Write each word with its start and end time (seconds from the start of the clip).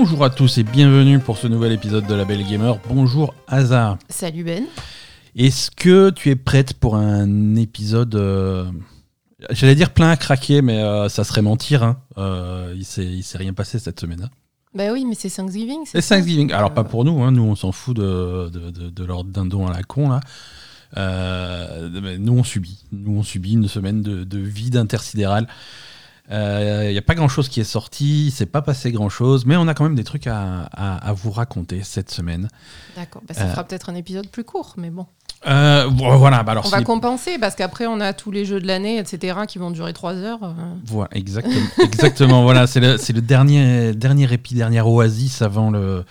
Bonjour 0.00 0.24
à 0.24 0.30
tous 0.30 0.58
et 0.58 0.62
bienvenue 0.62 1.18
pour 1.18 1.38
ce 1.38 1.48
nouvel 1.48 1.72
épisode 1.72 2.06
de 2.06 2.14
La 2.14 2.24
Belle 2.24 2.46
Gamer. 2.46 2.78
Bonjour 2.88 3.34
Asa. 3.48 3.98
Salut 4.08 4.44
Ben. 4.44 4.62
Est-ce 5.34 5.72
que 5.72 6.10
tu 6.10 6.30
es 6.30 6.36
prête 6.36 6.74
pour 6.74 6.94
un 6.94 7.56
épisode, 7.56 8.14
euh, 8.14 8.70
j'allais 9.50 9.74
dire 9.74 9.90
plein 9.90 10.10
à 10.10 10.16
craquer, 10.16 10.62
mais 10.62 10.78
euh, 10.78 11.08
ça 11.08 11.24
serait 11.24 11.42
mentir. 11.42 11.82
Hein. 11.82 11.96
Euh, 12.16 12.74
il 12.76 12.84
s'est 12.84 13.22
s'est 13.22 13.38
rien 13.38 13.52
passé 13.54 13.80
cette 13.80 13.98
semaine. 13.98 14.22
Hein. 14.22 14.30
Bah 14.72 14.92
oui, 14.92 15.04
mais 15.04 15.16
c'est 15.16 15.30
Thanksgiving. 15.30 15.80
C'est 15.84 16.00
Thanksgiving. 16.00 16.52
Alors 16.52 16.72
pas 16.72 16.84
pour 16.84 17.04
nous, 17.04 17.20
hein. 17.24 17.32
nous 17.32 17.42
on 17.42 17.56
s'en 17.56 17.72
fout 17.72 17.96
de, 17.96 18.50
de, 18.50 18.70
de, 18.70 18.90
de 18.90 19.04
leur 19.04 19.24
dindon 19.24 19.66
à 19.66 19.72
la 19.72 19.82
con 19.82 20.10
là. 20.10 20.20
Euh, 20.96 21.90
mais 22.00 22.18
nous 22.18 22.34
on 22.34 22.44
subit, 22.44 22.84
nous 22.92 23.18
on 23.18 23.22
subit 23.24 23.54
une 23.54 23.66
semaine 23.66 24.02
de, 24.02 24.22
de 24.22 24.38
vide 24.38 24.76
intersidéral. 24.76 25.48
Il 26.30 26.90
n'y 26.90 26.98
a 26.98 27.02
pas 27.02 27.14
grand 27.14 27.28
chose 27.28 27.48
qui 27.48 27.60
est 27.60 27.64
sorti, 27.64 28.26
il 28.26 28.30
s'est 28.30 28.44
pas 28.46 28.60
passé 28.62 28.92
grand 28.92 29.08
chose, 29.08 29.46
mais 29.46 29.56
on 29.56 29.66
a 29.66 29.72
quand 29.74 29.84
même 29.84 29.94
des 29.94 30.04
trucs 30.04 30.26
à, 30.26 30.68
à, 30.72 30.96
à 31.08 31.12
vous 31.14 31.30
raconter 31.30 31.82
cette 31.82 32.10
semaine. 32.10 32.48
D'accord, 32.96 33.22
bah, 33.26 33.32
ça 33.34 33.44
Euh. 33.44 33.50
fera 33.50 33.64
peut-être 33.64 33.88
un 33.88 33.94
épisode 33.94 34.28
plus 34.28 34.44
court, 34.44 34.74
mais 34.76 34.90
bon. 34.90 35.06
Euh, 35.46 35.86
voilà, 35.92 36.42
bah 36.42 36.50
alors 36.52 36.66
on 36.66 36.68
va 36.68 36.82
compenser 36.82 37.38
parce 37.38 37.54
qu'après 37.54 37.86
on 37.86 38.00
a 38.00 38.12
tous 38.12 38.32
les 38.32 38.44
jeux 38.44 38.60
de 38.60 38.66
l'année, 38.66 38.98
etc., 38.98 39.38
qui 39.46 39.58
vont 39.58 39.70
durer 39.70 39.92
3 39.92 40.14
heures. 40.16 40.42
euh. 40.42 40.52
Voilà, 40.84 41.10
exactement. 41.16 41.54
exactement 41.82 42.42
voilà, 42.42 42.66
c'est 42.66 42.80
le, 42.80 43.20
dernier, 43.20 43.94
dernier 43.94 44.32
épi, 44.32 44.54
dernière 44.54 44.88
oasis 44.88 45.40
avant 45.40 45.70
le, 45.70 46.04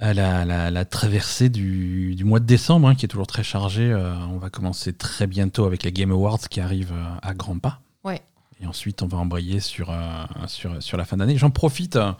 la, 0.00 0.44
la- 0.44 0.70
la 0.70 0.84
traversée 0.84 1.48
du, 1.50 2.14
du 2.14 2.24
mois 2.24 2.40
de 2.40 2.46
décembre, 2.46 2.88
hein, 2.88 2.94
qui 2.94 3.04
est 3.04 3.08
toujours 3.08 3.26
très 3.26 3.44
chargé. 3.44 3.92
Euh, 3.92 4.14
on 4.32 4.38
va 4.38 4.48
commencer 4.50 4.92
très 4.92 5.26
bientôt 5.26 5.66
avec 5.66 5.82
les 5.84 5.92
Game 5.92 6.10
Awards 6.10 6.40
qui 6.50 6.60
arrivent 6.60 6.94
euh, 6.94 7.14
à 7.22 7.34
grands 7.34 7.58
pas. 7.58 7.80
Ouais. 8.04 8.22
Et 8.62 8.66
ensuite, 8.66 9.02
on 9.02 9.08
va 9.08 9.18
embrayer 9.18 9.58
sur, 9.58 9.90
euh, 9.90 10.24
sur, 10.46 10.80
sur 10.80 10.96
la 10.96 11.04
fin 11.04 11.16
d'année. 11.16 11.36
J'en 11.36 11.50
profite 11.50 11.96
euh, 11.96 12.12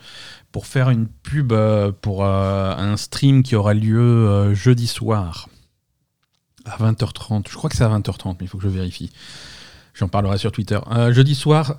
pour 0.51 0.67
faire 0.67 0.89
une 0.89 1.07
pub 1.07 1.53
euh, 1.53 1.91
pour 1.93 2.25
un 2.25 2.97
stream 2.97 3.43
qui 3.43 3.55
aura 3.55 3.73
lieu 3.73 4.53
jeudi 4.53 4.87
soir 4.87 5.47
à 6.65 6.77
20h30. 6.77 7.47
Je 7.49 7.55
crois 7.55 7.69
que 7.69 7.77
c'est 7.77 7.83
à 7.85 7.89
20h30, 7.89 8.35
mais 8.39 8.45
il 8.45 8.47
faut 8.47 8.57
que 8.57 8.63
je 8.65 8.69
vérifie. 8.69 9.11
J'en 9.93 10.09
parlerai 10.09 10.37
sur 10.37 10.51
Twitter. 10.51 10.79
Jeudi 11.11 11.35
soir, 11.35 11.77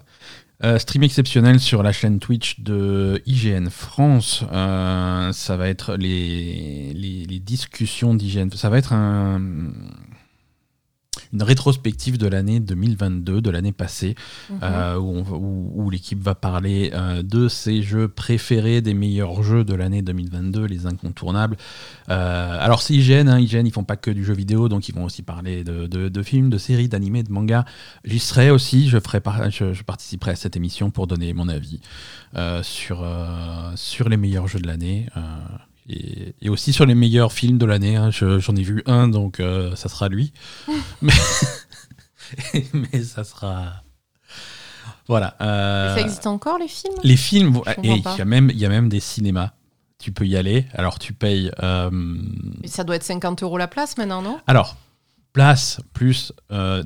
stream 0.78 1.02
exceptionnel 1.02 1.58
sur 1.60 1.82
la 1.82 1.90
chaîne 1.92 2.20
Twitch 2.20 2.60
de 2.60 3.20
IGN 3.26 3.68
France. 3.70 4.44
Ça 4.50 5.56
va 5.56 5.68
être 5.68 5.96
les, 5.96 6.92
les 6.94 7.38
discussions 7.40 8.14
d'IGN. 8.14 8.50
Ça 8.54 8.68
va 8.70 8.78
être 8.78 8.92
un- 8.92 9.40
une 11.32 11.42
rétrospective 11.42 12.18
de 12.18 12.26
l'année 12.26 12.60
2022, 12.60 13.40
de 13.40 13.50
l'année 13.50 13.72
passée, 13.72 14.14
Mhm. 14.50 14.58
euh, 14.62 14.96
où, 14.98 15.18
où- 15.20 15.72
où 15.84 15.90
l'équipe 15.90 16.20
va 16.22 16.34
parler 16.34 16.90
euh, 16.94 17.22
de 17.22 17.48
ses 17.48 17.82
jeux 17.82 18.08
préférés, 18.08 18.80
des 18.80 18.94
meilleurs 18.94 19.42
jeux 19.42 19.64
de 19.64 19.74
l'année 19.74 20.02
2022, 20.02 20.64
les 20.66 20.86
incontournables. 20.86 21.56
Euh, 22.10 22.58
alors 22.60 22.82
c'est 22.82 22.94
IGN, 22.94 23.28
hein, 23.28 23.38
IGN 23.38 23.66
ils 23.66 23.72
font 23.72 23.84
pas 23.84 23.96
que 23.96 24.10
du 24.10 24.24
jeu 24.24 24.34
vidéo, 24.34 24.68
donc 24.68 24.88
ils 24.88 24.94
vont 24.94 25.04
aussi 25.04 25.22
parler 25.22 25.64
de, 25.64 25.86
de- 25.86 26.08
de 26.08 26.22
films, 26.22 26.50
de 26.50 26.58
séries, 26.58 26.88
d'animés, 26.88 27.22
de 27.22 27.32
mangas. 27.32 27.64
J'y 28.04 28.18
serai 28.18 28.50
aussi, 28.50 28.88
je, 28.88 28.98
ferai 28.98 29.20
par- 29.20 29.50
je, 29.50 29.72
je 29.72 29.82
participerai 29.82 30.32
à 30.32 30.36
cette 30.36 30.56
émission 30.56 30.90
pour 30.90 31.06
donner 31.06 31.32
mon 31.32 31.48
avis 31.48 31.80
sur, 32.62 33.04
sur 33.76 34.08
les 34.08 34.16
meilleurs 34.16 34.48
jeux 34.48 34.58
de 34.60 34.66
l'année. 34.66 35.06
Et, 35.88 36.34
et 36.40 36.48
aussi 36.48 36.72
sur 36.72 36.86
les 36.86 36.94
meilleurs 36.94 37.32
films 37.32 37.58
de 37.58 37.66
l'année. 37.66 37.96
hein. 37.96 38.10
Je- 38.10 38.38
J'en 38.38 38.54
ai 38.56 38.62
vu 38.62 38.82
un, 38.86 39.08
donc 39.08 39.40
euh, 39.40 39.74
ça 39.76 39.88
sera 39.88 40.08
lui. 40.08 40.32
mais, 41.02 41.12
mais 42.72 43.02
ça 43.02 43.24
sera... 43.24 43.82
Voilà. 45.06 45.36
euh, 45.42 45.94
Ça 45.94 46.00
existe 46.00 46.26
encore 46.26 46.58
les 46.58 46.68
films? 46.68 46.94
Les 47.02 47.16
films, 47.16 47.60
il 47.82 47.96
y, 48.16 48.20
a 48.20 48.24
même- 48.24 48.50
y 48.54 48.64
a 48.64 48.68
même 48.68 48.88
des 48.88 49.00
cinémas. 49.00 49.50
Tu 49.98 50.12
peux 50.12 50.26
y 50.26 50.36
aller. 50.36 50.66
Alors, 50.72 50.98
tu 50.98 51.12
payes. 51.12 51.50
euh, 51.62 51.90
Mais 51.92 52.68
Ça 52.68 52.84
doit 52.84 52.96
être 52.96 53.02
50 53.04 53.42
euros 53.42 53.58
la 53.58 53.68
place 53.68 53.96
maintenant, 53.98 54.22
non? 54.22 54.38
Alors, 54.46 54.76
place 55.32 55.80
plus 55.92 56.32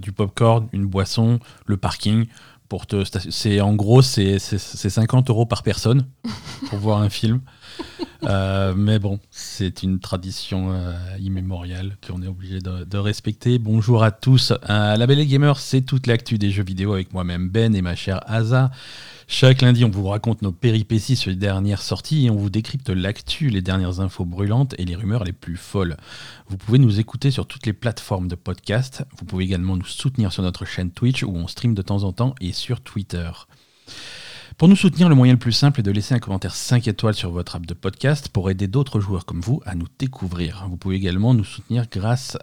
du 0.01 0.13
popcorn, 0.13 0.69
une 0.73 0.87
boisson, 0.87 1.39
le 1.67 1.77
parking. 1.77 2.27
Pour 2.69 2.87
te, 2.87 3.03
c'est 3.31 3.61
en 3.63 3.75
gros 3.75 4.03
c'est 4.03 4.39
c'est- 4.39 4.59
c'est 4.59 4.91
50 4.91 5.31
euros 5.31 5.47
par 5.47 5.63
personne 5.63 6.07
pour 6.69 6.79
voir 6.79 7.01
un 7.01 7.09
film. 7.09 7.41
Euh, 8.25 8.75
mais 8.77 8.99
bon, 8.99 9.21
c'est 9.31 9.83
une 9.83 10.01
tradition 10.01 10.73
euh, 10.73 10.93
immémoriale 11.21 11.97
qu'on 12.07 12.21
est 12.23 12.27
obligé 12.27 12.59
de, 12.59 12.85
de 12.85 12.99
respecter. 12.99 13.59
Bonjour 13.59 14.03
à 14.03 14.11
tous. 14.11 14.53
Euh, 14.69 14.97
la 14.97 15.07
Belle 15.07 15.25
Gamer, 15.27 15.59
c'est 15.59 15.83
toute 15.83 16.07
l'actu 16.07 16.37
des 16.37 16.51
jeux 16.51 16.65
vidéo 16.65 16.93
avec 16.93 17.13
moi-même 17.15 17.49
Ben 17.49 17.75
et 17.75 17.81
ma 17.83 17.95
chère 17.95 18.21
Asa. 18.27 18.71
Chaque 19.31 19.61
lundi, 19.61 19.85
on 19.85 19.91
vous 19.91 20.09
raconte 20.09 20.41
nos 20.41 20.53
péripéties 20.53 21.15
sur 21.15 21.31
les 21.31 21.37
dernières 21.37 21.83
sorties 21.83 22.25
et 22.25 22.31
on 22.31 22.37
vous 22.37 22.49
décrypte 22.49 22.89
l'actu, 22.89 23.51
les 23.51 23.61
dernières 23.61 24.01
infos 24.01 24.25
brûlantes 24.25 24.75
et 24.79 24.87
les 24.87 24.97
rumeurs 24.97 25.23
les 25.23 25.35
plus 25.35 25.59
folles. 25.59 25.99
Vous 26.49 26.57
pouvez 26.57 26.79
nous 26.79 26.99
écouter 26.99 27.31
sur 27.31 27.47
toutes 27.47 27.67
les 27.67 27.75
plateformes 27.75 28.27
de 28.27 28.35
podcast. 28.37 29.05
Vous 29.19 29.27
pouvez 29.27 29.45
également 29.45 29.77
nous 29.77 29.85
soutenir 29.85 30.33
sur 30.33 30.43
notre 30.43 30.65
chaîne 30.65 30.91
Twitch 30.91 31.25
où 31.25 31.31
on 31.31 31.47
stream 31.47 31.75
de 31.75 31.83
temps 31.83 32.05
en 32.05 32.13
temps 32.13 32.35
et 32.41 32.53
sur 32.53 32.81
Twitter. 32.81 33.31
Pour 34.57 34.67
nous 34.67 34.77
soutenir, 34.77 35.11
le 35.11 35.15
moyen 35.15 35.35
le 35.35 35.39
plus 35.39 35.53
simple 35.53 35.81
est 35.81 35.85
de 35.85 35.91
laisser 35.91 36.15
un 36.15 36.21
commentaire 36.21 36.55
5 36.55 36.89
étoiles 36.89 37.15
sur 37.15 37.31
votre 37.31 37.55
app 37.55 37.67
de 37.67 37.75
podcast 37.75 38.31
pour 38.31 38.49
aider 38.49 38.67
d'autres 38.67 38.99
joueurs 38.99 39.27
comme 39.27 39.43
vous 39.43 39.61
à 39.67 39.75
nous 39.75 39.89
découvrir. 39.99 40.67
Vous 40.71 40.79
pouvez 40.79 40.97
également 40.97 41.35
nous 41.35 41.45
soutenir 41.45 41.85
grâce 41.93 42.39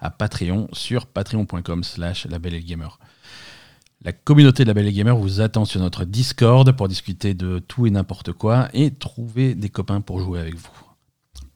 à 0.00 0.10
Patreon 0.10 0.68
sur 0.72 1.06
patreon.com 1.06 1.82
slash 1.82 2.26
labellegamer. 2.26 2.88
La 4.02 4.12
communauté 4.12 4.62
de 4.64 4.68
la 4.68 4.74
Belle 4.74 4.86
et 4.88 4.92
Gamer 4.92 5.14
vous 5.16 5.40
attend 5.42 5.64
sur 5.66 5.80
notre 5.80 6.04
Discord 6.04 6.70
pour 6.72 6.88
discuter 6.88 7.34
de 7.34 7.58
tout 7.58 7.86
et 7.86 7.90
n'importe 7.90 8.32
quoi 8.32 8.68
et 8.72 8.90
trouver 8.92 9.54
des 9.54 9.68
copains 9.68 10.00
pour 10.00 10.20
jouer 10.20 10.40
avec 10.40 10.54
vous. 10.56 10.70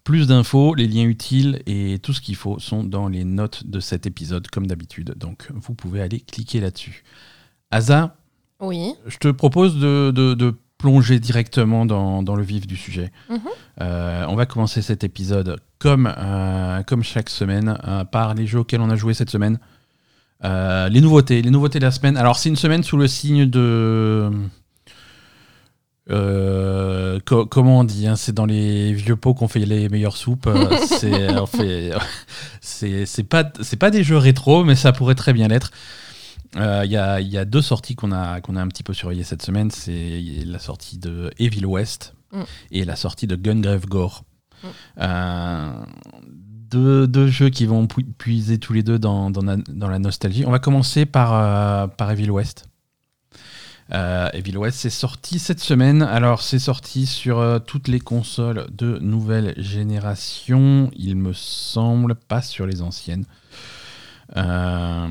Plus 0.05 0.27
d'infos, 0.27 0.75
les 0.75 0.87
liens 0.87 1.05
utiles 1.07 1.63
et 1.65 1.99
tout 2.03 2.13
ce 2.13 2.21
qu'il 2.21 2.37
faut 2.37 2.59
sont 2.59 2.85
dans 2.85 3.09
les 3.09 3.25
notes 3.25 3.67
de 3.67 3.81
cet 3.81 4.05
épisode 4.05 4.47
comme 4.49 4.67
d'habitude. 4.67 5.15
Donc 5.17 5.49
vous 5.55 5.73
pouvez 5.75 6.03
aller 6.03 6.21
cliquer 6.21 6.61
là-dessus. 6.61 7.03
Asa, 7.71 8.15
Oui. 8.61 8.93
je 9.07 9.17
te 9.17 9.29
propose 9.29 9.77
de, 9.79 10.11
de- 10.15 10.35
de 10.35 10.55
plonger 10.77 11.19
directement 11.21 11.87
dans, 11.87 12.23
dans 12.23 12.37
le 12.37 12.43
vif 12.43 12.67
du 12.67 12.77
sujet. 12.77 13.11
Mhm. 13.31 13.39
Euh, 13.81 14.27
on 14.29 14.35
va 14.37 14.45
commencer 14.45 14.83
cet 14.83 15.03
épisode 15.03 15.59
comme, 15.79 16.13
euh, 16.19 16.83
comme 16.83 17.03
chaque 17.03 17.31
semaine 17.31 17.79
euh, 17.89 18.05
par 18.05 18.35
les 18.35 18.47
jeux 18.47 18.59
auxquels 18.59 18.83
on 18.83 18.91
a 18.91 18.97
joué 18.97 19.15
cette 19.15 19.31
semaine. 19.31 19.59
Euh, 20.43 20.89
les 20.89 21.01
nouveautés, 21.01 21.43
les 21.43 21.51
nouveautés 21.51 21.79
de 21.79 21.85
la 21.85 21.91
semaine. 21.91 22.17
Alors 22.17 22.37
c'est 22.39 22.49
une 22.49 22.57
semaine 22.57 22.83
sous 22.83 22.97
le 22.97 23.07
signe 23.07 23.47
de... 23.49 24.31
euh, 26.11 27.19
co- 27.25 27.47
comment 27.47 27.81
on 27.81 27.85
dit 27.85 28.07
hein, 28.07 28.17
C'est 28.17 28.33
dans 28.33 28.45
les 28.47 28.93
vieux 28.93 29.17
pots 29.17 29.33
qu'on 29.35 29.49
fait 29.49 29.61
les 29.65 29.89
meilleures 29.89 30.17
soupes. 30.17 30.47
Euh, 30.47 30.77
c'est 32.61 33.23
pas 33.25 33.51
c'est 33.63 33.77
pas 33.79 33.91
des 33.91 34.05
jeux 34.05 34.19
rétro, 34.19 34.65
mais 34.65 34.75
ça 34.75 34.93
pourrait 34.93 35.15
très 35.15 35.33
bien 35.33 35.49
l'être. 35.49 35.71
Il 36.57 36.91
y, 36.91 36.97
a, 36.97 37.21
il 37.21 37.27
y 37.29 37.37
a 37.37 37.45
deux 37.45 37.63
sorties 37.63 37.97
qu'on 37.97 38.13
a, 38.13 38.41
qu'on 38.41 38.55
a 38.55 38.63
un 38.63 38.69
petit 38.69 38.85
peu 38.85 38.93
surveillées 38.95 39.25
cette 39.25 39.43
semaine. 39.43 39.73
C'est 39.73 40.23
la 40.47 40.59
sortie 40.61 40.99
de 40.99 41.31
Evil 41.39 41.65
West 41.67 42.15
Mm. 42.33 42.43
et 42.73 42.85
la 42.85 42.97
sortie 42.97 43.29
de 43.29 43.37
Gungrave 43.37 43.87
Gore. 43.87 44.25
Mm. 44.65 44.67
Deux, 46.71 47.27
jeux 47.29 47.51
qui 47.51 47.67
vont 47.67 47.87
pu- 47.87 48.05
puiser 48.05 48.59
tous 48.59 48.73
les 48.73 48.83
deux 48.83 48.99
dans, 48.99 49.31
la, 49.31 49.99
nostalgie. 49.99 50.45
On 50.47 50.51
va 50.51 50.59
commencer 50.59 51.07
par, 51.07 51.33
euh, 51.35 52.13
Evil 52.13 52.31
West. 52.31 52.67
Euh, 53.93 54.29
Evil 54.33 54.57
West, 54.57 54.79
c'est 54.79 54.91
sorti 54.91 55.39
cette 55.39 55.61
semaine. 55.61 56.03
Alors, 56.03 56.43
c'est 56.43 56.59
sorti 56.59 57.07
sur 57.07 57.39
euh, 57.39 57.59
toutes 57.59 57.89
les 57.89 58.01
consoles 58.01 58.67
de 58.73 58.99
nouvelle 58.99 59.55
génération. 59.57 60.91
Il 60.97 61.17
me 61.17 61.33
semble 61.33 62.15
pas 62.15 62.43
sur 62.43 62.67
les 62.67 62.83
anciennes. 62.83 63.25
Alors, 64.35 65.09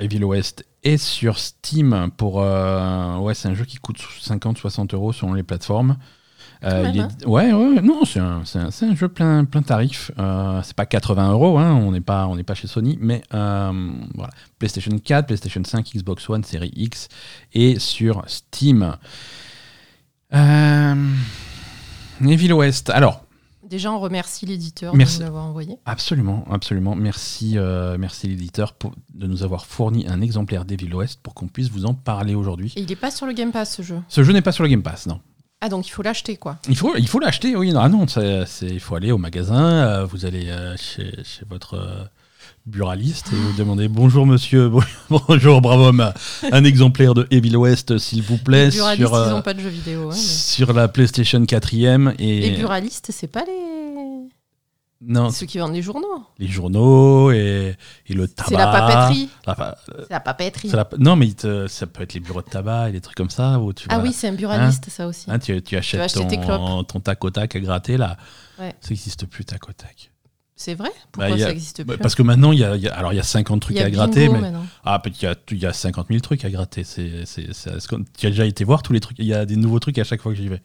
Evil 0.00 0.24
West 0.24 0.66
est 0.82 0.98
sur 0.98 1.38
Steam 1.38 2.10
pour. 2.16 2.36
ouais, 2.36 3.34
c'est 3.34 3.48
un 3.48 3.54
jeu 3.54 3.64
qui 3.64 3.78
coûte 3.78 3.98
50-60 3.98 4.94
euros 4.94 5.12
selon 5.12 5.32
les 5.32 5.42
plateformes. 5.42 5.96
Euh, 6.64 6.90
il 6.92 7.00
est- 7.00 7.26
ouais, 7.26 7.52
ouais, 7.52 7.80
non, 7.80 8.04
c'est 8.04 8.18
un, 8.20 8.94
jeu 8.94 9.08
plein, 9.08 9.44
plein 9.44 9.62
tarif. 9.62 10.10
Euh, 10.18 10.60
c'est 10.62 10.76
pas 10.76 10.86
80 10.86 11.32
euros, 11.32 11.58
hein, 11.58 11.72
on 11.72 11.92
n'est 11.92 12.00
pas, 12.02 12.26
on 12.26 12.36
n'est 12.36 12.42
pas 12.42 12.54
chez 12.54 12.66
Sony, 12.68 12.98
mais 13.00 13.22
euh, 13.32 13.90
voilà. 14.14 14.32
PlayStation 14.58 14.96
4, 14.98 15.26
PlayStation 15.26 15.62
5, 15.64 15.90
Xbox 15.94 16.28
One, 16.28 16.44
série 16.44 16.72
X 16.76 17.08
et 17.54 17.78
sur 17.78 18.22
Steam. 18.26 18.96
Euh, 20.34 20.94
Evil 22.24 22.52
West. 22.52 22.90
Alors, 22.90 23.24
Déjà, 23.68 23.92
on 23.92 24.00
remercie 24.00 24.46
l'éditeur 24.46 24.96
Merci. 24.96 25.18
de 25.18 25.22
nous 25.22 25.26
l'avoir 25.26 25.44
envoyé. 25.46 25.76
Absolument, 25.86 26.44
absolument. 26.50 26.96
Merci, 26.96 27.56
euh, 27.56 27.96
merci 28.00 28.26
l'éditeur 28.26 28.74
de 29.14 29.28
nous 29.28 29.44
avoir 29.44 29.64
fourni 29.64 30.08
un 30.08 30.20
exemplaire 30.22 30.64
d'Evil 30.64 30.92
West 30.92 31.20
pour 31.22 31.34
qu'on 31.34 31.46
puisse 31.46 31.70
vous 31.70 31.86
en 31.86 31.94
parler 31.94 32.34
aujourd'hui. 32.34 32.72
Et 32.74 32.80
il 32.80 32.90
est 32.90 32.96
pas 32.96 33.12
sur 33.12 33.26
le 33.26 33.32
Game 33.32 33.52
Pass 33.52 33.76
ce 33.76 33.82
jeu. 33.82 34.00
Ce 34.08 34.24
jeu 34.24 34.32
n'est 34.32 34.42
pas 34.42 34.50
sur 34.50 34.64
le 34.64 34.70
Game 34.70 34.82
Pass, 34.82 35.06
non. 35.06 35.20
Ah, 35.60 35.68
donc 35.68 35.86
il 35.86 35.90
faut 35.90 36.02
l'acheter, 36.02 36.36
quoi. 36.36 36.58
Il 36.68 36.76
faut, 36.76 36.96
il 36.96 37.06
faut 37.06 37.18
l'acheter, 37.18 37.54
oui. 37.54 37.72
Non, 37.72 37.80
ah 37.80 37.88
non, 37.88 38.06
c'est- 38.08 38.44
c'est- 38.46 38.66
il 38.66 38.80
faut 38.80 38.94
aller 38.94 39.12
au 39.12 39.18
magasin. 39.18 39.62
euh, 39.70 40.04
vous 40.06 40.24
allez 40.24 40.48
euh, 40.48 40.74
chez, 40.78 41.12
chez 41.24 41.42
votre, 41.48 41.74
euh, 41.74 42.04
buraliste 42.66 43.28
et 43.32 43.36
vous 43.36 43.52
demandez 43.56 43.88
bonjour 43.88 44.26
monsieur, 44.26 44.70
bonjour 45.10 45.60
bravo 45.62 45.84
homme, 45.86 46.12
un 46.52 46.64
exemplaire 46.64 47.14
de 47.14 47.26
Evil 47.30 47.56
West 47.56 47.96
s'il 47.98 48.22
vous 48.22 48.36
plaît. 48.36 48.66
Les 48.66 48.70
buralistes, 48.72 49.08
sur, 49.08 49.26
ils 49.26 49.30
n'ont 49.30 49.42
pas 49.42 49.54
de 49.54 49.60
jeux 49.60 49.68
vidéo. 49.70 50.10
hein, 50.10 50.14
mais- 50.14 50.20
sur 50.20 50.72
la 50.72 50.86
PlayStation 50.88 51.40
4ème 51.44 52.14
et 52.18 52.40
Les 52.40 52.50
buralistes, 52.56 53.10
c'est 53.12 53.26
pas 53.26 53.44
les... 53.46 53.52
non, 55.02 55.30
ceux 55.30 55.46
qui 55.46 55.58
vendent 55.58 55.72
les 55.72 55.80
journaux. 55.82 56.26
les 56.38 56.46
journaux 56.48 57.30
et, 57.30 57.74
et 58.06 58.12
le 58.12 58.28
tabac. 58.28 58.48
C'est 58.50 58.56
la 58.56 58.66
papeterie. 58.66 59.28
La 59.46 59.76
la 60.10 60.20
papeterie. 60.20 60.68
la- 60.68 60.88
non 60.98 61.16
mais 61.16 61.26
il 61.28 61.34
te- 61.34 61.66
ça 61.68 61.86
peut 61.86 62.02
être 62.02 62.14
les 62.14 62.20
bureaux 62.20 62.42
de 62.42 62.50
tabac 62.50 62.90
et 62.90 62.92
des 62.92 63.00
trucs 63.00 63.16
comme 63.16 63.30
ça 63.30 63.58
où 63.58 63.72
tu 63.72 63.86
Ah 63.88 63.96
vas- 63.98 64.04
oui, 64.04 64.12
c'est 64.12 64.28
un 64.28 64.32
buraliste, 64.34 64.90
ça 64.90 65.06
aussi. 65.06 65.30
hein, 65.30 65.38
tu, 65.38 65.60
tu 65.62 65.76
achètes 65.76 66.12
tes 66.12 66.36
ton, 66.36 66.40
clopes. 66.42 66.86
ton 66.88 67.00
tac 67.00 67.24
au 67.24 67.30
tac 67.30 67.56
à 67.56 67.60
gratter 67.60 67.96
là. 67.96 68.16
Ouais. 68.58 68.74
Ça 68.80 68.90
n'existe 68.90 69.24
plus 69.26 69.44
tac 69.44 69.68
au 69.68 69.72
tac. 69.72 70.10
C'est 70.54 70.74
vrai? 70.74 70.90
Pourquoi 71.10 71.30
Bah, 71.30 71.36
il 71.38 71.42
a- 71.42 71.46
ça 71.46 71.52
existe 71.52 71.82
Bah, 71.82 71.94
plus? 71.94 72.02
Parce 72.02 72.14
que 72.14 72.22
maintenant, 72.22 72.52
il 72.52 72.58
y 72.58 72.64
a, 72.64 72.76
il 72.76 72.82
y 72.82 72.88
a- 72.88 72.94
alors 72.94 73.14
il 73.14 73.16
y 73.16 73.20
a 73.20 73.22
50 73.22 73.56
Il 73.56 73.60
trucs 73.62 73.76
y 73.78 73.80
a 73.80 73.86
à 73.86 73.90
gratter, 73.90 74.26
Bingo 74.26 74.34
mais 74.34 74.40
maintenant. 74.50 74.66
ah, 74.84 74.98
peut-être 74.98 75.16
qu'il 75.16 75.26
y 75.26 75.32
a, 75.32 75.34
il 75.52 75.58
y 75.58 75.64
a 75.64 75.72
50 75.72 76.08
000 76.08 76.20
trucs 76.20 76.44
à 76.44 76.50
gratter. 76.50 76.84
C'est, 76.84 77.24
tu 78.18 78.26
as 78.26 78.30
déjà 78.30 78.44
été 78.44 78.64
voir 78.64 78.82
tous 78.82 78.92
les 78.92 79.00
trucs? 79.00 79.18
Il 79.18 79.24
y 79.24 79.32
a 79.32 79.46
des 79.46 79.56
nouveaux 79.56 79.78
trucs 79.78 79.96
à 79.98 80.04
chaque 80.04 80.20
fois 80.20 80.32
que 80.32 80.36
j'y 80.38 80.48
vais. 80.48 80.60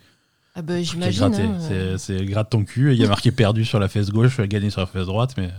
Ah 0.58 0.62
bah 0.62 0.82
j'imagine. 0.82 1.20
gratter. 1.20 1.44
hein, 1.44 1.58
euh. 1.72 1.98
C'est, 1.98 2.24
gratte 2.26 2.50
ton 2.52 2.64
cul 2.64 2.92
et 2.92 2.94
il 2.96 3.02
y 3.02 3.06
a 3.06 3.10
marqué 3.10 3.32
perdu 3.32 3.66
sur 3.66 3.78
la 3.80 3.90
fesse 3.90 4.10
gauche, 4.10 4.40
gagné 4.40 4.70
sur 4.70 4.80
la 4.82 4.88
fesse 4.88 5.06
droite, 5.06 5.36
mais 5.38 5.50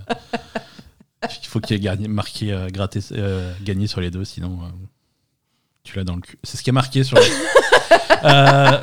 il 1.43 1.47
faut 1.47 1.61
qu'il 1.61 1.77
y 1.77 1.79
ait 1.79 1.83
gagné, 1.83 2.09
marqué 2.09 2.53
euh, 2.53 2.69
gratté, 2.71 3.01
euh, 3.13 3.53
gagné 3.63 3.87
sur 3.89 4.01
les 4.01 4.11
deux, 4.11 4.25
sinon 4.25 4.59
euh, 4.63 4.69
tu 5.83 5.97
l'as 5.97 6.05
dans 6.05 6.15
le 6.17 6.23
cul. 6.23 6.39
C'est 6.43 6.57
ce 6.57 6.63
qui 6.63 6.71
est 6.71 6.73
marqué 6.73 7.05
sur. 7.05 7.17
le- 7.19 7.23
Euh, 8.25 8.81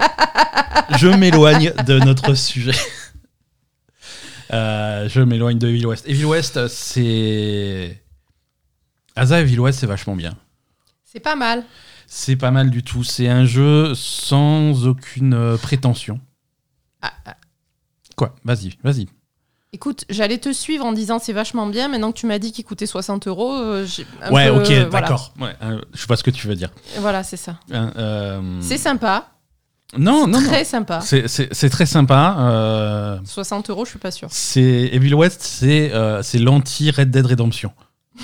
je 0.98 1.08
m'éloigne 1.08 1.74
de 1.88 1.98
notre 2.00 2.34
sujet. 2.36 2.72
Je 4.52 5.20
m'éloigne 5.22 5.58
de 5.58 5.68
Evil 5.68 5.86
West. 5.88 6.08
Evil 6.08 6.26
West, 6.26 6.68
c'est. 6.68 8.02
Asa 9.16 9.42
Evil 9.42 9.60
West, 9.60 9.80
c'est 9.80 9.88
vachement 9.88 10.16
bien. 10.16 10.38
C'est 11.04 11.20
pas 11.20 11.36
mal. 11.36 11.64
C'est 12.16 12.36
pas 12.36 12.52
mal 12.52 12.70
du 12.70 12.84
tout. 12.84 13.04
C'est 13.04 13.28
un 13.28 13.44
jeu 13.44 13.94
sans 13.96 14.86
aucune 14.86 15.34
euh, 15.34 15.58
prétention. 15.58 16.20
Ah, 17.02 17.12
ah. 17.26 17.36
Quoi? 18.16 18.36
Vas-y, 18.46 18.78
vas-y. 18.84 19.08
Écoute, 19.74 20.06
j'allais 20.10 20.38
te 20.38 20.54
suivre 20.54 20.86
en 20.86 20.92
disant 20.94 21.18
c'est 21.18 21.34
vachement 21.34 21.66
bien. 21.66 21.88
Maintenant 21.88 22.12
que 22.12 22.18
tu 22.20 22.28
m'as 22.28 22.38
dit 22.38 22.52
qu'il 22.52 22.66
coûtait 22.66 22.86
60 22.86 23.28
euros, 23.28 23.52
euh, 23.56 23.88
Ouais, 24.30 24.48
peu, 24.48 24.62
ok, 24.62 24.70
euh, 24.70 24.88
voilà. 24.92 25.08
d'accord. 25.08 25.34
Ouais, 25.42 25.56
euh, 25.64 25.82
je 25.96 26.06
vois 26.06 26.16
ce 26.16 26.22
que 26.24 26.30
tu 26.30 26.46
veux 26.46 26.54
dire. 26.54 26.70
Voilà, 27.00 27.24
c'est 27.24 27.36
ça. 27.36 27.60
Euh, 27.72 28.60
C'est 28.62 28.78
sympa. 28.78 29.30
Non, 29.98 30.28
non, 30.28 30.40
non. 30.40 30.48
très 30.48 30.66
sympa. 30.66 31.02
C'est- 31.02 31.70
très 31.72 31.88
sympa. 31.88 32.36
euh, 32.40 33.20
60 33.26 33.72
euros, 33.72 33.86
je 33.86 33.90
suis 33.90 34.00
pas 34.00 34.12
sûre. 34.12 34.28
C'est 34.32 34.62
Evil 34.94 35.16
West, 35.16 35.42
c'est 35.42 35.92
c'est 36.22 36.38
l'anti 36.38 36.92
Red 36.92 37.10
Dead 37.10 37.26
Redemption. 37.26 37.72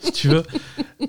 si 0.00 0.12
tu 0.12 0.28
veux. 0.28 0.42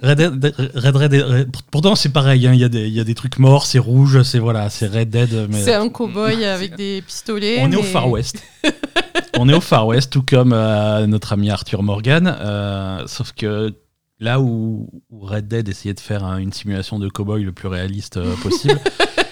Red 0.01 0.17
Dead, 0.17 0.55
Red 0.75 0.95
Red- 0.95 1.13
Red- 1.13 1.51
pourtant 1.71 1.95
c'est 1.95 2.09
pareil, 2.09 2.45
hein, 2.47 2.53
il 2.53 2.59
y, 2.59 2.63
a 2.63 2.69
des- 2.69 2.87
il 2.87 2.93
y 2.93 2.99
a 2.99 3.03
des 3.03 3.15
trucs 3.15 3.39
morts, 3.39 3.65
c'est 3.65 3.79
rouge, 3.79 4.21
c'est 4.23 4.39
voilà, 4.39 4.69
c'est 4.69 4.87
Red 4.87 5.09
Dead. 5.09 5.47
Mais 5.49 5.61
C'est 5.63 5.73
un 5.73 5.89
cow-boy 5.89 6.43
avec 6.45 6.75
des 6.75 7.01
pistolets. 7.01 7.59
on 7.61 7.71
est 7.71 7.75
au 7.75 7.83
Far 7.83 8.09
West. 8.09 8.41
on 9.37 9.47
est 9.49 9.53
au 9.53 9.61
Far 9.61 9.87
West, 9.87 10.11
tout 10.11 10.23
comme 10.23 10.53
euh, 10.53 11.05
notre 11.07 11.33
ami 11.33 11.49
Arthur 11.49 11.83
Morgan. 11.83 12.27
euh, 12.39 13.03
sauf 13.07 13.31
que 13.33 13.73
là 14.19 14.39
où, 14.39 14.89
où 15.09 15.25
Red 15.25 15.47
Dead 15.47 15.67
essayait 15.67 15.93
de 15.93 15.99
faire 15.99 16.23
hein, 16.23 16.37
une 16.37 16.53
simulation 16.53 16.99
de 16.99 17.09
cowboy 17.09 17.43
le 17.43 17.51
plus 17.51 17.67
réaliste 17.67 18.17
euh, 18.17 18.33
possible, 18.41 18.79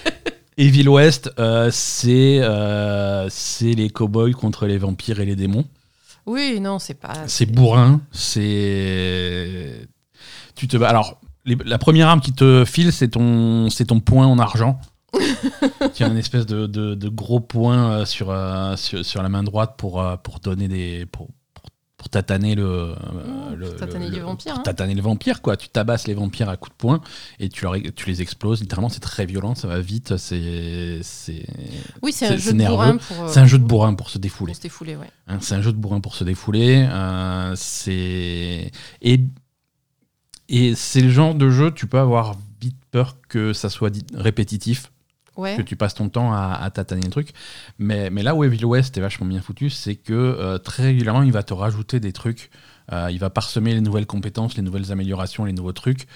Evil 0.56 0.88
West, 0.88 1.32
euh, 1.40 1.68
c'est 1.72 2.38
euh, 2.40 3.26
c'est 3.28 3.72
les 3.72 3.90
cowboys 3.90 4.32
contre 4.34 4.66
les 4.66 4.78
vampires 4.78 5.18
et 5.20 5.24
les 5.24 5.34
démons. 5.36 5.64
Oui, 6.26 6.58
non, 6.60 6.78
c'est 6.78 6.94
pas. 6.94 7.24
C'est 7.26 7.44
bourrin, 7.46 8.00
c'est. 8.12 9.88
Tu 10.54 10.68
te. 10.68 10.76
Alors, 10.82 11.20
les- 11.44 11.56
la 11.64 11.78
première 11.78 12.08
arme 12.08 12.20
qui 12.20 12.32
te 12.32 12.64
file, 12.64 12.92
c'est 12.92 13.08
ton, 13.08 13.68
c'est 13.70 13.86
ton 13.86 14.00
point 14.00 14.26
en 14.26 14.38
argent. 14.38 14.80
tu 15.94 16.02
as 16.02 16.08
une 16.08 16.16
espèce 16.16 16.46
de, 16.46 16.66
de- 16.66 16.94
de 16.94 17.08
gros 17.08 17.38
point 17.40 17.90
euh, 17.90 18.04
sur, 18.04 18.30
euh, 18.30 18.76
sur, 18.76 19.04
sur 19.04 19.22
la 19.22 19.28
main 19.28 19.42
droite 19.44 19.74
pour, 19.78 20.00
euh, 20.00 20.16
pour 20.16 20.40
donner 20.40 20.66
des. 20.68 21.06
Pour, 21.06 21.28
pour, 21.54 21.64
pour 21.96 22.08
tataner 22.08 22.54
le. 22.56 22.64
euh, 22.64 22.94
Mmh, 22.94 23.54
le- 23.54 23.68
pour 23.70 23.76
tataner 23.78 24.06
le- 24.06 24.10
les 24.12 24.18
le- 24.18 24.24
vampires, 24.24 24.52
pour 24.54 24.60
hein. 24.60 24.64
tataner 24.64 24.94
les 24.94 25.00
vampires, 25.00 25.40
quoi. 25.42 25.56
Tu 25.56 25.68
tabasses 25.68 26.08
les 26.08 26.14
vampires 26.14 26.48
à 26.48 26.56
coups 26.56 26.72
de 26.72 26.76
poing 26.78 27.00
et 27.38 27.48
tu, 27.48 27.64
leur, 27.64 27.74
tu 27.94 28.08
les 28.08 28.22
exploses. 28.22 28.60
Littéralement, 28.60 28.88
c'est 28.88 28.98
très 29.00 29.24
violent, 29.26 29.54
ça 29.54 29.68
va 29.68 29.78
vite. 29.80 30.16
C'est. 30.16 30.98
C'est 31.02 31.46
Oui, 32.02 32.10
c'est 32.12 32.26
un 32.26 32.28
c'est 32.30 32.38
jeu 32.38 32.52
de 32.52 32.56
nerveux. 32.58 32.74
bourrin 32.76 32.96
pour. 32.96 33.20
euh, 33.24 33.28
c'est 33.28 33.40
un 33.40 33.46
jeu 33.46 33.58
de 33.58 33.64
bourrin 33.64 33.94
pour 33.94 34.10
se 34.10 34.18
défouler. 34.18 34.50
Pour 34.52 34.56
se 34.56 34.62
défouler, 34.62 34.96
ouais. 34.96 35.10
Hein, 35.28 35.38
c'est 35.40 35.54
un 35.54 35.62
jeu 35.62 35.72
de 35.72 35.78
bourrin 35.78 36.00
pour 36.00 36.14
se 36.16 36.24
défouler. 36.24 36.86
euh, 36.90 37.52
c'est 37.56 38.70
et 39.02 39.20
et 40.48 40.74
c'est 40.74 41.00
le 41.00 41.10
genre 41.10 41.34
de 41.34 41.50
jeu 41.50 41.70
tu 41.72 41.86
peux 41.86 41.98
avoir 41.98 42.36
vite 42.60 42.76
peur 42.90 43.16
que 43.28 43.52
ça 43.52 43.68
soit 43.70 43.90
dit- 43.90 44.04
répétitif, 44.14 44.90
Ouais. 45.36 45.56
que 45.56 45.62
tu 45.62 45.74
passes 45.74 45.94
ton 45.94 46.08
temps 46.08 46.32
à, 46.32 46.54
à 46.62 46.70
tataner 46.70 47.02
le 47.04 47.10
truc. 47.10 47.30
Mais, 47.78 48.08
mais 48.10 48.22
là 48.22 48.34
où 48.36 48.44
Evil 48.44 48.64
West 48.64 48.96
est 48.96 49.00
vachement 49.00 49.26
bien 49.26 49.40
foutu, 49.40 49.68
c'est 49.68 49.96
que 49.96 50.12
euh, 50.12 50.58
très 50.58 50.84
régulièrement 50.84 51.22
il 51.22 51.32
va 51.32 51.42
te 51.42 51.52
rajouter 51.54 51.98
des 51.98 52.12
trucs. 52.12 52.50
euh, 52.92 53.08
il 53.10 53.18
va 53.18 53.30
parsemer 53.30 53.74
les 53.74 53.80
nouvelles 53.80 54.06
compétences, 54.06 54.56
les 54.56 54.62
nouvelles 54.62 54.92
améliorations, 54.92 55.44
les 55.44 55.52
nouveaux 55.52 55.72
trucs 55.72 56.06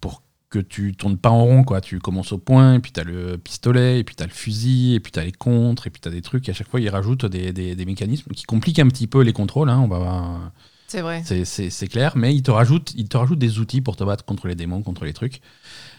pour 0.00 0.22
que 0.50 0.58
tu 0.58 0.94
tournes 0.94 1.16
pas 1.18 1.30
en 1.30 1.42
rond 1.44 1.64
quoi. 1.64 1.80
Tu 1.80 1.98
commences 2.00 2.32
au 2.32 2.38
point, 2.38 2.74
et 2.74 2.78
puis 2.80 2.92
tu 2.92 3.00
as 3.00 3.04
le 3.04 3.38
pistolet, 3.38 3.98
et 4.00 4.04
puis 4.04 4.14
tu 4.14 4.22
as 4.22 4.26
le 4.26 4.32
fusil, 4.32 4.94
et 4.94 5.00
puis 5.00 5.10
tu 5.10 5.18
as 5.18 5.24
les 5.24 5.32
contres, 5.32 5.86
et 5.86 5.90
puis 5.90 6.00
tu 6.00 6.08
as 6.08 6.10
des 6.12 6.22
trucs. 6.22 6.46
Et 6.48 6.52
à 6.52 6.54
chaque 6.54 6.68
fois, 6.68 6.78
ils 6.80 6.88
rajoutent 6.90 7.24
des, 7.26 7.52
des- 7.52 7.74
des 7.74 7.84
mécanismes 7.86 8.30
qui 8.32 8.44
compliquent 8.44 8.78
un 8.78 8.88
petit 8.88 9.06
peu 9.06 9.22
les 9.22 9.32
contrôles. 9.32 9.70
hein, 9.70 9.78
on 9.80 9.88
va. 9.88 10.52
C'est 10.88 11.00
vrai. 11.00 11.22
C'est- 11.24 11.88
clair, 11.88 12.12
mais 12.16 12.34
il 12.34 12.42
te 12.42 12.50
rajoute, 12.50 12.92
il 12.96 13.08
te 13.08 13.16
rajoute 13.16 13.38
des 13.38 13.58
outils 13.58 13.80
pour 13.80 13.96
te 13.96 14.04
battre 14.04 14.24
contre 14.24 14.46
les 14.46 14.54
démons, 14.54 14.82
contre 14.82 15.04
les 15.04 15.12
trucs. 15.12 15.40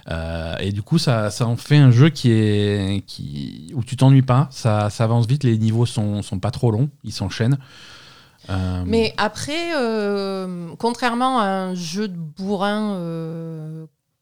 Euh, 0.10 0.56
et 0.60 0.72
du 0.72 0.82
coup, 0.82 0.98
ça, 0.98 1.30
ça 1.30 1.46
en 1.46 1.58
fait 1.58 1.78
un 1.78 1.92
jeu 1.92 2.10
qui 2.10 2.32
est, 2.32 3.04
qui, 3.06 3.72
où 3.76 3.84
tu 3.84 3.98
t'ennuies 3.98 4.22
pas, 4.22 4.48
ça, 4.52 4.90
ça 4.90 5.04
avance 5.04 5.28
vite, 5.28 5.44
les 5.44 5.58
niveaux 5.58 5.86
sont, 5.86 6.22
sont 6.22 6.40
pas 6.40 6.52
trop 6.52 6.72
longs, 6.72 6.90
ils 7.04 7.12
s'enchaînent. 7.12 7.58
Euh, 8.50 8.84
Mais 8.86 9.14
après, 9.18 9.76
euh, 9.76 10.70
contrairement 10.80 11.40
à 11.40 11.46
un 11.46 11.76
jeu 11.76 12.08
de 12.08 12.16
bourrin 12.16 12.96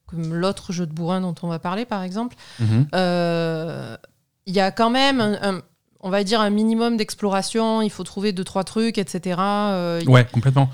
comme 0.07 0.33
l'autre 0.33 0.71
jeu 0.71 0.85
de 0.85 0.93
bourrin 0.93 1.21
dont 1.21 1.35
on 1.43 1.47
va 1.47 1.59
parler, 1.59 1.85
par 1.85 2.01
exemple, 2.01 2.35
mhm. 2.59 2.87
il 4.47 4.53
y 4.53 4.59
a 4.59 4.71
quand 4.71 4.89
même, 4.89 5.21
un, 5.21 5.37
un- 5.41 5.61
on 6.05 6.09
va 6.11 6.23
dire, 6.23 6.39
un 6.39 6.49
minimum 6.51 6.95
d'exploration. 6.97 7.81
Il 7.81 7.89
faut 7.89 8.03
trouver 8.03 8.31
deux, 8.31 8.43
trois 8.43 8.63
trucs, 8.63 8.97
etc. 8.97 9.37
Euh, 9.41 9.99
il- 10.03 10.07
Ouais, 10.09 10.25
complètement. 10.31 10.69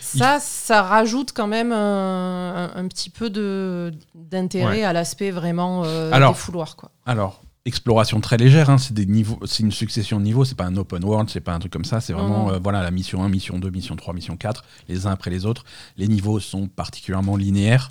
Ça, 0.00 0.38
ça 0.40 0.82
rajoute 0.82 1.32
quand 1.34 1.48
même 1.48 1.72
un, 1.72 2.70
un- 2.74 2.80
un 2.80 2.86
petit 2.88 3.10
peu 3.10 3.28
d'intérêt 4.14 4.78
Ouais. 4.78 4.84
à 4.84 4.92
l'aspect 4.92 5.30
vraiment 5.30 5.82
euh, 5.84 6.10
Alors, 6.12 6.32
des 6.32 6.38
fouloirs. 6.38 6.76
Quoi. 6.76 6.90
Alors, 7.04 7.42
exploration 7.64 8.20
très 8.20 8.36
légère, 8.36 8.70
hein, 8.70 8.78
c'est 8.78 8.94
des 8.94 9.06
niveaux, 9.06 9.38
c'est 9.44 9.64
une 9.64 9.72
succession 9.72 10.18
de 10.18 10.24
niveaux, 10.24 10.44
c'est 10.44 10.54
pas 10.54 10.64
un 10.64 10.76
open 10.76 11.04
world, 11.04 11.28
c'est 11.28 11.40
pas 11.40 11.52
un 11.52 11.58
truc 11.58 11.72
comme 11.72 11.84
ça, 11.84 12.00
c'est 12.00 12.12
vraiment 12.12 12.50
euh, 12.50 12.58
voilà 12.62 12.82
la 12.82 12.92
mission 12.92 13.24
1, 13.24 13.28
mission 13.28 13.58
2, 13.58 13.68
mission 13.70 13.96
3, 13.96 14.14
mission 14.14 14.36
4, 14.36 14.64
les 14.88 15.06
uns 15.06 15.10
après 15.10 15.30
les 15.30 15.44
autres. 15.44 15.64
Les 15.96 16.06
niveaux 16.06 16.38
sont 16.38 16.68
particulièrement 16.68 17.36
linéaires, 17.36 17.90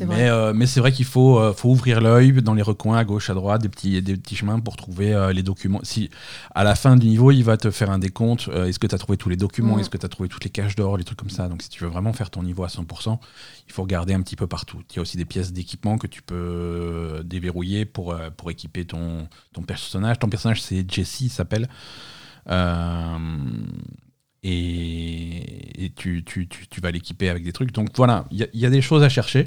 mais, 0.00 0.28
euh, 0.28 0.52
mais 0.54 0.66
c'est 0.66 0.80
vrai 0.80 0.92
qu'il 0.92 1.04
faut, 1.04 1.38
euh, 1.38 1.52
faut 1.52 1.70
ouvrir 1.70 2.00
l'œil 2.00 2.32
dans 2.42 2.54
les 2.54 2.62
recoins 2.62 2.98
à 2.98 3.04
gauche, 3.04 3.30
à 3.30 3.34
droite, 3.34 3.62
des 3.62 3.68
petits, 3.68 4.02
des 4.02 4.16
petits 4.16 4.36
chemins 4.36 4.60
pour 4.60 4.76
trouver 4.76 5.14
euh, 5.14 5.32
les 5.32 5.42
documents. 5.42 5.80
Si 5.82 6.10
à 6.54 6.64
la 6.64 6.74
fin 6.74 6.96
du 6.96 7.06
niveau, 7.06 7.30
il 7.30 7.42
va 7.42 7.56
te 7.56 7.70
faire 7.70 7.90
un 7.90 7.98
décompte, 7.98 8.48
est-ce 8.48 8.78
que 8.78 8.86
tu 8.86 8.94
as 8.94 8.98
trouvé 8.98 9.16
tous 9.16 9.28
les 9.28 9.36
documents, 9.36 9.74
Mhm. 9.74 9.80
est-ce 9.80 9.90
que 9.90 9.98
tu 9.98 10.06
as 10.06 10.08
trouvé 10.08 10.28
toutes 10.28 10.44
les 10.44 10.50
caches 10.50 10.76
d'or, 10.76 10.96
les 10.96 11.04
trucs 11.04 11.18
comme 11.18 11.30
ça. 11.30 11.48
Donc 11.48 11.62
si 11.62 11.68
tu 11.68 11.82
veux 11.82 11.90
vraiment 11.90 12.12
faire 12.12 12.30
ton 12.30 12.42
niveau 12.42 12.64
à 12.64 12.68
100%, 12.68 13.18
il 13.68 13.72
faut 13.72 13.82
regarder 13.82 14.14
un 14.14 14.20
petit 14.20 14.36
peu 14.36 14.46
partout. 14.46 14.82
Il 14.90 14.96
y 14.96 14.98
a 14.98 15.02
aussi 15.02 15.16
des 15.16 15.24
pièces 15.24 15.52
d'équipement 15.52 15.98
que 15.98 16.06
tu 16.06 16.22
peux 16.22 17.22
déverrouiller 17.24 17.84
pour, 17.84 18.14
pour 18.36 18.50
équiper 18.50 18.84
ton, 18.84 19.28
ton 19.52 19.62
personnage. 19.62 20.18
Ton 20.18 20.28
personnage, 20.28 20.62
c'est 20.62 20.84
Jesse, 20.90 21.22
il 21.22 21.30
s'appelle. 21.30 21.68
Euh, 22.48 23.18
et 24.46 25.84
et 25.84 25.90
tu, 25.90 26.24
tu, 26.24 26.48
tu, 26.48 26.66
tu 26.68 26.80
vas 26.80 26.90
l'équiper 26.90 27.28
avec 27.28 27.44
des 27.44 27.52
trucs. 27.52 27.72
Donc 27.72 27.88
voilà, 27.96 28.24
il 28.30 28.38
y, 28.38 28.42
a- 28.42 28.46
il 28.54 28.60
y 28.60 28.66
a 28.66 28.70
des 28.70 28.80
choses 28.80 29.02
à 29.02 29.08
chercher, 29.08 29.44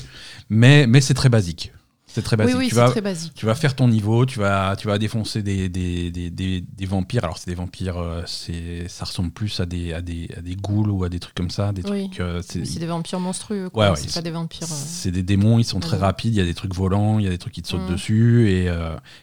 mais, 0.49 0.85
mais 0.87 1.01
c'est 1.01 1.13
très 1.15 1.29
basique. 1.29 1.71
C'est 2.11 2.23
très 2.23 2.35
oui, 2.37 2.43
basique. 2.45 2.57
oui, 2.57 2.67
tu, 2.69 2.75
c'est 2.75 2.81
vas, 2.81 2.89
très 2.89 3.01
basique. 3.01 3.33
tu 3.35 3.45
vas 3.45 3.53
faire 3.53 3.75
ton 3.75 3.87
niveau, 3.87 4.25
tu 4.25 4.39
vas, 4.39 4.75
tu 4.75 4.87
vas 4.87 4.97
défoncer 4.97 5.43
des, 5.43 5.69
des, 5.69 6.09
des, 6.09 6.31
des, 6.31 6.61
des 6.61 6.85
vampires. 6.87 7.23
Alors, 7.23 7.37
c'est 7.37 7.49
des 7.51 7.55
vampires, 7.55 7.97
euh, 7.97 8.23
c'est, 8.25 8.87
ça 8.87 9.05
ressemble 9.05 9.29
plus 9.29 9.59
à 9.59 9.67
des, 9.67 9.93
à, 9.93 10.01
des, 10.01 10.27
à 10.35 10.41
des 10.41 10.55
ghouls 10.55 10.89
ou 10.89 11.03
à 11.03 11.09
des 11.09 11.19
trucs 11.19 11.35
comme 11.35 11.51
ça. 11.51 11.71
Des 11.71 11.83
Oui. 11.87 12.09
trucs, 12.09 12.19
euh, 12.21 12.41
c'est, 12.43 12.61
des 12.79 12.85
vampires 12.87 13.19
monstrueux. 13.19 13.69
quoi. 13.69 13.85
Ouais, 13.85 13.91
ouais, 13.91 13.95
c'est 13.97 14.11
pas 14.13 14.21
des 14.23 14.31
vampires. 14.31 14.63
euh, 14.63 14.75
c'est 14.75 15.11
des 15.11 15.21
démons, 15.23 15.59
ils 15.59 15.63
sont 15.65 15.79
très 15.79 15.97
rapides, 15.97 16.33
il 16.33 16.37
y 16.37 16.41
a 16.41 16.45
des 16.45 16.55
trucs 16.55 16.73
volants, 16.73 17.19
il 17.19 17.25
y 17.25 17.27
a 17.27 17.31
des 17.31 17.37
trucs 17.37 17.53
qui 17.53 17.61
te 17.61 17.67
sautent 17.67 17.87
Mm. 17.87 17.91
dessus, 17.91 18.49
et, 18.49 18.65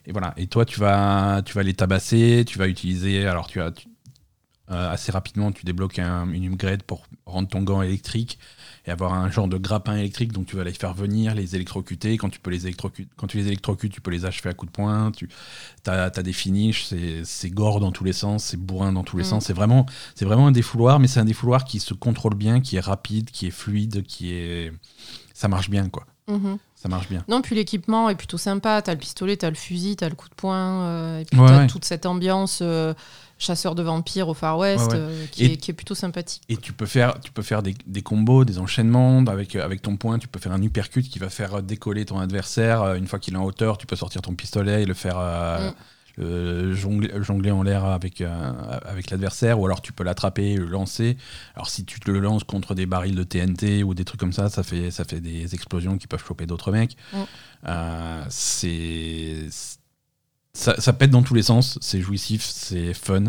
et 0.06 0.12
voilà. 0.12 0.32
Et 0.36 0.46
toi, 0.46 0.64
tu 0.64 0.78
vas, 0.78 1.42
tu 1.44 1.54
vas 1.54 1.64
les 1.64 1.74
tabasser, 1.74 2.44
tu 2.46 2.56
vas 2.58 2.68
utiliser. 2.68 3.26
Alors, 3.26 3.48
tu 3.48 3.60
as. 3.60 3.72
tu- 3.72 3.88
euh, 4.70 4.90
assez 4.92 5.12
rapidement, 5.12 5.52
tu 5.52 5.64
débloques 5.64 5.98
un- 5.98 6.28
une 6.30 6.44
upgrade 6.46 6.82
pour 6.82 7.04
rendre 7.24 7.48
ton 7.48 7.62
gant 7.62 7.82
électrique 7.82 8.38
et 8.84 8.90
avoir 8.90 9.14
un 9.14 9.30
genre 9.30 9.46
de 9.48 9.58
grappin 9.58 9.96
électrique. 9.96 10.32
Donc 10.32 10.46
tu 10.46 10.56
vas 10.56 10.64
les 10.64 10.72
faire 10.72 10.92
venir, 10.94 11.34
les 11.34 11.54
électrocuter. 11.54 12.16
Quand 12.16 12.28
tu, 12.30 12.40
peux 12.40 12.50
les 12.50 12.66
électrocu- 12.68 13.06
quand 13.16 13.26
tu 13.28 13.36
les 13.36 13.46
électrocutes, 13.46 13.92
tu 13.92 14.00
peux 14.00 14.10
les 14.10 14.24
achever 14.24 14.50
à 14.50 14.54
coups 14.54 14.70
de 14.72 14.76
poing. 14.76 15.12
Tu 15.12 15.28
as, 15.86 16.10
des 16.10 16.32
finishes, 16.32 16.84
c'est- 16.86 17.50
gore 17.50 17.78
dans 17.80 17.92
tous 17.92 18.04
les 18.04 18.12
sens, 18.12 18.44
c'est 18.44 18.56
bourrin 18.56 18.92
dans 18.92 19.04
tous 19.04 19.16
les 19.16 19.22
Mm. 19.24 19.26
sens. 19.26 19.44
C'est 19.46 19.52
vraiment, 19.52 19.86
vraiment 20.20 20.48
un 20.48 20.52
défouloir, 20.52 20.98
mais 20.98 21.06
c'est 21.08 21.20
un 21.20 21.24
défouloir 21.24 21.64
qui 21.64 21.78
se 21.80 21.94
contrôle 21.94 22.34
bien, 22.34 22.60
qui 22.60 22.76
est 22.76 22.80
rapide, 22.80 23.30
qui 23.30 23.46
est 23.46 23.50
fluide, 23.52 24.02
qui 24.04 24.32
est. 24.32 24.72
Ça 25.34 25.48
marche 25.48 25.70
bien, 25.70 25.88
quoi. 25.88 26.06
Mhm. 26.28 26.58
Ça 26.74 26.88
marche 26.88 27.08
bien. 27.08 27.24
Non, 27.28 27.40
puis 27.40 27.54
l'équipement 27.54 28.08
est 28.10 28.14
plutôt 28.16 28.38
sympa. 28.38 28.82
T'as 28.82 28.92
le 28.92 28.98
pistolet, 28.98 29.36
t'as 29.36 29.48
le 29.48 29.54
fusil, 29.56 29.96
t'as 29.96 30.08
le 30.08 30.14
coup 30.14 30.28
de 30.28 30.34
poing. 30.34 30.82
euh, 30.82 31.20
et 31.20 31.24
puis 31.24 31.38
Ouais, 31.38 31.46
t'as 31.46 31.58
ouais. 31.60 31.66
toute 31.68 31.84
cette 31.84 32.04
ambiance 32.06 32.60
euh, 32.62 32.94
chasseur 33.38 33.74
de 33.74 33.82
vampires 33.82 34.28
au 34.28 34.34
Far 34.34 34.58
West 34.58 34.86
Ouais, 34.86 34.92
ouais. 34.94 34.98
euh, 34.98 35.26
qui, 35.30 35.44
est, 35.44 35.56
qui 35.56 35.70
est 35.70 35.74
plutôt 35.74 35.94
sympathique. 35.94 36.42
Et 36.48 36.56
tu 36.56 36.72
peux 36.72 36.86
faire, 36.86 37.20
tu 37.20 37.30
peux 37.32 37.42
faire 37.42 37.62
des, 37.62 37.74
des 37.86 38.02
combos, 38.02 38.44
des 38.44 38.58
enchaînements 38.58 39.18
avec, 39.26 39.56
avec 39.56 39.82
ton 39.82 39.96
poing. 39.96 40.18
Tu 40.18 40.28
peux 40.28 40.38
faire 40.40 40.52
un 40.52 40.62
uppercut 40.62 41.02
qui 41.02 41.18
va 41.18 41.28
faire 41.28 41.62
décoller 41.62 42.04
ton 42.06 42.18
adversaire. 42.18 42.82
Euh, 42.82 42.94
Une 42.96 43.06
fois 43.06 43.18
qu'il 43.18 43.34
est 43.34 43.38
en 43.38 43.44
hauteur, 43.44 43.76
tu 43.78 43.86
peux 43.86 43.96
sortir 43.96 44.22
ton 44.22 44.34
pistolet 44.34 44.82
et 44.82 44.86
le 44.86 44.94
faire 44.94 45.16
euh, 45.18 45.70
Mm. 46.18 46.22
euh, 46.22 46.74
jongler, 46.74 47.10
jongler 47.22 47.50
en 47.50 47.62
l'air 47.62 47.84
avec, 47.84 48.22
euh, 48.22 48.52
avec 48.86 49.10
l'adversaire. 49.10 49.60
Ou 49.60 49.66
alors 49.66 49.82
tu 49.82 49.92
peux 49.92 50.02
l'attraper 50.02 50.52
et 50.52 50.56
le 50.56 50.64
lancer. 50.64 51.18
Alors 51.54 51.68
si 51.68 51.84
tu 51.84 52.00
te 52.00 52.10
le 52.10 52.20
lances 52.20 52.42
contre 52.44 52.74
des 52.74 52.86
barils 52.86 53.14
de 53.14 53.22
TNT 53.22 53.82
ou 53.82 53.92
des 53.92 54.06
trucs 54.06 54.18
comme 54.20 54.32
ça, 54.32 54.48
ça 54.48 54.62
fait, 54.62 54.90
ça 54.90 55.04
fait 55.04 55.20
des 55.20 55.54
explosions 55.54 55.98
qui 55.98 56.06
peuvent 56.06 56.24
choper 56.26 56.46
d'autres 56.46 56.72
mecs. 56.72 56.96
Mm. 57.12 57.16
Euh, 57.68 58.24
c'est. 58.30 59.48
Ça, 60.56 60.92
pète 60.94 61.10
dans 61.10 61.22
tous 61.22 61.34
les 61.34 61.42
sens, 61.42 61.78
c'est 61.82 62.00
jouissif, 62.00 62.42
c'est 62.42 62.94
fun. 62.94 63.24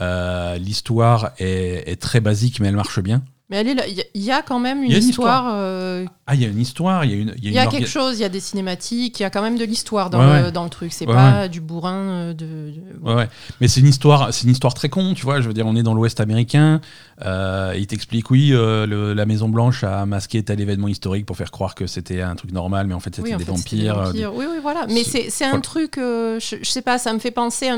Euh, 0.00 0.56
L'histoire 0.56 1.32
est 1.38 2.00
très 2.00 2.20
basique, 2.20 2.60
mais 2.60 2.68
elle 2.68 2.76
marche 2.76 3.00
bien. 3.00 3.22
Mais 3.52 3.58
elle 3.58 3.68
est 3.68 3.74
là. 3.74 3.86
Il 3.86 3.94
y 3.94 4.00
a- 4.00 4.04
y, 4.14 4.30
a 4.32 4.40
quand 4.42 4.58
même 4.58 4.82
une, 4.82 4.90
y 4.90 4.94
a 4.94 4.98
histoire. 4.98 5.52
euh, 5.54 6.06
Ah, 6.26 6.34
il 6.34 6.40
y 6.40 6.44
a 6.46 6.48
une 6.48 6.58
histoire, 6.60 7.04
il 7.04 7.10
y 7.10 7.14
a 7.14 7.16
une. 7.18 7.34
Il 7.36 7.44
y 7.44 7.48
une 7.50 7.58
a 7.58 7.66
orga- 7.66 7.70
quelque 7.70 7.88
chose, 7.88 8.18
il 8.18 8.22
y 8.22 8.24
a 8.24 8.30
des 8.30 8.40
cinématiques, 8.40 9.20
il 9.20 9.22
y 9.22 9.26
a 9.26 9.30
quand 9.30 9.42
même 9.42 9.58
de 9.58 9.64
l'histoire 9.64 10.08
dans, 10.08 10.18
Ouais, 10.20 10.38
le, 10.40 10.44
ouais. 10.46 10.52
dans 10.52 10.64
le 10.64 10.70
truc. 10.70 10.92
C'est 10.92 11.06
Ouais, 11.06 11.12
pas 11.14 11.48
du 11.48 11.60
bourrin 11.60 11.92
euh, 11.94 12.32
de. 12.32 12.46
de- 12.46 12.82
Ouais, 13.02 13.14
ouais. 13.14 13.28
Mais 13.60 13.68
c'est 13.68 13.80
une 13.80 13.88
histoire, 13.88 14.32
c'est 14.32 14.44
une 14.44 14.50
histoire 14.52 14.72
très 14.72 14.88
con, 14.88 15.12
tu 15.14 15.24
vois. 15.24 15.40
Je 15.42 15.48
veux 15.48 15.52
dire, 15.54 15.66
on 15.66 15.76
est 15.76 15.82
dans 15.82 15.92
l'Ouest 15.94 16.18
américain. 16.20 16.80
Euh, 17.24 17.74
il 17.76 17.86
t'explique, 17.86 18.30
oui, 18.30 18.50
euh, 18.52 18.86
le- 18.86 19.12
la 19.12 19.26
Maison 19.26 19.48
Blanche 19.50 19.84
a 19.84 20.06
masqué 20.06 20.42
tel 20.42 20.60
événement 20.60 20.88
historique 20.88 21.26
pour 21.26 21.36
faire 21.36 21.50
croire 21.50 21.74
que 21.74 21.86
c'était 21.86 22.22
un 22.22 22.34
truc 22.36 22.52
normal, 22.52 22.86
mais 22.86 22.94
en 22.94 23.00
fait, 23.00 23.14
c'était 23.14 23.28
Oui, 23.28 23.34
en 23.34 23.38
des, 23.38 23.44
fait, 23.44 23.56
c'était 23.56 23.76
des 23.76 23.88
vampires. 23.88 24.32
Oui, 24.34 24.46
oui, 24.48 24.56
voilà. 24.62 24.86
Mais 24.88 25.04
C'est- 25.04 25.24
c'est 25.24 25.30
c'est 25.30 25.44
un 25.44 25.60
truc, 25.60 25.94
je, 25.96 26.38
je 26.40 26.68
sais 26.70 26.82
pas, 26.82 26.96
ça 26.98 27.12
me 27.12 27.18
fait 27.18 27.30
penser, 27.30 27.68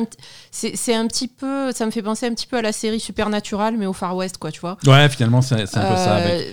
c'est 0.51 0.95
un 0.95 1.07
petit 1.07 1.29
peu, 1.29 1.73
ça 1.73 1.85
me 1.87 1.91
fait 1.91 2.03
penser 2.03 2.27
un 2.27 2.35
petit 2.35 2.47
peu 2.47 2.59
à 2.59 2.63
la 2.63 2.73
série 2.73 3.01
Supernatural, 3.01 3.75
mais 3.79 3.87
au 3.87 3.93
Far 3.93 4.15
West, 4.17 4.39
quoi, 4.39 4.53
tu 4.53 4.61
vois. 4.61 4.77
Ouais, 4.87 5.09
finalement, 5.09 5.43
c'est 5.43 5.64
c'est 5.67 5.79
un 5.79 5.91
peu 5.91 5.97
ça. 5.97 6.19
Euh, 6.19 6.51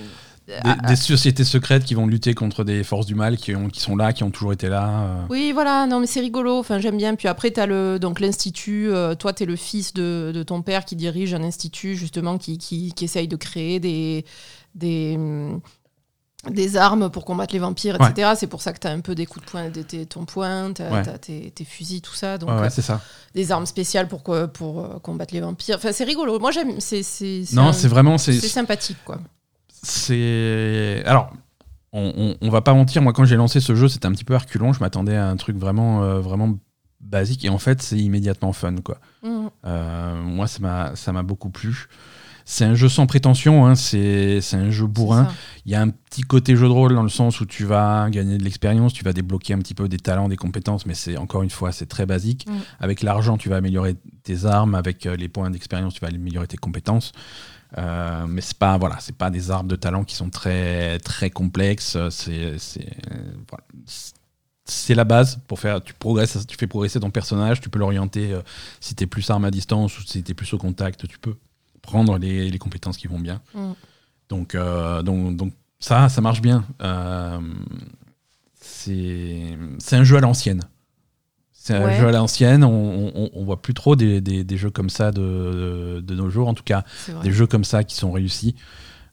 Avec 0.63 0.79
ah, 0.83 0.87
des, 0.87 0.95
sociétés 0.95 1.43
secrètes 1.43 1.85
qui 1.85 1.93
vont 1.93 2.07
lutter 2.07 2.33
contre 2.33 2.63
des 2.63 2.83
forces 2.83 3.05
du 3.05 3.15
mal 3.15 3.37
qui, 3.37 3.55
ont, 3.55 3.69
qui 3.69 3.79
sont 3.79 3.95
là, 3.95 4.11
qui 4.11 4.23
ont 4.23 4.31
toujours 4.31 4.51
été 4.51 4.67
là. 4.69 4.89
euh. 4.89 5.25
Oui, 5.29 5.51
voilà, 5.53 5.85
non, 5.87 5.99
mais 5.99 6.07
c'est 6.07 6.19
rigolo. 6.19 6.57
Enfin, 6.57 6.79
j'aime 6.79 6.97
bien. 6.97 7.15
Puis 7.15 7.27
après, 7.27 7.51
t'as 7.51 7.65
le 7.67 7.99
donc 7.99 8.19
l'institut. 8.19 8.89
euh, 8.89 9.15
toi, 9.15 9.33
t'es 9.33 9.45
le 9.45 9.55
fils 9.55 9.93
de, 9.93 10.31
de 10.33 10.43
ton 10.43 10.61
père 10.61 10.83
qui 10.83 10.95
dirige 10.95 11.33
un 11.33 11.43
institut 11.43 11.95
justement 11.95 12.37
qui, 12.37 12.57
qui, 12.57 12.91
qui 12.93 13.05
essaye 13.05 13.27
de 13.27 13.35
créer 13.35 13.79
des 13.79 14.25
des 14.75 15.15
hum, 15.17 15.61
des 16.49 16.75
armes 16.77 17.09
pour 17.11 17.23
combattre 17.25 17.53
les 17.53 17.59
vampires, 17.59 17.95
etc. 18.01 18.31
C'est 18.35 18.47
pour 18.47 18.61
ça 18.63 18.73
que 18.73 18.79
t'as 18.79 18.91
un 18.91 18.99
peu 19.01 19.13
des 19.13 19.25
coups 19.27 19.45
de 19.45 19.51
poing, 19.51 19.69
des- 19.69 19.83
tes- 19.83 20.05
ton 20.07 20.25
poing, 20.25 20.73
t'as 20.73 20.89
Ouais. 20.91 21.03
t'as 21.03 21.17
tes, 21.19 21.51
tes 21.51 21.63
fusils, 21.65 22.01
tout 22.01 22.15
ça. 22.15 22.37
Donc 22.39 22.49
Ouais, 22.49 22.55
euh, 22.65 22.69
c'est 22.71 22.81
ça. 22.81 22.99
des 23.35 23.51
armes 23.51 23.65
spéciales 23.67 24.07
pour 24.07 24.23
quoi- 24.23 24.47
pour 24.47 24.79
euh, 24.83 24.99
combattre 24.99 25.33
les 25.35 25.41
vampires. 25.41 25.75
Enfin, 25.77 25.91
c'est 25.91 26.03
rigolo. 26.03 26.39
Moi, 26.39 26.49
j'aime. 26.51 26.79
C'est 26.79 27.03
c'est 27.03 27.43
Non, 27.53 27.67
un- 27.67 27.73
c'est 27.73 27.87
vraiment. 27.87 28.17
c'est 28.17 28.33
C'est 28.33 28.47
sympathique, 28.47 28.97
quoi. 29.05 29.19
c'est 29.83 31.03
alors 31.05 31.31
on, 31.93 32.13
on, 32.41 32.47
on 32.47 32.49
va 32.49 32.61
pas 32.61 32.73
mentir 32.73 33.01
moi 33.01 33.13
quand 33.13 33.25
j'ai 33.25 33.35
lancé 33.35 33.59
ce 33.59 33.75
jeu 33.75 33.87
c'était 33.89 34.05
un 34.05 34.11
petit 34.11 34.23
peu 34.23 34.35
reculon 34.35 34.73
je 34.73 34.79
m'attendais 34.79 35.15
à 35.17 35.27
un 35.27 35.35
truc 35.35 35.57
vraiment 35.57 36.03
euh, 36.03 36.19
vraiment 36.19 36.57
basique 37.01 37.43
et 37.45 37.49
en 37.49 37.57
fait 37.57 37.81
c'est 37.81 37.97
immédiatement 37.97 38.53
fun 38.53 38.75
quoi. 38.77 38.97
Euh, 39.65 40.15
moi 40.21 40.47
ça 40.47 40.59
m'a 40.59 40.95
ça 40.95 41.11
m'a 41.11 41.23
beaucoup 41.23 41.49
plu 41.49 41.87
c'est 42.45 42.65
un 42.65 42.75
jeu 42.75 42.89
sans 42.89 43.07
prétention 43.07 43.65
hein, 43.65 43.75
c'est 43.75 44.41
un 44.53 44.69
jeu 44.69 44.87
bourrin 44.87 45.27
il 45.65 45.71
y 45.71 45.75
a 45.75 45.81
un 45.81 45.89
petit 45.89 46.21
côté 46.21 46.55
jeu 46.55 46.67
de 46.67 46.71
rôle 46.71 46.95
dans 46.95 47.03
le 47.03 47.09
sens 47.09 47.39
où 47.39 47.45
tu 47.45 47.65
vas 47.65 48.09
gagner 48.09 48.37
de 48.37 48.43
l'expérience, 48.43 48.93
tu 48.93 49.03
vas 49.03 49.13
débloquer 49.13 49.53
un 49.53 49.59
petit 49.59 49.75
peu 49.75 49.87
des 49.87 49.97
talents, 49.97 50.27
des 50.27 50.37
compétences, 50.37 50.85
mais 50.85 50.95
c'est 50.95 51.17
encore 51.17 51.43
une 51.43 51.49
fois, 51.49 51.71
c'est 51.71 51.85
très 51.85 52.05
basique. 52.05 52.47
Mm. 52.47 52.53
Avec 52.79 53.03
l'argent, 53.03 53.37
tu 53.37 53.49
vas 53.49 53.57
améliorer 53.57 53.95
tes 54.23 54.45
armes, 54.45 54.75
avec 54.75 55.05
euh, 55.05 55.15
les 55.15 55.29
points 55.29 55.49
d'expérience, 55.51 55.93
tu 55.93 56.01
vas 56.01 56.07
améliorer 56.07 56.47
tes 56.47 56.57
compétences. 56.57 57.11
Euh, 57.77 58.25
mais 58.27 58.41
c'est 58.41 58.57
pas 58.57 58.77
voilà, 58.77 58.97
c'est 58.99 59.15
pas 59.15 59.29
des 59.29 59.49
arbres 59.49 59.69
de 59.69 59.77
talent 59.77 60.03
qui 60.03 60.15
sont 60.15 60.29
très 60.29 60.99
très 60.99 61.29
complexes. 61.29 61.97
C'est 62.09 62.57
voilà. 63.49 63.65
C'est 64.65 64.95
la 64.95 65.05
base 65.05 65.39
pour 65.47 65.59
faire. 65.59 65.81
Tu 65.81 65.93
progresses, 65.93 66.45
tu 66.47 66.57
fais 66.57 66.67
progresser 66.67 66.99
ton 66.99 67.11
personnage. 67.11 67.61
Tu 67.61 67.69
peux 67.69 67.79
l'orienter 67.79 68.33
euh, 68.33 68.41
si 68.79 68.95
t'es 68.95 69.07
plus 69.07 69.29
arme 69.29 69.45
à 69.45 69.51
distance 69.51 69.97
ou 69.97 70.03
si 70.03 70.23
t'es 70.23 70.33
plus 70.33 70.53
au 70.53 70.57
contact. 70.57 71.07
Tu 71.07 71.17
peux 71.17 71.35
prendre 71.81 72.17
les, 72.17 72.49
les 72.49 72.57
compétences 72.57 72.97
qui 72.97 73.07
vont 73.07 73.19
bien. 73.19 73.41
Mm. 73.53 73.71
Donc, 74.29 74.55
euh, 74.55 75.01
donc, 75.03 75.35
donc 75.35 75.53
ça, 75.79 76.09
ça 76.09 76.21
marche 76.21 76.41
bien. 76.41 76.65
Euh, 76.81 77.39
c'est 78.59 79.55
un 79.91 80.03
jeu 80.03 80.17
à 80.17 80.21
l'ancienne. 80.21 80.61
C'est 81.51 81.75
un 81.75 81.91
jeu 81.99 82.07
à 82.07 82.11
l'ancienne. 82.11 82.63
On, 82.63 83.11
on, 83.15 83.29
on 83.33 83.43
voit 83.43 83.61
plus 83.61 83.73
trop 83.73 83.95
des, 83.95 84.19
des, 84.21 84.43
des 84.43 84.57
jeux 84.57 84.71
comme 84.71 84.89
ça 84.89 85.11
de, 85.11 86.01
de 86.03 86.15
nos 86.15 86.29
jours. 86.29 86.47
En 86.47 86.53
tout 86.55 86.63
cas, 86.63 86.83
des 87.23 87.31
jeux 87.31 87.45
comme 87.45 87.63
ça 87.63 87.83
qui 87.83 87.95
sont 87.95 88.11
réussis. 88.11 88.55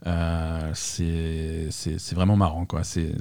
Euh, 0.07 0.71
c'est 0.75 2.15
vraiment 2.15 2.37
marrant. 2.37 2.65
quoi. 2.65 2.85
C'est 2.85 3.13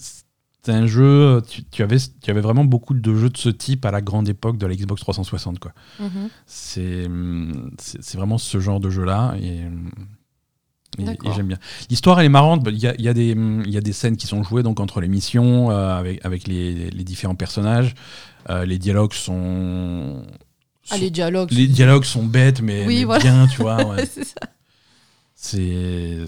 c'est 0.67 0.73
un 0.73 0.85
jeu. 0.85 1.41
Tu, 1.49 1.63
tu 1.63 1.81
avais, 1.83 1.97
tu 2.21 2.29
avais 2.29 2.41
vraiment 2.41 2.65
beaucoup 2.65 2.93
de 2.93 3.15
jeux 3.15 3.29
de 3.29 3.37
ce 3.37 3.49
type 3.49 3.85
à 3.85 3.91
la 3.91 4.01
grande 4.01 4.27
époque 4.27 4.57
de 4.57 4.65
la 4.67 4.75
Xbox 4.75 4.99
360. 5.01 5.59
Quoi. 5.59 5.71
Mhm. 5.99 6.29
C'est 6.45 7.07
c'est 7.79 8.03
c'est 8.03 8.17
vraiment 8.17 8.37
ce 8.37 8.59
genre 8.59 8.79
de 8.79 8.89
jeu-là. 8.89 9.35
Et, 9.41 9.47
et- 9.47 9.65
et 10.99 11.03
D'accord. 11.03 11.33
j'aime 11.35 11.47
bien. 11.47 11.59
L'histoire, 11.89 12.19
elle 12.19 12.25
est 12.25 12.29
marrante. 12.29 12.67
Il 12.67 12.77
y 12.79 12.87
a, 12.87 12.95
y 12.99 13.07
a 13.07 13.11
y 13.13 13.77
a 13.77 13.81
des 13.81 13.93
scènes 13.93 14.17
qui 14.17 14.25
sont 14.25 14.41
jouées 14.43 14.63
donc, 14.63 14.79
entre 14.79 14.99
les 14.99 15.07
missions, 15.07 15.69
euh, 15.69 15.95
avec, 15.97 16.25
avec 16.25 16.47
les, 16.47 16.89
les 16.89 17.03
différents 17.03 17.35
personnages. 17.35 17.93
Euh, 18.49 18.65
les 18.65 18.79
dialogues 18.79 19.13
sont. 19.13 20.23
Ah, 20.89 20.97
les 20.97 21.09
dialogues. 21.11 21.51
les 21.51 21.67
dialogues 21.67 22.05
sont 22.05 22.25
bêtes, 22.25 22.61
mais, 22.61 22.85
Oui, 22.87 22.99
mais 22.99 23.03
voilà. 23.03 23.23
bien, 23.23 23.47
tu 23.47 23.61
vois. 23.61 23.85
ouais. 23.89 24.05
c'est 24.05 24.23
ça. 24.23 24.35
C'est. 25.35 26.25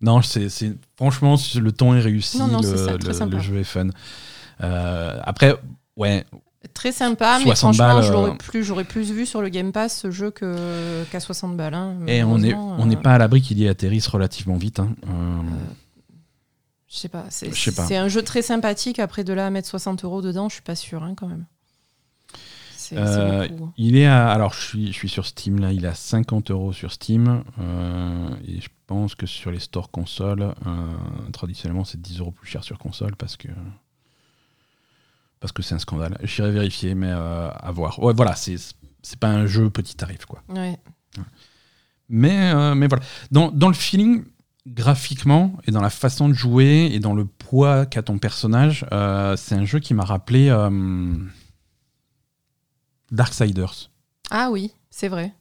Non, 0.00 0.22
c'est 0.22 0.48
franchement, 0.96 1.36
le 1.56 1.72
ton 1.72 1.94
est 1.94 2.00
réussi, 2.00 2.38
Non, 2.38 2.46
non, 2.48 2.60
le, 2.60 2.66
c'est 2.66 2.76
ça, 2.78 2.96
très 2.98 3.08
le- 3.08 3.12
sympa. 3.14 3.36
le 3.36 3.42
jeu 3.42 3.56
est 3.58 3.64
fun. 3.64 3.88
Euh, 4.62 5.18
après, 5.24 5.54
ouais, 5.96 6.24
Très 6.74 6.92
sympa, 6.92 7.38
mais 7.38 7.44
60 7.44 7.74
franchement, 7.76 8.10
l'aurais 8.10 8.30
euh, 8.32 8.34
plus, 8.34 8.62
j'aurais 8.64 8.84
plus 8.84 9.10
vu 9.12 9.24
sur 9.24 9.40
le 9.40 9.48
Game 9.48 9.72
Pass 9.72 9.98
ce 9.98 10.10
jeu 10.10 10.30
qu'à 10.30 11.18
60 11.20 11.56
balles. 11.56 11.72
hein, 11.74 11.96
et 12.06 12.22
on 12.22 12.36
n'est 12.38 12.48
malheureusement, 12.50 12.76
on 12.78 12.86
n'est 12.86 12.96
euh, 12.96 13.00
pas 13.00 13.12
à 13.14 13.18
l'abri 13.18 13.40
qu'il 13.40 13.58
y 13.58 13.66
atterrisse 13.66 14.06
relativement 14.08 14.56
vite. 14.56 14.78
hein. 14.78 14.94
Euh, 15.08 15.40
Je 16.86 16.96
sais 16.98 17.08
pas. 17.08 17.24
C'est 17.30 17.54
Je 17.54 17.58
sais 17.60 17.72
pas. 17.72 17.86
c'est 17.86 17.96
un 17.96 18.08
jeu 18.08 18.22
très 18.22 18.42
sympathique. 18.42 18.98
Après 18.98 19.24
de 19.24 19.32
là 19.32 19.46
à 19.46 19.50
mettre 19.50 19.68
60 19.68 20.04
euros 20.04 20.20
dedans, 20.20 20.48
je 20.50 20.54
suis 20.54 20.62
pas 20.62 20.74
sûr 20.76 21.02
hein, 21.02 21.14
quand 21.16 21.28
même. 21.28 21.46
C'est 22.90 22.96
c'est 22.96 23.00
Euh, 23.02 23.48
beaucoup. 23.48 23.72
il 23.76 23.96
est 23.96 24.06
à, 24.06 24.28
alors 24.30 24.52
je 24.52 24.60
suis, 24.60 24.86
je 24.88 24.92
suis 24.92 25.08
sur 25.08 25.24
Steam 25.24 25.60
là, 25.60 25.72
il 25.72 25.84
est 25.84 25.88
à 25.88 25.94
50 25.94 26.50
euros 26.50 26.72
sur 26.72 26.90
Steam 26.92 27.44
euh, 27.60 28.28
et 28.46 28.60
je 28.60 28.68
pense 28.88 29.14
que 29.14 29.26
sur 29.26 29.52
les 29.52 29.60
stores 29.60 29.90
consoles, 29.92 30.42
euh, 30.66 30.94
traditionnellement 31.32 31.84
c'est 31.84 32.00
10 32.00 32.18
euros 32.18 32.32
plus 32.32 32.48
cher 32.48 32.64
sur 32.64 32.78
console 32.78 33.14
parce 33.16 33.36
que 33.36 33.48
parce 35.38 35.52
que 35.52 35.62
c'est 35.62 35.74
un 35.74 35.78
scandale. 35.78 36.18
J'irai 36.24 36.50
vérifier, 36.50 36.94
mais 36.94 37.10
à 37.10 37.70
voir. 37.72 38.02
Ouais, 38.02 38.12
voilà, 38.12 38.34
c'est 38.34 38.58
pas 39.20 39.28
un 39.28 39.46
jeu 39.46 39.70
petit 39.70 39.94
tarif 39.96 40.26
quoi. 40.26 40.42
Ouais. 40.48 40.76
Mais, 42.08 42.74
mais 42.74 42.88
voilà. 42.88 43.04
Dans, 43.30 43.50
dans 43.50 43.68
le 43.68 43.74
feeling, 43.74 44.24
graphiquement, 44.66 45.54
et 45.66 45.70
dans 45.70 45.80
la 45.80 45.88
façon 45.90 46.28
de 46.28 46.34
jouer, 46.34 46.90
et 46.92 47.00
dans 47.00 47.14
le 47.14 47.24
poids 47.24 47.86
qu'a 47.86 48.02
ton 48.02 48.18
personnage, 48.18 48.84
euh, 48.92 49.34
c'est 49.36 49.54
un 49.54 49.64
jeu 49.64 49.78
qui 49.78 49.94
m'a 49.94 50.04
rappelé 50.04 50.48
euh, 50.50 50.68
Darksiders. 53.10 53.90
Ah 54.30 54.48
oui, 54.50 54.72
c'est 54.90 55.08
vrai. 55.08 55.32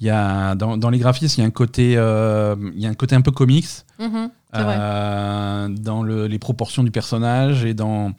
Il 0.00 0.06
y 0.06 0.10
a, 0.10 0.54
dans, 0.54 0.76
dans 0.78 0.88
les 0.90 0.98
graphismes, 0.98 1.40
il 1.40 1.42
y, 1.42 1.44
a 1.44 1.48
un 1.48 1.50
côté, 1.52 1.94
euh, 1.96 2.56
il 2.74 2.80
y 2.80 2.86
a 2.86 2.88
un 2.88 2.94
côté 2.94 3.14
un 3.14 3.20
peu 3.20 3.32
comics. 3.32 3.66
Mhm, 3.98 4.30
euh, 4.54 5.68
dans 5.68 6.02
le- 6.02 6.26
les 6.26 6.38
proportions 6.38 6.82
du 6.82 6.90
personnage 6.90 7.64
et 7.66 7.74
dans, 7.74 8.12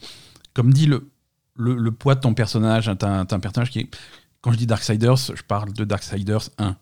comme 0.53 0.72
dit, 0.74 0.86
le, 0.86 1.10
le, 1.56 1.75
le 1.75 1.91
poids 1.91 2.13
de 2.15 2.20
ton 2.20 2.34
personnage. 2.36 2.91
T'as 3.00 3.10
un, 3.10 3.25
t'as 3.25 3.36
un 3.36 3.39
personnage 3.39 3.72
qui 3.72 3.80
est. 3.80 3.89
Quand 4.41 4.51
je 4.51 4.58
dis 4.58 4.68
Darksiders, 4.68 5.18
je 5.36 5.44
parle 5.44 5.74
de 5.74 5.84
Darksiders 5.84 6.50
1. 6.60 6.75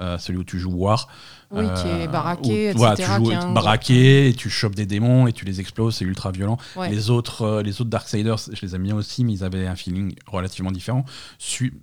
Euh, 0.00 0.18
celui 0.18 0.38
où 0.38 0.44
tu 0.44 0.58
joues 0.58 0.72
War. 0.74 1.08
Oui, 1.52 1.64
qui 1.76 1.86
est 1.88 2.06
Euh, 2.08 2.10
baraqué, 2.10 2.72
où- 2.74 2.78
voilà, 2.78 2.94
etc., 2.94 3.12
tu 3.18 3.24
joues 3.24 3.30
un 3.30 3.52
baraqué, 3.52 4.28
et 4.28 4.34
tu 4.34 4.50
chopes 4.50 4.74
des 4.74 4.84
démons 4.84 5.28
et 5.28 5.32
tu 5.32 5.44
les 5.44 5.60
exploses, 5.60 5.94
c'est 5.96 6.04
ultra 6.04 6.32
violent. 6.32 6.56
Ouais. 6.74 6.90
Les 6.90 7.08
autres, 7.08 7.42
euh, 7.42 7.62
les 7.62 7.80
autres 7.80 7.88
Darksiders, 7.90 8.38
je 8.52 8.60
les 8.66 8.74
aime 8.74 8.82
bien 8.82 8.96
aussi, 8.96 9.24
mais 9.24 9.32
ils 9.32 9.44
avaient 9.44 9.66
un 9.68 9.76
feeling 9.76 10.14
relativement 10.26 10.72
différent. 10.72 11.04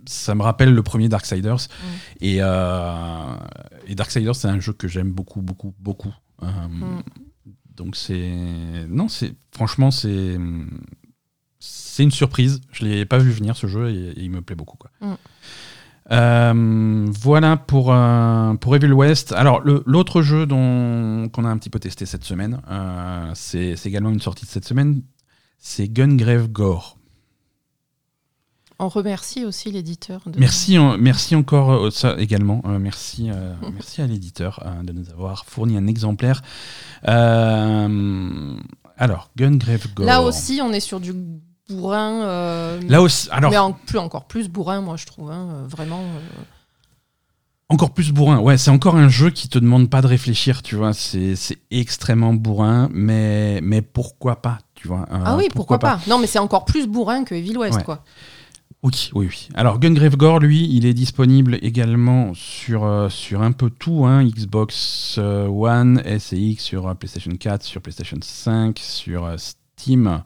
Ça 0.06 0.34
me 0.34 0.42
rappelle 0.42 0.74
le 0.74 0.82
premier 0.82 1.08
Darksiders. 1.08 1.56
Mm. 1.56 1.86
Et, 2.20 2.36
et 3.90 3.94
Darksiders, 3.94 4.36
c'est 4.36 4.48
un 4.48 4.60
jeu 4.60 4.74
que 4.74 4.86
j'aime 4.86 5.10
beaucoup, 5.10 5.40
beaucoup, 5.40 5.74
beaucoup. 5.80 6.12
Mm. 6.42 7.00
Donc 7.74 7.96
c'est, 7.96 8.32
non, 8.88 9.08
c'est 9.08 9.34
franchement 9.50 9.90
c'est, 9.90 10.36
c'est 11.58 12.02
une 12.02 12.10
surprise. 12.12 12.60
Je 12.70 12.84
l'ai 12.84 13.06
pas 13.06 13.18
vu 13.18 13.30
venir 13.30 13.56
ce 13.56 13.66
jeu 13.66 13.90
et, 13.90 14.10
et 14.10 14.22
il 14.22 14.30
me 14.30 14.42
plaît 14.42 14.56
beaucoup. 14.56 14.76
Quoi. 14.76 14.90
Mm. 15.00 15.14
Euh, 16.12 17.06
voilà 17.20 17.56
pour, 17.56 17.92
euh, 17.92 18.54
pour 18.54 18.76
Evil 18.76 18.92
West. 18.92 19.32
Alors, 19.32 19.62
l'autre 19.64 20.22
jeu 20.22 20.46
qu'on 20.46 21.44
a 21.44 21.48
un 21.48 21.56
petit 21.58 21.70
peu 21.70 21.78
testé 21.78 22.04
cette 22.06 22.24
semaine, 22.24 22.60
euh, 22.70 23.30
c'est, 23.34 23.74
également 23.86 24.10
une 24.10 24.20
sortie 24.20 24.44
de 24.44 24.50
cette 24.50 24.66
semaine, 24.66 25.02
c'est 25.58 25.88
Gungrave 25.88 26.48
Gore. 26.48 26.98
On 28.78 28.88
remercie 28.88 29.44
aussi 29.44 29.70
l'éditeur. 29.70 30.20
de- 30.26 30.38
Merci, 30.38 30.76
merci 30.98 31.36
encore 31.36 31.70
euh, 31.86 31.90
ça 31.90 32.16
également. 32.18 32.60
Euh, 32.66 32.78
merci, 32.78 33.30
euh, 33.30 33.54
merci 33.72 34.02
à 34.02 34.06
l'éditeur 34.06 34.60
euh, 34.66 34.82
de 34.82 34.92
nous 34.92 35.08
avoir 35.10 35.44
fourni 35.46 35.76
un 35.78 35.86
exemplaire. 35.86 36.42
Alors, 38.96 39.30
Gungrave 39.36 39.86
Gore. 39.94 40.06
Là 40.06 40.22
aussi, 40.22 40.60
on 40.62 40.72
est 40.72 40.80
sur 40.80 41.00
du 41.00 41.14
bourrin. 41.68 42.22
euh, 42.22 42.80
Là 42.88 43.00
aussi, 43.02 43.28
alors 43.30 43.50
mais 43.50 43.58
en 43.58 43.72
plus, 43.72 43.98
encore 43.98 44.24
plus 44.26 44.48
bourrin, 44.48 44.80
moi, 44.80 44.96
je 44.96 45.06
trouve. 45.06 45.30
hein, 45.30 45.48
euh, 45.52 45.66
vraiment. 45.66 46.00
euh, 46.00 46.42
encore 47.70 47.92
plus 47.92 48.12
bourrin. 48.12 48.38
Ouais, 48.40 48.58
c'est 48.58 48.70
encore 48.70 48.96
un 48.96 49.08
jeu 49.08 49.30
qui 49.30 49.48
te 49.48 49.58
demande 49.58 49.88
pas 49.90 50.02
de 50.02 50.06
réfléchir, 50.06 50.62
tu 50.62 50.76
vois. 50.76 50.92
C'est, 50.92 51.34
extrêmement 51.70 52.34
bourrin, 52.34 52.88
mais, 52.92 53.60
mais 53.62 53.80
pourquoi 53.82 54.42
pas, 54.42 54.58
tu 54.74 54.86
vois. 54.86 55.06
Euh, 55.10 55.22
Ah 55.24 55.36
oui, 55.36 55.48
pourquoi, 55.52 55.78
pas. 55.78 55.98
Non, 56.06 56.18
mais 56.18 56.26
c'est 56.26 56.38
encore 56.38 56.66
plus 56.66 56.86
bourrin 56.86 57.24
que 57.24 57.34
Evil 57.34 57.56
West, 57.56 57.78
Ouais. 57.78 57.82
quoi. 57.84 58.04
Oui, 58.82 59.10
oui, 59.14 59.26
oui. 59.30 59.48
Alors, 59.54 59.78
Gungrave 59.78 60.14
Gore, 60.16 60.40
lui, 60.40 60.68
il 60.70 60.84
est 60.84 60.92
disponible 60.92 61.58
également 61.62 62.34
sur, 62.34 62.84
euh, 62.84 63.08
sur 63.08 63.40
un 63.40 63.52
peu 63.52 63.70
tout, 63.70 64.04
hein, 64.04 64.22
Xbox 64.24 65.16
euh, 65.16 65.46
One, 65.48 66.02
S 66.04 66.34
et 66.34 66.36
X, 66.38 66.62
sur 66.64 66.86
euh, 66.86 66.92
PlayStation 66.94 67.30
4, 67.34 67.62
sur 67.62 67.80
PlayStation 67.80 68.18
5, 68.20 68.78
sur 68.78 69.26
Steam. 69.38 70.22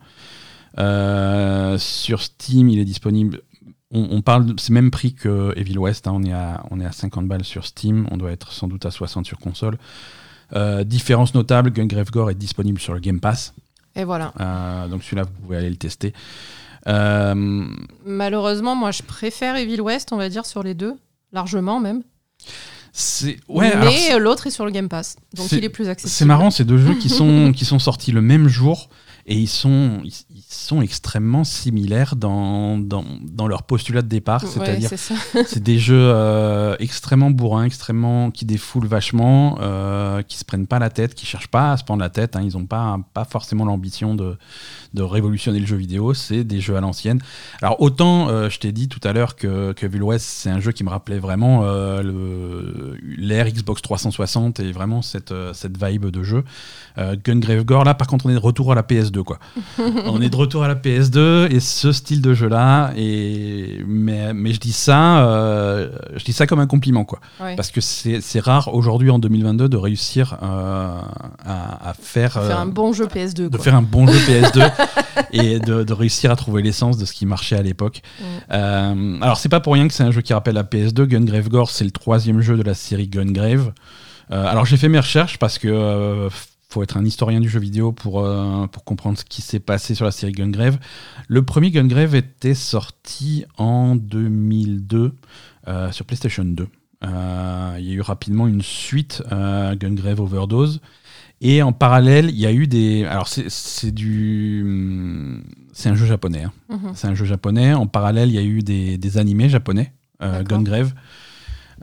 Euh, 0.78 1.78
sur 1.78 2.22
Steam, 2.22 2.68
il 2.68 2.78
est 2.78 2.84
disponible. 2.84 3.40
On, 3.90 4.08
on 4.10 4.20
parle, 4.20 4.54
c'est 4.58 4.72
même 4.72 4.90
prix 4.90 5.14
que 5.14 5.52
Evil 5.56 5.78
West. 5.78 6.06
hein, 6.06 6.12
on, 6.14 6.22
est 6.24 6.32
à, 6.32 6.62
on 6.70 6.78
est 6.80 6.84
à 6.84 6.92
50 6.92 7.26
balles 7.26 7.44
sur 7.44 7.64
Steam. 7.66 8.06
On 8.10 8.16
doit 8.16 8.32
être 8.32 8.52
sans 8.52 8.68
doute 8.68 8.84
à 8.84 8.90
60 8.90 9.24
sur 9.26 9.38
console. 9.38 9.78
Euh, 10.54 10.84
différence 10.84 11.34
notable, 11.34 11.70
Gungrave 11.70 12.10
Gore 12.10 12.30
est 12.30 12.34
disponible 12.34 12.80
sur 12.80 12.94
le 12.94 13.00
Game 13.00 13.20
Pass. 13.20 13.54
Et 13.96 14.04
voilà. 14.04 14.32
Euh, 14.40 14.88
donc 14.88 15.02
celui-là, 15.02 15.24
vous 15.24 15.42
pouvez 15.42 15.56
aller 15.56 15.70
le 15.70 15.76
tester. 15.76 16.12
Euh, 16.86 17.66
Malheureusement, 18.04 18.74
moi, 18.76 18.90
je 18.90 19.02
préfère 19.02 19.56
Evil 19.56 19.80
West, 19.80 20.12
on 20.12 20.16
va 20.16 20.28
dire, 20.28 20.46
sur 20.46 20.62
les 20.62 20.74
deux. 20.74 20.94
Largement, 21.32 21.80
même. 21.80 22.02
ouais, 23.48 23.76
mais 23.76 24.18
l'autre 24.18 24.46
est 24.46 24.50
sur 24.50 24.64
le 24.64 24.70
Game 24.70 24.88
Pass. 24.88 25.16
Donc, 25.34 25.52
il 25.52 25.64
est 25.64 25.68
plus 25.68 25.88
accessible. 25.88 26.16
C'est 26.16 26.24
marrant, 26.24 26.50
c'est 26.50 26.64
deux 26.64 26.78
jeux 26.78 26.94
qui 26.94 27.08
sont, 27.10 27.52
qui 27.54 27.64
sont 27.64 27.78
sortis 27.78 28.12
le 28.12 28.22
même 28.22 28.48
jour 28.48 28.88
et 29.26 29.36
ils 29.36 29.48
sont, 29.48 30.00
ils 30.04 30.37
sont 30.50 30.80
extrêmement 30.80 31.44
similaires 31.44 32.16
dans, 32.16 32.78
dans, 32.78 33.04
dans 33.20 33.46
leur 33.46 33.64
postulat 33.64 34.00
de 34.00 34.08
départ. 34.08 34.40
C'est-à-dire, 34.46 34.88
c'est 35.46 35.62
des 35.62 35.78
jeux 35.78 36.10
euh, 36.10 36.74
extrêmement 36.78 37.30
bourrins, 37.30 37.64
extrêmement 37.64 38.30
qui 38.30 38.46
défoulent 38.46 38.86
vachement, 38.86 39.58
euh, 39.60 40.22
qui 40.22 40.38
se 40.38 40.46
prennent 40.46 40.66
pas 40.66 40.78
la 40.78 40.88
tête, 40.88 41.14
qui 41.14 41.26
cherchent 41.26 41.48
pas 41.48 41.72
à 41.72 41.76
se 41.76 41.84
prendre 41.84 42.00
la 42.00 42.08
tête. 42.08 42.34
hein. 42.34 42.40
ils 42.42 42.56
n'ont 42.56 42.64
pas, 42.64 42.98
pas 43.12 43.24
forcément 43.26 43.66
l'ambition 43.66 44.14
de, 44.14 44.38
de 44.94 45.02
révolutionner 45.02 45.60
le 45.60 45.66
jeu 45.66 45.76
vidéo. 45.76 46.14
C'est 46.14 46.44
des 46.44 46.60
jeux 46.60 46.76
à 46.76 46.80
l'ancienne. 46.80 47.20
Alors 47.62 47.80
autant, 47.80 48.28
euh, 48.28 48.48
je 48.48 48.58
t'ai 48.58 48.72
dit 48.72 48.88
tout 48.88 49.00
à 49.04 49.12
l'heure 49.12 49.36
que, 49.36 49.72
que 49.72 49.86
Evil 49.86 50.02
West, 50.02 50.26
c'est 50.26 50.50
un 50.50 50.60
jeu 50.60 50.72
qui 50.72 50.84
me 50.84 50.90
rappelait 50.90 51.18
vraiment 51.18 51.62
euh, 51.64 52.02
l'ère 53.16 53.48
Xbox 53.48 53.82
360 53.82 54.60
et 54.60 54.72
vraiment 54.72 55.02
cette, 55.02 55.32
euh, 55.32 55.52
cette 55.52 55.82
vibe 55.82 56.06
de 56.06 56.22
jeu. 56.22 56.44
Euh, 56.98 57.16
Gungrave 57.22 57.64
Gore, 57.64 57.84
là 57.84 57.94
par 57.94 58.06
contre, 58.06 58.26
on 58.26 58.30
est 58.30 58.34
de 58.34 58.38
retour 58.38 58.72
à 58.72 58.74
la 58.74 58.82
PS2. 58.82 59.22
Quoi. 59.22 59.38
on 59.78 60.20
est 60.20 60.30
de 60.30 60.36
retour 60.36 60.64
à 60.64 60.68
la 60.68 60.74
PS2 60.74 61.50
et 61.50 61.60
ce 61.60 61.92
style 61.92 62.22
de 62.22 62.34
jeu-là. 62.34 62.92
Et... 62.96 63.82
Mais, 63.86 64.32
mais 64.34 64.52
je 64.52 64.60
dis 64.60 64.72
ça, 64.72 65.88
je 66.16 66.24
dis 66.24 66.32
ça 66.32 66.46
comme 66.46 66.60
un 66.60 66.66
compliment. 66.66 67.04
Quoi. 67.04 67.20
Ouais. 67.40 67.56
Parce 67.56 67.70
que 67.70 67.80
c'est 67.80 68.40
rare 68.40 68.74
aujourd'hui 68.74 69.10
en 69.10 69.18
2022 69.18 69.68
de 69.68 69.76
réussir 69.76 70.34
à, 70.42 71.08
à 71.44 71.94
faire, 71.94 72.32
Faire 72.32 72.60
un 72.60 72.66
bon 72.66 72.92
jeu 72.92 73.06
PS2. 73.06 73.34
de 73.34 73.48
quoi. 73.48 73.58
faire 73.64 73.74
un 73.74 73.82
bon 73.82 74.06
jeu 74.06 74.18
PS2 74.18 74.70
et 75.32 75.58
de, 75.58 75.82
de 75.82 75.92
réussir 75.92 76.30
à 76.30 76.36
trouver 76.36 76.62
l'essence 76.62 76.96
de 76.96 77.04
ce 77.04 77.12
qui 77.12 77.26
marchait 77.26 77.56
à 77.56 77.62
l'époque. 77.62 78.02
Mm. 78.20 78.24
Euh, 78.52 79.20
alors 79.20 79.38
c'est 79.38 79.48
pas 79.48 79.60
pour 79.60 79.74
rien 79.74 79.88
que 79.88 79.94
c'est 79.94 80.02
un 80.02 80.10
jeu 80.10 80.20
qui 80.20 80.32
rappelle 80.32 80.54
la 80.54 80.64
PS2. 80.64 81.04
Gungrave 81.04 81.48
Gore, 81.48 81.70
c'est 81.70 81.84
le 81.84 81.90
troisième 81.90 82.40
jeu 82.40 82.56
de 82.56 82.62
la 82.62 82.74
série 82.74 83.08
Gungrave. 83.08 83.72
Euh, 84.30 84.46
alors 84.46 84.66
j'ai 84.66 84.76
fait 84.76 84.88
mes 84.88 84.98
recherches 84.98 85.38
parce 85.38 85.58
que 85.58 85.68
euh, 85.68 86.28
faut 86.68 86.82
être 86.82 86.98
un 86.98 87.04
historien 87.04 87.40
du 87.40 87.48
jeu 87.48 87.60
vidéo 87.60 87.92
pour, 87.92 88.28
pour 88.70 88.84
comprendre 88.84 89.16
ce 89.18 89.24
qui 89.24 89.40
s'est 89.40 89.60
passé 89.60 89.94
sur 89.94 90.04
la 90.04 90.10
série 90.10 90.32
Gungrave. 90.32 90.78
Le 91.26 91.42
premier 91.42 91.70
Gungrave 91.70 92.14
était 92.14 92.54
sorti 92.54 93.46
en 93.56 93.96
2002 93.96 95.14
euh, 95.68 95.92
sur 95.92 96.06
PlayStation 96.06 96.44
2. 96.44 96.66
Euh, 97.04 97.76
il 97.78 97.84
y 97.86 97.90
a 97.90 97.94
eu 97.94 98.00
rapidement 98.00 98.46
une 98.48 98.62
suite, 98.62 99.22
euh, 99.32 99.74
Gungrave 99.76 100.20
Overdose. 100.20 100.80
Et 101.40 101.62
en 101.62 101.72
parallèle, 101.72 102.30
il 102.30 102.38
y 102.38 102.46
a 102.46 102.52
eu 102.52 102.66
des. 102.66 103.04
Alors, 103.04 103.28
c'est 103.28 103.92
du. 103.92 105.42
C'est 105.72 105.88
un 105.88 105.94
jeu 105.94 106.06
japonais. 106.06 106.42
hein. 106.44 106.52
Mhm. 106.68 106.92
C'est 106.94 107.06
un 107.06 107.14
jeu 107.14 107.24
japonais. 107.24 107.72
En 107.74 107.86
parallèle, 107.86 108.28
il 108.30 108.34
y 108.34 108.38
a 108.38 108.42
eu 108.42 108.60
des, 108.62 108.98
des 108.98 109.18
animés 109.18 109.48
japonais, 109.48 109.92
euh. 110.22 110.42
Gungrave. 110.42 110.92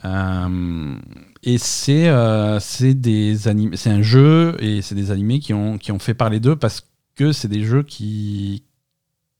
Euh, 0.03 0.95
et 1.43 1.57
c'est 1.57 2.09
euh, 2.09 2.59
des 2.81 3.47
animés. 3.47 3.77
C'est 3.77 3.91
un 3.91 4.01
jeu 4.01 4.57
et 4.59 4.81
c'est 4.81 4.95
des 4.95 5.11
animés 5.11 5.39
qui 5.39 5.53
ont, 5.53 5.77
qui 5.77 5.91
ont 5.93 5.99
fait 5.99 6.13
parler 6.13 6.41
d'eux 6.41 6.57
parce 6.57 6.85
que 7.15 7.31
c'est 7.31 7.47
des 7.47 7.63
jeux 7.63 7.83
qui, 7.83 8.63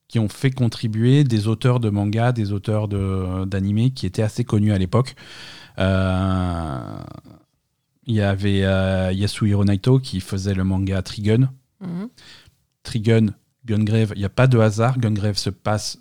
qui 0.08 0.18
ont 0.20 0.30
fait 0.30 0.52
contribuer 0.52 1.26
des 1.26 1.48
auteurs 1.50 1.82
de 1.82 1.90
manga, 1.90 2.32
des 2.32 2.54
auteurs 2.54 2.88
de- 2.88 3.44
d'animés 3.46 3.92
qui 3.92 4.06
étaient 4.06 4.22
assez 4.22 4.46
connus 4.46 4.72
à 4.72 4.78
l'époque. 4.78 5.16
Euh, 5.80 6.80
Il 8.08 8.14
y 8.16 8.22
avait 8.22 8.64
euh, 8.64 9.12
Yasuhiro 9.12 9.66
Naito 9.66 10.00
qui 10.00 10.20
faisait 10.20 10.54
le 10.54 10.64
manga 10.64 11.02
Trigun. 11.02 11.50
Mhm. 11.82 12.08
Trigun, 12.84 13.26
Gungrave, 13.66 14.12
il 14.16 14.20
n'y 14.20 14.26
a 14.26 14.30
pas 14.30 14.46
de 14.48 14.60
hasard. 14.60 15.00
Gungrave 15.00 15.38
se 15.38 15.50
passe 15.50 15.98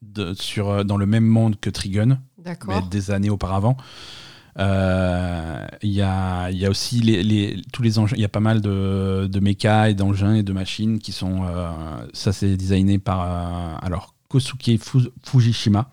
de- 0.00 0.32
sur, 0.34 0.70
euh, 0.70 0.82
dans 0.84 0.96
le 0.96 1.04
même 1.06 1.26
monde 1.26 1.60
que 1.60 1.68
Trigun, 1.70 2.20
mais 2.66 2.80
des 2.90 3.10
années 3.10 3.28
auparavant. 3.30 3.76
Euh, 4.58 5.66
Il 5.82 5.90
y, 5.90 6.00
a, 6.02 6.50
y 6.50 6.64
a 6.66 6.70
aussi 6.70 7.00
les, 7.00 7.22
les- 7.22 7.62
tous 7.72 7.82
les 7.82 7.98
engins. 7.98 8.16
Il 8.16 8.22
y 8.22 8.24
a 8.24 8.28
pas 8.30 8.40
mal 8.40 8.60
de, 8.62 9.26
de 9.30 9.40
méca 9.40 9.88
et 9.90 9.94
d'engins 9.94 10.34
et 10.34 10.42
de 10.42 10.52
machines 10.52 10.98
qui 11.00 11.12
sont. 11.12 11.44
euh, 11.44 11.70
ça, 12.14 12.32
c'est 12.32 12.56
designé 12.56 12.98
par 12.98 13.20
euh, 13.22 13.76
alors 13.82 14.14
Kosuke 14.28 14.78
Fu- 14.80 15.10
Fujishima, 15.24 15.90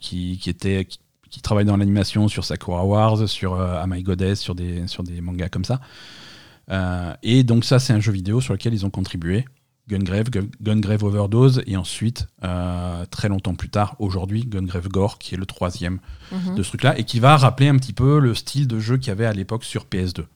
qui, 0.00 0.38
qui 0.38 0.50
était 0.50 0.84
qui, 0.84 0.98
qui 1.32 1.40
travaille 1.40 1.64
dans 1.64 1.76
l'animation 1.78 2.28
sur 2.28 2.44
Sakura 2.44 2.84
Wars, 2.84 3.26
sur 3.28 3.54
euh, 3.54 3.82
Am 3.82 3.94
I 3.94 4.02
Goddess, 4.02 4.38
sur 4.38 4.54
des 4.54 4.86
sur 4.86 5.02
des 5.02 5.20
mangas 5.22 5.48
comme 5.48 5.64
ça. 5.64 5.80
Euh, 6.70 7.12
et 7.22 7.42
donc 7.42 7.64
ça, 7.64 7.78
c'est 7.78 7.92
un 7.94 8.00
jeu 8.00 8.12
vidéo 8.12 8.40
sur 8.40 8.52
lequel 8.52 8.74
ils 8.74 8.84
ont 8.86 8.90
contribué. 8.90 9.44
Gungrave, 9.88 10.30
Gun- 10.30 10.46
Gungrave 10.60 11.02
Overdose, 11.02 11.62
et 11.66 11.76
ensuite, 11.76 12.28
euh, 12.44 13.04
très 13.10 13.28
longtemps 13.28 13.54
plus 13.54 13.68
tard, 13.70 13.96
aujourd'hui, 13.98 14.44
Gungrave 14.46 14.88
Gore, 14.88 15.18
qui 15.18 15.34
est 15.34 15.38
le 15.38 15.44
troisième 15.46 15.98
Mhm. 16.30 16.54
de 16.54 16.62
ce 16.62 16.68
truc-là, 16.68 16.96
et 16.98 17.04
qui 17.04 17.18
va 17.18 17.36
rappeler 17.36 17.68
un 17.68 17.76
petit 17.76 17.92
peu 17.92 18.20
le 18.20 18.34
style 18.34 18.68
de 18.68 18.78
jeu 18.78 18.96
qu'il 18.98 19.08
y 19.08 19.10
avait 19.10 19.26
à 19.26 19.32
l'époque 19.32 19.64
sur 19.64 19.86
PS2. 19.86 20.26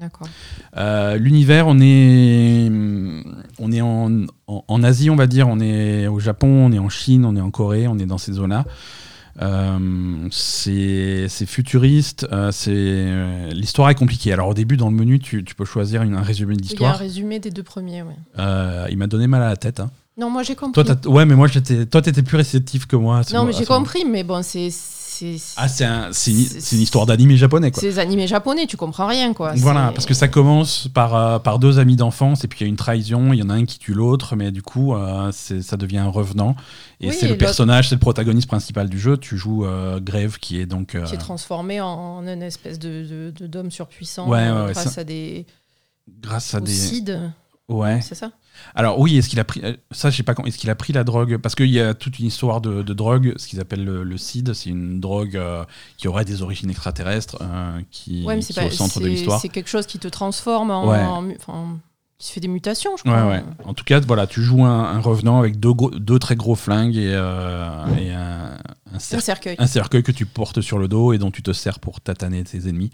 D'accord. 0.00 0.28
Euh, 0.76 1.16
L'univers, 1.16 1.66
on 1.66 1.78
est, 1.80 2.70
on 3.58 3.72
est 3.72 3.80
en, 3.80 4.24
en- 4.46 4.64
en 4.68 4.82
Asie, 4.84 5.10
on 5.10 5.16
va 5.16 5.26
dire, 5.26 5.48
on 5.48 5.58
est 5.60 6.06
au 6.06 6.20
Japon, 6.20 6.48
on 6.66 6.72
est 6.72 6.78
en 6.78 6.88
Chine, 6.88 7.24
on 7.24 7.34
est 7.36 7.40
en 7.40 7.50
Corée, 7.50 7.88
on 7.88 7.98
est 7.98 8.06
dans 8.06 8.18
ces 8.18 8.32
zones-là. 8.34 8.64
Euh, 9.40 10.28
c'est 10.30 11.46
futuriste, 11.46 12.26
euh, 12.32 12.50
c'est 12.52 12.70
euh, 12.74 13.50
l'histoire 13.52 13.88
est 13.90 13.94
compliquée. 13.94 14.32
Alors 14.32 14.48
au 14.48 14.54
début 14.54 14.76
dans 14.76 14.90
le 14.90 14.94
menu 14.94 15.18
tu, 15.18 15.42
tu 15.44 15.54
peux 15.54 15.64
choisir 15.64 16.02
une- 16.02 16.14
un 16.14 16.20
résumé 16.22 16.54
de 16.54 16.60
y 16.60 16.64
a 16.64 16.66
un 16.66 16.68
l'histoire. 16.68 16.98
résumé 16.98 17.38
des 17.38 17.50
deux 17.50 17.62
premiers, 17.62 18.02
ouais. 18.02 18.14
Il 18.90 18.98
m'a 18.98 19.06
donné 19.06 19.26
mal 19.26 19.42
à 19.42 19.48
la 19.48 19.56
tête. 19.56 19.80
hein. 19.80 19.90
Non, 20.18 20.28
moi 20.28 20.42
j'ai 20.42 20.54
compris. 20.54 20.84
Toi, 20.84 20.96
ouais, 21.10 21.24
mais 21.24 21.34
moi 21.34 21.48
j'étais, 21.48 21.86
toi 21.86 22.02
t'étais 22.02 22.22
plus 22.22 22.36
réceptif 22.36 22.86
que 22.86 22.96
moi. 22.96 23.22
non, 23.32 23.44
mais 23.44 23.52
j'ai 23.52 23.64
compris, 23.64 24.04
mais 24.04 24.22
bon, 24.24 24.42
c'est 24.42 24.68
c'est. 25.12 25.36
Ah, 25.56 25.68
c'est 25.68 25.84
un- 25.84 26.08
c'est 26.12 26.30
une, 26.32 26.80
histoire 26.80 27.06
d'animé 27.06 27.36
japonais, 27.36 27.70
quoi. 27.70 27.80
C'est 27.80 27.88
des 27.90 27.98
animés 27.98 28.26
japonais, 28.26 28.66
tu 28.66 28.76
comprends 28.76 29.06
rien, 29.06 29.32
quoi. 29.34 29.52
Voilà, 29.56 29.92
parce 29.94 30.06
que 30.06 30.14
ça 30.14 30.28
commence 30.28 30.88
par, 30.88 31.14
euh, 31.14 31.38
par 31.38 31.58
deux 31.58 31.78
amis 31.78 31.96
d'enfance, 31.96 32.44
et 32.44 32.48
puis 32.48 32.60
il 32.60 32.62
y 32.62 32.66
a 32.66 32.68
une 32.68 32.76
trahison, 32.76 33.32
il 33.32 33.38
y 33.38 33.42
en 33.42 33.50
a 33.50 33.54
un 33.54 33.64
qui 33.64 33.78
tue 33.78 33.92
l'autre, 33.94 34.34
mais 34.36 34.50
du 34.50 34.62
coup, 34.62 34.94
euh, 34.94 35.30
ça 35.32 35.76
devient 35.76 35.98
un 35.98 36.08
revenant. 36.08 36.56
Et 37.00 37.08
Oui, 37.10 37.16
c'est 37.18 37.28
le 37.28 37.36
personnage, 37.36 37.88
c'est 37.88 37.94
le 37.96 38.00
protagoniste 38.00 38.48
principal 38.48 38.88
du 38.88 38.98
jeu. 38.98 39.16
Tu 39.16 39.36
joues 39.36 39.64
euh, 39.66 40.00
Grave, 40.00 40.38
qui 40.38 40.60
est 40.60 40.66
donc. 40.66 40.94
euh, 40.94 41.04
Qui 41.04 41.14
est 41.14 41.18
transformé 41.18 41.80
en, 41.80 41.88
en 41.88 42.26
une 42.26 42.42
espèce 42.42 42.78
de, 42.78 43.32
d'homme 43.40 43.70
surpuissant 43.70 44.28
Ouais, 44.28 44.50
ouais, 44.50 44.66
ouais, 44.66 44.72
grâce 44.72 44.94
ça- 44.94 45.00
à 45.00 45.04
des. 45.04 45.46
grâce 46.20 46.54
à 46.54 46.60
des. 46.60 47.02
Ouais. 47.68 48.00
c'est 48.02 48.14
ça? 48.14 48.30
Alors 48.74 48.98
oui, 48.98 49.16
est-ce 49.18 49.28
qu'il 49.28 49.40
a 49.40 49.44
pris 49.44 49.60
euh, 49.64 49.74
ça 49.90 50.10
Je 50.10 50.16
sais 50.16 50.22
pas 50.22 50.34
quand. 50.34 50.44
Est-ce 50.44 50.58
qu'il 50.58 50.70
a 50.70 50.74
pris 50.74 50.92
la 50.92 51.04
drogue? 51.04 51.36
Parce 51.38 51.54
qu'il 51.54 51.70
y 51.70 51.80
a 51.80 51.94
toute 51.94 52.18
une 52.18 52.26
histoire 52.26 52.60
de, 52.60 52.82
de 52.82 52.94
drogue, 52.94 53.34
ce 53.36 53.46
qu'ils 53.46 53.60
appellent 53.60 53.84
le, 53.84 54.02
le 54.02 54.16
CID. 54.16 54.52
C'est 54.54 54.70
une 54.70 55.00
drogue 55.00 55.36
euh, 55.36 55.64
qui 55.98 56.08
aurait 56.08 56.24
des 56.24 56.42
origines 56.42 56.70
extraterrestres, 56.70 57.36
euh, 57.40 57.80
qui, 57.90 58.24
Ouais, 58.24 58.34
mais 58.36 58.40
qui 58.40 58.52
c'est 58.52 58.60
est 58.60 58.64
pas. 58.68 58.72
au 58.72 58.76
centre 58.76 59.00
de 59.00 59.06
l'histoire. 59.08 59.40
C'est 59.40 59.48
quelque 59.48 59.68
chose 59.68 59.86
qui 59.86 59.98
te 59.98 60.08
transforme 60.08 60.70
en. 60.70 60.86
Ouais. 60.88 61.36
qui 62.18 62.26
se 62.28 62.32
fait 62.34 62.40
des 62.40 62.48
mutations, 62.48 62.96
je 62.96 63.02
crois. 63.02 63.26
ouais. 63.26 63.42
En 63.64 63.74
tout 63.74 63.84
cas, 63.84 63.98
voilà, 64.00 64.26
tu 64.28 64.42
joues 64.42 64.64
un, 64.64 64.84
un 64.84 65.00
revenant 65.00 65.38
avec 65.40 65.58
deux, 65.58 65.72
gros- 65.72 65.90
deux 65.90 66.18
très 66.20 66.36
gros 66.36 66.54
flingues 66.54 66.96
et, 66.96 67.12
euh, 67.12 67.84
et 67.98 68.12
un, 68.12 68.52
un, 68.92 68.94
Un 68.94 68.98
cer- 68.98 69.18
cercueil. 69.20 69.56
un 69.58 69.66
cercueil 69.66 70.04
que 70.04 70.12
tu 70.12 70.24
portes 70.24 70.60
sur 70.60 70.78
le 70.78 70.86
dos 70.86 71.12
et 71.12 71.18
dont 71.18 71.32
tu 71.32 71.42
te 71.42 71.52
sers 71.52 71.80
pour 71.80 72.00
tataner 72.00 72.44
tes 72.44 72.68
ennemis. 72.68 72.90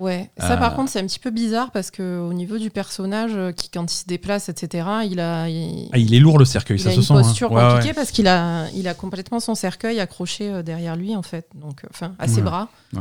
Ouais. 0.00 0.30
Ça, 0.38 0.54
Euh. 0.54 0.56
par 0.56 0.74
contre, 0.74 0.90
c'est 0.90 0.98
un 0.98 1.06
petit 1.06 1.20
peu 1.20 1.30
bizarre 1.30 1.70
parce 1.70 1.90
que 1.92 2.18
au 2.18 2.32
niveau 2.32 2.58
du 2.58 2.70
personnage, 2.70 3.30
euh, 3.34 3.52
qui 3.52 3.70
quand 3.70 3.92
il 3.92 3.96
se 3.96 4.06
déplace, 4.06 4.48
etc., 4.48 4.86
il 5.08 5.20
a. 5.20 5.48
Il... 5.48 5.88
Ah, 5.92 5.98
il 5.98 6.12
est 6.14 6.18
lourd 6.18 6.38
le 6.38 6.44
cercueil, 6.44 6.78
il 6.78 6.80
ça 6.80 6.88
a 6.88 6.92
se 6.92 6.96
une 6.96 7.02
sent. 7.02 7.12
hein. 7.14 7.22
posture 7.22 7.52
Ouais, 7.52 7.62
compliquée 7.62 7.88
ouais. 7.88 7.94
parce 7.94 8.10
qu'il 8.10 8.26
a, 8.26 8.68
il 8.70 8.88
a 8.88 8.94
complètement 8.94 9.38
son 9.40 9.54
cercueil 9.54 10.00
accroché 10.00 10.50
euh, 10.50 10.62
derrière 10.62 10.96
lui, 10.96 11.14
en 11.14 11.22
fait. 11.22 11.46
Donc, 11.54 11.84
euh, 11.84 11.88
enfin, 11.90 12.14
à 12.18 12.26
ses 12.26 12.36
Ouais. 12.36 12.42
bras. 12.42 12.68
Du 12.92 13.00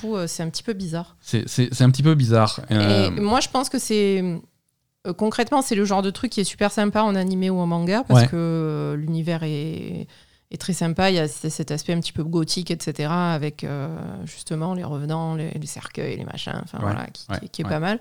coup, 0.00 0.16
euh, 0.16 0.26
c'est 0.26 0.42
un 0.42 0.48
petit 0.50 0.62
peu 0.64 0.72
bizarre. 0.72 1.16
C'est- 1.20 1.44
un 1.80 1.90
petit 1.90 2.02
peu 2.02 2.14
bizarre. 2.14 2.60
Euh, 2.72 3.06
Et 3.06 3.10
moi, 3.20 3.40
je 3.40 3.48
pense 3.48 3.68
que 3.68 3.78
c'est. 3.78 4.22
euh, 5.06 5.12
concrètement, 5.12 5.62
c'est 5.62 5.76
le 5.76 5.84
genre 5.84 6.02
de 6.02 6.10
truc 6.10 6.32
qui 6.32 6.40
est 6.40 6.44
super 6.44 6.72
sympa 6.72 7.02
en 7.02 7.14
animé 7.14 7.50
ou 7.50 7.58
en 7.60 7.66
manga 7.66 8.02
parce 8.08 8.24
que 8.24 8.30
euh, 8.34 8.96
l'univers 8.96 9.44
est, 9.44 10.08
est 10.50 10.60
très 10.60 10.72
sympa. 10.72 11.10
Il 11.10 11.14
y 11.16 11.18
a 11.18 11.28
cet 11.28 11.70
aspect 11.70 11.92
un 11.92 12.00
petit 12.00 12.12
peu 12.12 12.24
gothique, 12.24 12.70
etc. 12.70 13.08
Avec 13.10 13.64
euh, 13.64 13.88
justement 14.24 14.74
les 14.74 14.84
revenants, 14.84 15.34
les, 15.34 15.50
les 15.50 15.66
cercueils, 15.66 16.16
les 16.16 16.24
machins, 16.24 16.60
enfin 16.62 16.78
Ouais, 16.78 16.84
voilà, 16.92 17.06
qui, 17.12 17.26
ouais, 17.30 17.38
qui- 17.40 17.48
qui 17.48 17.62
est 17.62 17.64
ouais. 17.64 17.70
pas 17.70 17.80
mal. 17.80 17.98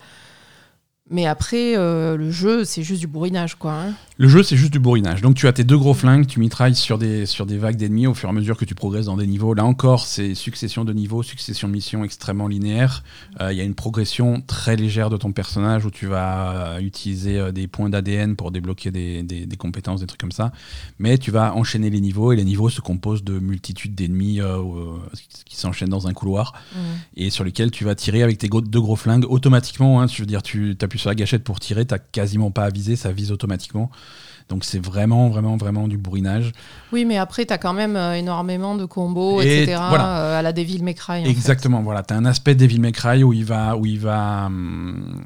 Mais 1.12 1.28
après, 1.28 1.78
euh, 1.78 2.18
le 2.18 2.32
jeu, 2.32 2.66
c'est 2.66 2.82
juste 2.82 3.00
du 3.02 3.06
bourrinage, 3.08 3.54
quoi. 3.56 3.74
hein. 3.74 3.94
Le 4.18 4.28
jeu, 4.28 4.42
c'est 4.42 4.56
juste 4.58 4.72
du 4.72 4.80
bourrinage. 4.80 5.22
Donc, 5.22 5.36
tu 5.36 5.46
as 5.48 5.54
tes 5.54 5.64
deux 5.64 5.78
gros 5.78 5.94
flingues, 5.94 6.26
tu 6.26 6.40
mitrailles 6.40 6.74
sur 6.74 6.98
des, 6.98 7.26
sur 7.28 7.46
des 7.46 7.58
vagues 7.58 7.76
d'ennemis 7.76 8.08
au 8.08 8.14
fur 8.16 8.28
et 8.28 8.32
à 8.32 8.34
mesure 8.34 8.58
que 8.58 8.66
tu 8.66 8.74
progresses 8.74 9.06
dans 9.06 9.18
des 9.18 9.28
niveaux. 9.28 9.54
Là 9.54 9.66
encore, 9.66 10.06
c'est 10.08 10.34
succession 10.34 10.84
de 10.84 10.94
niveaux, 10.94 11.22
succession 11.22 11.68
de 11.68 11.74
missions 11.74 12.04
extrêmement 12.04 12.48
linéaires. 12.48 13.04
Euh, 13.40 13.52
Il 13.54 13.58
y 13.58 13.62
a 13.62 13.66
une 13.66 13.76
progression 13.76 14.42
très 14.48 14.78
légère 14.78 15.12
de 15.12 15.18
ton 15.18 15.32
personnage 15.32 15.86
où 15.86 15.92
tu 15.92 16.08
vas 16.08 16.78
euh, 16.78 16.80
utiliser 16.80 17.52
des 17.52 17.68
points 17.68 17.90
d'ADN 17.90 18.36
pour 18.36 18.50
débloquer 18.52 18.90
des, 18.90 19.22
des- 19.22 19.46
des 19.46 19.58
compétences, 19.58 20.00
des 20.00 20.08
trucs 20.08 20.22
comme 20.22 20.32
ça. 20.32 20.54
Mais 20.98 21.18
tu 21.20 21.30
vas 21.30 21.54
enchaîner 21.54 21.92
les 21.92 22.02
niveaux 22.02 22.32
et 22.32 22.36
les 22.36 22.46
niveaux 22.46 22.70
se 22.70 22.82
composent 22.82 23.24
de 23.24 23.38
multitudes 23.38 23.94
d'ennemis 23.94 24.42
euh, 24.42 24.58
qui 25.46 25.56
s'enchaînent 25.58 25.90
dans 25.90 26.08
un 26.08 26.14
couloir 26.14 26.54
Mm. 26.74 26.78
et 27.18 27.30
sur 27.30 27.44
lesquels 27.44 27.70
tu 27.70 27.84
vas 27.84 27.94
tirer 27.96 28.24
avec 28.24 28.38
tes 28.40 28.48
deux 28.48 28.82
gros 28.82 28.96
flingues 28.96 29.26
automatiquement. 29.30 30.02
hein. 30.02 30.08
je 30.08 30.20
veux 30.22 30.26
dire, 30.26 30.42
tu 30.42 30.76
appuies 30.82 30.95
sur 30.98 31.10
la 31.10 31.16
gâchette 31.16 31.44
pour 31.44 31.60
tirer, 31.60 31.86
t'as 31.86 31.98
quasiment 32.00 32.52
pas 32.52 32.64
à 32.66 32.70
viser, 32.70 32.96
ça 32.96 33.12
vise 33.12 33.32
automatiquement. 33.32 33.90
Donc 34.50 34.64
c'est 34.64 34.78
vraiment, 34.84 35.30
vraiment, 35.30 35.58
vraiment 35.58 35.88
du 35.88 35.98
bourrinage. 35.98 36.52
Oui, 36.94 37.04
mais 37.06 37.18
après, 37.18 37.46
tu 37.46 37.54
as 37.54 37.58
quand 37.58 37.74
même 37.74 37.96
euh, 37.96 38.14
énormément 38.14 38.76
de 38.76 38.86
combos, 38.86 39.42
Et 39.42 39.64
etc. 39.64 39.82
voilà. 39.90 40.20
euh, 40.20 40.40
à 40.40 40.42
la 40.44 40.54
Devil 40.54 40.84
May 40.84 40.94
Cry. 40.94 41.24
fait. 41.24 41.30
Exactement, 41.30 41.82
voilà. 41.82 42.04
Tu 42.04 42.14
as 42.14 42.18
un 42.18 42.26
aspect 42.26 42.54
Devil 42.54 42.80
May 42.80 42.92
Cry 42.92 43.24
où 43.24 43.34
il 43.34 43.44
va, 43.46 43.76
où 43.76 43.86
il 43.88 44.00
va 44.00 44.46
hum, 44.46 45.24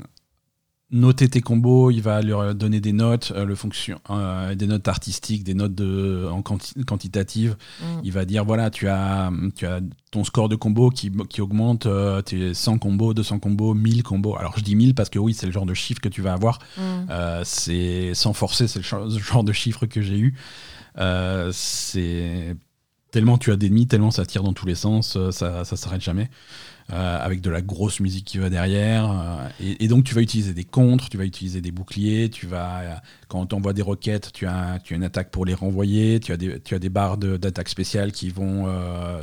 noter 0.92 1.30
tes 1.30 1.42
combos, 1.42 1.92
il 1.92 2.02
va 2.02 2.22
leur 2.22 2.56
donner 2.56 2.80
des 2.80 2.94
notes, 2.94 3.32
euh, 3.36 3.46
le 3.46 3.54
fonction, 3.56 4.00
euh, 4.10 4.56
des 4.56 4.66
notes 4.66 4.88
artistiques, 4.88 5.44
des 5.44 5.54
notes 5.54 5.76
de, 5.76 6.28
en 6.32 6.42
quanti- 6.42 6.84
quantitatives. 6.84 7.56
Mm. 7.82 7.86
Il 8.04 8.12
va 8.12 8.26
dire 8.26 8.44
voilà, 8.44 8.70
tu 8.72 8.88
as, 8.88 9.32
tu 9.56 9.68
as 9.68 9.82
ton 10.12 10.24
score 10.24 10.50
de 10.50 10.56
combo 10.56 10.90
qui, 10.90 11.12
qui 11.30 11.42
augmente, 11.42 11.86
euh, 11.86 12.22
tes 12.22 12.54
100 12.54 12.80
combos, 12.80 13.14
200 13.14 13.40
combos, 13.40 13.76
1000 13.76 14.02
combos. 14.02 14.36
Alors 14.38 14.58
je 14.58 14.64
dis 14.64 14.76
1000 14.76 14.96
parce 14.96 15.10
que 15.10 15.20
oui, 15.20 15.34
c'est 15.34 15.46
le 15.46 15.52
genre 15.52 15.68
de 15.68 15.76
chiffre 15.76 16.02
que 16.02 16.10
tu 16.10 16.22
vas 16.22 16.34
avoir. 16.34 16.60
Mm. 16.78 16.82
Euh, 17.12 17.42
c'est 17.46 18.14
sans 18.16 18.34
forcer, 18.34 18.68
c'est 18.68 18.80
le 18.80 19.20
genre 19.20 19.44
de 19.44 19.54
chiffre 19.54 19.86
que 19.86 20.02
j'ai 20.02 20.18
eu. 20.18 20.36
Euh, 20.98 21.52
c'est 21.54 22.56
tellement 23.12 23.38
tu 23.38 23.52
as 23.52 23.56
d'ennemis, 23.56 23.88
tellement 23.88 24.12
ça 24.12 24.26
tire 24.26 24.44
dans 24.44 24.54
tous 24.54 24.66
les 24.66 24.76
sens, 24.76 25.16
euh, 25.16 25.32
ça, 25.32 25.66
ça 25.66 25.76
s'arrête 25.76 26.02
jamais. 26.02 26.30
Euh, 26.92 27.20
avec 27.24 27.42
de 27.42 27.52
la 27.52 27.62
grosse 27.62 28.00
musique 28.00 28.26
qui 28.26 28.40
va 28.40 28.50
derrière. 28.50 29.12
euh, 29.12 29.48
et, 29.64 29.84
et 29.86 29.88
donc 29.88 30.06
tu 30.06 30.16
vas 30.16 30.22
utiliser 30.22 30.54
des 30.56 30.64
contres, 30.64 31.08
tu 31.10 31.18
vas 31.18 31.26
utiliser 31.26 31.62
des 31.62 31.72
boucliers, 31.72 32.30
tu 32.32 32.48
vas 32.48 32.80
euh, 32.80 32.96
quand 33.28 33.40
on 33.42 33.46
t'envoie 33.46 33.74
des 33.74 33.84
roquettes, 33.84 34.32
tu 34.34 34.48
as, 34.48 34.80
tu 34.84 34.96
as 34.96 34.98
une 34.98 35.04
attaque 35.04 35.30
pour 35.30 35.46
les 35.46 35.54
renvoyer, 35.54 36.20
tu 36.20 36.32
as 36.32 36.38
des, 36.38 36.60
tu 36.62 36.74
as 36.74 36.80
des 36.80 36.90
barres 36.90 37.18
de- 37.20 37.38
d'attaque 37.38 37.70
spéciales 37.70 38.12
qui 38.12 38.30
vont 38.32 38.66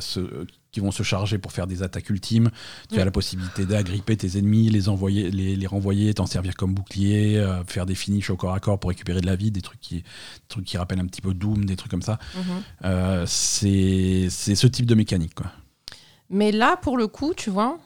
se 0.01 0.47
qui 0.71 0.81
vont 0.81 0.91
se 0.91 1.03
charger 1.03 1.39
pour 1.39 1.53
faire 1.53 1.67
des 1.67 1.83
attaques 1.83 2.11
ultimes. 2.11 2.51
Tu 2.93 3.01
as 3.01 3.05
la 3.07 3.11
possibilité 3.11 3.65
d'agripper 3.65 4.15
tes 4.17 4.37
ennemis, 4.39 4.69
les 4.69 4.89
envoyer, 4.91 5.31
les, 5.31 5.57
les 5.57 5.67
renvoyer, 5.67 6.13
t'en 6.13 6.27
servir 6.27 6.55
comme 6.55 6.75
bouclier, 6.75 7.39
euh, 7.39 7.65
faire 7.65 7.87
des 7.87 7.95
finishes 7.95 8.29
au 8.29 8.37
corps 8.37 8.53
à 8.53 8.61
corps 8.61 8.79
pour 8.79 8.91
récupérer 8.91 9.23
de 9.23 9.27
la 9.27 9.37
vie, 9.37 9.51
des 9.51 9.63
trucs 9.63 9.81
qui, 9.81 9.95
des 9.97 10.03
trucs 10.49 10.67
qui 10.67 10.77
rappellent 10.77 11.01
un 11.01 11.07
petit 11.07 11.23
peu 11.23 11.33
Doom, 11.33 11.65
des 11.65 11.77
trucs 11.77 11.91
comme 11.91 12.03
ça. 12.03 12.19
Mhm. 12.37 12.43
Euh, 12.85 13.25
c'est 13.27 14.29
c'est 14.31 14.55
ce 14.55 14.67
type 14.67 14.85
de 14.87 14.95
mécanique. 14.95 15.35
Quoi. 15.35 15.51
Mais 16.31 16.53
là, 16.53 16.77
pour 16.77 16.97
le 16.97 17.07
coup, 17.07 17.33
tu 17.35 17.51
vois, 17.51 17.79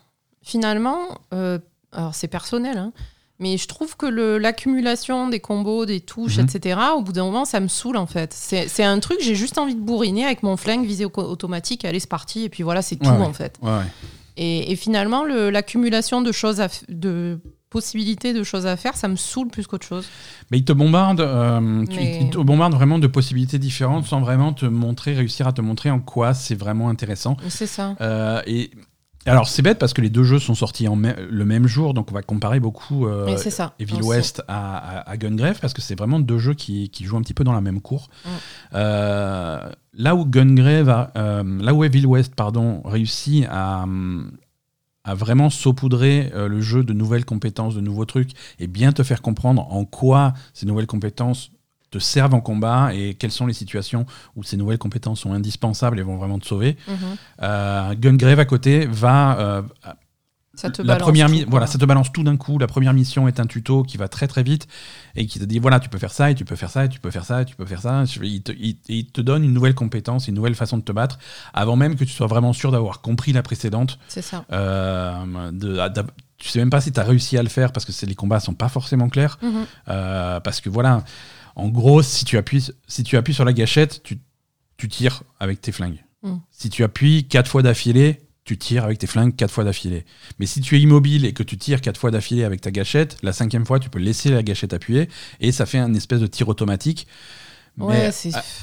finalement, 0.42 1.18
euh, 1.34 1.58
alors 1.92 2.14
c'est 2.14 2.28
personnel, 2.28 2.78
hein, 2.78 2.92
mais 3.38 3.56
je 3.56 3.66
trouve 3.68 3.96
que 3.96 4.06
l'accumulation 4.36 5.28
des 5.28 5.40
combos, 5.40 5.86
des 5.86 6.00
touches, 6.00 6.38
Mhm. 6.38 6.44
etc., 6.44 6.80
au 6.96 7.02
bout 7.02 7.12
d'un 7.12 7.24
moment, 7.24 7.44
ça 7.44 7.60
me 7.60 7.68
saoule 7.68 7.96
en 7.96 8.06
fait. 8.06 8.32
C'est 8.32 8.84
un 8.84 8.98
truc, 9.00 9.18
j'ai 9.22 9.34
juste 9.34 9.58
envie 9.58 9.74
de 9.74 9.80
bourriner 9.80 10.24
avec 10.24 10.42
mon 10.42 10.56
flingue 10.56 10.84
visé 10.84 11.04
au- 11.04 11.10
automatique, 11.14 11.84
allez, 11.84 12.00
c'est 12.00 12.08
parti, 12.08 12.44
et 12.44 12.48
puis 12.48 12.62
voilà, 12.62 12.82
c'est 12.82 12.96
tout 12.96 13.08
Ouais, 13.08 13.16
en 13.24 13.32
fait. 13.32 13.58
Ouais. 13.62 13.82
Et, 14.36 14.72
et 14.72 14.76
finalement, 14.76 15.24
le- 15.24 15.50
l'accumulation 15.50 16.22
de 16.22 16.32
choses, 16.32 16.60
à 16.60 16.68
de 16.88 17.40
possibilités 17.70 18.34
de 18.34 18.42
choses 18.42 18.66
à 18.66 18.76
faire, 18.76 18.96
ça 18.96 19.06
me 19.08 19.16
saoule 19.16 19.48
plus 19.48 19.66
qu'autre 19.66 19.86
chose. 19.86 20.06
Mais 20.50 20.58
il 20.58 20.64
te 20.64 20.72
bombarde, 20.72 21.20
euh, 21.20 21.86
tu- 21.86 21.96
Mais- 21.96 22.28
te 22.30 22.38
bombarde 22.38 22.74
vraiment 22.74 22.98
de 22.98 23.06
possibilités 23.06 23.58
différentes 23.58 24.04
sans 24.06 24.20
vraiment 24.20 24.52
te 24.52 24.66
montrer, 24.66 25.14
réussir 25.14 25.46
à 25.46 25.52
te 25.52 25.60
montrer 25.60 25.90
en 25.90 26.00
quoi 26.00 26.34
c'est 26.34 26.56
vraiment 26.56 26.88
intéressant. 26.88 27.36
C'est 27.48 27.68
ça. 27.68 27.94
Euh, 28.00 28.42
et 28.46 28.70
alors 29.26 29.48
c'est 29.48 29.60
bête 29.62 29.78
parce 29.78 29.92
que 29.92 30.00
les 30.00 30.08
deux 30.10 30.24
jeux 30.24 30.38
sont 30.38 30.54
sortis 30.54 30.88
en 30.88 30.96
le 30.96 31.44
même 31.44 31.66
jour, 31.68 31.92
donc 31.94 32.10
on 32.10 32.14
va 32.14 32.22
comparer 32.22 32.58
beaucoup 32.58 33.06
euh, 33.06 33.36
ça. 33.36 33.74
Evil. 33.78 34.02
West 34.02 34.42
à, 34.48 34.76
à, 35.02 35.10
à 35.10 35.16
Gungrave 35.18 35.60
parce 35.60 35.74
que 35.74 35.82
c'est 35.82 35.94
vraiment 35.96 36.18
deux 36.18 36.38
jeux 36.38 36.54
qui, 36.54 36.88
qui 36.88 37.04
jouent 37.04 37.18
un 37.18 37.22
petit 37.22 37.34
peu 37.34 37.44
dans 37.44 37.52
la 37.52 37.60
même 37.60 37.80
cour. 37.82 38.08
Mm. 38.24 38.28
Euh, 38.74 39.70
là 39.94 40.14
où 40.16 40.24
Gungrave, 40.24 40.88
a- 40.88 41.12
euh, 41.16 41.62
là 41.62 41.74
où 41.74 41.84
Evil 41.84 42.06
West 42.06 42.34
pardon 42.34 42.80
réussit 42.84 43.46
à, 43.50 43.82
hum, 43.82 44.32
à 45.04 45.14
vraiment 45.14 45.50
saupoudrer 45.50 46.30
euh, 46.34 46.48
le 46.48 46.60
jeu 46.60 46.84
de 46.84 46.92
nouvelles 46.92 47.24
compétences, 47.24 47.74
de 47.74 47.80
nouveaux 47.80 48.04
trucs 48.04 48.30
et 48.58 48.66
bien 48.66 48.92
te 48.92 49.02
faire 49.02 49.22
comprendre 49.22 49.66
en 49.72 49.84
quoi 49.84 50.34
ces 50.52 50.66
nouvelles 50.66 50.86
compétences 50.86 51.50
te 51.90 51.98
servent 51.98 52.34
en 52.34 52.40
combat 52.40 52.94
et 52.94 53.14
quelles 53.14 53.32
sont 53.32 53.46
les 53.46 53.52
situations 53.52 54.06
où 54.36 54.44
ces 54.44 54.56
nouvelles 54.56 54.78
compétences 54.78 55.20
sont 55.20 55.32
indispensables 55.32 55.98
et 55.98 56.02
vont 56.02 56.16
vraiment 56.16 56.38
te 56.38 56.46
sauver. 56.46 56.76
Mhm. 56.86 56.96
Euh, 57.42 57.94
Gungrave 57.94 58.38
à 58.38 58.44
côté 58.44 58.86
va 58.86 59.38
euh, 59.38 59.62
Ça 60.60 60.70
te 60.70 60.82
la 60.82 60.94
balance 60.94 61.02
première 61.02 61.26
tout, 61.28 61.44
voilà, 61.48 61.66
ça 61.66 61.78
te 61.78 61.84
balance 61.84 62.12
tout 62.12 62.22
d'un 62.22 62.36
coup. 62.36 62.58
La 62.58 62.66
première 62.66 62.92
mission 62.92 63.26
est 63.28 63.40
un 63.40 63.46
tuto 63.46 63.82
qui 63.82 63.96
va 63.96 64.08
très 64.08 64.28
très 64.28 64.42
vite 64.42 64.66
et 65.16 65.26
qui 65.26 65.38
te 65.38 65.44
dit 65.44 65.58
voilà, 65.58 65.80
tu 65.80 65.88
peux 65.88 65.98
faire 65.98 66.12
ça 66.12 66.30
et 66.30 66.34
tu 66.34 66.44
peux 66.44 66.56
faire 66.56 66.70
ça 66.70 66.84
et 66.84 66.88
tu 66.88 67.00
peux 67.00 67.10
faire 67.10 67.24
ça 67.24 67.42
et 67.42 67.44
tu 67.44 67.56
peux 67.56 67.64
faire 67.66 67.80
ça. 67.82 68.04
Il 68.22 68.42
te, 68.42 68.52
il- 68.52 68.76
il 68.88 69.06
te 69.06 69.20
donne 69.20 69.44
une 69.44 69.52
nouvelle 69.54 69.74
compétence, 69.74 70.28
une 70.28 70.34
nouvelle 70.34 70.54
façon 70.54 70.76
de 70.78 70.82
te 70.82 70.92
battre 70.92 71.18
avant 71.54 71.76
même 71.76 71.96
que 71.96 72.04
tu 72.04 72.12
sois 72.12 72.26
vraiment 72.26 72.52
sûr 72.52 72.70
d'avoir 72.72 73.00
compris 73.00 73.32
la 73.32 73.42
précédente. 73.42 73.98
C'est 74.08 74.22
ça. 74.22 74.44
Euh, 74.52 75.50
de, 75.52 75.78
tu 76.38 76.48
sais 76.48 76.58
même 76.58 76.70
pas 76.70 76.80
si 76.80 76.90
tu 76.92 76.98
as 77.00 77.04
réussi 77.04 77.36
à 77.38 77.42
le 77.42 77.48
faire 77.48 77.72
parce 77.72 77.84
que 77.84 78.06
les 78.06 78.14
combats 78.14 78.40
sont 78.40 78.54
pas 78.54 78.68
forcément 78.68 79.08
clairs. 79.08 79.38
Mhm. 79.42 79.66
Euh, 79.88 80.40
parce 80.40 80.60
que 80.60 80.68
voilà, 80.70 81.04
en 81.56 81.68
gros, 81.68 82.02
si 82.02 82.24
tu 82.24 82.38
appuies, 82.38 82.70
si 82.86 83.02
tu 83.02 83.16
appuies 83.16 83.34
sur 83.34 83.44
la 83.44 83.52
gâchette, 83.52 84.02
tu, 84.02 84.18
tu 84.76 84.88
tires 84.88 85.22
avec 85.38 85.60
tes 85.60 85.72
flingues. 85.72 86.02
Mm. 86.22 86.36
Si 86.50 86.70
tu 86.70 86.84
appuies 86.84 87.26
quatre 87.28 87.50
fois 87.50 87.62
d'affilée, 87.62 88.20
tu 88.50 88.58
tires 88.58 88.82
avec 88.82 88.98
tes 88.98 89.06
flingues 89.06 89.36
quatre 89.36 89.52
fois 89.54 89.62
d'affilée. 89.62 90.04
Mais 90.40 90.46
si 90.46 90.60
tu 90.60 90.76
es 90.76 90.80
immobile 90.80 91.24
et 91.24 91.32
que 91.32 91.44
tu 91.44 91.56
tires 91.56 91.80
quatre 91.80 92.00
fois 92.00 92.10
d'affilée 92.10 92.42
avec 92.42 92.60
ta 92.60 92.72
gâchette, 92.72 93.16
la 93.22 93.32
cinquième 93.32 93.64
fois, 93.64 93.78
tu 93.78 93.90
peux 93.90 94.00
laisser 94.00 94.28
la 94.30 94.42
gâchette 94.42 94.72
appuyée 94.72 95.08
et 95.40 95.52
ça 95.52 95.66
fait 95.66 95.78
un 95.78 95.94
espèce 95.94 96.18
de 96.18 96.26
tir 96.26 96.48
automatique. 96.48 97.06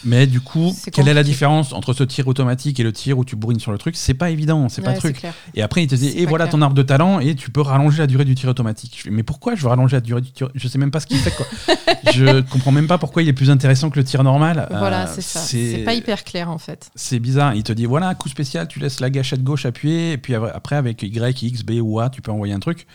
Mais, 0.03 0.27
du 0.27 0.41
coup, 0.41 0.75
quelle 0.91 1.07
est 1.07 1.13
la 1.13 1.23
différence 1.23 1.73
entre 1.73 1.93
ce 1.93 2.03
tir 2.03 2.27
automatique 2.27 2.79
et 2.79 2.83
le 2.83 2.93
tir 2.93 3.17
où 3.17 3.25
tu 3.25 3.35
bourrines 3.35 3.59
sur 3.59 3.71
le 3.71 3.77
truc? 3.77 3.95
C'est 3.95 4.13
pas 4.13 4.29
évident, 4.29 4.69
c'est 4.69 4.81
pas 4.81 4.93
le 4.93 4.97
truc. 4.99 5.17
clair. 5.17 5.33
Et 5.55 5.61
après, 5.61 5.83
il 5.83 5.87
te 5.87 5.95
dit, 5.95 6.09
et 6.09 6.23
pas 6.23 6.29
voilà 6.29 6.45
clair. 6.45 6.51
ton 6.51 6.61
arbre 6.61 6.75
de 6.75 6.83
talent, 6.83 7.19
et 7.19 7.35
tu 7.35 7.49
peux 7.49 7.61
rallonger 7.61 7.99
la 7.99 8.07
durée 8.07 8.25
du 8.25 8.35
tir 8.35 8.49
automatique. 8.49 8.93
Je 8.97 9.03
fais, 9.03 9.09
mais 9.09 9.23
pourquoi 9.23 9.55
je 9.55 9.61
veux 9.63 9.69
rallonger 9.69 9.95
la 9.97 10.01
durée 10.01 10.21
du 10.21 10.31
tir? 10.31 10.49
Je 10.53 10.67
sais 10.67 10.77
même 10.77 10.91
pas 10.91 10.99
ce 10.99 11.07
qu'il 11.07 11.17
fait, 11.17 11.31
quoi. 11.35 11.45
je 12.13 12.41
comprends 12.41 12.71
même 12.71 12.87
pas 12.87 12.97
pourquoi 12.97 13.23
il 13.23 13.27
est 13.29 13.33
plus 13.33 13.49
intéressant 13.49 13.89
que 13.89 13.97
le 13.97 14.05
tir 14.05 14.23
normal. 14.23 14.67
Voilà, 14.69 15.03
Euh, 15.03 15.11
c'est 15.13 15.21
ça. 15.21 15.39
C'est 15.39 15.83
pas 15.85 15.93
hyper 15.93 16.23
clair 16.23 16.49
en 16.49 16.57
fait. 16.57 16.89
C'est 16.95 17.19
bizarre. 17.19 17.55
Il 17.55 17.63
te 17.63 17.73
dit, 17.73 17.85
voilà, 17.85 18.13
coup 18.15 18.29
spécial, 18.29 18.67
tu 18.67 18.79
laisses 18.79 18.99
la 18.99 19.09
gâchette 19.09 19.43
gauche 19.43 19.65
appuyée, 19.65 20.13
et 20.13 20.17
puis 20.17 20.35
après, 20.35 20.75
avec 20.75 21.01
Y, 21.03 21.41
X, 21.43 21.63
B 21.63 21.79
ou 21.81 21.99
A, 21.99 22.09
tu 22.09 22.21
peux 22.21 22.31
envoyer 22.31 22.53
un 22.53 22.59
truc. 22.59 22.85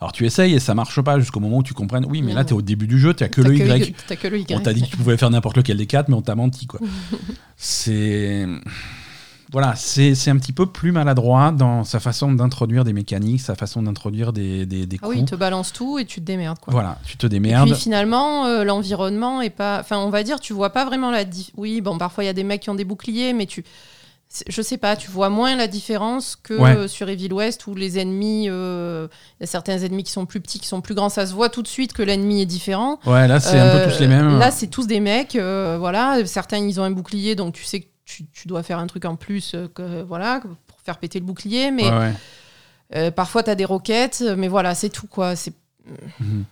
Alors 0.00 0.12
tu 0.12 0.26
essayes 0.26 0.54
et 0.54 0.60
ça 0.60 0.74
marche 0.74 1.00
pas 1.00 1.18
jusqu'au 1.18 1.40
moment 1.40 1.58
où 1.58 1.62
tu 1.62 1.72
comprennes, 1.74 2.06
oui, 2.08 2.20
mais 2.22 2.34
là, 2.34 2.40
Non. 2.40 2.46
tu 2.46 2.54
es 2.54 2.56
au 2.56 2.62
début 2.62 2.86
du 2.86 2.98
jeu, 2.98 3.14
tu 3.14 3.26
que 3.28 3.40
que 3.40 3.48
Y. 3.52 3.94
T'as 4.06 4.16
que 4.16 4.28
le 4.28 4.38
Y. 4.40 4.54
On 4.54 4.60
t'a 4.60 4.72
dit 4.74 4.82
que 4.82 4.88
tu 4.88 4.96
pouvais 4.96 5.16
faire 5.16 5.30
n'importe 5.30 5.56
lequel 5.56 5.76
des 5.78 5.86
quatre, 5.86 6.08
mais 6.08 6.14
on 6.14 6.22
t'a 6.22 6.34
menti, 6.34 6.66
quoi. 6.66 6.80
c'est. 7.56 8.46
Voilà, 9.52 9.74
c'est 9.76 10.28
un 10.28 10.36
petit 10.38 10.52
peu 10.52 10.66
plus 10.66 10.90
maladroit 10.90 11.52
dans 11.52 11.84
sa 11.84 12.00
façon 12.00 12.32
d'introduire 12.32 12.82
des 12.82 12.92
mécaniques, 12.92 13.40
sa 13.40 13.54
façon 13.54 13.80
d'introduire 13.80 14.32
des, 14.32 14.66
des, 14.66 14.86
des 14.86 14.96
Ah 15.00 15.04
coups. 15.06 15.14
oui, 15.16 15.22
il 15.22 15.24
te 15.30 15.36
balance 15.36 15.72
tout 15.72 16.00
et 16.00 16.04
tu 16.04 16.20
te 16.20 16.26
démerdes 16.26 16.58
quoi. 16.58 16.72
Voilà, 16.72 16.98
tu 17.06 17.16
te 17.16 17.26
Et 17.26 17.28
démerdes. 17.28 17.70
puis 17.70 17.78
finalement, 17.78 18.46
euh, 18.46 18.64
l'environnement 18.64 19.40
est 19.40 19.50
pas. 19.50 19.78
Enfin, 19.80 19.98
on 19.98 20.10
va 20.10 20.24
dire, 20.24 20.40
tu 20.40 20.52
vois 20.52 20.70
pas 20.70 20.84
vraiment 20.84 21.12
la. 21.12 21.22
Oui, 21.56 21.80
bon, 21.80 21.96
parfois 21.96 22.24
il 22.24 22.26
y 22.26 22.30
a 22.30 22.32
des 22.32 22.42
mecs 22.42 22.60
qui 22.62 22.70
ont 22.70 22.74
des 22.74 22.84
boucliers, 22.84 23.32
mais 23.32 23.46
tu. 23.46 23.64
Je 24.48 24.62
sais 24.62 24.76
pas, 24.78 24.96
tu 24.96 25.10
vois 25.10 25.28
moins 25.30 25.56
la 25.56 25.66
différence 25.66 26.36
que 26.36 26.54
Ouais. 26.54 26.76
euh, 26.76 26.88
sur 26.88 27.08
Evil 27.08 27.32
West 27.32 27.66
où 27.66 27.74
les 27.74 27.98
ennemis, 27.98 28.46
euh, 28.48 29.08
il 29.38 29.42
y 29.42 29.44
a 29.44 29.46
certains 29.46 29.78
ennemis 29.78 30.02
qui 30.04 30.12
sont 30.12 30.26
plus 30.26 30.40
petits, 30.40 30.58
qui 30.58 30.66
sont 30.66 30.80
plus 30.80 30.94
grands, 30.94 31.08
ça 31.08 31.26
se 31.26 31.34
voit 31.34 31.48
tout 31.48 31.62
de 31.62 31.68
suite 31.68 31.92
que 31.92 32.02
l'ennemi 32.02 32.42
est 32.42 32.46
différent. 32.46 32.98
Ouais, 33.06 33.26
là, 33.28 33.40
c'est 33.40 33.58
un 33.58 33.70
peu 33.70 33.78
Euh, 33.82 33.92
tous 33.92 34.00
les 34.00 34.08
mêmes. 34.08 34.38
Là, 34.38 34.50
c'est 34.50 34.66
tous 34.66 34.86
des 34.86 35.00
mecs, 35.00 35.36
euh, 35.36 35.76
voilà. 35.78 36.24
Certains, 36.26 36.58
ils 36.58 36.80
ont 36.80 36.84
un 36.84 36.90
bouclier, 36.90 37.34
donc 37.34 37.54
tu 37.54 37.64
sais 37.64 37.80
que 37.80 37.86
tu, 38.04 38.24
tu 38.32 38.46
dois 38.48 38.62
faire 38.62 38.78
un 38.78 38.86
truc 38.86 39.04
en 39.04 39.16
plus, 39.16 39.52
euh, 39.54 39.68
que, 39.68 40.02
voilà, 40.02 40.40
pour 40.66 40.80
faire 40.84 40.98
péter 40.98 41.18
le 41.20 41.24
bouclier. 41.26 41.70
Mais 41.70 41.84
Ouais, 41.90 41.98
ouais. 41.98 42.12
euh, 42.96 43.10
parfois, 43.10 43.42
tu 43.42 43.50
as 43.50 43.54
des 43.54 43.64
roquettes, 43.64 44.22
mais 44.36 44.48
voilà, 44.48 44.74
c'est 44.74 44.90
tout, 44.90 45.06
quoi. 45.08 45.34
C'est 45.36 45.52
Mhm. 46.20 46.44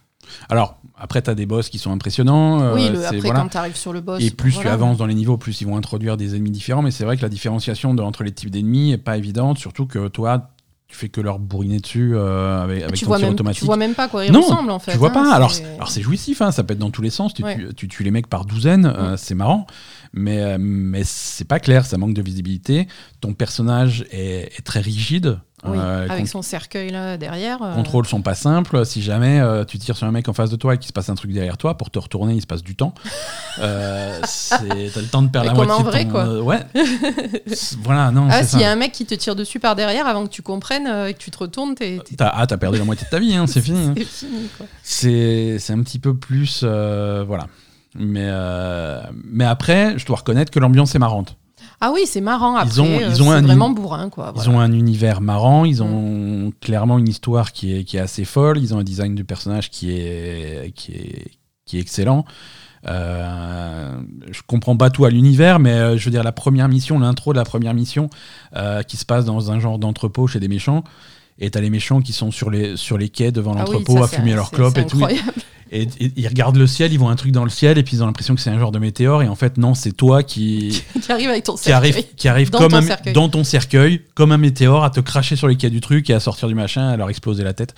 Alors, 0.49 0.77
après, 0.97 1.23
tu 1.23 1.31
as 1.31 1.35
des 1.35 1.47
boss 1.47 1.69
qui 1.69 1.79
sont 1.79 1.91
impressionnants. 1.93 2.61
euh, 2.63 2.75
oui, 2.75 2.89
le- 2.91 3.05
après, 3.05 3.19
voilà. 3.21 3.41
quand 3.41 3.49
tu 3.49 3.57
arrives 3.57 3.77
sur 3.77 3.93
le 3.93 4.01
boss. 4.01 4.23
Et 4.23 4.31
plus 4.31 4.59
tu 4.59 4.69
avances 4.69 4.99
dans 4.99 5.07
les 5.07 5.15
niveaux, 5.15 5.37
plus 5.37 5.61
ils 5.61 5.67
vont 5.67 5.77
introduire 5.77 6.17
des 6.17 6.35
ennemis 6.37 6.51
différents. 6.51 6.83
Mais 6.83 6.91
c'est 6.91 7.05
vrai 7.05 7.17
que 7.17 7.23
la 7.23 7.29
différenciation 7.29 7.95
de- 7.95 8.03
entre 8.03 8.23
les 8.25 8.33
types 8.33 8.51
d'ennemis 8.51 8.93
est 8.93 8.99
pas 8.99 9.17
évidente, 9.17 9.59
surtout 9.59 9.87
que 9.87 10.09
toi, 10.09 10.51
tu 10.87 10.97
fais 10.97 11.09
que 11.09 11.21
leur 11.21 11.39
bourriner 11.41 11.81
dessus 11.81 12.13
euh, 12.15 12.63
avec, 12.63 12.83
avec 12.85 12.95
tu 12.95 13.05
ton 13.05 13.09
vois, 13.09 13.17
tir 13.19 13.27
même, 13.27 13.35
automatique. 13.35 13.61
tu 13.61 13.67
vois 13.67 13.77
même 13.77 13.95
pas 13.95 14.07
quoi 14.07 14.25
ils 14.27 14.31
Non, 14.33 14.43
ressemblent, 14.43 14.71
en 14.71 14.79
fait. 14.79 14.93
tu 14.93 14.99
vois 14.99 15.09
hein, 15.11 15.13
pas. 15.15 15.35
Alors, 15.35 15.51
c'est- 15.51 15.65
alors 15.75 15.91
c'est 15.91 16.03
jouissif, 16.03 16.41
hein, 16.43 16.53
ça 16.53 16.63
peut 16.63 16.75
être 16.75 16.79
dans 16.79 16.91
tous 16.91 17.03
les 17.03 17.11
sens. 17.11 17.35
Tu, 17.35 17.43
Ouais. 17.43 17.57
tu, 17.57 17.75
tu 17.75 17.89
tues 17.89 18.05
les 18.05 18.11
mecs 18.13 18.29
par 18.29 18.45
douzaines, 18.45 18.87
euh, 18.87 19.17
c'est 19.17 19.35
marrant. 19.35 19.67
Mais, 20.13 20.57
mais 20.59 21.03
c'est 21.05 21.47
pas 21.49 21.59
clair, 21.59 21.85
ça 21.87 21.99
manque 21.99 22.15
de 22.15 22.23
visibilité. 22.23 22.87
Ton 23.21 23.33
personnage 23.33 24.05
est, 24.13 24.53
est 24.57 24.63
très 24.65 24.81
rigide. 24.81 25.41
Oui, 25.67 25.79
euh, 25.81 26.07
avec 26.11 26.29
son 26.29 26.43
cercueil 26.43 26.91
là 26.91 27.17
derrière. 27.17 27.63
euh, 27.63 27.75
contrôles 27.75 28.07
sont 28.07 28.21
pas 28.23 28.35
simples. 28.35 28.85
Si 28.85 29.01
jamais 29.03 29.41
euh, 29.41 29.65
tu 29.65 29.79
tires 29.79 29.97
sur 29.97 30.07
un 30.07 30.11
mec 30.11 30.29
en 30.29 30.33
face 30.33 30.51
de 30.51 30.57
toi 30.57 30.75
et 30.75 30.79
qu'il 30.79 30.89
se 30.89 30.93
passe 30.93 31.09
un 31.09 31.15
truc 31.15 31.33
derrière 31.33 31.57
toi, 31.57 31.77
pour 31.79 31.91
te 31.91 31.99
retourner, 31.99 32.35
il 32.35 32.41
se 32.43 32.47
passe 32.47 32.63
du 32.63 32.77
temps. 32.77 32.95
Euh, 33.61 34.21
T'as 34.51 34.65
le 35.01 35.07
temps 35.07 35.23
de 35.23 35.29
perdre 35.29 35.53
Mais 35.53 35.57
la 35.57 35.63
comme 35.63 35.71
en 35.71 35.83
moitié 35.85 35.85
vrai, 35.85 36.05
ton... 36.07 36.11
quoi. 36.11 36.43
ouais. 36.43 36.59
Voilà, 37.85 38.11
non, 38.11 38.27
Ah, 38.29 38.43
s'il 38.43 38.59
y 38.59 38.65
a 38.65 38.71
un 38.73 38.75
mec 38.75 38.91
qui 38.91 39.07
te 39.07 39.15
tire 39.15 39.37
dessus 39.37 39.61
par 39.61 39.77
derrière 39.77 40.09
avant 40.09 40.25
que 40.25 40.31
tu 40.31 40.43
comprennes 40.43 40.89
et 41.09 41.15
que 41.15 41.19
tu 41.19 41.31
te 41.31 41.39
retournes, 41.39 41.77
t'es 41.77 42.01
T'as 42.17 42.33
ah, 42.35 42.49
t'as 42.49 42.57
perdu 42.57 42.79
la 42.79 42.85
moitié 42.85 43.05
de 43.05 43.11
ta 43.11 43.21
vie, 43.21 43.33
hein, 43.37 43.47
c'est 43.47 43.61
fini. 43.63 43.79
hein. 43.87 43.95
c'est. 44.11 44.27
C'est 44.83 45.57
c'est 45.61 45.73
un 45.73 45.83
petit 45.85 46.01
peu 46.01 46.17
plus... 46.17 46.65
voilà. 46.65 47.47
Mais, 47.97 48.29
mais 49.25 49.45
après, 49.45 49.97
je 49.99 50.05
dois 50.05 50.17
reconnaître 50.17 50.51
que 50.51 50.59
l'ambiance 50.59 50.97
est 50.97 50.99
marrante. 50.99 51.37
Ah 51.81 51.91
oui, 51.93 52.03
c'est 52.07 52.21
marrant. 52.21 52.57
Après, 52.57 52.71
Ils 52.75 52.81
ont- 52.81 52.87
euh, 52.87 53.09
ils 53.11 53.23
ont 53.23 53.31
un- 53.31 53.43
vraiment 53.43 53.71
bourrin, 53.71 54.09
quoi. 54.11 54.33
Ils 54.35 54.43
voilà. 54.43 54.51
Mm. 54.51 54.55
ont 54.55 54.61
un 54.61 54.73
univers 54.73 55.21
marrant, 55.21 55.65
ils 55.65 55.83
ont 55.83 56.53
clairement 56.61 56.99
une 56.99 57.09
histoire 57.09 57.53
qui 57.53 57.75
est, 57.77 57.85
qui 57.85 57.97
est 57.97 58.01
assez 58.01 58.25
folle, 58.25 58.59
ils 58.59 58.75
ont 58.75 58.79
un 58.79 58.85
design 58.85 59.15
du 59.15 59.25
personnage 59.25 59.71
qui 59.71 59.91
est, 59.93 60.73
qui 60.75 60.93
est, 60.93 61.27
qui 61.67 61.79
est 61.79 61.81
excellent. 61.81 62.25
Euh, 62.87 63.91
je 64.31 64.41
comprends 64.47 64.77
pas 64.77 64.91
tout 64.91 65.05
à 65.05 65.11
l'univers, 65.11 65.59
mais 65.59 65.73
euh, 65.73 65.97
je 65.97 66.05
veux 66.05 66.11
dire, 66.11 66.23
la 66.23 66.33
première 66.33 66.69
mission, 66.69 66.99
l'intro 66.99 67.33
de 67.33 67.39
la 67.39 67.45
première 67.45 67.75
mission, 67.75 68.11
euh, 68.57 68.83
qui 68.83 68.97
se 68.97 69.07
passe 69.07 69.25
dans 69.25 69.51
un 69.51 69.59
genre 69.59 69.79
d'entrepôt 69.79 70.27
chez 70.27 70.41
des 70.41 70.49
méchants, 70.49 70.85
et 71.39 71.51
t'as 71.51 71.61
les 71.61 71.71
méchants 71.71 72.01
qui 72.01 72.13
sont 72.13 72.31
sur 72.31 72.51
les, 72.51 72.77
sur 72.77 72.97
les 72.99 73.09
quais 73.09 73.33
devant 73.33 73.55
Ah 73.59 73.65
oui, 73.67 73.73
l'entrepôt 73.73 74.03
à 74.03 74.09
fumer 74.09 74.35
leur 74.35 74.51
clope 74.51 74.79
et 74.79 74.87
tout. 74.87 75.05
Et, 75.73 75.83
et- 75.99 76.13
ils 76.17 76.29
regardent 76.29 76.59
le 76.59 76.69
ciel, 76.69 76.93
ils 76.93 76.99
voient 76.99 77.11
un 77.11 77.17
truc 77.17 77.33
dans 77.33 77.43
le 77.43 77.51
ciel, 77.51 77.79
et 77.79 77.83
puis 77.83 77.97
ils 77.97 78.03
ont 78.03 78.07
l'impression 78.07 78.37
que 78.37 78.41
c'est 78.41 78.51
un 78.51 78.59
genre 78.61 78.71
de 78.71 78.79
météore, 78.79 79.23
et 79.25 79.29
en 79.29 79.35
fait, 79.35 79.57
non, 79.57 79.75
c'est 79.75 79.91
toi 79.91 80.23
qui 80.23 80.81
qui 81.03 81.11
arrive 81.11 81.31
avec 81.31 81.43
ton 81.43 81.57
qui 81.57 81.73
arrive, 81.73 82.01
qui 82.17 82.29
arrive 82.29 82.51
Dans 82.51 82.59
comme 82.59 82.71
ton 82.73 82.77
un, 82.77 82.83
cercueil. 82.83 83.13
dans 83.13 83.29
ton 83.29 83.43
cercueil, 83.43 84.03
comme 84.15 84.31
un 84.31 84.37
météore, 84.37 84.85
à 84.85 84.91
te 84.91 85.01
cracher 85.01 85.35
sur 85.35 85.49
les 85.49 85.57
quais 85.57 85.71
du 85.71 85.81
truc 85.81 86.09
et 86.11 86.15
à 86.15 86.21
sortir 86.21 86.47
du 86.47 86.55
machin, 86.55 86.91
à 86.91 86.97
leur 86.97 87.09
exploser 87.11 87.43
la 87.43 87.55
tête. 87.55 87.75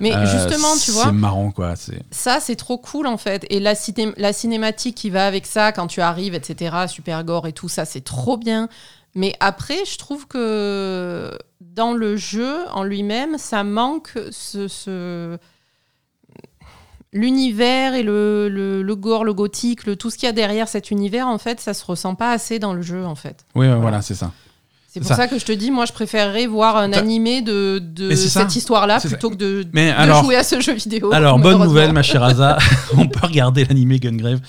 Mais 0.00 0.12
Euh, 0.14 0.26
justement, 0.26 0.74
tu 0.84 0.90
vois, 0.90 1.04
C'est 1.04 1.12
marrant, 1.12 1.50
quoi. 1.50 1.74
Ça, 2.10 2.38
c'est 2.42 2.56
trop 2.56 2.76
cool 2.76 3.06
en 3.06 3.16
fait. 3.16 3.46
Et 3.48 3.60
la, 3.60 3.74
ciné- 3.74 4.12
la 4.18 4.34
cinématique 4.34 4.96
qui 4.96 5.08
va 5.08 5.26
avec 5.26 5.46
ça, 5.46 5.72
quand 5.72 5.86
tu 5.86 6.02
arrives, 6.02 6.34
etc., 6.34 6.76
super 6.88 7.24
gore 7.24 7.46
et 7.46 7.52
tout 7.52 7.68
ça, 7.70 7.86
c'est 7.86 8.02
trop 8.04 8.36
bien. 8.36 8.68
Mais 9.14 9.34
après, 9.40 9.78
je 9.90 9.96
trouve 9.96 10.26
que 10.26 11.30
dans 11.78 11.92
le 11.94 12.16
jeu 12.16 12.56
en 12.72 12.82
lui-même, 12.82 13.38
ça 13.38 13.62
manque 13.64 14.12
ce. 14.30 14.66
ce- 14.68 15.38
L'univers 17.14 17.94
et 17.94 18.02
le, 18.02 18.50
le, 18.50 18.82
le 18.82 18.94
gore, 18.96 19.24
le 19.24 19.32
gothique, 19.32 19.86
le, 19.86 19.96
tout 19.96 20.10
ce 20.10 20.18
qu'il 20.18 20.26
y 20.26 20.28
a 20.28 20.32
derrière 20.32 20.68
cet 20.68 20.90
univers, 20.90 21.26
en 21.26 21.38
fait, 21.38 21.58
ça 21.58 21.72
se 21.72 21.82
ressent 21.86 22.14
pas 22.14 22.32
assez 22.32 22.58
dans 22.58 22.74
le 22.74 22.82
jeu, 22.82 23.06
en 23.06 23.14
fait. 23.14 23.46
Oui, 23.54 23.66
ouais, 23.66 23.74
voilà, 23.76 24.02
c'est 24.02 24.14
ça. 24.14 24.30
C'est 24.90 25.00
pour 25.00 25.08
ça. 25.10 25.16
ça. 25.16 25.28
que 25.28 25.38
je 25.38 25.44
te 25.44 25.52
dis, 25.52 25.70
moi, 25.70 25.84
je 25.84 25.92
préférerais 25.92 26.46
voir 26.46 26.78
un 26.78 26.94
animé 26.94 27.42
de, 27.42 27.78
de 27.78 28.14
cette 28.14 28.56
histoire-là 28.56 28.98
ça. 29.00 29.08
plutôt 29.08 29.28
que 29.28 29.34
de, 29.34 29.64
Mais 29.74 29.90
de 29.92 29.96
alors- 29.96 30.24
jouer 30.24 30.34
à 30.36 30.42
ce 30.42 30.60
jeu 30.62 30.72
vidéo. 30.72 31.12
Alors, 31.12 31.38
bonne 31.38 31.62
nouvelle, 31.62 31.92
ma 31.92 32.02
chère 32.02 32.22
Aza, 32.22 32.56
on 32.96 33.06
peut 33.06 33.26
regarder 33.26 33.66
l'animé 33.66 33.98
Gungrave. 33.98 34.40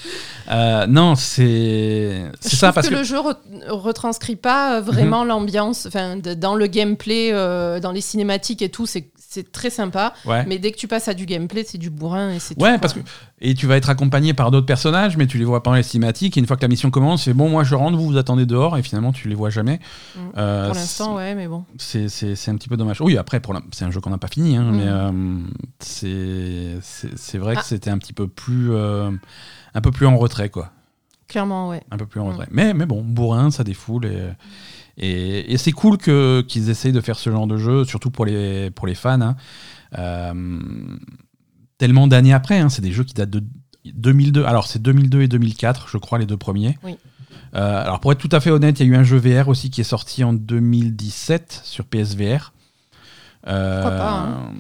Euh, 0.49 0.87
non, 0.87 1.15
c'est, 1.15 2.23
ça, 2.39 2.71
parce 2.71 2.87
que, 2.87 2.93
que. 2.93 2.99
le 2.99 3.03
jeu 3.03 3.17
re- 3.17 3.35
retranscrit 3.67 4.37
pas 4.37 4.77
euh, 4.77 4.81
vraiment 4.81 5.23
l'ambiance, 5.25 5.85
enfin 5.85 6.15
dans 6.15 6.55
le 6.55 6.67
gameplay, 6.67 7.29
euh, 7.33 7.79
dans 7.79 7.91
les 7.91 8.01
cinématiques 8.01 8.61
et 8.61 8.69
tout, 8.69 8.85
c'est 8.85 9.09
c'est 9.31 9.51
très 9.51 9.69
sympa. 9.69 10.13
Ouais. 10.25 10.43
Mais 10.47 10.57
dès 10.57 10.71
que 10.71 10.77
tu 10.77 10.87
passes 10.87 11.07
à 11.07 11.13
du 11.13 11.27
gameplay, 11.27 11.63
c'est 11.63 11.77
du 11.77 11.91
bourrin 11.91 12.31
et 12.33 12.39
c'est 12.39 12.55
tout, 12.55 12.61
Ouais, 12.63 12.71
quoi. 12.71 12.79
parce 12.79 12.93
que 12.93 12.99
et 13.41 13.53
tu 13.53 13.67
vas 13.67 13.77
être 13.77 13.89
accompagné 13.91 14.33
par 14.33 14.49
d'autres 14.49 14.65
personnages, 14.65 15.17
mais 15.17 15.27
tu 15.27 15.37
les 15.37 15.45
vois 15.45 15.61
pendant 15.61 15.75
les 15.77 15.83
cinématiques. 15.83 16.35
Et 16.35 16.39
une 16.39 16.47
fois 16.47 16.57
que 16.57 16.63
la 16.63 16.67
mission 16.67 16.89
commence, 16.89 17.23
c'est 17.25 17.33
bon, 17.35 17.47
moi 17.47 17.63
je 17.63 17.75
rentre, 17.75 17.95
vous 17.97 18.05
vous 18.07 18.17
attendez 18.17 18.47
dehors, 18.47 18.75
et 18.77 18.81
finalement 18.81 19.11
tu 19.11 19.27
les 19.29 19.35
vois 19.35 19.51
jamais. 19.51 19.79
Mm. 20.15 20.19
Euh, 20.37 20.65
pour 20.65 20.75
l'instant, 20.75 21.15
ouais, 21.15 21.35
mais 21.35 21.47
bon. 21.47 21.63
c'est 21.77 22.09
c'est- 22.09 22.35
c'est 22.35 22.49
un 22.49 22.55
petit 22.55 22.69
peu 22.69 22.75
dommage. 22.77 23.01
Oui, 23.01 23.17
après, 23.17 23.39
pour 23.39 23.53
la- 23.53 23.61
c'est 23.71 23.85
un 23.85 23.91
jeu 23.91 24.01
qu'on 24.01 24.09
n'a 24.09 24.17
pas 24.17 24.27
fini, 24.29 24.57
hein, 24.57 24.63
Mm. 24.71 24.75
mais 24.75 24.87
euh, 24.87 25.11
c'est 25.79 26.77
c'est- 26.81 27.15
c'est 27.17 27.37
vrai 27.37 27.53
que 27.55 27.61
Ah. 27.61 27.65
c'était 27.65 27.89
un 27.89 27.97
petit 27.97 28.13
peu 28.13 28.27
plus 28.27 28.71
euh, 28.73 29.11
un 29.73 29.81
peu 29.81 29.91
plus 29.91 30.05
en 30.07 30.17
retrait, 30.17 30.49
quoi. 30.49 30.71
Clairement, 31.27 31.69
ouais. 31.69 31.83
Un 31.91 31.97
peu 31.97 32.07
plus 32.07 32.19
en 32.19 32.25
Mm. 32.25 32.29
retrait. 32.31 32.47
Mais, 32.51 32.73
mais 32.73 32.85
bon, 32.87 33.03
bourrin, 33.03 33.51
ça 33.51 33.63
défoule. 33.63 34.05
Et, 34.07 34.29
et, 34.99 35.51
et 35.53 35.57
c'est 35.57 35.71
cool 35.71 35.97
que- 35.97 36.41
qu'ils 36.47 36.69
essayent 36.69 36.91
de 36.91 37.01
faire 37.01 37.17
ce 37.17 37.29
genre 37.29 37.47
de 37.47 37.57
jeu, 37.57 37.85
surtout 37.85 38.11
pour 38.11 38.25
les, 38.25 38.69
pour 38.71 38.85
les 38.87 38.95
fans. 38.95 39.19
hein. 39.21 39.35
Euh, 39.97 40.59
tellement 41.77 42.07
d'années 42.07 42.33
après, 42.33 42.59
hein, 42.59 42.69
c'est 42.69 42.81
des 42.81 42.91
jeux 42.91 43.03
qui 43.05 43.13
datent 43.13 43.29
de 43.29 43.43
2002. 43.93 44.43
Alors, 44.45 44.67
c'est 44.67 44.81
2002 44.81 45.21
et 45.21 45.27
2004, 45.27 45.87
je 45.91 45.97
crois, 45.97 46.19
les 46.19 46.25
deux 46.25 46.37
premiers. 46.37 46.77
Oui. 46.83 46.97
Euh, 47.55 47.81
alors, 47.83 47.99
pour 47.99 48.11
être 48.11 48.19
tout 48.19 48.29
à 48.33 48.39
fait 48.39 48.51
honnête, 48.51 48.79
il 48.79 48.87
y 48.87 48.89
a 48.89 48.93
eu 48.93 48.95
un 48.97 49.03
jeu 49.03 49.17
VR 49.17 49.47
aussi 49.47 49.69
qui 49.71 49.81
est 49.81 49.85
sorti 49.85 50.23
en 50.23 50.33
2017 50.33 51.61
sur 51.63 51.85
PSVR. 51.85 52.53
Euh, 53.47 53.81
Pourquoi 53.81 53.97
pas, 53.97 54.11
hein. 54.11 54.51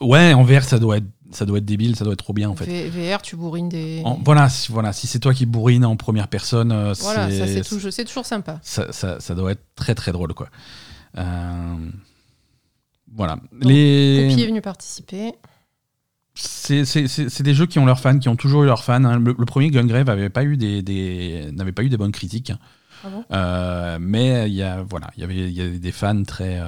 Ouais, 0.00 0.32
en 0.32 0.42
VR, 0.42 0.62
ça 0.64 0.78
doit, 0.78 0.96
être, 0.98 1.06
ça 1.30 1.44
doit 1.46 1.58
être 1.58 1.64
débile, 1.64 1.94
ça 1.96 2.04
doit 2.04 2.12
être 2.14 2.22
trop 2.24 2.32
bien 2.32 2.48
en 2.48 2.56
fait. 2.56 2.64
V- 2.66 2.88
VR, 3.14 3.20
tu 3.22 3.36
bourrines 3.36 3.68
des. 3.68 4.02
En- 4.04 4.18
voilà, 4.24 4.48
si, 4.48 4.72
voilà, 4.72 4.92
si 4.92 5.06
c'est 5.06 5.18
toi 5.18 5.34
qui 5.34 5.44
bourrine 5.46 5.84
en 5.84 5.96
première 5.96 6.28
personne, 6.28 6.72
euh, 6.72 6.94
Voilà, 7.00 7.30
c'est, 7.30 7.62
c'est 7.92 8.04
toujours 8.04 8.24
sympa. 8.26 8.60
ça, 8.62 8.92
ça- 8.92 9.20
ça 9.20 9.34
doit 9.34 9.52
être 9.52 9.64
très 9.74 9.94
très 9.94 10.12
drôle 10.12 10.32
quoi. 10.34 10.48
Euh, 11.18 11.76
voilà. 13.12 13.36
Poppy 13.36 13.68
est 13.70 14.36
Les... 14.36 14.46
venu 14.46 14.60
participer. 14.60 15.32
C'est, 16.34 17.42
des 17.42 17.54
jeux 17.54 17.66
qui 17.66 17.78
ont 17.80 17.86
leurs 17.86 17.98
fans, 18.00 18.18
qui 18.18 18.28
ont 18.28 18.36
toujours 18.36 18.62
eu 18.62 18.66
leurs 18.66 18.84
fans. 18.84 19.02
hein. 19.04 19.18
Le, 19.18 19.34
le 19.36 19.44
premier 19.44 19.70
Gungrave 19.70 20.08
avait 20.08 20.30
pas 20.30 20.44
eu 20.44 20.56
des, 20.56 20.82
des- 20.82 21.50
n'avait 21.52 21.72
pas 21.72 21.82
eu 21.82 21.88
des 21.88 21.96
bonnes 21.96 22.12
critiques. 22.12 22.50
hein. 22.50 22.58
Ah 23.04 23.08
bon? 23.10 23.24
Euh, 23.32 23.98
mais 24.00 24.48
il 24.48 24.54
y 24.54 24.62
a, 24.62 24.82
voilà, 24.82 25.10
il 25.16 25.20
y 25.20 25.24
avait, 25.24 25.50
y 25.52 25.60
avait 25.60 25.78
des 25.78 25.92
fans 25.92 26.22
très, 26.24 26.60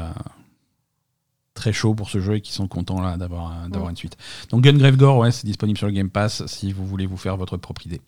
très 1.60 1.72
chauds 1.72 1.94
pour 1.94 2.08
ce 2.10 2.20
jeu 2.20 2.36
et 2.36 2.40
qui 2.40 2.52
sont 2.52 2.66
contents 2.68 3.00
là 3.00 3.16
d'avoir, 3.18 3.52
euh, 3.52 3.68
d'avoir 3.68 3.88
Mm. 3.88 3.90
une 3.90 3.96
suite. 3.96 4.16
Donc 4.50 4.62
Gungrave 4.62 4.96
Gore, 4.96 5.18
ouais, 5.18 5.30
c'est 5.30 5.46
disponible 5.46 5.76
sur 5.78 5.86
le 5.86 5.92
Game 5.92 6.10
Pass 6.10 6.44
si 6.46 6.72
vous 6.72 6.86
voulez 6.86 7.06
vous 7.06 7.16
faire 7.18 7.36
votre 7.36 7.56
propre 7.56 7.86
idée. 7.86 8.00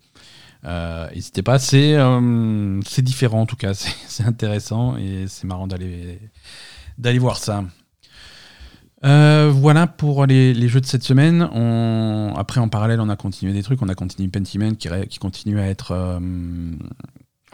Euh, 0.65 1.09
N'hésitez 1.15 1.43
pas, 1.43 1.59
c'est, 1.59 1.95
euh, 1.97 2.81
c'est 2.87 3.03
différent 3.03 3.41
en 3.43 3.47
tout 3.47 3.57
cas, 3.57 3.75
c'est, 4.09 4.25
intéressant 4.25 4.97
et 4.97 5.27
c'est 5.29 5.47
marrant 5.47 5.67
d'aller, 5.67 6.19
d'aller 6.99 7.19
voir 7.19 7.37
ça. 7.37 7.65
Euh, 9.05 9.51
voilà 9.53 9.89
pour 9.89 10.27
les, 10.27 10.55
les 10.55 10.69
jeux 10.69 10.81
de 10.81 10.87
cette 10.87 11.03
semaine. 11.03 11.49
On... 11.53 12.33
Après, 12.37 12.61
en 12.61 12.69
parallèle, 12.69 13.01
on 13.01 13.09
a 13.09 13.17
continué 13.17 13.53
des 13.53 13.65
trucs. 13.65 13.83
On 13.83 13.89
a 13.89 13.97
continué 13.97 14.29
Pentiment 14.29 14.75
qui, 14.77 14.89
qui 15.09 15.19
continue 15.19 15.59
à 15.59 15.67
être. 15.67 15.91
euh, 15.91 16.21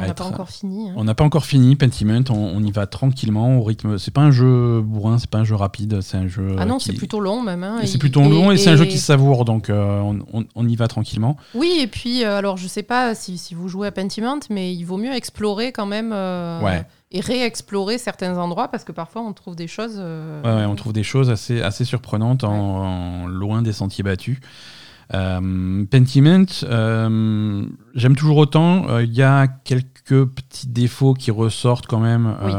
On 0.01 0.07
n'a 0.07 0.15
pas 0.15 0.25
encore 0.25 0.49
fini. 0.51 0.91
hein. 0.91 0.95
On 0.97 1.05
n'a 1.05 1.15
pas 1.15 1.25
encore 1.25 1.45
fini 1.45 1.75
Pentiment. 1.75 2.23
On, 2.31 2.35
on 2.57 2.63
y 2.63 2.71
va 2.71 2.87
tranquillement 2.87 3.59
au 3.59 3.63
rythme. 3.63 3.99
C'est 3.99 4.13
pas 4.13 4.21
un 4.21 4.31
jeu 4.31 4.81
bourrin, 4.81 5.19
c'est 5.19 5.29
pas 5.29 5.39
un 5.39 5.45
jeu 5.45 5.57
rapide. 5.57 6.01
C'est 6.03 6.17
un 6.17 6.29
jeu. 6.29 6.55
Ah 6.59 6.65
non, 6.67 6.79
qui- 6.79 6.87
c'est 6.87 6.93
plutôt 6.93 7.21
long 7.21 7.43
même. 7.43 7.65
hein, 7.65 7.79
C'est 7.85 7.97
et- 7.97 7.99
plutôt 7.99 8.21
long 8.23 8.53
et, 8.53 8.57
c'est 8.57 8.71
un 8.71 8.77
jeu 8.77 8.85
qui 8.85 8.99
se 8.99 9.05
savoure, 9.05 9.45
donc 9.45 9.71
euh, 9.71 10.01
on, 10.01 10.19
on- 10.33 10.45
on 10.55 10.69
y 10.69 10.77
va 10.77 10.87
tranquillement. 10.89 11.37
Oui, 11.55 11.79
et 11.81 11.87
puis, 11.89 12.23
euh, 12.25 12.37
alors 12.39 12.57
je 12.57 12.69
sais 12.69 12.83
pas 12.85 13.15
si, 13.15 13.39
si 13.39 13.55
vous 13.55 13.69
jouez 13.69 13.89
à 13.89 13.93
Pentiment, 13.93 14.39
mais 14.51 14.73
il 14.75 14.85
vaut 14.85 14.99
mieux 14.99 15.13
explorer 15.15 15.73
quand 15.73 15.87
même 15.87 16.13
euh, 16.13 16.61
Ouais. 16.63 16.85
et 17.11 17.21
réexplorer 17.21 17.99
certains 17.99 18.37
endroits 18.39 18.69
parce 18.69 18.85
que 18.85 18.93
parfois 18.93 19.23
on 19.23 19.33
trouve 19.33 19.57
des 19.57 19.67
choses. 19.67 19.97
Ouais, 19.99 20.49
ouais, 20.51 20.65
on 20.67 20.75
trouve 20.77 20.93
des 20.93 21.03
choses 21.03 21.29
assez, 21.31 21.61
assez 21.63 21.85
surprenantes 21.85 22.45
en, 22.45 22.53
en 22.53 23.27
loin 23.27 23.63
des 23.63 23.73
sentiers 23.73 24.05
battus. 24.05 24.39
Euh, 25.15 25.85
Pentiment, 25.87 26.45
euh, 26.65 27.65
j'aime 27.95 28.15
toujours 28.17 28.37
autant. 28.37 28.89
Euh, 28.91 29.03
Il 29.05 29.15
y 29.15 29.23
a 29.23 29.47
quelques 29.47 30.27
petits 30.27 30.67
défauts 30.69 31.15
qui 31.15 31.31
ressortent 31.31 31.87
quand 31.87 32.01
même, 32.01 32.27
Oui, 32.43 32.53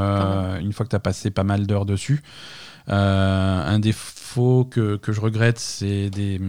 une 0.63 0.73
fois 0.73 0.85
que 0.85 0.89
tu 0.89 0.95
as 0.95 0.99
passé 0.99 1.29
pas 1.31 1.43
mal 1.43 1.67
d'heures 1.67 1.85
dessus. 1.85 2.21
Un 2.88 3.77
défaut 3.79 4.65
que, 4.65 4.95
que 4.95 5.12
je 5.12 5.21
regrette, 5.21 5.59
c'est 5.59 6.09
des, 6.09 6.39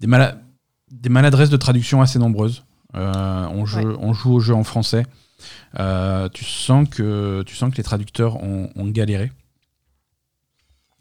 des, 0.00 0.06
mala- 0.06 0.36
des 0.90 1.08
maladresses 1.08 1.50
de 1.50 1.56
traduction 1.56 2.02
assez 2.02 2.18
nombreuses. 2.18 2.64
Euh, 2.94 3.46
on, 3.50 3.64
joue, 3.66 3.96
on 4.00 4.12
joue 4.12 4.34
au 4.34 4.40
jeu 4.40 4.54
en 4.54 4.64
français. 4.64 5.06
Euh, 5.78 6.28
tu, 6.28 6.44
sens 6.44 6.88
que, 6.88 7.42
tu 7.46 7.54
sens 7.54 7.70
que 7.70 7.76
les 7.76 7.82
traducteurs 7.82 8.42
ont, 8.42 8.70
ont 8.76 8.86
galéré. 8.88 9.30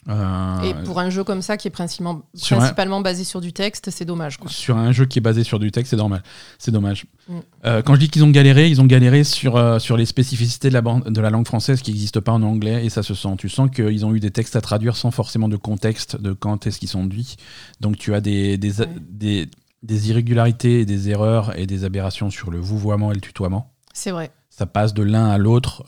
Euh, 0.10 0.62
Et 0.62 0.74
pour 0.86 1.00
un 1.00 1.10
jeu 1.10 1.24
comme 1.24 1.42
ça 1.42 1.58
qui 1.58 1.68
est 1.68 1.72
principalement, 1.72 2.22
un- 2.52 2.56
principalement 2.56 3.02
basé 3.02 3.24
sur 3.26 3.42
du 3.42 3.52
texte, 3.52 3.90
c'est 3.92 4.06
dommage. 4.06 4.38
Quoi. 4.38 4.50
sur 4.50 4.78
un 4.78 4.92
jeu 4.92 5.06
qui 5.06 5.20
est 5.20 5.22
basé 5.22 5.44
sur 5.44 5.60
du 5.60 5.70
texte, 5.72 5.90
c'est 5.92 5.98
normal. 5.98 6.24
C'est 6.60 6.72
dommage. 6.72 7.06
Mm. 7.28 7.34
Euh, 7.66 7.82
quand 7.82 7.96
je 7.96 8.00
dis 8.00 8.10
qu'ils 8.10 8.24
ont 8.24 8.30
galéré, 8.30 8.70
ils 8.70 8.80
ont 8.80 8.86
galéré 8.86 9.24
sur, 9.26 9.58
euh, 9.58 9.80
sur 9.80 9.98
les 9.98 10.06
spécificités 10.06 10.70
de 10.70 10.74
la, 10.74 10.82
de 10.82 11.22
la 11.22 11.30
langue 11.30 11.46
française 11.46 11.82
qui 11.82 11.92
n'existent 11.92 12.22
pas 12.22 12.32
en 12.32 12.42
anglais 12.44 12.86
et 12.86 12.90
ça 12.90 13.04
se 13.04 13.14
sent. 13.14 13.36
Tu 13.38 13.50
sens 13.50 13.70
qu'ils 13.70 14.06
ont 14.06 14.14
eu 14.16 14.20
des 14.20 14.32
textes 14.32 14.56
à 14.56 14.62
traduire 14.62 14.96
sans 14.96 15.12
forcément 15.12 15.50
de 15.50 15.58
contexte 15.58 16.20
de 16.22 16.32
quand 16.32 16.68
est-ce 16.68 16.80
qu'ils 16.80 16.88
sont 16.90 17.06
dit. 17.06 17.36
Donc 17.82 17.98
tu 17.98 18.14
as 18.14 18.22
des, 18.22 18.58
des, 18.58 18.80
Ouais. 18.82 18.90
des, 19.10 19.50
des 19.84 20.10
irrégularités 20.10 20.86
des 20.86 21.10
erreurs 21.10 21.58
et 21.60 21.66
des 21.68 21.84
aberrations 21.84 22.30
sur 22.30 22.50
le 22.52 22.60
vouvoiement 22.60 23.12
et 23.12 23.16
le 23.16 23.22
tutoiement. 23.22 23.74
C'est 23.94 24.12
vrai. 24.12 24.32
Ça 24.50 24.66
passe 24.66 24.94
de 24.94 25.04
l'un 25.04 25.28
à 25.30 25.38
l'autre. 25.38 25.84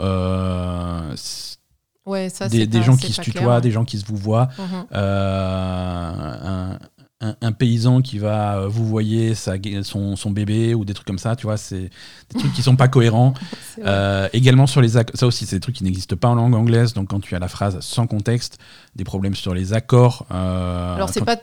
Euh, 2.13 2.13
c'est 2.13 2.23
Ouais, 2.23 2.29
ça, 2.29 2.49
des, 2.49 2.59
c'est 2.59 2.67
des 2.67 2.79
pas- 2.79 2.85
gens 2.85 2.97
qui 2.97 3.13
se 3.13 3.21
tutoient, 3.21 3.41
clair, 3.41 3.61
des 3.61 3.71
gens 3.71 3.85
qui 3.85 3.97
se 3.99 4.05
vouvoient. 4.05 4.49
Mhm. 4.57 4.85
euh, 4.93 6.11
un, 6.11 6.79
un- 7.21 7.35
un 7.41 7.51
paysan 7.51 8.01
qui 8.01 8.17
va 8.17 8.65
vous 8.67 8.85
voyez 8.87 9.33
son, 9.35 10.15
son 10.15 10.31
bébé 10.31 10.73
ou 10.73 10.85
des 10.85 10.93
trucs 10.93 11.05
comme 11.07 11.19
ça, 11.19 11.35
tu 11.35 11.47
vois, 11.47 11.57
c'est 11.57 11.89
des 12.33 12.39
trucs 12.39 12.53
qui 12.53 12.61
sont 12.61 12.75
pas 12.77 12.87
cohérents. 12.87 13.33
Euh, 13.85 14.27
également 14.33 14.67
sur 14.67 14.81
les 14.81 14.97
accords, 14.97 15.15
ça 15.17 15.25
aussi 15.25 15.45
c'est 15.45 15.55
des 15.55 15.59
trucs 15.61 15.75
qui 15.75 15.85
n'existent 15.85 16.17
pas 16.17 16.27
en 16.27 16.35
langue 16.35 16.53
anglaise, 16.53 16.93
donc 16.93 17.07
quand 17.07 17.21
tu 17.21 17.33
as 17.33 17.39
la 17.39 17.47
phrase 17.47 17.79
sans 17.79 18.07
contexte, 18.07 18.57
des 18.97 19.05
problèmes 19.05 19.35
sur 19.35 19.53
les 19.53 19.71
accords. 19.71 20.25
euh, 20.33 20.95
Alors, 20.95 21.07
c'est 21.07 21.23
pas, 21.23 21.37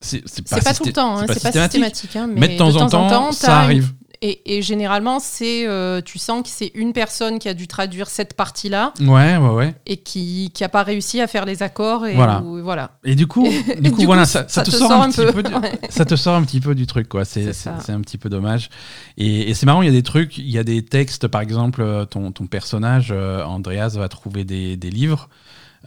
c'est 0.00 0.22
pas 0.64 0.72
tout 0.72 0.84
le 0.86 0.92
temps, 0.94 1.18
hein, 1.18 1.24
c'est 1.28 1.42
pas 1.42 1.52
systématique. 1.62 2.16
hein, 2.16 2.30
mais, 2.34 2.48
de 2.48 2.56
temps 2.56 2.74
en 2.76 2.88
temps, 2.88 3.32
ça 3.32 3.58
arrive. 3.60 3.92
Et, 4.24 4.56
et 4.56 4.62
généralement, 4.62 5.18
c'est, 5.18 5.66
euh, 5.66 6.00
tu 6.00 6.16
sens 6.18 6.44
que 6.44 6.48
c'est 6.48 6.70
une 6.76 6.92
personne 6.92 7.40
qui 7.40 7.48
a 7.48 7.54
dû 7.54 7.66
traduire 7.66 8.08
cette 8.08 8.34
partie-là 8.34 8.94
Ouais, 9.00 9.36
ouais, 9.36 9.48
ouais. 9.50 9.74
et 9.84 9.96
qui 9.96 10.52
n'a 10.60 10.68
pas 10.68 10.84
réussi 10.84 11.20
à 11.20 11.26
faire 11.26 11.44
les 11.44 11.64
accords. 11.64 12.06
Et 12.06 12.14
Voilà. 12.14 12.92
Et 13.02 13.16
du 13.16 13.26
coup, 13.26 13.44
Et 13.46 13.80
du 13.80 13.90
coup, 13.90 13.98
du 13.98 14.06
voilà, 14.06 14.22
coup, 14.22 14.28
ça, 14.28 14.44
ça 14.46 14.64
ça 14.64 14.70
te 14.70 14.70
sort, 14.70 14.88
sort 14.92 15.02
un 15.02 15.10
petit 15.10 15.24
peu. 15.26 15.32
peu, 15.32 15.42
du, 15.42 15.52
ça 15.90 16.04
te 16.04 16.14
sort 16.14 16.36
un 16.36 16.42
petit 16.44 16.60
peu 16.60 16.76
du 16.76 16.86
truc, 16.86 17.08
quoi. 17.08 17.24
C'est 17.24 17.52
C'est 17.52 17.90
un 17.90 18.00
petit 18.00 18.16
peu 18.16 18.28
dommage. 18.28 18.70
Et, 19.18 19.50
et 19.50 19.54
c'est 19.54 19.66
marrant, 19.66 19.82
il 19.82 19.86
y 19.86 19.88
a 19.88 19.92
des 19.92 20.04
trucs, 20.04 20.38
il 20.38 20.48
y 20.50 20.58
a 20.58 20.64
des 20.64 20.84
textes, 20.84 21.26
par 21.26 21.40
exemple, 21.40 21.82
euh, 21.82 22.04
ton, 22.04 22.30
ton 22.30 22.46
personnage, 22.46 23.08
euh, 23.10 23.42
Andreas, 23.44 23.96
va 23.98 24.08
trouver 24.08 24.44
des, 24.44 24.76
des 24.76 24.90
livres. 24.90 25.28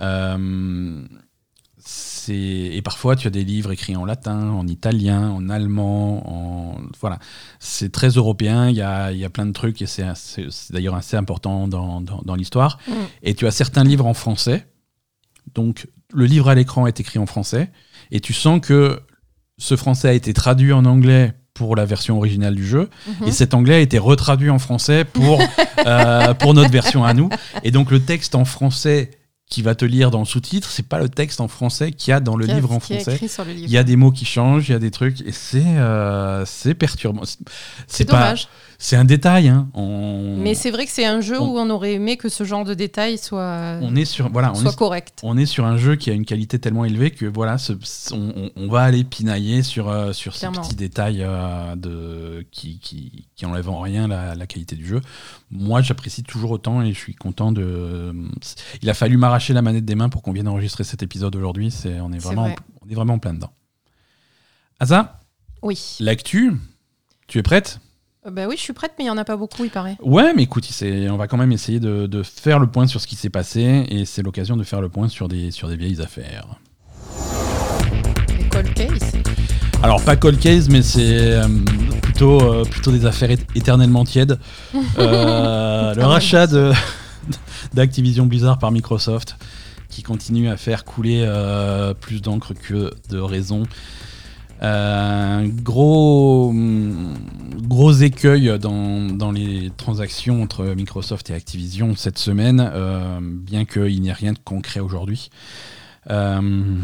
Euh, 0.02 1.02
et 2.30 2.82
parfois, 2.84 3.16
tu 3.16 3.28
as 3.28 3.30
des 3.30 3.44
livres 3.44 3.72
écrits 3.72 3.96
en 3.96 4.06
latin, 4.06 4.50
en 4.50 4.68
italien, 4.68 5.30
en 5.30 5.50
allemand, 5.50 6.24
en 6.28 6.82
voilà. 7.00 7.20
C'est 7.60 7.92
très 7.92 8.10
européen. 8.10 8.70
Il 8.70 8.76
y 8.76 8.82
a, 8.82 9.12
y 9.12 9.26
a 9.26 9.30
plein 9.30 9.46
de 9.46 9.52
trucs 9.52 9.82
et 9.82 9.86
c'est 9.86 10.06
d'ailleurs 10.72 10.96
assez 10.96 11.18
important 11.18 11.68
dans, 11.68 12.02
dans, 12.02 12.22
dans 12.24 12.36
l'histoire. 12.36 12.80
Mm. 12.88 12.94
Et 13.24 13.34
tu 13.36 13.48
as 13.48 13.52
certains 13.52 13.84
livres 13.84 14.06
en 14.06 14.14
français. 14.14 14.68
Donc, 15.54 15.88
le 16.14 16.26
livre 16.26 16.50
à 16.50 16.56
l'écran 16.56 16.88
est 16.88 17.00
écrit 17.00 17.20
en 17.20 17.26
français. 17.26 17.72
Et 18.12 18.20
tu 18.20 18.34
sens 18.34 18.60
que 18.62 19.00
ce 19.58 19.76
français 19.76 20.10
a 20.10 20.14
été 20.14 20.34
traduit 20.34 20.74
en 20.74 20.86
anglais 20.86 21.34
pour 21.54 21.76
la 21.76 21.86
version 21.86 22.18
originale 22.18 22.56
du 22.56 22.66
jeu. 22.66 22.90
Mhm. 23.08 23.28
Et 23.28 23.32
cet 23.32 23.54
anglais 23.54 23.76
a 23.76 23.80
été 23.80 23.98
retraduit 23.98 24.50
en 24.50 24.60
français 24.60 25.06
pour, 25.06 25.40
euh, 25.86 26.34
pour 26.34 26.54
notre 26.54 26.72
version 26.72 27.06
à 27.06 27.14
nous. 27.14 27.30
Et 27.64 27.72
donc, 27.72 27.92
le 27.92 28.02
texte 28.02 28.36
en 28.36 28.46
français 28.46 29.12
qui 29.50 29.62
va 29.62 29.76
te 29.76 29.86
lire 29.86 30.10
dans 30.10 30.20
le 30.20 30.26
sous-titre, 30.26 30.70
c'est 30.72 30.88
pas 30.88 31.00
le 31.00 31.08
texte 31.08 31.40
en 31.40 31.48
français 31.48 31.92
qu'il 31.92 32.12
y 32.12 32.14
a 32.14 32.20
dans 32.20 32.36
le 32.36 32.46
livre 32.56 32.72
en 32.72 32.80
français. 32.96 33.12
Il 33.66 33.72
y 33.72 33.78
a 33.78 33.84
des 33.84 33.96
mots 33.96 34.12
qui 34.12 34.26
changent, 34.26 34.68
il 34.70 34.72
y 34.72 34.76
a 34.76 34.80
des 34.80 34.90
trucs, 34.92 35.22
et 35.22 35.32
c'est 35.32 35.62
euh, 35.64 36.44
c'est 36.46 36.74
perturbant. 36.74 37.24
C'est- 37.26 37.40
dommage. 38.06 38.48
C'est 38.86 38.98
un 38.98 39.04
détail. 39.04 39.48
Hein. 39.48 39.68
On, 39.74 40.38
Mais 40.38 40.54
c'est 40.54 40.70
vrai 40.70 40.86
que 40.86 40.92
c'est 40.92 41.08
un 41.08 41.20
jeu 41.20 41.42
on- 41.42 41.54
où 41.54 41.58
on 41.58 41.72
aurait 41.72 41.94
aimé 41.94 42.18
que 42.18 42.30
ce 42.30 42.44
genre 42.44 42.64
de 42.66 42.76
détails 42.76 43.18
soit, 43.18 43.80
on 43.82 43.96
est 43.96 44.06
sur 44.06 44.30
voilà, 44.32 44.52
on 44.52 44.56
soit 44.56 44.74
est, 44.74 44.76
correct. 44.76 45.20
on 45.24 45.40
est 45.40 45.48
sur 45.48 45.66
un 45.66 45.76
jeu 45.76 45.96
qui 45.96 46.12
a 46.12 46.14
une 46.14 46.24
qualité 46.24 46.60
tellement 46.60 46.86
élevée 46.86 47.10
que 47.10 47.26
voilà, 47.26 47.58
ce- 47.58 47.74
on, 48.14 48.68
va 48.68 48.82
aller 48.84 49.04
pinailler 49.04 49.64
sur 49.64 49.90
euh, 49.90 50.14
sur 50.14 50.36
ces 50.36 50.48
petits 50.50 50.76
détails 50.76 51.24
euh, 51.24 51.76
de 51.76 52.46
qui, 52.52 52.78
qui 52.78 53.26
qui 53.36 53.46
enlèvent 53.48 53.70
en 53.70 53.80
rien 53.80 54.08
la, 54.08 54.36
la 54.36 54.46
qualité 54.46 54.76
du 54.76 54.86
jeu. 54.86 55.02
Moi, 55.50 55.82
j'apprécie 55.82 56.22
toujours 56.22 56.52
autant 56.52 56.84
et 56.84 56.94
je 56.94 57.00
suis 57.00 57.16
content 57.16 57.52
de. 57.52 58.14
Il 58.84 58.90
a 58.92 58.94
fallu 58.94 59.18
m'arracher 59.18 59.54
la 59.54 59.64
manette 59.64 59.86
des 59.86 59.96
mains 59.96 60.10
pour 60.10 60.22
qu'on 60.22 60.32
vienne 60.32 60.48
enregistrer 60.48 60.84
cet 60.84 61.02
épisode 61.02 61.36
aujourd'hui. 61.36 61.72
C'est 61.72 62.00
on 62.02 62.12
est 62.12 62.20
C'est 62.20 62.28
vraiment 62.28 62.44
vrai. 62.44 62.56
on 62.86 62.90
est 62.92 62.94
vraiment 62.94 63.16
en 63.16 63.20
plein 63.20 63.34
dedans. 63.34 63.52
Asa, 64.80 65.22
Oui. 65.64 65.96
l'actu, 66.02 66.54
tu 67.26 67.40
es 67.40 67.42
prête? 67.42 67.80
Bah 68.32 68.48
oui, 68.48 68.56
je 68.58 68.62
suis 68.62 68.74
prête, 68.74 68.94
mais 68.98 69.04
il 69.04 69.08
n'y 69.08 69.12
en 69.12 69.18
a 69.18 69.26
pas 69.26 69.38
beaucoup, 69.38 69.64
il 69.64 69.70
paraît. 69.70 69.98
Ouais, 70.02 70.34
mais 70.34 70.44
écoute, 70.44 70.68
on 70.84 71.18
va 71.18 71.28
quand 71.28 71.38
même 71.38 71.52
essayer 71.52 71.80
de, 71.80 72.08
de 72.08 72.24
faire 72.24 72.60
le 72.60 72.68
point 72.68 72.88
sur 72.88 73.00
ce 73.00 73.08
qui 73.08 73.16
s'est 73.16 73.30
passé 73.30 73.86
et 73.90 74.06
c'est 74.06 74.24
l'occasion 74.24 74.58
de 74.58 74.64
faire 74.64 74.82
le 74.82 74.90
point 74.90 75.08
sur 75.08 75.28
des, 75.28 75.52
sur 75.52 75.68
des 75.68 75.76
vieilles 75.76 76.02
affaires. 76.02 76.48
Les 78.38 78.50
cold 78.50 78.74
case. 78.74 79.12
Alors, 79.84 80.04
pas 80.04 80.16
cold 80.16 80.40
case, 80.40 80.70
mais 80.70 80.82
c'est 80.82 81.34
euh, 81.34 81.48
plutôt, 82.02 82.42
euh, 82.42 82.64
plutôt 82.64 82.92
des 82.92 83.06
affaires 83.06 83.30
éternellement 83.56 84.04
tièdes. 84.04 84.40
Euh, 84.98 85.94
le 85.94 86.06
rachat 86.06 86.48
d'Activision 87.74 88.26
Blizzard 88.26 88.60
par 88.60 88.72
Microsoft 88.72 89.36
qui 89.90 90.04
continue 90.04 90.50
à 90.50 90.58
faire 90.58 90.84
couler 90.84 91.24
euh, 91.26 91.94
plus 91.94 92.22
d'encre 92.22 92.54
que 92.54 92.92
de 93.10 93.18
raison. 93.18 93.64
Euh, 94.64 95.48
gros, 95.64 96.50
hum, 96.50 97.14
gros 97.68 97.92
écueil 97.92 98.58
dans, 98.60 99.06
dans 99.12 99.32
les 99.32 99.72
transactions 99.78 100.42
entre 100.42 100.66
Microsoft 100.76 101.30
et 101.30 101.34
Activision 101.34 101.96
cette 101.96 102.18
semaine, 102.18 102.72
euh, 102.74 103.20
bien 103.22 103.66
qu'il 103.66 104.02
n'y 104.02 104.10
ait 104.10 104.14
rien 104.14 104.34
de 104.34 104.40
concret 104.44 104.80
aujourd'hui. 104.80 105.30
Euh, 106.10 106.80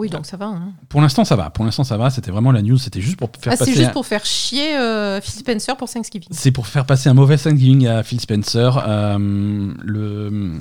Oui, 0.00 0.08
donc 0.08 0.26
ça 0.26 0.36
va. 0.36 0.46
hein. 0.46 0.72
pour 0.88 1.00
l'instant, 1.00 1.24
ça 1.24 1.36
va. 1.36 1.50
Pour 1.50 1.64
l'instant, 1.64 1.84
ça 1.84 1.96
va. 1.96 2.10
C'était 2.10 2.30
vraiment 2.30 2.52
la 2.52 2.62
news. 2.62 2.78
C'était 2.78 3.00
juste 3.00 3.16
pour 3.16 3.28
faire 3.38 3.52
Ah, 3.52 3.56
passer. 3.56 3.70
c'est 3.72 3.76
juste 3.76 3.90
un- 3.90 3.92
pour 3.92 4.06
faire 4.06 4.24
chier 4.24 4.76
euh, 4.76 5.20
Phil 5.20 5.34
Spencer 5.40 5.76
pour 5.76 5.88
Thanksgiving. 5.90 6.28
C'est 6.30 6.50
pour 6.52 6.66
faire 6.66 6.86
passer 6.86 7.08
un 7.08 7.14
mauvais 7.14 7.36
Thanksgiving 7.36 7.86
à 7.86 8.02
Phil 8.02 8.20
Spencer. 8.20 8.82
Euh, 8.86 9.18
le, 9.82 10.60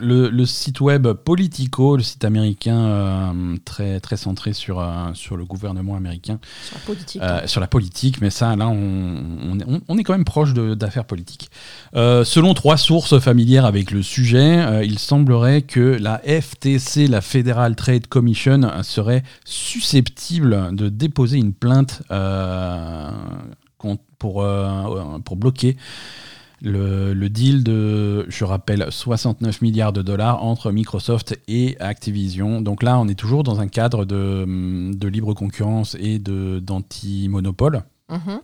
le, 0.00 0.28
le 0.28 0.46
site 0.46 0.80
web 0.80 1.06
Politico, 1.12 1.96
le 1.96 2.02
site 2.02 2.24
américain 2.24 2.76
euh, 2.76 3.56
très, 3.64 4.00
très 4.00 4.16
centré 4.16 4.52
sur, 4.52 4.84
sur 5.14 5.36
le 5.36 5.44
gouvernement 5.44 5.96
américain, 5.96 6.38
Sur 6.64 6.74
la 6.76 6.80
politique. 6.84 7.22
sur 7.46 7.60
la 7.60 7.66
politique, 7.66 8.20
mais 8.20 8.30
ça, 8.30 8.54
là, 8.56 8.68
on, 8.68 8.74
on, 9.52 9.58
est- 9.60 9.64
on- 9.66 9.80
on 9.88 9.98
est 9.98 10.02
quand 10.04 10.12
même 10.14 10.24
proche 10.24 10.52
d'affaires 10.54 11.04
politiques. 11.04 11.48
Selon 11.94 12.54
trois 12.54 12.76
sources 12.76 13.18
familières 13.18 13.64
avec 13.64 13.90
le 13.90 14.02
sujet, 14.02 14.84
il 14.84 14.98
semblerait 14.98 15.62
que 15.62 15.80
la 16.00 16.18
FTC, 16.24 17.06
la 17.06 17.20
Federal 17.20 17.76
Trade 17.76 18.06
Commission, 18.08 18.62
serait 18.82 19.22
susceptible 19.44 20.74
de 20.74 20.88
déposer 20.88 21.38
une 21.38 21.52
plainte 21.52 22.02
euh, 22.10 23.10
pour, 24.18 24.42
euh, 24.42 25.18
pour 25.24 25.36
bloquer 25.36 25.76
le, 26.62 27.28
deal 27.28 27.62
de, 27.62 28.26
je 28.28 28.44
rappelle, 28.44 28.86
69 28.88 29.60
milliards 29.62 29.92
de 29.92 30.02
dollars 30.02 30.42
entre 30.42 30.72
Microsoft 30.72 31.38
et 31.46 31.76
Activision. 31.80 32.60
Donc 32.60 32.82
là, 32.82 32.98
on 32.98 33.08
est 33.08 33.14
toujours 33.14 33.42
dans 33.42 33.60
un 33.60 33.68
cadre 33.68 34.04
de, 34.04 34.92
de 34.94 35.08
libre 35.08 35.34
concurrence 35.34 35.96
et 36.00 36.18
d'anti-monopole. 36.18 37.84
Mhm. 38.10 38.40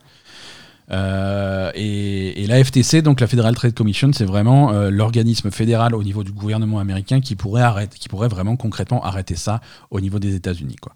Euh, 0.93 1.71
et, 1.75 2.43
et, 2.43 2.47
la 2.47 2.63
FTC, 2.63 3.03
donc 3.03 3.21
la 3.21 3.27
Federal 3.27 3.55
Trade 3.55 3.75
Commission, 3.75 4.11
c'est 4.13 4.25
vraiment 4.25 4.73
euh, 4.73 4.91
l'organisme 4.91 5.51
fédéral 5.51 5.95
au 5.95 6.03
niveau 6.03 6.25
du 6.25 6.33
gouvernement 6.33 6.81
américain 6.81 7.21
qui 7.21 7.37
pourrait, 7.37 7.63
arrêter, 7.63 7.97
qui 7.99 8.09
pourrait 8.09 8.29
vraiment 8.29 8.57
concrètement 8.57 9.05
arrêter 9.05 9.37
ça 9.37 9.61
au 9.91 10.01
niveau 10.01 10.19
des 10.19 10.35
États-Unis. 10.35 10.77
Quoi. 10.81 10.93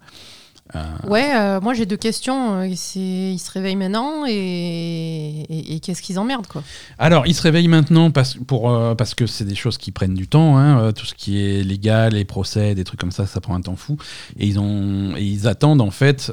Euh, 0.73 1.07
ouais, 1.07 1.61
moi 1.61 1.73
j'ai 1.75 1.85
deux 1.85 1.95
questions. 1.95 2.63
Ils 2.63 2.75
se 2.75 3.51
réveillent 3.51 3.75
maintenant 3.75 4.25
et, 4.27 5.45
et, 5.75 5.79
qu'est-ce 5.79 6.01
qu'ils 6.01 6.17
emmerdent 6.17 6.47
quoi? 6.47 6.63
Alors, 6.97 7.27
ils 7.27 7.35
se 7.35 7.43
réveillent 7.43 7.67
maintenant 7.67 8.09
parce, 8.09 8.33
pour, 8.33 8.73
parce 8.97 9.13
que 9.13 9.27
c'est 9.27 9.45
des 9.45 9.55
choses 9.55 9.77
qui 9.77 9.91
prennent 9.91 10.15
du 10.15 10.27
temps. 10.27 10.57
Hein, 10.57 10.91
tout 10.91 11.05
ce 11.05 11.13
qui 11.13 11.39
est 11.39 11.63
légal, 11.63 12.13
les 12.13 12.25
procès, 12.25 12.73
des 12.73 12.83
trucs 12.83 12.99
comme 12.99 13.11
ça, 13.11 13.27
ça 13.27 13.39
prend 13.41 13.55
un 13.55 13.61
temps 13.61 13.75
fou. 13.75 13.97
Et 14.37 14.47
ils, 14.47 14.59
ont, 14.59 15.15
et 15.15 15.23
ils 15.23 15.47
attendent 15.47 15.81
en 15.81 15.91
fait 15.91 16.31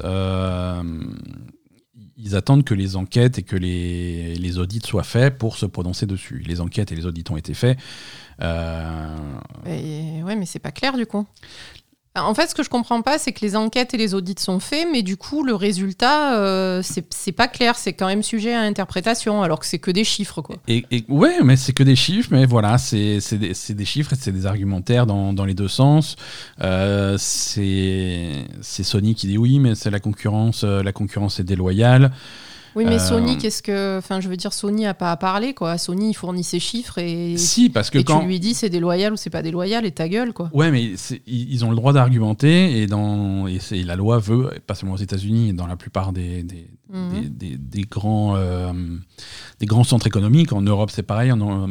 ils 2.23 2.35
attendent 2.35 2.63
que 2.63 2.73
les 2.73 2.95
enquêtes 2.95 3.39
et 3.39 3.43
que 3.43 3.55
les, 3.55 4.57
audits 4.57 4.81
soient 4.85 5.03
faits 5.03 5.37
pour 5.37 5.57
se 5.57 5.65
prononcer 5.65 6.05
dessus. 6.05 6.41
Les 6.45 6.61
enquêtes 6.61 6.91
et 6.91 6.95
les 6.95 7.05
audits 7.05 7.23
ont 7.29 7.37
été 7.37 7.53
faits. 7.53 7.77
Euh... 8.41 9.17
ouais, 9.65 10.35
mais 10.35 10.45
c'est 10.45 10.59
pas 10.59 10.71
clair 10.71 10.95
du 10.97 11.05
coup. 11.05 11.25
En 12.15 12.35
fait, 12.35 12.47
ce 12.47 12.53
que 12.53 12.61
je 12.61 12.69
comprends 12.69 13.01
pas, 13.01 13.17
c'est 13.17 13.31
que 13.31 13.41
les 13.41 13.55
enquêtes 13.55 13.95
et 13.95 13.97
les 13.97 14.13
audits 14.13 14.35
sont 14.37 14.59
faits, 14.59 14.87
mais 14.91 15.01
du 15.01 15.17
coup, 15.17 15.43
le 15.43 15.55
résultat, 15.55 16.37
euh, 16.37 16.83
c'est 16.83 17.31
pas 17.31 17.47
clair. 17.47 17.75
C'est 17.75 17.93
quand 17.93 18.05
même 18.05 18.21
sujet 18.21 18.53
à 18.53 18.61
interprétation, 18.61 19.41
alors 19.41 19.59
que 19.59 19.65
c'est 19.65 19.79
que 19.79 19.89
des 19.89 20.03
chiffres, 20.03 20.43
quoi. 20.43 20.57
Et, 20.67 20.85
ouais, 21.09 21.37
mais 21.43 21.55
c'est 21.55 21.73
que 21.73 21.81
des 21.81 21.95
chiffres, 21.95 22.29
mais 22.31 22.45
voilà, 22.45 22.77
c'est 22.77 23.17
des, 23.31 23.85
chiffres 23.85 24.13
et 24.13 24.15
c'est 24.15 24.31
des 24.31 24.45
argumentaires 24.45 25.07
dans, 25.07 25.33
dans, 25.33 25.45
les 25.45 25.55
deux 25.55 25.67
sens. 25.67 26.15
Euh, 26.61 27.17
c'est 27.17 28.45
Sony 28.61 29.15
qui 29.15 29.25
dit 29.25 29.39
oui, 29.39 29.57
mais 29.57 29.73
c'est 29.73 29.89
la 29.89 29.99
concurrence, 29.99 30.63
euh, 30.63 30.83
la 30.83 30.91
concurrence 30.91 31.39
est 31.39 31.43
déloyale. 31.43 32.11
Oui, 32.75 32.85
mais 32.85 32.99
Sony, 32.99 33.33
euh, 33.33 33.37
qu'est-ce 33.39 33.61
que. 33.61 33.97
Enfin, 33.97 34.19
je 34.19 34.27
veux 34.27 34.37
dire, 34.37 34.53
Sony 34.53 34.83
n'a 34.83 34.93
pas 34.93 35.11
à 35.11 35.17
parler, 35.17 35.53
quoi. 35.53 35.77
Sony, 35.77 36.11
il 36.11 36.13
fournit 36.13 36.43
ses 36.43 36.59
chiffres 36.59 36.97
et. 36.97 37.37
Si, 37.37 37.69
parce 37.69 37.89
que 37.89 37.99
et 37.99 38.03
quand. 38.03 38.21
tu 38.21 38.27
lui 38.27 38.39
dis 38.39 38.53
c'est 38.53 38.69
déloyal 38.69 39.13
ou 39.13 39.15
c'est 39.15 39.29
pas 39.29 39.41
déloyal 39.41 39.85
et 39.85 39.91
ta 39.91 40.09
gueule, 40.09 40.33
quoi. 40.33 40.49
Ouais, 40.53 40.71
mais 40.71 40.93
ils 41.27 41.65
ont 41.65 41.69
le 41.69 41.75
droit 41.75 41.93
d'argumenter 41.93 42.81
et, 42.81 42.87
dans, 42.87 43.47
et 43.47 43.83
la 43.83 43.95
loi 43.95 44.19
veut, 44.19 44.51
pas 44.65 44.75
seulement 44.75 44.95
aux 44.95 44.97
États-Unis, 44.97 45.53
dans 45.53 45.67
la 45.67 45.75
plupart 45.75 46.13
des, 46.13 46.43
des, 46.43 46.69
mhm. 46.91 47.29
des, 47.29 47.81
grands, 47.81 48.35
euh, 48.35 48.73
des 49.59 49.65
grands 49.65 49.83
centres 49.83 50.07
économiques. 50.07 50.53
En 50.53 50.61
Europe, 50.61 50.91
c'est 50.91 51.03
pareil. 51.03 51.31
En, 51.31 51.67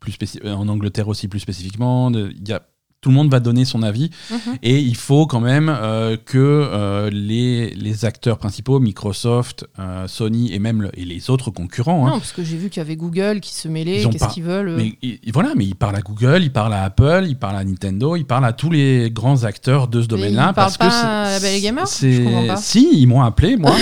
plus 0.00 0.16
en 0.44 0.68
Angleterre 0.68 1.08
aussi, 1.08 1.28
plus 1.28 1.40
spécifiquement. 1.40 2.10
Il 2.10 2.48
y 2.48 2.52
a 2.52 2.62
tout 3.02 3.10
le 3.10 3.16
monde 3.16 3.30
va 3.30 3.40
donner 3.40 3.64
son 3.64 3.82
avis 3.82 4.10
mhm. 4.30 4.38
et 4.62 4.78
il 4.78 4.96
faut 4.96 5.26
quand 5.26 5.40
même 5.40 5.68
euh, 5.68 6.16
que 6.16 6.38
euh, 6.38 7.10
les, 7.10 7.70
les, 7.70 8.04
acteurs 8.04 8.38
principaux, 8.38 8.78
Microsoft, 8.78 9.66
euh, 9.80 10.06
Sony 10.06 10.54
et 10.54 10.60
même 10.60 10.88
et 10.96 11.04
les 11.04 11.28
autres 11.28 11.50
concurrents. 11.50 12.06
Hein, 12.06 12.10
non, 12.10 12.18
parce 12.18 12.32
que 12.32 12.44
j'ai 12.44 12.56
vu 12.56 12.70
qu'il 12.70 12.80
y 12.80 12.86
avait 12.86 12.94
Google 12.94 13.40
qui 13.40 13.54
se 13.54 13.66
mêlait, 13.66 14.04
qu'est-ce 14.08 14.28
qu'ils 14.28 14.44
veulent. 14.44 14.76
Mais 14.76 15.18
voilà, 15.32 15.52
mais 15.56 15.64
ils 15.64 15.74
parlent 15.74 15.96
à 15.96 16.00
Google, 16.00 16.42
ils 16.42 16.52
parlent 16.52 16.74
à 16.74 16.84
Apple, 16.84 17.24
ils 17.26 17.36
parlent 17.36 17.56
à 17.56 17.64
Nintendo, 17.64 18.14
ils 18.14 18.24
parlent 18.24 18.44
à 18.44 18.52
tous 18.52 18.70
les 18.70 19.10
grands 19.10 19.42
acteurs 19.42 19.88
de 19.88 20.00
ce 20.00 20.06
domaine-là. 20.06 20.50
Ils 20.50 20.54
parce 20.54 20.78
parlent 20.78 20.90
pas 20.90 21.24
à 21.24 21.30
la 21.32 21.40
Belle 21.40 21.60
Gamer 21.60 21.88
Si, 21.88 22.88
ils 22.92 23.06
m'ont 23.06 23.22
appelé, 23.22 23.56
moi, 23.56 23.74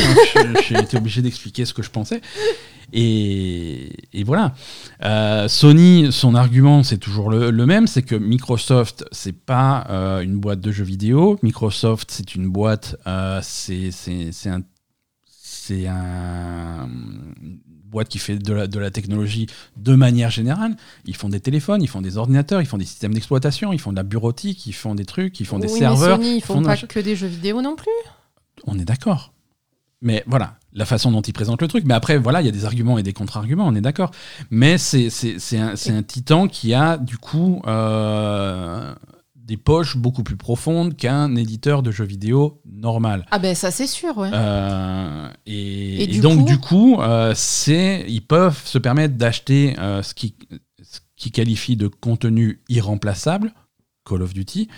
j'ai 0.67 0.79
été 0.79 0.97
obligé 0.97 1.21
d'expliquer 1.21 1.67
ce 1.67 1.75
que 1.75 1.83
je 1.83 1.91
pensais. 1.91 2.23
Et, 2.93 4.25
voilà. 4.25 4.55
Euh, 5.03 5.49
Sony, 5.49 6.13
son 6.13 6.35
argument, 6.35 6.83
c'est 6.83 6.99
toujours 6.99 7.31
le, 7.31 7.67
même, 7.67 7.87
c'est 7.87 8.03
que 8.03 8.15
Microsoft, 8.15 9.05
c'est 9.13 9.33
pas 9.33 9.87
euh, 9.91 10.21
une 10.21 10.39
boîte 10.39 10.61
de 10.61 10.73
jeux 10.73 10.85
vidéo. 10.85 11.39
Microsoft, 11.43 12.11
c'est 12.11 12.35
une 12.35 12.49
boîte, 12.49 12.97
euh, 13.07 13.41
c'est 13.43 13.91
un, 15.87 16.89
boîte 17.85 18.09
qui 18.09 18.19
fait 18.19 18.39
de 18.39 18.53
la, 18.53 18.67
de 18.67 18.79
la, 18.79 18.91
technologie 18.91 19.47
de 19.77 19.95
manière 19.95 20.31
générale. 20.31 20.77
Ils 21.05 21.17
font 21.17 21.29
des 21.29 21.41
téléphones, 21.41 21.83
ils 21.83 21.89
font 21.89 22.01
des 22.01 22.17
ordinateurs, 22.17 22.61
ils 22.61 22.67
font 22.67 22.79
des 22.79 22.85
systèmes 22.85 23.15
d'exploitation, 23.15 23.73
ils 23.73 23.81
font 23.81 23.91
de 23.91 23.97
la 23.97 24.03
bureautique, 24.03 24.67
ils 24.67 24.73
font 24.73 24.95
des 24.95 25.05
trucs, 25.05 25.41
ils 25.41 25.47
font 25.47 25.59
des 25.59 25.69
serveurs. 25.69 26.19
Mais 26.19 26.25
Sony, 26.25 26.37
ils 26.37 26.41
font, 26.41 26.55
font 26.55 26.63
pas 26.63 26.77
que 26.77 27.01
des 27.01 27.17
jeux 27.17 27.27
vidéo 27.27 27.63
non 27.63 27.77
plus. 27.77 27.89
On 28.67 28.79
est 28.79 28.85
d'accord. 28.85 29.33
Mais 30.03 30.25
voilà, 30.27 30.55
la 30.73 30.87
façon 30.87 31.11
dont 31.11 31.21
il 31.21 31.33
présente 31.33 31.61
le 31.61 31.69
truc. 31.69 31.85
Mais 31.85 31.95
après, 31.95 32.17
voilà, 32.17 32.41
il 32.41 32.47
y 32.47 32.49
a 32.49 32.53
des 32.53 32.65
arguments 32.65 32.99
et 32.99 33.03
des 33.03 33.13
contre-arguments, 33.13 33.67
on 33.67 33.75
est 33.75 33.81
d'accord. 33.81 34.11
Mais 34.51 34.79
c'est 34.79 35.11
un, 35.59 35.75
un, 35.75 36.03
titan 36.03 36.49
qui 36.49 36.73
a, 36.73 36.97
du 36.97 37.19
coup, 37.19 37.61
euh, 37.67 38.95
des 39.35 39.59
poches 39.59 39.99
beaucoup 39.99 40.23
plus 40.23 40.37
profondes 40.37 40.97
qu'un 40.97 41.37
éditeur 41.37 41.83
de 41.83 41.91
jeux 41.91 42.05
vidéo 42.05 42.63
normal. 42.65 43.27
Ah 43.31 43.39
ben 43.39 43.55
ça, 43.55 43.71
c'est 43.71 43.87
sûr, 43.87 44.17
ouais. 44.17 44.31
Euh, 44.33 45.29
et, 45.45 46.19
donc, 46.21 46.47
du 46.47 46.59
coup, 46.59 46.99
euh, 47.01 47.35
ils 47.67 48.25
peuvent 48.27 48.61
se 48.65 48.79
permettre 48.79 49.17
d'acheter 49.17 49.75
ce 49.77 50.15
qui, 50.15 50.35
ce 50.83 51.01
qui 51.17 51.31
qualifie 51.31 51.77
de 51.77 51.89
contenu 51.89 52.63
irremplaçable, 52.71 53.53
Call 54.09 54.23
of 54.23 54.33
Duty, 54.33 54.69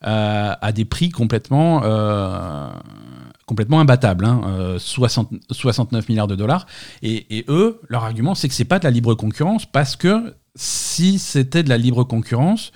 à 0.00 0.72
des 0.72 0.84
prix 0.84 1.10
complètement 1.10 1.82
complètement 3.46 3.80
imbattable, 3.80 4.24
hein, 4.24 4.76
69 4.78 6.02
euh, 6.02 6.06
milliards 6.08 6.26
de 6.26 6.36
dollars. 6.36 6.66
Et, 7.02 7.44
eux, 7.48 7.80
leur 7.88 8.04
argument, 8.04 8.34
c'est 8.34 8.48
que 8.48 8.54
c'est 8.54 8.64
pas 8.64 8.78
de 8.78 8.84
la 8.84 8.90
libre 8.90 9.14
concurrence 9.14 9.66
parce 9.66 9.96
que 9.96 10.34
si 10.54 11.18
c'était 11.18 11.62
de 11.62 11.68
la 11.68 11.78
libre 11.78 12.04
concurrence, 12.04 12.72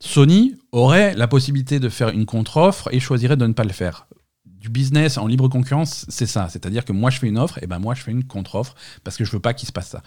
Sony 0.00 0.54
aurait 0.72 1.14
la 1.14 1.26
possibilité 1.26 1.80
de 1.80 1.88
faire 1.88 2.10
une 2.10 2.26
contre-offre 2.26 2.88
et 2.92 3.00
choisirait 3.00 3.36
de 3.36 3.46
ne 3.46 3.52
pas 3.52 3.64
le 3.64 3.72
faire. 3.72 4.06
Du 4.44 4.68
business 4.68 5.18
en 5.18 5.26
libre 5.26 5.48
concurrence, 5.48 6.06
c'est 6.08 6.26
ça. 6.26 6.48
C'est-à-dire 6.48 6.84
que 6.84 6.92
moi, 6.92 7.10
je 7.10 7.18
fais 7.18 7.28
une 7.28 7.38
offre, 7.38 7.62
et 7.62 7.66
ben 7.66 7.78
moi, 7.78 7.94
je 7.94 8.02
fais 8.02 8.10
une 8.10 8.24
contre-offre 8.24 8.74
parce 9.02 9.16
que 9.16 9.24
je 9.24 9.30
veux 9.30 9.40
pas 9.40 9.52
qu'il 9.52 9.66
se 9.68 9.72
passe 9.72 9.88
ça. 9.88 10.02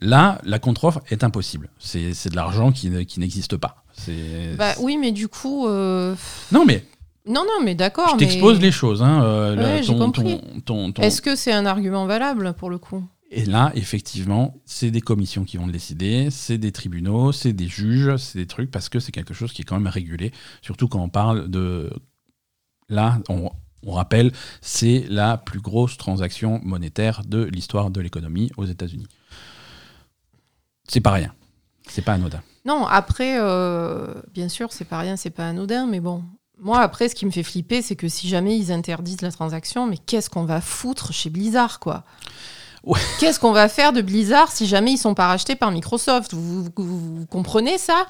Là, 0.00 0.40
la 0.44 0.58
contre-offre 0.58 1.00
est 1.10 1.22
impossible. 1.22 1.68
C'est 1.78 2.28
de 2.28 2.36
l'argent 2.36 2.72
qui, 2.72 2.90
n'existe 3.18 3.56
pas. 3.56 3.84
Bah 4.56 4.74
oui, 4.80 4.96
mais 4.96 5.12
du 5.12 5.28
coup. 5.28 5.66
Euh, 5.66 6.14
non, 6.52 6.64
mais 6.64 6.86
non, 7.26 7.44
non, 7.44 7.64
mais 7.64 7.74
d'accord. 7.74 8.10
Je 8.12 8.16
t'expose 8.16 8.60
les 8.60 8.72
choses. 8.72 9.02
Hein, 9.02 9.22
euh, 9.22 9.80
Est-ce 11.00 11.22
que 11.22 11.36
c'est 11.36 11.52
un 11.52 11.66
argument 11.66 12.06
valable 12.06 12.54
pour 12.54 12.70
le 12.70 12.78
coup? 12.78 13.04
Et 13.30 13.44
là, 13.44 13.70
effectivement, 13.74 14.56
c'est 14.64 14.90
des 14.90 15.00
commissions 15.00 15.44
qui 15.44 15.56
vont 15.56 15.66
le 15.66 15.72
décider, 15.72 16.30
c'est 16.30 16.58
des 16.58 16.72
tribunaux, 16.72 17.30
c'est 17.30 17.52
des 17.52 17.68
juges, 17.68 18.16
c'est 18.16 18.38
des 18.38 18.46
trucs, 18.46 18.70
parce 18.72 18.88
que 18.88 18.98
c'est 18.98 19.12
quelque 19.12 19.34
chose 19.34 19.52
qui 19.52 19.62
est 19.62 19.64
quand 19.64 19.78
même 19.78 19.86
régulé. 19.86 20.32
Surtout 20.62 20.88
quand 20.88 21.00
on 21.00 21.08
parle 21.08 21.48
de. 21.48 21.90
Là, 22.88 23.20
on, 23.28 23.50
on 23.86 23.92
rappelle, 23.92 24.32
c'est 24.60 25.04
la 25.08 25.36
plus 25.36 25.60
grosse 25.60 25.96
transaction 25.96 26.60
monétaire 26.64 27.22
de 27.24 27.44
l'histoire 27.44 27.90
de 27.90 28.00
l'économie 28.00 28.50
aux 28.56 28.66
États-Unis. 28.66 29.06
C'est 30.88 31.00
pas 31.00 31.12
rien. 31.12 31.32
C'est 31.88 32.02
pas 32.02 32.14
anodin. 32.14 32.42
Non, 32.64 32.84
après, 32.86 33.38
euh, 33.40 34.12
bien 34.34 34.48
sûr, 34.48 34.72
c'est 34.72 34.84
pas 34.84 34.98
rien, 34.98 35.16
c'est 35.16 35.30
pas 35.30 35.48
anodin, 35.48 35.86
mais 35.86 36.00
bon, 36.00 36.24
moi, 36.60 36.80
après, 36.80 37.08
ce 37.08 37.14
qui 37.14 37.26
me 37.26 37.30
fait 37.30 37.42
flipper, 37.42 37.82
c'est 37.82 37.96
que 37.96 38.08
si 38.08 38.28
jamais 38.28 38.56
ils 38.56 38.72
interdisent 38.72 39.22
la 39.22 39.32
transaction, 39.32 39.86
mais 39.86 39.98
qu'est-ce 39.98 40.30
qu'on 40.30 40.44
va 40.44 40.60
foutre 40.60 41.12
chez 41.12 41.30
Blizzard, 41.30 41.80
quoi? 41.80 42.04
Qu'est-ce 43.18 43.38
qu'on 43.38 43.52
va 43.52 43.68
faire 43.68 43.92
de 43.92 44.00
Blizzard 44.00 44.50
si 44.50 44.66
jamais 44.66 44.92
ils 44.92 44.98
sont 44.98 45.14
pas 45.14 45.26
rachetés 45.26 45.54
par 45.54 45.70
Microsoft? 45.70 46.32
Vous, 46.32 46.66
comprenez 47.28 47.76
ça? 47.76 48.06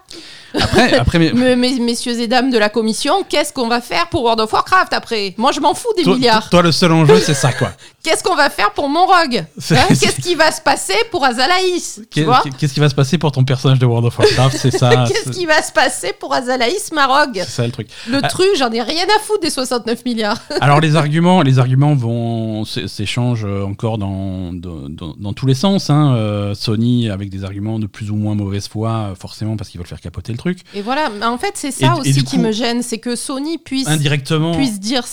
Après, 0.54 0.94
après 0.94 1.18
messieurs 1.18 2.18
et 2.20 2.28
dames 2.28 2.50
de 2.50 2.58
la 2.58 2.68
commission, 2.68 3.24
qu'est-ce 3.28 3.52
qu'on 3.52 3.68
va 3.68 3.80
faire 3.80 4.08
pour 4.08 4.22
World 4.22 4.40
of 4.40 4.52
Warcraft 4.52 4.92
après? 4.92 5.34
Moi, 5.38 5.50
je 5.52 5.60
m'en 5.60 5.74
fous 5.74 5.92
des 5.96 6.04
milliards. 6.04 6.48
Toi, 6.50 6.62
le 6.62 6.72
seul 6.72 6.92
enjeu, 6.92 7.18
c'est 7.24 7.34
ça, 7.34 7.52
quoi. 7.52 7.72
qu'est-ce 8.02 8.22
qu'on 8.22 8.36
va 8.36 8.48
faire 8.48 8.70
pour 8.72 8.88
mon 8.88 9.06
rogue 9.06 9.44
hein? 9.70 9.86
Qu'est-ce 9.88 10.20
qui 10.20 10.36
va 10.36 10.52
se 10.52 10.60
passer 10.60 10.94
pour 11.10 11.24
Azalaïs? 11.24 12.02
Qu'est-ce 12.10 12.74
qui 12.74 12.80
va 12.80 12.88
se 12.88 12.94
passer 12.94 13.18
pour 13.18 13.32
ton 13.32 13.44
personnage 13.44 13.80
de 13.80 13.86
World 13.86 14.06
of 14.06 14.18
Warcraft? 14.18 14.56
C'est 14.56 14.70
ça. 14.70 15.04
qu'est-ce 15.08 15.30
qui 15.30 15.46
va 15.46 15.62
se 15.62 15.72
passer 15.72 16.12
pour 16.18 16.32
Azalaïs, 16.32 16.92
ma 16.92 17.06
rogue 17.06 17.40
C'est 17.44 17.50
ça 17.50 17.66
le 17.66 17.72
truc. 17.72 17.88
Le 18.08 18.20
ah. 18.22 18.28
truc, 18.28 18.48
j'en 18.56 18.70
ai 18.70 18.82
rien 18.82 19.04
à 19.04 19.20
foutre 19.20 19.40
des 19.40 19.50
69 19.50 20.04
milliards. 20.04 20.40
Alors 20.60 20.80
les 20.80 20.94
arguments, 20.94 21.42
les 21.42 21.58
arguments 21.58 21.94
vont 21.94 22.64
s'échangent 22.64 23.46
encore 23.66 23.98
dans 23.98 24.59
dans, 24.60 25.32
tous 25.32 25.46
les 25.46 25.54
sens. 25.54 25.90
Hein. 25.90 26.14
Euh, 26.14 26.54
Sony 26.54 27.08
avec 27.10 27.30
des 27.30 27.44
arguments 27.44 27.78
de 27.78 27.86
plus 27.86 28.10
ou 28.10 28.16
moins 28.16 28.34
mauvaise 28.34 28.68
foi, 28.68 29.14
forcément 29.18 29.56
parce 29.56 29.70
qu'ils 29.70 29.78
veulent 29.78 29.88
faire 29.88 30.00
capoter 30.00 30.32
le 30.32 30.38
truc. 30.38 30.60
Et 30.74 30.82
voilà, 30.82 31.10
en 31.22 31.38
fait, 31.38 31.52
c'est 31.54 31.70
ça 31.70 31.96
aussi 31.96 32.24
qui 32.24 32.38
me 32.38 32.52
gêne, 32.52 32.82
c'est 32.82 32.98
que 32.98 33.16
Sony 33.16 33.58
puisse, 33.58 33.88
indirectement 33.88 34.52
puisse 34.52 34.80
dire 34.80 35.04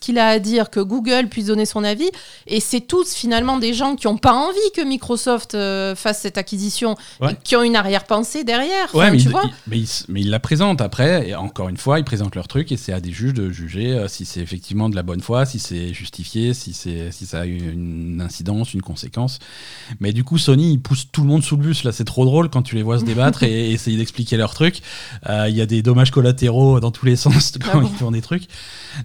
ce 0.00 0.06
qu'il 0.06 0.18
a 0.18 0.28
à 0.28 0.38
dire, 0.38 0.70
que 0.70 0.80
Google 0.80 1.28
puisse 1.28 1.46
donner 1.46 1.66
son 1.66 1.84
avis. 1.84 2.10
Et 2.46 2.60
c'est 2.60 2.80
tous 2.80 3.14
finalement 3.14 3.58
des 3.58 3.74
gens 3.74 3.96
qui 3.96 4.06
n'ont 4.06 4.16
pas 4.16 4.32
envie 4.32 4.58
que 4.74 4.82
Microsoft 4.82 5.54
euh, 5.54 5.94
fasse 5.94 6.20
cette 6.20 6.38
acquisition, 6.38 6.96
qui 7.44 7.56
ont 7.56 7.62
une 7.62 7.76
arrière-pensée 7.76 8.44
derrière. 8.44 8.94
Ouais, 8.94 9.10
mais, 9.10 9.18
tu 9.18 9.24
il, 9.24 9.30
vois 9.30 9.50
mais, 9.66 9.80
il, 10.16 10.30
la 10.30 10.40
présente 10.40 10.80
après, 10.80 11.28
et 11.28 11.34
encore 11.34 11.68
une 11.68 11.76
fois, 11.76 11.98
ils 11.98 12.04
présentent 12.04 12.34
leur 12.34 12.48
truc 12.48 12.72
et 12.72 12.76
c'est 12.76 12.92
à 12.92 13.00
des 13.00 13.12
juges 13.12 13.34
de 13.34 13.50
juger 13.50 13.92
euh, 13.92 14.08
si 14.08 14.24
c'est 14.24 14.40
effectivement 14.40 14.88
de 14.88 14.96
la 14.96 15.02
bonne 15.02 15.20
foi, 15.20 15.44
si 15.44 15.58
c'est 15.58 15.92
justifié, 15.92 16.54
si, 16.54 16.72
si 16.72 17.26
ça 17.26 17.40
a 17.40 17.46
eu 17.46 17.72
une 17.72 18.20
incidence, 18.20 18.74
une 18.74 18.82
conséquence. 18.82 19.38
Mais 20.00 20.12
du 20.12 20.24
coup, 20.24 20.38
Sony, 20.38 20.72
ils 20.72 20.80
poussent 20.80 21.08
tout 21.12 21.22
le 21.22 21.28
monde 21.28 21.42
sous 21.42 21.56
le 21.56 21.62
bus. 21.62 21.84
Là, 21.84 21.92
c'est 21.92 22.04
trop 22.04 22.24
drôle 22.24 22.48
quand 22.48 22.62
tu 22.62 22.74
les 22.74 22.82
vois 22.82 22.98
se 22.98 23.04
débattre 23.04 23.42
et, 23.42 23.70
essayer 23.72 23.96
d'expliquer 23.96 24.36
leur 24.36 24.54
truc. 24.54 24.80
Euh, 25.28 25.46
il 25.48 25.56
y 25.56 25.60
a 25.60 25.66
des 25.66 25.82
dommages 25.82 26.10
collatéraux 26.10 26.80
dans 26.80 26.90
tous 26.90 27.06
les 27.06 27.16
sens 27.16 27.52
quand 27.60 27.80
ah 27.80 27.82
ils 27.82 27.98
font 27.98 28.10
des 28.10 28.22
trucs. 28.22 28.44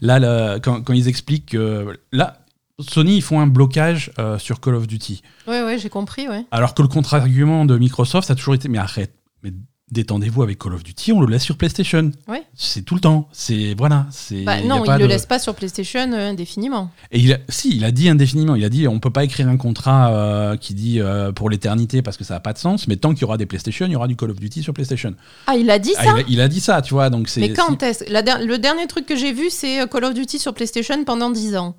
Là, 0.02 0.60
quand, 0.60 0.84
ils 0.90 1.08
expliquent 1.08 1.52
que. 1.52 2.00
Là, 2.12 2.40
Sony, 2.80 3.18
ils 3.18 3.22
font 3.22 3.40
un 3.40 3.48
blocage 3.48 4.12
euh, 4.20 4.38
sur 4.38 4.60
Call 4.60 4.76
of 4.76 4.88
Duty. 4.88 5.22
Ouais, 5.48 5.64
ouais, 5.64 5.80
j'ai 5.80 5.90
compris, 5.90 6.28
ouais. 6.28 6.46
Alors 6.52 6.74
que 6.74 6.82
le 6.82 6.88
contre-argument 6.88 7.66
de 7.66 7.78
Microsoft, 7.78 8.28
ça 8.28 8.34
a 8.34 8.36
toujours 8.36 8.56
été 8.56 8.68
mais 8.68 8.78
arrête, 8.78 9.16
mais 9.44 9.54
détendez-vous 9.92 10.42
avec 10.42 10.58
Call 10.58 10.74
of 10.74 10.84
Duty, 10.84 11.12
on 11.12 11.22
le 11.22 11.28
laisse 11.28 11.44
sur 11.44 11.58
PlayStation. 11.58 12.12
Ouais. 12.28 12.44
C'est 12.56 12.84
tout 12.84 12.96
le 12.96 13.02
temps. 13.02 13.30
C'est 13.32 13.76
voilà. 13.78 14.08
C'est. 14.10 14.44
Bah, 14.44 14.62
non, 14.62 14.84
il 14.84 14.88
pas 14.88 14.98
le 14.98 15.06
laisse 15.06 15.26
pas 15.26 15.40
sur 15.40 15.54
PlayStation 15.54 16.12
euh, 16.12 16.32
indéfiniment. 16.32 16.92
Et 17.12 17.20
il 17.20 17.34
a, 17.34 17.38
si, 17.50 17.76
il 17.76 17.86
a 17.86 17.92
dit 17.92 18.10
indéfiniment. 18.10 18.56
Il 18.56 18.66
a 18.66 18.70
dit 18.70 18.88
on 18.88 19.00
peut 19.00 19.12
pas 19.12 19.24
écrire 19.24 19.48
un 19.48 19.58
contrat 19.58 20.12
euh, 20.12 20.58
qui 20.58 20.74
dit 20.74 21.00
euh, 21.00 21.32
pour 21.32 21.50
l'éternité 21.50 22.02
parce 22.02 22.18
que 22.18 22.24
ça 22.24 22.36
a 22.36 22.40
pas 22.40 22.54
de 22.54 22.58
sens. 22.58 22.88
Mais 22.88 22.98
tant 22.98 23.14
qu'il 23.14 23.22
y 23.22 23.26
aura 23.26 23.38
des 23.38 23.46
PlayStation, 23.46 23.86
il 23.86 23.92
y 23.92 23.96
aura 23.96 24.08
du 24.08 24.16
Call 24.16 24.32
of 24.32 24.40
Duty 24.40 24.64
sur 24.64 24.74
PlayStation. 24.74 25.14
Ah, 25.48 25.56
il 25.56 25.70
a 25.70 25.78
dit 25.78 25.94
Ah, 25.98 26.04
ça 26.04 26.12
il, 26.18 26.20
a, 26.20 26.26
il 26.30 26.42
a 26.42 26.48
dit 26.48 26.62
ça, 26.62 26.82
tu 26.82 26.94
vois. 26.94 27.10
Donc 27.10 27.30
c'est. 27.30 27.42
Mais 27.42 27.54
quand 27.54 27.84
est-ce? 27.84 28.06
Le 28.06 28.58
dernier 28.58 28.88
truc 28.88 29.06
que 29.06 29.16
j'ai 29.16 29.34
vu, 29.34 29.50
c'est 29.50 29.88
Call 29.90 30.06
of 30.06 30.14
Duty 30.14 30.40
sur 30.40 30.54
PlayStation 30.54 31.04
pendant 31.04 31.30
10 31.30 31.58
ans. 31.58 31.76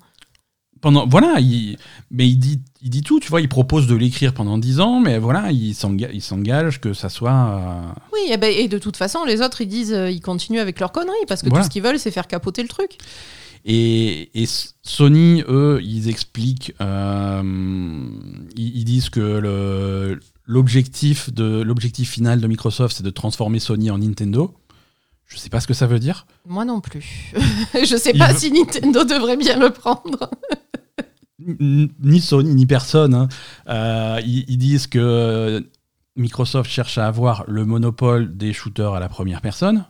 Pendant 0.81 1.07
voilà, 1.07 1.39
il, 1.39 1.77
mais 2.11 2.27
il 2.27 2.37
dit, 2.37 2.59
il 2.81 2.89
dit 2.89 3.01
tout. 3.01 3.19
Tu 3.19 3.29
vois, 3.29 3.41
il 3.41 3.49
propose 3.49 3.87
de 3.87 3.95
l'écrire 3.95 4.33
pendant 4.33 4.57
10 4.57 4.79
ans, 4.79 4.99
mais 4.99 5.17
voilà, 5.19 5.51
il 5.51 5.73
s'enga- 5.73 6.09
il 6.13 6.21
s'engage 6.21 6.79
que 6.81 6.93
ça 6.93 7.09
soit. 7.09 7.31
euh, 7.31 7.81
Oui, 8.13 8.31
et, 8.31 8.37
ben, 8.37 8.53
et 8.55 8.67
de 8.67 8.77
toute 8.77 8.97
façon, 8.97 9.25
les 9.25 9.41
autres, 9.41 9.61
ils 9.61 9.67
disent, 9.67 9.93
euh, 9.93 10.09
ils 10.09 10.21
continuent 10.21 10.59
avec 10.59 10.79
leurs 10.79 10.91
conneries, 10.91 11.15
parce 11.27 11.41
que 11.41 11.49
Voilà. 11.49 11.63
tout 11.63 11.69
ce 11.69 11.71
qu'ils 11.73 11.83
veulent, 11.83 11.99
c'est 11.99 12.11
faire 12.11 12.27
capoter 12.27 12.61
le 12.61 12.67
truc. 12.69 12.91
Et, 13.65 14.29
et 14.41 14.47
Sony, 14.83 15.43
eux, 15.49 15.79
ils 15.83 16.07
expliquent, 16.07 16.73
euh, 16.79 17.41
ils, 18.55 18.77
ils 18.77 18.85
disent 18.85 19.09
que 19.09 20.17
l'objectif 20.45 21.33
de 21.33 21.61
l'objectif 21.61 22.09
final 22.11 22.39
de 22.39 22.47
Microsoft, 22.47 22.97
c'est 22.97 23.03
de 23.03 23.09
transformer 23.09 23.59
Sony 23.59 23.91
en 23.91 23.97
Nintendo. 23.97 24.53
Je 25.27 25.37
sais 25.37 25.49
pas 25.49 25.59
ce 25.59 25.67
que 25.67 25.73
ça 25.73 25.87
veut 25.87 25.99
dire. 25.99 26.25
Moi 26.47 26.63
non 26.65 26.79
plus. 26.81 27.33
je 27.73 27.95
sais 27.97 28.11
Il 28.13 28.19
pas 28.19 28.31
veut- 28.31 28.39
si 28.39 28.51
Nintendo 28.51 29.03
devrait 29.03 29.37
bien 29.37 29.59
le 29.59 29.69
prendre. 29.71 30.29
Ni 31.39 32.19
Sony 32.19 32.55
ni 32.55 32.65
personne. 32.65 33.13
hein. 33.13 33.27
Euh, 33.69 34.19
ils, 34.25 34.45
ils 34.49 34.57
disent 34.57 34.87
que 34.87 35.65
Microsoft 36.15 36.69
cherche 36.69 36.97
à 36.97 37.07
avoir 37.07 37.43
le 37.47 37.63
monopole 37.65 38.35
des 38.35 38.53
shooters 38.53 38.93
à 38.93 38.99
la 38.99 39.07
première 39.09 39.41
personne. 39.41 39.85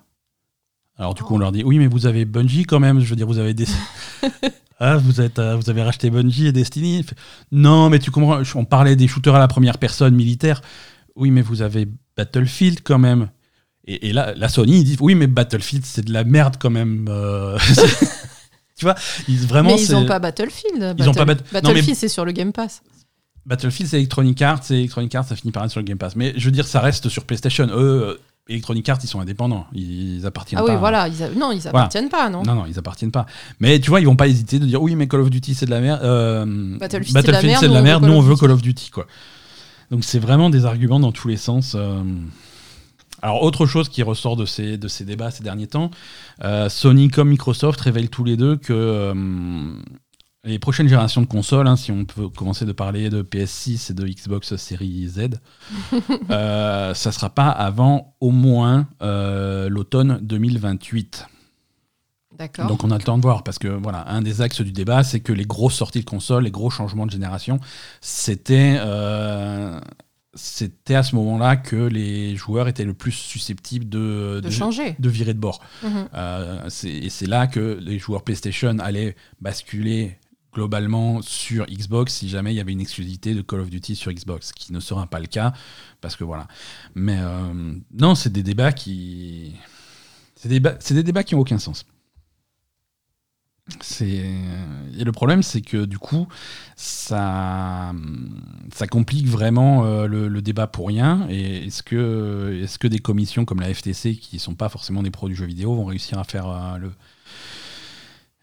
Alors 0.98 1.14
du 1.14 1.24
coup, 1.24 1.36
on 1.36 1.38
leur 1.38 1.52
dit 1.52 1.64
oui, 1.64 1.78
mais 1.80 1.88
vous 1.88 2.06
avez 2.06 2.26
Bungie 2.26 2.64
quand 2.66 2.80
même. 2.80 3.00
Je 3.00 3.10
veux 3.10 3.16
dire, 3.16 3.28
vous 3.28 3.38
avez 3.38 3.54
des 3.54 3.66
Ah, 4.80 4.98
vous, 4.98 5.22
êtes, 5.22 5.40
euh, 5.40 5.56
vous 5.56 5.70
avez 5.72 5.82
racheté 5.82 6.10
Bungie 6.12 6.48
et 6.48 6.52
Destiny. 6.52 7.04
Non, 7.52 7.90
mais 7.90 7.98
tu 7.98 8.12
comprends, 8.12 8.42
on 8.54 8.66
parlait 8.66 8.96
des 8.96 9.08
shooters 9.08 9.34
à 9.34 9.40
la 9.40 9.48
première 9.48 9.80
personne 9.80 10.14
militaire. 10.16 10.62
Oui, 11.16 11.32
mais 11.32 11.42
vous 11.42 11.64
avez 11.64 11.88
Battlefield 12.16 12.82
quand 12.84 13.00
même. 13.00 13.30
Et, 13.88 14.10
et 14.10 14.14
là, 14.14 14.34
la 14.36 14.50
Sony, 14.50 14.80
ils 14.80 14.84
disent 14.84 14.98
oui, 15.00 15.16
mais 15.16 15.28
Battlefield, 15.28 15.86
c'est 15.86 16.04
de 16.06 16.12
la 16.14 16.24
merde 16.24 16.56
quand 16.60 16.70
même. 16.70 17.06
euh. 17.10 17.58
tu 18.78 18.86
vois, 18.86 18.96
ils, 19.28 19.38
vraiment, 19.38 19.70
Mais 19.76 19.82
ils 19.82 19.86
c'est- 19.88 19.94
ont 19.96 20.06
pas 20.06 20.20
Battlefield. 20.20 20.96
Ils 21.00 21.10
ont 21.10 21.14
pas 21.14 21.26
Bat- 21.26 21.36
Battlefield, 21.54 21.88
mais- 21.90 21.96
c'est 21.96 22.10
sur 22.10 22.26
le 22.26 22.32
Game 22.32 22.52
Pass. 22.52 22.82
Battlefield, 23.46 23.90
c'est 23.90 23.98
Electronic 23.98 24.42
Arts, 24.42 24.62
et 24.72 24.76
Electronic 24.80 25.16
Arts, 25.16 25.24
ça 25.26 25.36
finit 25.38 25.52
par 25.54 25.64
être 25.64 25.72
sur 25.72 25.80
le 25.80 25.86
Game 25.86 25.98
Pass. 25.98 26.18
Mais 26.18 26.34
je 26.36 26.44
veux 26.46 26.52
dire, 26.52 26.68
ça 26.68 26.82
reste 26.82 27.08
sur 27.08 27.24
PlayStation. 27.24 27.66
Eux, 27.68 27.78
euh, 27.78 28.20
Electronic 28.50 28.88
Arts, 28.90 29.00
ils 29.04 29.08
sont 29.08 29.22
indépendants. 29.22 29.66
Ils 29.74 30.26
appartiennent 30.26 30.60
Ah 30.62 30.66
pas. 30.66 30.74
oui, 30.74 30.78
voilà. 30.80 31.08
Ils 31.08 31.24
a- 31.24 31.30
Non, 31.30 31.54
ils 31.54 31.66
appartiennent 31.66 32.10
pas, 32.10 32.30
non, 32.30 32.44
Non, 32.44 32.56
non, 32.56 32.66
ils 32.68 32.78
appartiennent 32.78 33.12
pas. 33.12 33.26
Mais 33.62 33.80
tu 33.80 33.90
vois, 33.90 34.02
ils 34.02 34.06
vont 34.06 34.18
pas 34.18 34.28
hésiter 34.28 34.60
de 34.60 34.66
dire 34.66 34.82
oui, 34.82 34.96
mais 34.96 35.08
Call 35.08 35.22
of 35.22 35.30
Duty, 35.30 35.56
c'est 35.56 35.66
de 35.66 35.72
la 35.72 35.80
merde. 35.80 36.02
euh, 36.04 36.78
Battlefield, 36.78 37.16
c'est 37.22 37.28
de 37.28 37.32
la 37.32 37.42
merde, 37.42 37.60
c'est 37.62 37.68
de 37.68 37.74
nous, 37.74 37.74
la 37.76 37.80
on 37.80 37.84
veut 37.84 37.88
merde. 37.90 38.02
Call 38.02 38.10
Nous, 38.12 38.16
on 38.16 38.20
of 38.20 38.26
veut 38.26 38.32
Duty. 38.34 38.42
Call 38.42 38.52
of 38.52 38.62
Duty, 38.62 38.90
quoi. 38.90 39.08
Donc, 39.92 40.04
c'est 40.04 40.20
vraiment 40.20 40.50
des 40.50 40.66
arguments 40.66 41.00
dans 41.00 41.14
tous 41.14 41.30
les 41.30 41.38
sens. 41.38 41.72
euh. 41.76 42.02
Alors, 43.28 43.44
autre 43.44 43.66
chose 43.66 43.90
qui 43.90 44.04
ressort 44.04 44.38
de 44.38 44.46
ces, 44.46 44.78
de 44.78 44.88
ces 44.88 45.04
débats 45.04 45.32
ces 45.32 45.44
derniers 45.44 45.68
temps, 45.68 45.92
euh, 46.46 46.70
Sony 46.70 47.10
comme 47.10 47.28
Microsoft 47.28 47.82
révèlent 47.82 48.10
tous 48.10 48.24
les 48.24 48.38
deux 48.38 48.56
que 48.56 48.72
euh, 48.72 49.74
les 50.46 50.60
prochaines 50.60 50.88
générations 50.88 51.20
de 51.20 51.28
consoles, 51.28 51.68
hein, 51.68 51.76
si 51.76 51.92
on 51.92 52.06
peut 52.06 52.30
commencer 52.30 52.64
de 52.64 52.72
parler 52.72 53.10
de 53.10 53.24
PS6 53.24 53.92
et 53.92 53.94
de 53.94 54.08
Xbox 54.08 54.56
Series 54.56 55.10
Z, 55.10 55.42
euh, 56.32 56.94
ça 56.94 57.12
sera 57.12 57.30
pas 57.30 57.50
avant 57.50 58.16
au 58.22 58.32
moins 58.32 58.88
l'automne 59.02 60.20
2028. 60.22 61.28
D'accord. 62.38 62.68
Donc 62.68 62.84
on 62.84 62.92
a 62.92 62.98
le 62.98 63.04
temps 63.04 63.18
de 63.18 63.24
voir 63.24 63.44
parce 63.44 63.58
que 63.58 63.68
voilà, 63.68 64.10
un 64.10 64.22
des 64.22 64.42
axes 64.42 64.62
du 64.62 64.72
débat, 64.72 65.04
c'est 65.04 65.20
que 65.20 65.34
les 65.34 65.46
grosses 65.46 65.76
sorties 65.76 66.02
de 66.02 66.06
consoles, 66.06 66.44
les 66.44 66.52
gros 66.52 66.70
changements 66.70 67.06
de 67.06 67.12
génération, 67.12 67.60
c'était 68.00 68.78
euh, 68.80 69.80
c'était 70.38 70.96
à 70.96 71.04
ce 71.04 71.16
moment-là 71.16 71.58
que 71.58 71.76
les 71.76 72.36
joueurs 72.36 72.68
étaient 72.68 72.86
le 72.86 72.94
plus 72.94 73.12
susceptibles 73.12 73.90
de, 73.90 74.40
De 74.42 74.50
changer. 74.50 74.96
de 75.00 75.10
virer 75.10 75.34
de 75.34 75.40
bord. 75.40 75.60
Mhm. 75.84 76.10
Euh, 76.14 76.70
et 76.86 77.10
c'est 77.10 77.26
là 77.26 77.48
que 77.48 77.78
les 77.82 78.00
joueurs 78.00 78.24
PlayStation 78.24 78.78
allaient 78.80 79.16
basculer 79.42 80.18
globalement 80.54 81.22
sur 81.22 81.66
Xbox 81.66 82.14
si 82.14 82.30
jamais 82.30 82.54
il 82.54 82.58
y 82.58 82.60
avait 82.60 82.72
une 82.72 82.82
exclusivité 82.82 83.36
de 83.36 83.42
Call 83.42 83.60
of 83.60 83.70
Duty 83.70 83.96
sur 83.96 84.12
Xbox, 84.12 84.48
ce 84.48 84.54
qui 84.54 84.74
ne 84.74 84.80
sera 84.80 85.06
pas 85.08 85.20
le 85.20 85.28
cas 85.28 85.54
parce 86.02 86.16
que 86.16 86.24
voilà. 86.24 86.48
Mais 86.96 87.18
euh, 87.20 87.74
non, 87.94 88.16
c'est 88.16 88.32
des 88.32 88.44
débats 88.44 88.72
qui 88.72 89.54
c'est 90.36 90.50
des, 90.50 90.60
des 90.60 91.04
débats 91.04 91.24
qui 91.24 91.36
ont 91.36 91.40
aucun 91.40 91.58
sens. 91.60 91.86
C'est 93.82 94.08
et 94.08 95.04
le 95.04 95.12
problème 95.12 95.44
c'est 95.44 95.60
que 95.62 95.84
du 95.86 95.98
coup 96.00 96.28
ça 96.76 97.92
ça 98.74 98.88
complique 98.88 99.28
vraiment 99.28 99.84
euh, 99.86 100.08
le, 100.08 100.30
le 100.30 100.42
débat 100.42 100.68
pour 100.68 100.88
rien 100.88 101.28
et 101.30 101.66
est-ce 101.68 101.84
que 101.84 102.62
est-ce 102.64 102.80
que 102.80 102.88
des 102.88 103.00
commissions 103.00 103.44
comme 103.44 103.60
la 103.60 103.74
FTC 103.74 104.16
qui 104.16 104.40
sont 104.40 104.56
pas 104.56 104.70
forcément 104.70 105.04
des 105.04 105.12
pros 105.12 105.28
du 105.28 105.36
jeu 105.36 105.46
vidéo 105.46 105.76
vont 105.76 105.86
réussir 105.86 106.18
à 106.18 106.24
faire 106.24 106.48
euh, 106.48 106.78
le 106.78 106.92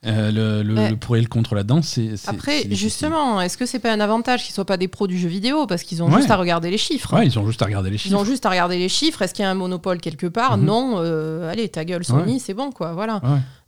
euh, 0.07 0.31
le, 0.31 0.63
le- 0.63 0.75
Ouais. 0.75 0.91
le 0.91 0.97
pour 0.99 1.17
et 1.17 1.23
le 1.23 1.29
contre 1.29 1.55
là-dedans? 1.55 1.81
C'est 1.81 2.11
Après, 2.27 2.65
justement, 2.73 3.41
est-ce 3.41 3.57
que 3.57 3.65
c'est 3.65 3.79
pas 3.79 3.91
un 3.91 4.01
avantage 4.01 4.45
qu'ils 4.45 4.53
soient 4.53 4.67
pas 4.67 4.77
des 4.77 4.87
pros 4.87 5.07
du 5.07 5.17
jeu 5.19 5.29
vidéo? 5.31 5.67
Parce 5.67 5.83
qu'ils 5.83 6.03
ont 6.03 6.11
Ouais. 6.11 6.19
juste 6.19 6.31
à 6.31 6.37
regarder 6.37 6.71
les 6.71 6.77
chiffres 6.77 7.15
ouais 7.15 7.27
ils 7.27 7.39
ont 7.39 7.47
juste 7.47 7.63
à 7.63 7.65
regarder 7.65 7.89
les 7.89 7.97
Ils 7.97 8.01
chiffres 8.01 8.19
ont 8.19 8.25
juste 8.27 8.45
à 8.45 8.51
regarder 8.51 8.77
les 8.79 8.91
chiffres. 8.91 9.23
Est-ce 9.23 9.33
qu'il 9.33 9.45
y 9.45 9.47
a 9.47 9.51
un 9.51 9.55
monopole 9.55 10.01
quelque 10.03 10.27
part? 10.27 10.59
Mhm. 10.59 10.65
Non. 10.67 10.95
euh, 10.99 11.51
allez, 11.51 11.71
ta 11.71 11.87
gueule, 11.87 12.05
Sony, 12.05 12.39
c'est 12.39 12.53
bon, 12.53 12.71
quoi. 12.71 12.93
Voilà. 12.93 13.23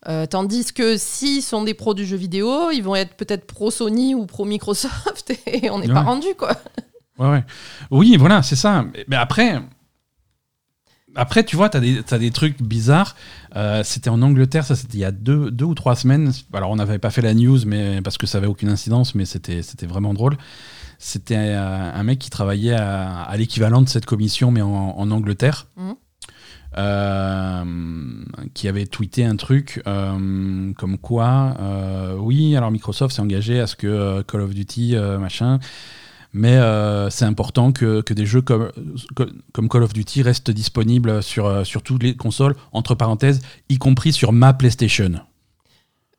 Euh, 0.08 0.26
tandis 0.26 0.72
que 0.72 0.96
s'ils 0.96 1.42
sont 1.42 1.64
des 1.64 1.74
pros 1.74 1.92
du 1.94 2.06
jeu 2.06 2.16
vidéo, 2.16 2.70
ils 2.70 2.82
vont 2.82 2.94
être 2.94 3.14
peut-être 3.14 3.44
pro 3.46 3.70
Sony 3.70 4.14
ou 4.14 4.26
pro 4.26 4.44
Microsoft 4.44 5.32
et 5.46 5.68
on 5.70 5.78
n'est 5.80 5.88
pas 5.88 6.02
rendu, 6.02 6.28
quoi. 6.38 6.52
Ouais, 7.18 7.28
ouais. 7.28 7.44
Oui, 7.90 8.16
voilà, 8.16 8.42
c'est 8.42 8.56
ça. 8.56 8.84
Mais- 9.08 9.16
après, 9.16 9.60
après 11.14 11.44
tu 11.44 11.56
vois, 11.56 11.68
tu 11.70 11.78
as, 11.78 12.14
as 12.14 12.18
des 12.18 12.30
trucs 12.30 12.60
bizarres. 12.62 13.16
Euh, 13.56 13.82
c'était 13.84 14.10
en 14.10 14.20
Angleterre, 14.22 14.64
ça 14.64 14.76
c'était 14.76 14.98
il 14.98 15.00
y 15.00 15.04
a 15.04 15.12
deux, 15.12 15.50
deux 15.50 15.64
ou 15.64 15.74
trois 15.74 15.96
semaines. 15.96 16.30
Alors 16.52 16.70
on 16.70 16.76
n'avait 16.76 16.98
pas 16.98 17.10
fait 17.10 17.22
la 17.22 17.32
news 17.34 17.58
mais, 17.66 18.02
parce 18.02 18.18
que 18.18 18.26
ça 18.26 18.38
avait 18.38 18.46
aucune 18.46 18.68
incidence, 18.68 19.14
mais 19.14 19.24
c'était 19.24 19.62
vraiment 19.86 20.12
drôle. 20.14 20.36
C'était 20.98 21.36
euh, 21.36 21.92
un 21.92 22.02
mec 22.04 22.18
qui 22.18 22.30
travaillait 22.30 22.74
à, 22.74 23.22
à 23.22 23.36
l'équivalent 23.36 23.82
de 23.82 23.88
cette 23.88 24.06
commission, 24.06 24.50
mais 24.50 24.62
en, 24.62 24.70
en 24.96 25.10
Angleterre. 25.10 25.66
Mhm. 25.76 25.94
Euh, 26.78 27.64
qui 28.52 28.68
avait 28.68 28.86
tweeté 28.86 29.24
un 29.24 29.36
truc 29.36 29.82
euh, 29.86 30.72
comme 30.74 30.98
quoi, 30.98 31.54
euh, 31.58 32.16
oui, 32.18 32.54
alors 32.54 32.70
Microsoft 32.70 33.14
s'est 33.14 33.22
engagé 33.22 33.60
à 33.60 33.66
ce 33.66 33.76
que 33.76 34.22
Call 34.22 34.42
of 34.42 34.54
Duty, 34.54 34.94
machin, 35.18 35.58
mais 36.34 36.56
euh, 36.56 37.08
c'est 37.08 37.24
important 37.24 37.72
que, 37.72 38.02
que 38.02 38.12
des 38.12 38.26
jeux 38.26 38.42
comme, 38.42 38.70
comme 39.52 39.68
Call 39.70 39.84
of 39.84 39.94
Duty 39.94 40.22
restent 40.22 40.50
disponibles 40.50 41.22
sur, 41.22 41.66
sur 41.66 41.82
toutes 41.82 42.02
les 42.02 42.14
consoles, 42.14 42.56
entre 42.72 42.94
parenthèses, 42.94 43.40
y 43.70 43.78
compris 43.78 44.12
sur 44.12 44.32
ma 44.32 44.52
PlayStation. 44.52 45.12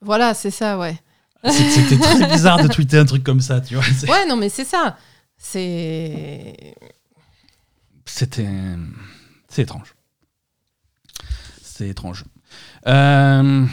Voilà, 0.02 0.34
c'est 0.34 0.52
ça, 0.52 0.80
ouais. 0.80 0.98
C'était 1.44 1.98
très 1.98 2.28
bizarre 2.32 2.62
de 2.64 2.68
tweeter 2.68 2.98
un 2.98 3.06
truc 3.06 3.24
comme 3.24 3.42
ça, 3.42 3.62
tu 3.62 3.76
vois. 3.76 3.84
Ouais, 4.08 4.26
non, 4.28 4.38
mais 4.38 4.50
c'est 4.50 4.66
ça. 4.66 4.98
C'est. 5.38 6.76
C'était. 8.06 8.48
C'est 9.50 9.62
étrange. 9.62 9.97
C'est 11.78 11.88
étrange. 11.90 12.24
Euh, 12.88 13.66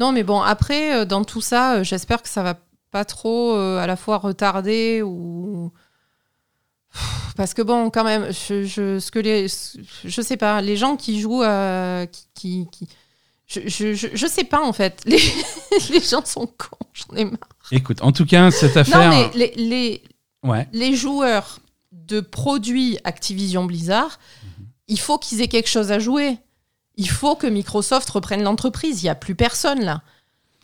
Non, 0.00 0.12
mais 0.12 0.22
bon, 0.24 0.40
après, 0.40 0.94
euh, 0.94 1.04
dans 1.04 1.24
tout 1.24 1.40
ça, 1.40 1.74
euh, 1.76 1.84
j'espère 1.84 2.22
que 2.22 2.28
ça 2.28 2.42
va 2.42 2.54
pas 2.90 3.04
trop 3.04 3.54
euh, 3.54 3.78
à 3.78 3.86
la 3.86 3.96
fois 3.96 4.18
retarder 4.18 5.02
ou. 5.02 5.70
Parce 7.36 7.54
que 7.54 7.62
bon, 7.62 7.90
quand 7.90 8.02
même, 8.04 8.32
je, 8.32 8.64
je, 8.64 8.98
ce 8.98 9.10
que 9.10 9.18
les, 9.20 9.46
je 10.04 10.20
sais 10.20 10.36
pas, 10.36 10.60
les 10.60 10.76
gens 10.76 10.96
qui 10.96 11.20
jouent 11.20 11.42
à. 11.44 12.06
Qui, 12.10 12.26
qui, 12.34 12.86
qui- 12.86 12.88
je, 13.46 13.60
je, 13.66 13.94
je, 13.94 14.08
je 14.14 14.26
sais 14.28 14.44
pas 14.44 14.60
en 14.64 14.72
fait. 14.72 15.02
Les, 15.06 15.18
les 15.90 16.00
gens 16.00 16.24
sont 16.24 16.46
cons, 16.46 16.86
j'en 16.92 17.16
ai 17.16 17.24
marre. 17.24 17.38
écoute, 17.72 18.00
en 18.02 18.12
tout 18.12 18.24
cas, 18.24 18.50
cette 18.52 18.76
affaire. 18.76 18.98
Non, 19.00 19.08
mais 19.10 19.30
les, 19.34 19.52
les, 19.56 20.02
Ouais. 20.44 20.68
les 20.72 20.94
joueurs 20.94 21.58
de 21.92 22.20
produits 22.20 22.98
Activision 23.04 23.64
Blizzard, 23.64 24.18
il 24.90 25.00
faut 25.00 25.18
qu'ils 25.18 25.40
aient 25.40 25.48
quelque 25.48 25.68
chose 25.68 25.92
à 25.92 25.98
jouer. 25.98 26.38
Il 26.96 27.08
faut 27.08 27.36
que 27.36 27.46
Microsoft 27.46 28.10
reprenne 28.10 28.42
l'entreprise. 28.42 29.02
Il 29.02 29.06
n'y 29.06 29.10
a 29.10 29.14
plus 29.14 29.34
personne 29.34 29.82
là. 29.82 30.02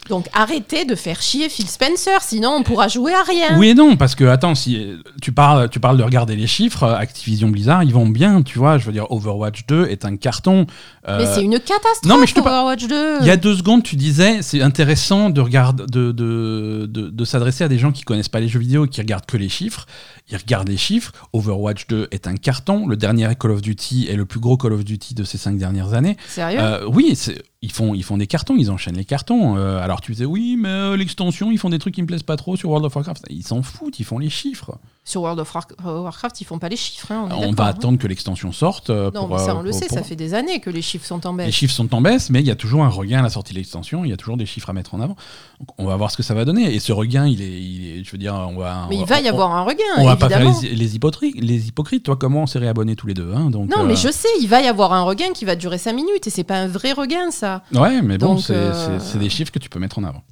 Donc 0.08 0.26
arrêtez 0.32 0.84
de 0.84 0.94
faire 0.94 1.20
chier 1.20 1.48
Phil 1.48 1.68
Spencer, 1.68 2.20
sinon 2.22 2.50
on 2.58 2.62
pourra 2.62 2.88
jouer 2.88 3.12
à 3.12 3.22
rien. 3.22 3.58
Oui 3.58 3.68
et 3.68 3.74
non, 3.74 3.96
parce 3.96 4.14
que 4.14 4.24
attends, 4.24 4.54
si 4.54 4.94
tu 5.20 5.32
parles, 5.32 5.68
tu 5.68 5.80
parles 5.80 5.96
de 5.98 6.02
regarder 6.02 6.36
les 6.36 6.46
chiffres, 6.46 6.84
Activision 6.84 7.48
Blizzard, 7.48 7.82
ils 7.84 7.92
vont 7.92 8.06
bien, 8.08 8.42
tu 8.42 8.58
vois. 8.58 8.78
Je 8.78 8.86
veux 8.86 8.92
dire, 8.92 9.10
Overwatch 9.10 9.66
2 9.66 9.86
est 9.86 10.04
un 10.04 10.16
carton. 10.16 10.66
Euh, 11.08 11.18
mais 11.18 11.26
c'est 11.26 11.42
une 11.42 11.58
catastrophe. 11.58 12.04
Non, 12.04 12.18
mais 12.18 12.26
je 12.26 12.38
Overwatch 12.38 12.86
2. 12.86 13.18
Il 13.20 13.26
y 13.26 13.30
a 13.30 13.36
deux 13.36 13.56
secondes, 13.56 13.82
tu 13.82 13.96
disais, 13.96 14.42
c'est 14.42 14.62
intéressant 14.62 15.30
de 15.30 15.40
regarder, 15.40 15.84
de, 15.86 16.12
de, 16.12 16.86
de, 16.88 17.08
de 17.10 17.24
s'adresser 17.24 17.64
à 17.64 17.68
des 17.68 17.78
gens 17.78 17.92
qui 17.92 18.02
connaissent 18.02 18.28
pas 18.28 18.40
les 18.40 18.48
jeux 18.48 18.60
vidéo, 18.60 18.86
qui 18.86 19.00
regardent 19.00 19.26
que 19.26 19.36
les 19.36 19.48
chiffres. 19.48 19.86
Ils 20.30 20.36
regardent 20.36 20.68
les 20.68 20.76
chiffres. 20.76 21.12
Overwatch 21.32 21.86
2 21.88 22.08
est 22.10 22.26
un 22.26 22.36
carton. 22.36 22.86
Le 22.86 22.96
dernier 22.96 23.28
Call 23.38 23.52
of 23.52 23.62
Duty 23.62 24.08
est 24.10 24.16
le 24.16 24.26
plus 24.26 24.40
gros 24.40 24.56
Call 24.56 24.72
of 24.72 24.84
Duty 24.84 25.14
de 25.14 25.24
ces 25.24 25.38
cinq 25.38 25.56
dernières 25.56 25.94
années. 25.94 26.16
Sérieux? 26.28 26.58
Euh, 26.60 26.84
Oui, 26.88 27.12
c'est 27.14 27.42
ils 27.66 27.72
font, 27.72 27.94
ils 27.94 28.04
font 28.04 28.16
des 28.16 28.28
cartons, 28.28 28.54
ils 28.56 28.70
enchaînent 28.70 28.96
les 28.96 29.04
cartons. 29.04 29.56
Euh, 29.56 29.82
alors 29.82 30.00
tu 30.00 30.12
disais, 30.12 30.24
oui, 30.24 30.56
mais 30.56 30.68
euh, 30.68 30.96
l'extension, 30.96 31.50
ils 31.50 31.58
font 31.58 31.68
des 31.68 31.80
trucs 31.80 31.94
qui 31.94 32.02
me 32.02 32.06
plaisent 32.06 32.22
pas 32.22 32.36
trop 32.36 32.54
sur 32.54 32.70
World 32.70 32.86
of 32.86 32.94
Warcraft. 32.94 33.24
Ils 33.28 33.44
s'en 33.44 33.62
foutent, 33.62 33.98
ils 33.98 34.04
font 34.04 34.18
les 34.18 34.30
chiffres. 34.30 34.78
Sur 35.04 35.22
World 35.22 35.40
of 35.40 35.52
euh, 35.84 36.02
Warcraft, 36.02 36.40
ils 36.40 36.44
font 36.44 36.60
pas 36.60 36.68
les 36.68 36.76
chiffres. 36.76 37.10
Hein, 37.10 37.28
on, 37.32 37.50
va 37.52 37.64
hein. 37.64 37.68
attendre 37.68 37.98
que 37.98 38.06
l'extension 38.06 38.52
sorte. 38.52 38.90
non, 38.90 39.26
mais 39.28 39.38
ça, 39.38 39.56
on 39.56 39.62
le 39.62 39.72
sait, 39.72 39.88
ça 39.88 40.04
fait 40.04 40.14
des 40.14 40.34
années 40.34 40.60
que 40.60 40.70
les 40.70 40.82
chiffres 40.82 41.06
sont 41.06 41.26
en 41.26 41.32
baisse. 41.32 41.46
Les 41.46 41.52
chiffres 41.52 41.74
sont 41.74 41.92
en 41.92 42.00
baisse, 42.00 42.30
mais 42.30 42.38
il 42.38 42.46
y 42.46 42.52
a 42.52 42.56
toujours 42.56 42.84
un 42.84 42.88
regain 42.88 43.18
à 43.18 43.22
la 43.22 43.30
sortie 43.30 43.52
de 43.52 43.58
l'extension, 43.58 44.04
il 44.04 44.10
y 44.10 44.14
a 44.14 44.16
toujours 44.16 44.36
des 44.36 44.46
chiffres 44.46 44.70
à 44.70 44.72
mettre 44.72 44.94
en 44.94 45.00
avant. 45.00 45.16
Donc, 45.58 45.68
on 45.78 45.86
va 45.86 45.96
voir 45.96 46.12
ce 46.12 46.16
que 46.16 46.22
ça 46.22 46.34
va 46.34 46.44
donner. 46.44 46.72
Et 46.72 46.78
ce 46.78 46.92
regain, 46.92 47.26
il 47.26 47.42
est, 47.42 48.04
je 48.04 48.10
veux 48.12 48.18
dire, 48.18 48.34
on 48.34 48.56
va. 48.56 48.86
Mais 48.88 48.96
il 48.96 49.06
va 49.06 49.20
y 49.20 49.28
avoir 49.28 49.52
un 49.52 49.62
regain. 49.62 49.82
On 49.98 50.04
va 50.04 50.16
pas 50.16 50.28
faire 50.28 50.40
les, 50.62 50.70
les, 50.70 50.94
hypocrites, 50.94 51.34
les 51.36 51.66
hypocrites. 51.66 52.04
Toi, 52.04 52.16
comment 52.16 52.42
on 52.42 52.46
s'est 52.46 52.60
réabonné 52.60 52.94
tous 52.94 53.08
les 53.08 53.14
deux 53.14 53.32
hein, 53.34 53.50
donc, 53.50 53.68
Non, 53.74 53.82
mais 53.84 53.96
je 53.96 54.10
sais, 54.12 54.28
il 54.40 54.46
va 54.46 54.60
y 54.60 54.68
avoir 54.68 54.92
un 54.92 55.02
regain 55.02 55.32
qui 55.32 55.44
va 55.44 55.56
durer 55.56 55.78
5 55.78 55.92
minutes 55.92 56.26
et 56.26 56.30
c'est 56.30 56.44
pas 56.44 56.58
un 56.58 56.68
vrai 56.68 56.92
regain, 56.92 57.30
ça. 57.30 57.55
Ouais, 57.72 58.02
mais 58.02 58.18
bon, 58.18 58.38
euh, 58.50 58.98
c'est 59.00 59.18
des 59.18 59.30
chiffres 59.30 59.52
que 59.52 59.58
tu 59.58 59.68
peux 59.68 59.78
mettre 59.78 59.98
en 59.98 60.04
avant. 60.04 60.22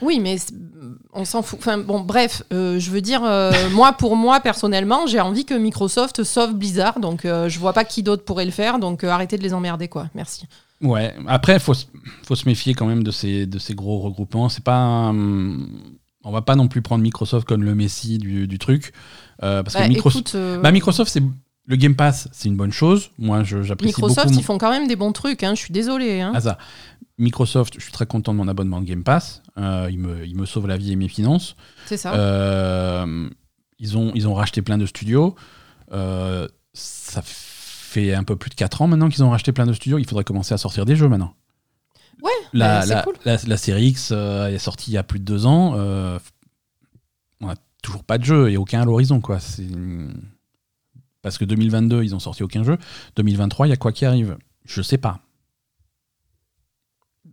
Oui, 0.00 0.20
mais 0.20 0.36
on 1.12 1.24
s'en 1.24 1.42
fout. 1.42 1.58
Enfin, 1.58 1.78
bon, 1.78 2.00
bref, 2.00 2.44
euh, 2.52 2.78
je 2.78 2.90
veux 2.90 3.00
dire, 3.00 3.24
euh, 3.24 3.52
moi, 3.72 3.92
pour 3.92 4.14
moi, 4.14 4.38
personnellement, 4.40 5.06
j'ai 5.08 5.20
envie 5.20 5.44
que 5.44 5.54
Microsoft 5.54 6.22
sauve 6.22 6.54
Blizzard. 6.54 7.00
Donc, 7.00 7.22
je 7.24 7.58
vois 7.58 7.72
pas 7.72 7.84
qui 7.84 8.02
d'autre 8.02 8.24
pourrait 8.24 8.44
le 8.44 8.52
faire. 8.52 8.78
Donc, 8.78 9.02
arrêtez 9.04 9.38
de 9.38 9.42
les 9.42 9.54
emmerder, 9.54 9.88
quoi. 9.88 10.08
Merci. 10.14 10.46
Ouais, 10.80 11.14
après, 11.26 11.54
il 11.54 11.60
faut, 11.60 11.74
faut, 12.22 12.36
se 12.36 12.48
méfier 12.48 12.74
quand 12.74 12.86
même 12.86 13.02
de 13.02 13.10
ces, 13.10 13.46
de 13.46 13.58
ces 13.58 13.74
gros 13.74 13.98
regroupements. 13.98 14.48
C'est 14.48 14.62
pas. 14.62 15.12
on 15.12 16.30
va 16.30 16.42
pas 16.42 16.54
non 16.54 16.68
plus 16.68 16.82
prendre 16.82 17.02
Microsoft 17.02 17.48
comme 17.48 17.64
le 17.64 17.74
messie 17.74 18.18
du, 18.18 18.46
du 18.46 18.58
truc. 18.58 18.92
parce 19.40 19.74
que 19.74 19.80
bah, 19.80 19.88
Microsoft, 19.88 20.36
bah, 20.62 20.70
Microsoft 20.70 21.10
c'est 21.10 21.22
le 21.68 21.76
Game 21.76 21.94
Pass, 21.94 22.28
c'est 22.32 22.48
une 22.48 22.56
bonne 22.56 22.72
chose. 22.72 23.10
Moi, 23.18 23.44
j'apprécie 23.44 23.94
beaucoup. 23.94 24.08
Microsoft, 24.08 24.34
ils 24.34 24.42
font 24.42 24.56
quand 24.56 24.70
même 24.70 24.88
des 24.88 24.96
bons 24.96 25.12
trucs. 25.12 25.42
Hein. 25.42 25.54
Je 25.54 25.60
suis 25.60 25.72
désolé. 25.72 26.22
Hein. 26.22 26.32
Ah, 26.34 26.40
ça. 26.40 26.58
Microsoft, 27.18 27.74
je 27.76 27.82
suis 27.82 27.92
très 27.92 28.06
content 28.06 28.32
de 28.32 28.38
mon 28.38 28.48
abonnement 28.48 28.80
de 28.80 28.86
Game 28.86 29.04
Pass. 29.04 29.42
Euh, 29.58 29.88
il, 29.90 29.98
me, 29.98 30.26
il, 30.26 30.34
me, 30.34 30.46
sauve 30.46 30.66
la 30.66 30.78
vie 30.78 30.92
et 30.92 30.96
mes 30.96 31.08
finances. 31.08 31.56
C'est 31.84 31.98
ça. 31.98 32.14
Euh, 32.14 33.28
ils, 33.78 33.98
ont, 33.98 34.12
ils 34.14 34.26
ont 34.26 34.32
racheté 34.32 34.62
plein 34.62 34.78
de 34.78 34.86
studios. 34.86 35.34
Euh, 35.92 36.48
ça 36.72 37.20
fait 37.22 38.14
un 38.14 38.24
peu 38.24 38.36
plus 38.36 38.48
de 38.48 38.54
4 38.54 38.80
ans 38.80 38.86
maintenant 38.86 39.10
qu'ils 39.10 39.22
ont 39.22 39.30
racheté 39.30 39.52
plein 39.52 39.66
de 39.66 39.74
studios. 39.74 39.98
Il 39.98 40.06
faudrait 40.06 40.24
commencer 40.24 40.54
à 40.54 40.58
sortir 40.58 40.86
des 40.86 40.96
jeux 40.96 41.08
maintenant. 41.08 41.34
Ouais, 42.22 42.30
la, 42.54 42.80
bah, 42.80 42.86
la, 42.86 43.02
cool. 43.02 43.14
la, 43.24 43.56
série 43.58 43.88
X 43.88 44.10
est 44.10 44.58
sortie 44.58 44.90
il 44.90 44.94
y 44.94 44.98
a 44.98 45.02
plus 45.02 45.18
de 45.18 45.24
2 45.24 45.44
ans. 45.44 45.74
on 47.42 47.46
n'a 47.46 47.56
toujours 47.82 48.04
pas 48.04 48.16
de 48.16 48.24
jeu 48.24 48.50
et 48.50 48.56
aucun 48.56 48.80
à 48.80 48.84
l'horizon. 48.86 49.20
quoi. 49.20 49.38
C'est 49.38 49.66
parce 51.22 51.38
que 51.38 51.44
2022, 51.44 52.02
ils 52.02 52.14
ont 52.14 52.20
sorti 52.20 52.42
aucun 52.42 52.64
jeu. 52.64 52.78
2023, 53.16 53.66
il 53.66 53.70
y 53.70 53.72
a 53.72 53.76
quoi 53.76 53.92
qui 53.92 54.04
arrive? 54.04 54.36
Je 54.64 54.82
sais 54.82 54.98
pas. 54.98 55.20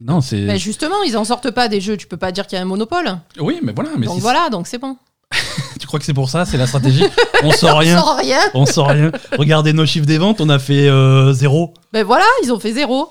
Non, 0.01 0.21
c'est. 0.21 0.41
Mais 0.41 0.59
justement, 0.59 1.01
ils 1.03 1.17
en 1.17 1.23
sortent 1.23 1.51
pas 1.51 1.67
des 1.67 1.79
jeux. 1.81 1.97
Tu 1.97 2.07
peux 2.07 2.17
pas 2.17 2.31
dire 2.31 2.47
qu'il 2.47 2.57
y 2.57 2.59
a 2.59 2.61
un 2.61 2.65
monopole. 2.65 3.17
Oui, 3.39 3.59
mais 3.63 3.71
voilà. 3.73 3.91
Mais 3.97 4.07
donc 4.07 4.19
voilà, 4.19 4.49
donc 4.49 4.67
c'est 4.67 4.77
bon. 4.77 4.97
tu 5.79 5.87
crois 5.87 5.99
que 5.99 6.05
c'est 6.05 6.13
pour 6.13 6.29
ça? 6.29 6.45
C'est 6.45 6.57
la 6.57 6.67
stratégie? 6.67 7.05
On 7.43 7.51
sort 7.51 7.77
rien. 7.79 7.97
on 7.97 8.01
sort 8.01 8.17
rien. 8.17 8.39
on 8.53 8.65
sort 8.65 8.87
rien. 8.89 9.11
Regardez 9.37 9.73
nos 9.73 9.85
chiffres 9.85 10.05
des 10.05 10.17
ventes, 10.17 10.41
on 10.41 10.49
a 10.49 10.59
fait 10.59 10.87
euh, 10.87 11.33
zéro. 11.33 11.73
Ben 11.93 12.03
voilà, 12.03 12.25
ils 12.43 12.51
ont 12.51 12.59
fait 12.59 12.73
zéro. 12.73 13.09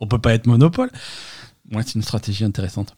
On 0.00 0.06
peut 0.06 0.18
pas 0.18 0.34
être 0.34 0.46
monopole. 0.46 0.90
Ouais, 1.72 1.82
c'est 1.84 1.94
une 1.94 2.02
stratégie 2.02 2.44
intéressante. 2.44 2.94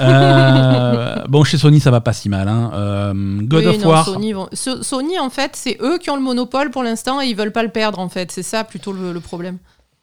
Euh, 0.00 1.24
bon, 1.28 1.44
chez 1.44 1.58
Sony, 1.58 1.78
ça 1.78 1.90
va 1.90 2.00
pas 2.00 2.12
si 2.12 2.28
mal. 2.28 2.48
Hein. 2.48 2.70
Euh, 2.74 3.40
God 3.42 3.66
of 3.66 3.84
War. 3.84 4.04
Sony, 4.52 5.18
en 5.18 5.30
fait, 5.30 5.52
c'est 5.54 5.78
eux 5.80 5.98
qui 5.98 6.10
ont 6.10 6.16
le 6.16 6.22
monopole 6.22 6.70
pour 6.70 6.82
l'instant 6.82 7.20
et 7.20 7.26
ils 7.26 7.36
veulent 7.36 7.52
pas 7.52 7.62
le 7.62 7.68
perdre, 7.68 7.98
en 7.98 8.08
fait. 8.08 8.32
C'est 8.32 8.42
ça 8.42 8.64
plutôt 8.64 8.92
le, 8.92 9.20
problème. 9.20 9.58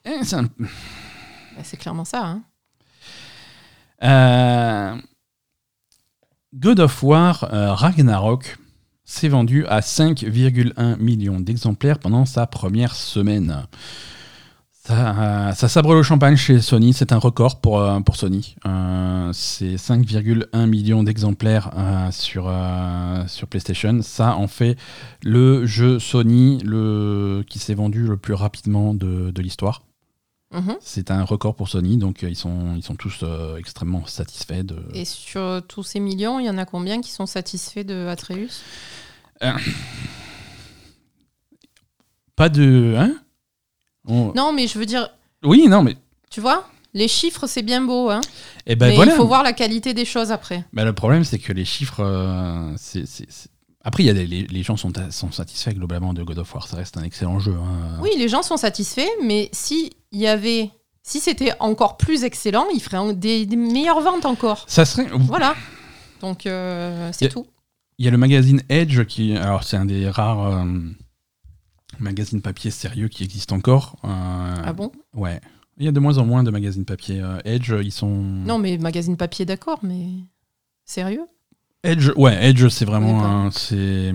Eh, 0.06 0.20
bah, 0.32 1.64
c'est 1.64 1.78
clairement 1.78 2.06
ça. 2.06 2.26
Hein. 2.26 2.42
Euh, 4.04 4.96
God 6.54 6.80
of 6.80 7.04
War 7.04 7.48
Ragnarok 7.52 8.58
s'est 9.04 9.30
vendu 9.30 9.66
à 9.68 9.80
5,1 9.80 10.98
millions 10.98 11.40
d'exemplaires 11.40 12.00
pendant 12.00 12.26
sa 12.26 12.46
première 12.46 12.94
semaine. 12.94 13.66
Ça, 14.88 15.68
sabre 15.68 15.94
le 15.94 16.02
champagne 16.02 16.38
chez 16.38 16.62
Sony, 16.62 16.94
c'est 16.94 17.12
un 17.12 17.18
record 17.18 17.60
pour, 17.60 17.82
euh, 17.82 18.00
pour 18.00 18.16
Sony. 18.16 18.56
Euh, 18.66 19.32
c'est 19.34 19.76
5,1 19.76 20.66
millions 20.66 21.04
d'exemplaires 21.04 21.72
euh, 21.78 22.10
sur, 22.12 22.50
sur 23.28 23.48
PlayStation. 23.48 24.02
Ça 24.02 24.38
en 24.38 24.48
fait 24.48 24.78
le 25.24 25.66
jeu 25.66 26.00
Sony 26.00 26.60
le, 26.64 27.44
qui 27.50 27.60
s'est 27.60 27.74
vendu 27.74 28.08
le 28.08 28.16
plus 28.16 28.34
rapidement 28.34 28.94
de, 28.94 29.32
de 29.32 29.42
l'histoire. 29.42 29.84
Mhm. 30.54 30.78
C'est 30.80 31.12
un 31.12 31.24
record 31.26 31.56
pour 31.56 31.68
Sony, 31.68 31.98
donc 31.98 32.22
ils 32.22 32.38
sont, 32.38 32.76
ils 32.78 32.84
sont 32.84 32.96
tous 32.96 33.26
extrêmement 33.58 34.06
satisfaits. 34.06 34.64
De... 34.64 34.78
Et 34.94 35.04
sur 35.04 35.62
tous 35.68 35.84
ces 35.84 36.00
millions, 36.00 36.40
il 36.40 36.46
y 36.46 36.50
en 36.50 36.58
a 36.58 36.66
combien 36.66 37.02
qui 37.02 37.12
sont 37.12 37.26
satisfaits 37.26 37.84
de 37.84 38.08
Atreus? 38.08 38.62
Pas 42.38 42.48
de... 42.48 42.96
Hein? 42.98 43.18
Non, 44.08 44.54
mais 44.54 44.68
je 44.68 44.80
veux 44.80 44.86
dire. 44.86 45.10
Oui, 45.44 45.68
non, 45.68 45.84
mais. 45.84 45.96
Tu 46.30 46.42
vois 46.42 46.68
les 46.94 47.08
chiffres, 47.08 47.46
c'est 47.46 47.62
bien 47.62 47.82
beau, 47.82 48.10
hein. 48.10 48.22
Et 48.66 48.72
eh 48.72 48.76
ben 48.76 48.88
mais 48.88 49.06
il 49.06 49.12
faut 49.12 49.28
voir 49.28 49.44
la 49.44 49.54
qualité 49.54 49.94
des 49.94 50.06
choses 50.06 50.32
après. 50.32 50.66
Mais 50.74 50.84
le 50.84 50.94
problème, 50.94 51.24
c'est 51.24 51.38
que 51.38 51.54
les 51.54 51.66
chiffres, 51.66 52.04
euh, 52.04 52.74
c'est, 52.78 53.04
après, 53.84 54.04
il 54.04 54.08
y 54.08 54.10
a 54.10 54.14
les, 54.14 54.64
gens 54.64 54.76
sont, 54.76 54.92
sont, 55.12 55.32
satisfaits 55.32 55.72
globalement 55.72 56.14
de 56.14 56.22
God 56.22 56.40
of 56.40 56.54
War. 56.54 56.68
Ça 56.68 56.76
reste 56.76 56.98
un 56.98 57.04
excellent 57.04 57.40
jeu. 57.40 57.54
Hein. 57.54 58.00
Oui, 58.02 58.10
les 58.18 58.28
gens 58.28 58.42
sont 58.42 58.58
satisfaits, 58.58 59.08
mais 59.24 59.50
si 59.54 59.92
il 60.12 60.20
y 60.20 60.28
avait, 60.28 60.72
si 61.04 61.20
c'était 61.20 61.54
encore 61.60 61.96
plus 61.96 62.24
excellent, 62.24 62.66
il 62.74 62.82
ferait 62.82 63.14
des, 63.14 63.46
meilleures 63.56 64.02
ventes 64.02 64.26
encore. 64.26 64.66
Ça 64.68 64.84
serait. 64.84 65.08
Voilà. 65.14 65.56
Donc 66.20 66.46
euh, 66.46 67.12
c'est 67.14 67.30
tout. 67.30 67.48
Il 68.00 68.06
y 68.06 68.08
a 68.08 68.12
le 68.12 68.18
magazine 68.18 68.62
Edge 68.70 69.06
qui, 69.06 69.38
alors 69.38 69.64
c'est 69.64 69.78
un 69.78 69.86
des 69.86 70.10
rares. 70.10 70.48
Euh, 70.48 70.66
magazine 72.00 72.42
papier 72.42 72.72
sérieux 72.72 73.08
qui 73.08 73.24
existe 73.24 73.52
encore. 73.52 73.98
Euh, 74.04 74.56
ah 74.64 74.74
bon? 74.74 74.92
Ouais. 75.14 75.40
Il 75.78 75.86
y 75.86 75.88
a 75.88 75.92
de 75.92 76.00
moins 76.00 76.18
en 76.18 76.26
moins 76.26 76.44
de 76.44 76.52
magazines 76.52 76.86
papier. 76.86 77.22
Euh, 77.22 77.40
Edge, 77.46 77.74
ils 77.84 77.92
sont. 77.92 78.10
Non, 78.10 78.58
mais 78.58 78.78
magazine 78.78 79.18
papier, 79.18 79.46
d'accord, 79.46 79.80
mais 79.84 80.08
sérieux? 80.86 81.26
Edge, 81.84 82.10
ouais, 82.16 82.50
Edge, 82.50 82.68
c'est 82.70 82.86
vraiment 82.86 83.52
c'est 83.52 84.12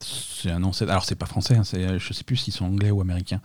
c'est 0.00 0.50
un 0.50 0.64
ancêtre. 0.64 0.90
Alors 0.90 1.04
c'est 1.04 1.14
pas 1.14 1.26
français, 1.26 1.56
hein, 1.56 1.64
c'est, 1.64 1.98
je 1.98 2.12
sais 2.12 2.24
plus 2.24 2.36
s'ils 2.36 2.54
sont 2.54 2.64
anglais 2.64 2.90
ou 2.90 3.00
américains. 3.00 3.40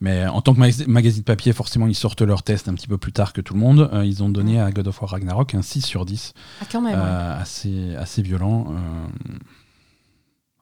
Mais 0.00 0.26
en 0.26 0.40
tant 0.40 0.54
que 0.54 0.88
magazine 0.88 1.24
papier, 1.24 1.52
forcément, 1.52 1.86
ils 1.86 1.94
sortent 1.94 2.22
leur 2.22 2.42
test 2.42 2.68
un 2.68 2.74
petit 2.74 2.86
peu 2.86 2.98
plus 2.98 3.12
tard 3.12 3.32
que 3.32 3.40
tout 3.40 3.54
le 3.54 3.60
monde. 3.60 3.90
Euh, 3.92 4.04
ils 4.06 4.22
ont 4.22 4.28
donné 4.28 4.60
à 4.60 4.70
God 4.70 4.86
of 4.88 5.02
War 5.02 5.10
Ragnarok 5.10 5.54
un 5.54 5.62
6 5.62 5.82
sur 5.82 6.06
10. 6.06 6.32
Ah, 6.60 6.64
quand 6.70 6.80
même. 6.80 6.98
assez, 6.98 7.94
assez 7.96 8.22
violent. 8.22 8.74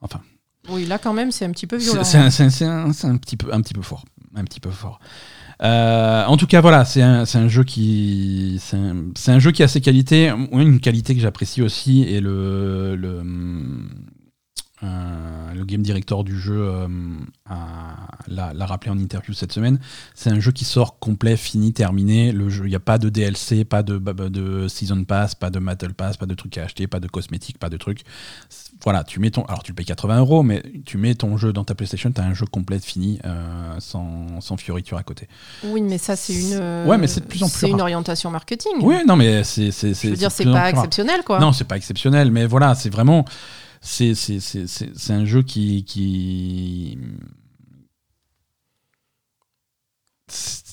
enfin, 0.01 0.21
oui, 0.69 0.87
là 0.87 0.99
quand 0.99 1.13
même, 1.13 1.31
c'est 1.33 1.45
un 1.45 1.51
petit 1.51 1.67
peu 1.67 1.77
violent. 1.77 2.05
C'est 2.05 2.19
un, 2.19 2.29
petit 3.17 3.37
peu, 3.37 3.53
un 3.53 3.61
petit 3.61 3.75
peu 3.75 3.83
fort, 3.83 4.05
un 4.35 4.45
petit 4.45 4.61
peu 4.61 4.71
fort. 4.71 5.01
Euh, 5.63 6.25
en 6.25 6.37
tout 6.37 6.47
cas, 6.47 6.61
voilà, 6.61 6.85
c'est 6.85 7.03
un, 7.03 7.49
jeu 7.49 7.65
qui, 7.65 8.61
c'est 8.61 9.31
un, 9.31 9.39
jeu 9.39 9.53
qui 9.53 9.63
a 9.63 9.69
ses 9.69 9.81
qualités. 9.81 10.33
Une 10.53 10.81
qualité 10.81 11.15
que 11.15 11.21
j'apprécie 11.21 11.63
aussi 11.63 12.03
est 12.03 12.21
le, 12.21 12.99
euh, 14.83 15.55
le 15.55 15.65
game 15.65 15.81
director 15.81 16.23
du 16.23 16.39
jeu 16.39 16.59
euh, 16.59 16.87
l'a 18.29 18.67
rappelé 18.67 18.91
en 18.91 18.99
interview 18.99 19.33
cette 19.33 19.53
semaine. 19.53 19.79
C'est 20.15 20.31
un 20.31 20.41
jeu 20.41 20.53
qui 20.53 20.67
sort 20.67 20.99
complet, 20.99 21.37
fini, 21.39 21.73
terminé. 21.73 22.33
Le 22.33 22.51
jeu, 22.51 22.67
il 22.67 22.71
n'y 22.71 22.77
a 22.77 22.81
pas 22.81 22.99
de 22.99 23.09
DLC, 23.09 23.65
pas 23.65 23.83
de, 23.83 23.99
de 23.99 24.69
season 24.69 25.05
pass, 25.05 25.35
pas 25.35 25.49
de 25.49 25.59
battle 25.59 25.95
pass, 25.95 26.19
pas 26.19 26.27
de 26.27 26.35
trucs 26.35 26.59
à 26.59 26.65
acheter, 26.65 26.87
pas 26.87 27.01
de 27.01 27.09
cosmétiques, 27.09 27.59
pas 27.59 27.71
de 27.71 27.79
trucs. 27.79 28.03
Voilà, 28.85 29.05
tu 29.05 29.21
mets 29.21 29.31
ton, 29.31 29.45
alors 29.47 29.63
tu 29.63 29.73
le 29.73 29.77
payes 29.77 29.87
80 29.87 30.19
euros, 30.19 30.43
mais 30.43 30.63
tu 30.85 30.99
mets 30.99 31.15
ton 31.15 31.37
jeu 31.37 31.53
dans 31.53 31.65
ta 31.65 31.75
PlayStation, 31.75 32.13
tu 32.13 32.21
as 32.21 32.25
un 32.25 32.35
jeu 32.35 32.47
complet, 32.47 32.79
fini, 32.79 33.19
euh, 33.25 33.75
sans, 33.79 34.41
sans 34.41 34.57
fioriture 34.57 34.99
à 34.99 35.03
côté. 35.03 35.29
Oui, 35.65 35.81
mais 35.81 35.99
ça 35.99 36.15
c'est 36.15 36.35
une. 36.35 36.87
ouais, 36.87 36.99
mais 36.99 37.07
c'est 37.07 37.21
de 37.21 37.27
plus 37.27 37.43
en 37.43 37.49
plus. 37.49 37.59
C'est 37.59 37.71
une 37.71 37.81
orientation 37.81 38.31
marketing. 38.31 38.73
Oui, 38.83 38.97
non, 39.07 39.17
mais 39.17 39.45
c'est. 39.45 39.71
Je 39.71 40.09
veux 40.09 40.17
dire, 40.17 40.31
c'est 40.31 40.45
pas 40.45 40.71
exceptionnel, 40.71 41.23
quoi. 41.25 41.39
Non, 41.39 41.53
c'est 41.53 41.65
pas 41.65 41.77
exceptionnel, 41.77 42.31
mais 42.31 42.47
voilà, 42.47 42.75
c'est 42.75 42.91
vraiment 42.91 43.25
c'est 43.87 45.11
un 45.11 45.25
jeu 45.25 45.43
qui, 45.43 45.85
qui. 45.85 46.99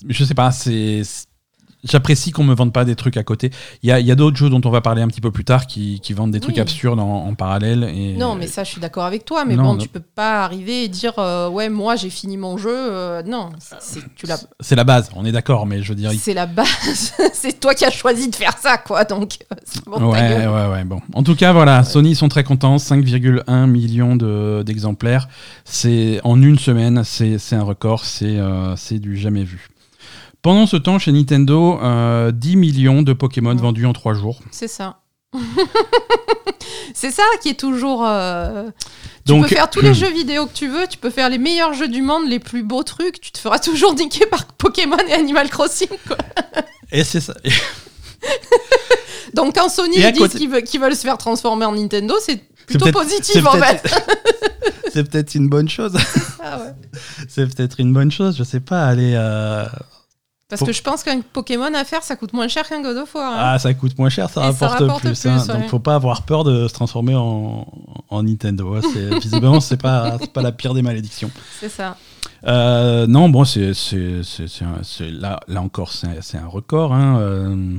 Je 0.07 0.25
sais 0.25 0.33
pas, 0.33 0.51
c'est. 0.51 1.01
J'apprécie 1.84 2.31
qu'on 2.31 2.43
me 2.43 2.53
vende 2.55 2.71
pas 2.73 2.86
des 2.86 2.95
trucs 2.95 3.17
à 3.17 3.23
côté. 3.23 3.51
Il 3.81 3.89
y 3.89 3.91
a, 3.91 3.99
il 3.99 4.05
y 4.05 4.11
a 4.11 4.15
d'autres 4.15 4.38
jeux 4.38 4.49
dont 4.49 4.61
on 4.65 4.69
va 4.69 4.81
parler 4.81 5.01
un 5.01 5.07
petit 5.07 5.21
peu 5.21 5.31
plus 5.31 5.43
tard 5.45 5.67
qui, 5.67 5.99
qui 6.01 6.13
vendent 6.13 6.31
des 6.31 6.39
trucs 6.39 6.55
Oui. 6.55 6.61
absurdes 6.61 6.99
en, 6.99 7.25
en 7.27 7.34
parallèle. 7.36 7.84
Et, 7.93 8.13
Non, 8.13 8.36
mais 8.36 8.47
ça, 8.47 8.63
je 8.63 8.71
suis 8.71 8.81
d'accord 8.81 9.03
avec 9.05 9.25
toi. 9.25 9.45
Mais 9.45 9.55
Non, 9.55 9.63
bon, 9.63 9.73
non. 9.73 9.77
tu 9.79 9.88
peux 9.89 9.99
pas 9.99 10.43
arriver 10.43 10.84
et 10.84 10.88
dire 10.88 11.13
euh, 11.17 11.49
ouais, 11.49 11.69
moi 11.69 11.95
j'ai 11.95 12.09
fini 12.09 12.38
mon 12.38 12.57
jeu. 12.57 12.69
Euh, 12.73 13.23
non, 13.23 13.49
c'est- 13.79 14.01
c'est 14.59 14.75
la 14.75 14.84
base, 14.84 15.09
on 15.15 15.25
est 15.25 15.31
d'accord, 15.31 15.65
mais 15.65 15.81
je 15.81 15.89
veux 15.89 15.95
dire. 15.95 16.11
C'est 16.17 16.34
la 16.34 16.45
base. 16.45 17.13
c'est 17.34 17.59
toi 17.59 17.73
qui 17.75 17.86
as 17.86 17.91
choisi 17.91 18.29
de 18.29 18.36
faire 18.36 18.57
ça, 18.57 18.77
quoi. 18.77 19.03
Donc, 19.03 19.38
euh, 19.51 19.55
c'est 19.65 19.84
bon, 19.86 20.11
Ouais, 20.11 20.47
ouais, 20.47 20.67
ouais, 20.71 20.84
bon. 20.84 20.99
En 21.13 21.23
tout 21.23 21.36
cas, 21.36 21.51
voilà, 21.53 21.84
Sony 21.84 22.15
sont 22.15 22.29
très 22.29 22.43
contents, 22.43 22.77
5,1 22.77 23.67
millions 23.67 24.15
de- 24.15 24.63
d'exemplaires. 24.65 25.27
c'est 25.65 26.19
en 26.23 26.41
une 26.41 26.57
semaine, 26.59 27.03
c'est 27.03 27.38
un 27.55 27.63
record, 27.63 28.05
c'est 28.05 28.38
euh, 28.38 28.75
c'est 28.75 28.99
du 28.99 29.17
jamais 29.17 29.43
vu. 29.43 29.69
Pendant 30.43 30.67
ce 30.67 30.75
temps, 30.77 30.99
chez 30.99 31.11
Nintendo, 31.11 31.79
euh, 31.81 32.31
10 32.31 32.55
millions 32.57 33.01
de 33.01 33.13
Pokémon 33.13 33.51
Ouais. 33.55 33.61
vendus 33.61 33.85
en 33.87 33.93
3 33.93 34.13
jours. 34.13 34.39
C'est 34.51 34.67
ça. 34.67 34.99
c'est 36.93 37.11
ça 37.11 37.23
qui 37.41 37.49
est 37.49 37.59
toujours. 37.59 38.05
euh, 38.05 38.69
Tu 39.25 39.31
Donc- 39.31 39.43
peux 39.43 39.55
faire 39.55 39.69
tous 39.69 39.79
les 39.81 39.93
jeux 39.93 40.11
vidéo 40.11 40.45
que 40.45 40.53
tu 40.53 40.67
veux, 40.67 40.85
tu 40.87 40.97
peux 40.97 41.09
faire 41.09 41.29
les 41.29 41.37
meilleurs 41.37 41.73
jeux 41.73 41.87
du 41.87 42.01
monde, 42.01 42.27
les 42.27 42.39
plus 42.39 42.61
beaux 42.61 42.83
trucs, 42.83 43.21
tu 43.21 43.31
te 43.31 43.37
feras 43.37 43.57
toujours 43.57 43.95
niquer 43.95 44.25
par 44.25 44.45
Pokémon 44.45 44.97
et 45.07 45.13
Animal 45.13 45.49
Crossing. 45.49 45.87
quoi. 46.07 46.17
Et 46.91 47.03
c'est 47.05 47.21
ça. 47.21 47.33
Donc 49.33 49.55
quand 49.55 49.69
Sony 49.69 49.95
dit 50.11 50.27
qu'ils 50.29 50.79
veulent, 50.79 50.95
se 50.95 51.01
faire 51.01 51.17
transformer 51.17 51.65
en 51.65 51.71
Nintendo, 51.73 52.15
c'est 52.19 52.41
plutôt 52.67 52.91
positif 52.91 53.45
en 53.45 53.53
fait. 53.53 53.81
C'est 54.93 55.09
peut-être 55.09 55.33
une 55.33 55.49
bonne 55.49 55.67
chose. 55.69 55.93
Ouais. 55.95 56.73
c'est 57.27 57.47
peut-être 57.51 57.79
une 57.79 57.91
bonne 57.93 58.11
chose, 58.11 58.35
je 58.37 58.43
sais 58.43 58.59
pas. 58.59 58.85
Aller. 58.85 59.13
euh, 59.15 59.65
Parce 60.57 60.67
que 60.69 60.73
je 60.73 60.81
pense 60.81 61.03
qu'un 61.03 61.21
Pokémon 61.21 61.73
à 61.73 61.83
faire, 61.83 62.03
ça 62.03 62.15
coûte 62.15 62.33
moins 62.33 62.47
cher 62.47 62.67
qu'un 62.67 62.81
God 62.81 62.97
of 62.97 63.13
War. 63.15 63.31
hein. 63.33 63.35
Ah, 63.53 63.59
ça 63.59 63.73
coûte 63.73 63.97
moins 63.97 64.09
cher, 64.09 64.29
ça 64.29 64.41
rapporte, 64.41 65.01
plus. 65.01 65.09
plus, 65.21 65.25
hein. 65.29 65.37
ouais. 65.47 65.53
Donc, 65.61 65.67
faut 65.69 65.79
pas 65.79 65.95
avoir 65.95 66.23
peur 66.23 66.43
de 66.43 66.67
se 66.67 66.73
transformer 66.73 67.15
en, 67.15 67.67
en 68.09 68.23
Nintendo. 68.23 68.75
hein. 68.75 68.81
C'est- 68.93 69.19
Visiblement, 69.19 69.59
c'est 69.59 69.77
pas, 69.81 70.17
pas 70.33 70.41
la 70.41 70.51
pire 70.51 70.73
des 70.73 70.81
malédictions. 70.81 71.31
C'est 71.59 71.69
ça. 71.69 71.97
Euh, 72.45 73.07
non, 73.07 73.29
bon, 73.29 73.45
c'est, 73.45 73.71
là, 75.11 75.39
là 75.47 75.61
encore, 75.61 75.91
c'est, 75.91 76.37
un 76.37 76.47
record. 76.47 76.93
hein. 76.93 77.17
Euh, 77.19 77.77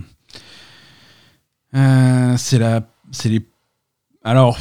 euh, 1.74 2.34
c'est 2.36 2.58
la, 2.58 2.82
c'est 3.10 3.28
les. 3.28 3.46
Alors, 4.22 4.58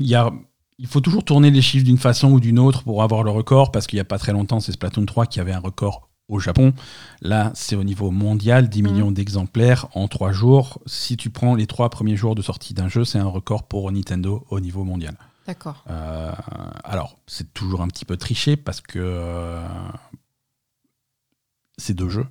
il 0.00 0.06
y 0.06 0.14
a, 0.14 0.30
il 0.78 0.86
faut 0.86 1.00
toujours 1.00 1.24
tourner 1.24 1.50
les 1.50 1.62
chiffres 1.62 1.84
d'une 1.84 1.96
façon 1.98 2.30
ou 2.32 2.40
d'une 2.40 2.58
autre 2.58 2.82
pour 2.82 3.02
avoir 3.02 3.22
le 3.22 3.30
record, 3.30 3.72
parce 3.72 3.86
qu'il 3.86 3.96
y 3.96 4.00
a 4.00 4.04
pas 4.04 4.18
très 4.18 4.32
longtemps, 4.32 4.60
c'est 4.60 4.72
Splatoon 4.72 5.06
3 5.06 5.26
qui 5.26 5.40
avait 5.40 5.52
un 5.52 5.60
record 5.60 6.05
au 6.28 6.38
Japon. 6.40 6.72
Là, 7.22 7.52
c'est 7.54 7.76
au 7.76 7.84
niveau 7.84 8.10
mondial, 8.10 8.68
10 8.68 8.82
Mhm. 8.82 8.90
millions 8.92 9.10
d'exemplaires 9.12 9.86
en 9.94 10.08
3 10.08 10.32
jours. 10.32 10.80
Si 10.86 11.16
tu 11.16 11.30
prends 11.30 11.54
les 11.54 11.66
3 11.66 11.88
premiers 11.90 12.16
jours 12.16 12.34
de 12.34 12.42
sortie 12.42 12.74
d'un 12.74 12.88
jeu, 12.88 13.04
c'est 13.04 13.18
un 13.18 13.26
record 13.28 13.64
pour 13.64 13.90
Nintendo 13.92 14.44
au 14.50 14.60
niveau 14.60 14.84
mondial. 14.84 15.16
D'accord. 15.46 15.84
Euh, 15.88 16.32
alors, 16.82 17.16
c'est 17.28 17.54
toujours 17.54 17.80
un 17.82 17.88
petit 17.88 18.04
peu 18.04 18.16
triché 18.16 18.56
parce 18.56 18.80
que 18.80 18.98
euh, 18.98 19.64
c'est 21.78 21.94
deux 21.94 22.08
jeux. 22.08 22.26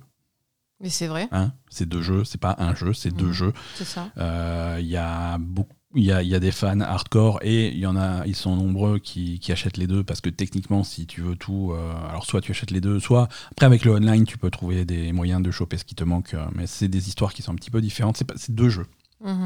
Mais 0.80 0.90
c'est 0.90 1.06
vrai, 1.06 1.26
Hein 1.32 1.52
c'est 1.70 1.88
deux 1.88 2.02
jeux, 2.02 2.24
c'est 2.24 2.40
pas 2.40 2.54
un 2.58 2.74
jeu, 2.74 2.92
c'est 2.92 3.10
deux 3.10 3.28
Mhm. 3.28 3.32
jeux. 3.32 3.52
c'est 3.76 3.86
ça. 3.86 4.08
Euh, 4.18 4.76
Il 4.78 4.86
y 4.86 4.96
a 4.98 5.38
beaucoup. 5.38 5.72
Il 5.98 6.04
y, 6.04 6.12
a, 6.12 6.22
il 6.22 6.28
y 6.28 6.34
a 6.34 6.40
des 6.40 6.50
fans 6.52 6.78
hardcore 6.80 7.38
et 7.42 7.68
il 7.68 7.78
y 7.78 7.86
en 7.86 7.96
a, 7.96 8.26
ils 8.26 8.36
sont 8.36 8.54
nombreux 8.54 8.98
qui, 8.98 9.38
qui 9.38 9.50
achètent 9.50 9.78
les 9.78 9.86
deux 9.86 10.04
parce 10.04 10.20
que 10.20 10.28
techniquement, 10.28 10.84
si 10.84 11.06
tu 11.06 11.22
veux 11.22 11.36
tout, 11.36 11.72
euh, 11.72 11.92
alors 12.10 12.26
soit 12.26 12.42
tu 12.42 12.50
achètes 12.52 12.70
les 12.70 12.82
deux, 12.82 13.00
soit 13.00 13.28
après 13.52 13.64
avec 13.64 13.82
le 13.86 13.92
online, 13.92 14.24
tu 14.26 14.36
peux 14.36 14.50
trouver 14.50 14.84
des 14.84 15.10
moyens 15.12 15.42
de 15.42 15.50
choper 15.50 15.78
ce 15.78 15.84
qui 15.84 15.94
te 15.94 16.04
manque. 16.04 16.34
euh, 16.34 16.44
mais 16.54 16.66
c'est 16.66 16.88
des 16.88 17.08
histoires 17.08 17.32
qui 17.32 17.40
sont 17.40 17.52
un 17.52 17.54
petit 17.54 17.70
peu 17.70 17.80
différentes. 17.80 18.22
C'est 18.36 18.54
deux 18.54 18.68
jeux 18.68 18.84
Mhm. 19.24 19.44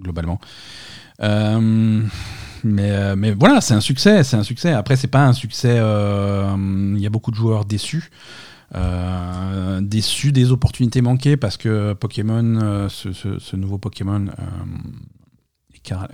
globalement. 0.00 0.40
Euh, 1.20 2.02
mais, 2.64 3.14
mais 3.16 3.32
voilà, 3.32 3.60
c'est 3.60 3.74
un 3.74 3.80
succès, 3.82 4.24
c'est 4.24 4.36
un 4.38 4.42
succès. 4.42 4.72
Après, 4.72 4.96
c'est 4.96 5.06
pas 5.08 5.26
un 5.26 5.34
succès. 5.34 5.76
Il 5.76 6.98
y 6.98 7.06
a 7.06 7.10
beaucoup 7.10 7.30
de 7.30 7.36
joueurs 7.36 7.66
déçus. 7.66 8.10
Déçus 9.82 10.32
des 10.32 10.50
opportunités 10.50 11.02
manquées 11.02 11.36
parce 11.36 11.56
que 11.58 11.92
Pokémon, 11.92 12.88
ce, 12.88 13.12
ce- 13.12 13.38
ce 13.38 13.56
nouveau 13.56 13.76
Pokémon, 13.78 14.26
euh, 15.92 16.06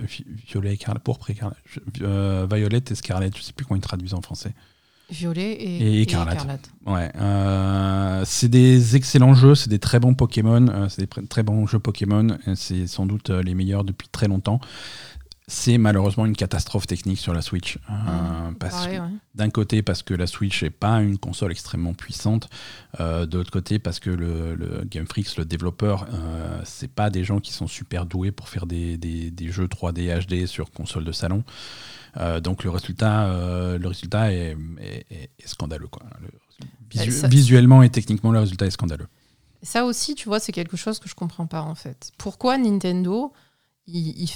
violet, 0.47 0.77
pourpre, 1.03 1.29
écarlate, 1.29 1.57
je- 1.65 1.79
euh, 2.03 2.47
violette 2.51 2.91
et 2.91 2.95
scarlet, 2.95 3.29
je 3.35 3.41
sais 3.41 3.53
plus 3.53 3.65
comment 3.65 3.77
ils 3.77 3.81
traduisent 3.81 4.13
en 4.13 4.21
français. 4.21 4.53
Violet 5.09 5.51
et, 5.53 5.97
Et 5.97 6.01
écarlate. 6.03 6.69
Ouais, 6.85 7.11
euh, 7.17 8.23
c'est 8.25 8.47
des 8.47 8.95
excellents 8.95 9.33
jeux, 9.33 9.55
c'est 9.55 9.69
des 9.69 9.79
très 9.79 9.99
bons 9.99 10.13
Pokémon, 10.13 10.67
euh, 10.69 10.87
c'est 10.89 11.01
des 11.01 11.27
très 11.27 11.43
bons 11.43 11.67
jeux 11.67 11.79
Pokémon, 11.79 12.37
c'est 12.55 12.87
sans 12.87 13.05
doute 13.05 13.29
les 13.29 13.53
meilleurs 13.53 13.83
depuis 13.83 14.07
très 14.09 14.27
longtemps. 14.29 14.61
C'est 15.47 15.77
malheureusement 15.77 16.25
une 16.25 16.35
catastrophe 16.35 16.87
technique 16.87 17.17
sur 17.19 17.33
la 17.33 17.41
Switch. 17.41 17.77
euh, 17.89 18.51
parce 18.59 18.75
Pareil, 18.75 18.97
que- 18.97 19.01
ouais. 19.03 19.09
D'un 19.35 19.49
côté 19.49 19.81
parce 19.81 20.01
que 20.01 20.13
la 20.13 20.27
Switch 20.27 20.63
n'est 20.63 20.69
pas 20.69 21.01
une 21.01 21.17
console 21.17 21.51
extrêmement 21.51 21.93
puissante, 21.93 22.47
euh, 22.99 23.25
de 23.25 23.37
l'autre 23.37 23.51
côté 23.51 23.77
parce 23.79 23.99
que 23.99 24.09
le, 24.09 24.55
le 24.55 24.83
Game 24.85 25.07
Freak, 25.07 25.35
le 25.37 25.43
développeur, 25.45 26.05
euh, 26.13 26.61
c'est 26.63 26.87
pas 26.91 27.09
des 27.09 27.23
gens 27.25 27.39
qui 27.39 27.51
sont 27.51 27.67
super 27.67 28.05
doués 28.05 28.31
pour 28.31 28.47
faire 28.49 28.65
des, 28.65 28.97
des- 28.97 29.29
des 29.31 29.49
jeux 29.51 29.67
3D 29.67 30.09
HD 30.25 30.45
sur 30.45 30.71
console 30.71 31.03
de 31.03 31.11
salon. 31.11 31.43
Euh, 32.17 32.39
donc 32.39 32.63
le 32.63 32.69
résultat, 32.69 33.25
euh, 33.25 33.77
le 33.77 33.87
résultat 33.87 34.31
est, 34.31 34.55
est- 34.79 35.05
est- 35.09 35.29
est 35.39 35.47
scandaleux. 35.47 35.87
Quoi. 35.87 36.03
Le- 36.21 36.29
visu- 36.91 37.11
ça- 37.11 37.27
visuellement 37.27 37.83
et 37.83 37.89
techniquement, 37.89 38.31
le 38.31 38.39
résultat 38.39 38.67
est 38.67 38.71
scandaleux. 38.71 39.07
Ça 39.63 39.85
aussi, 39.85 40.15
tu 40.15 40.27
vois, 40.29 40.39
c'est 40.39 40.51
quelque 40.51 40.77
chose 40.77 40.99
que 40.99 41.09
je 41.09 41.15
comprends 41.15 41.45
pas 41.47 41.61
en 41.61 41.75
fait. 41.75 42.11
Pourquoi 42.17 42.57
Nintendo 42.57 43.31
il, 43.93 44.29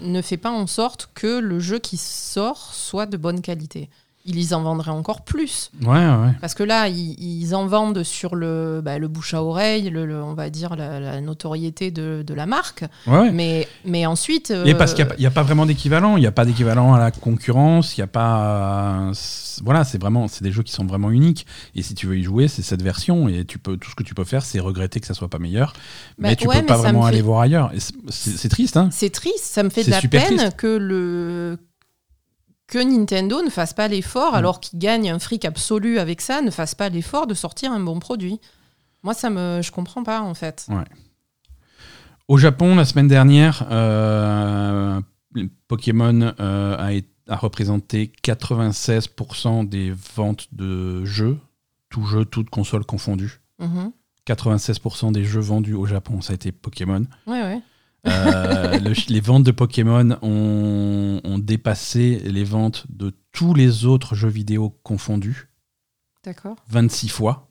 ne 0.00 0.22
fait 0.22 0.36
pas 0.36 0.50
en 0.50 0.66
sorte 0.66 1.10
que 1.14 1.38
le 1.38 1.60
jeu 1.60 1.78
qui 1.78 1.96
sort 1.96 2.74
soit 2.74 3.06
de 3.06 3.16
bonne 3.16 3.40
qualité 3.40 3.90
Ils 4.26 4.54
en 4.54 4.62
vendraient 4.62 4.90
encore 4.90 5.22
plus. 5.22 5.70
Ouais, 5.82 5.88
ouais. 5.88 6.32
Parce 6.40 6.54
que 6.54 6.62
là, 6.62 6.88
ils, 6.88 7.14
ils 7.22 7.54
en 7.54 7.66
vendent 7.66 8.02
sur 8.04 8.36
le, 8.36 8.80
bah, 8.82 8.98
le 8.98 9.06
bouche 9.06 9.34
à 9.34 9.42
oreille, 9.42 9.90
le, 9.90 10.06
le- 10.06 10.22
on 10.22 10.32
va 10.32 10.48
dire 10.48 10.76
la, 10.76 10.98
la 10.98 11.20
notoriété 11.20 11.90
de, 11.90 12.24
de 12.26 12.32
la 12.34 12.46
marque. 12.46 12.84
ouais. 13.06 13.30
Mais, 13.32 13.68
mais 13.84 14.06
ensuite. 14.06 14.50
Et 14.50 14.72
euh, 14.72 14.74
parce 14.78 14.94
qu'il 14.94 15.06
n'y 15.18 15.26
a, 15.26 15.30
pas 15.30 15.42
vraiment 15.42 15.66
d'équivalent, 15.66 16.16
il 16.16 16.20
n'y 16.20 16.26
a 16.26 16.32
pas 16.32 16.46
d'équivalent 16.46 16.94
à 16.94 16.98
la 16.98 17.10
concurrence, 17.10 17.96
il 17.98 18.00
n'y 18.00 18.04
a 18.04 18.06
pas. 18.08 19.10
c'est- 19.12 19.62
Voilà, 19.62 19.84
c'est 19.84 20.00
vraiment, 20.00 20.26
c'est 20.26 20.42
des 20.42 20.52
jeux 20.52 20.62
qui 20.62 20.72
sont 20.72 20.86
vraiment 20.86 21.10
uniques. 21.10 21.46
Et 21.74 21.82
si 21.82 21.94
tu 21.94 22.06
veux 22.06 22.16
y 22.16 22.22
jouer, 22.22 22.48
c'est 22.48 22.62
cette 22.62 22.82
version. 22.82 23.28
Et 23.28 23.44
tu 23.44 23.58
peux, 23.58 23.76
tout 23.76 23.90
ce 23.90 23.94
que 23.94 24.02
tu 24.04 24.14
peux 24.14 24.24
faire, 24.24 24.42
c'est 24.42 24.58
regretter 24.58 25.00
que 25.00 25.06
ça 25.06 25.12
soit 25.14 25.28
pas 25.28 25.38
meilleur. 25.38 25.74
Bah, 26.18 26.28
mais 26.30 26.36
tu 26.36 26.46
peux 26.46 26.52
pas 26.54 26.62
mais 26.62 26.82
vraiment 26.82 27.02
me 27.02 27.06
aller 27.08 27.20
voir 27.22 27.40
ailleurs. 27.42 27.72
C'est- 28.08 28.48
triste, 28.48 28.78
hein. 28.78 28.88
C'est 28.90 29.10
triste, 29.10 29.44
ça 29.44 29.62
me 29.62 29.68
fait 29.68 29.84
de 29.84 29.90
la 29.90 30.00
peine 30.00 30.36
triste. 30.36 30.56
que 30.56 30.66
le 30.78 31.58
que 32.66 32.78
Nintendo 32.78 33.42
ne 33.42 33.50
fasse 33.50 33.72
pas 33.74 33.88
l'effort, 33.88 34.32
Mm. 34.32 34.36
alors 34.36 34.60
qu'il 34.60 34.78
gagne 34.78 35.10
un 35.10 35.18
fric 35.18 35.44
absolu 35.44 35.98
avec 35.98 36.20
ça, 36.20 36.40
ne 36.42 36.50
fasse 36.50 36.74
pas 36.74 36.88
l'effort 36.88 37.26
de 37.26 37.34
sortir 37.34 37.72
un 37.72 37.80
bon 37.80 37.98
produit. 37.98 38.40
Moi, 39.02 39.12
ça 39.14 39.28
me, 39.30 39.60
je 39.62 39.70
comprends 39.70 40.02
pas 40.02 40.22
en 40.22 40.34
fait. 40.34 40.66
Au 42.28 42.38
Japon, 42.38 42.74
la 42.74 42.84
semaine 42.86 43.08
dernière, 43.08 43.66
euh, 43.70 45.00
Pokémon 45.68 46.32
euh, 46.40 46.76
a, 46.78 46.92
été- 46.94 47.08
a 47.28 47.36
représenté 47.36 48.10
96% 48.22 49.68
des 49.68 49.92
ventes 50.16 50.48
de 50.52 51.04
jeux, 51.04 51.38
tout 51.90 52.04
jeu, 52.06 52.24
toute 52.24 52.48
console 52.50 52.84
confondue. 52.86 53.40
Mhm. 53.58 53.92
96% 54.26 55.12
des 55.12 55.24
jeux 55.24 55.40
vendus 55.40 55.74
au 55.74 55.84
Japon, 55.84 56.22
ça 56.22 56.32
a 56.32 56.34
été 56.34 56.50
Pokémon. 56.50 57.04
Ouais, 57.26 57.42
ouais. 57.42 57.60
Euh, 58.06 58.78
le- 58.78 58.94
les 59.12 59.20
ventes 59.20 59.44
de 59.44 59.50
Pokémon 59.50 60.16
ont, 60.22 61.20
ont 61.24 61.38
dépassé 61.38 62.18
les 62.24 62.44
ventes 62.44 62.84
de 62.90 63.12
tous 63.32 63.54
les 63.54 63.84
autres 63.86 64.14
jeux 64.14 64.28
vidéo 64.28 64.78
confondus 64.82 65.48
D'accord. 66.24 66.56
26 66.68 67.08
fois. 67.08 67.48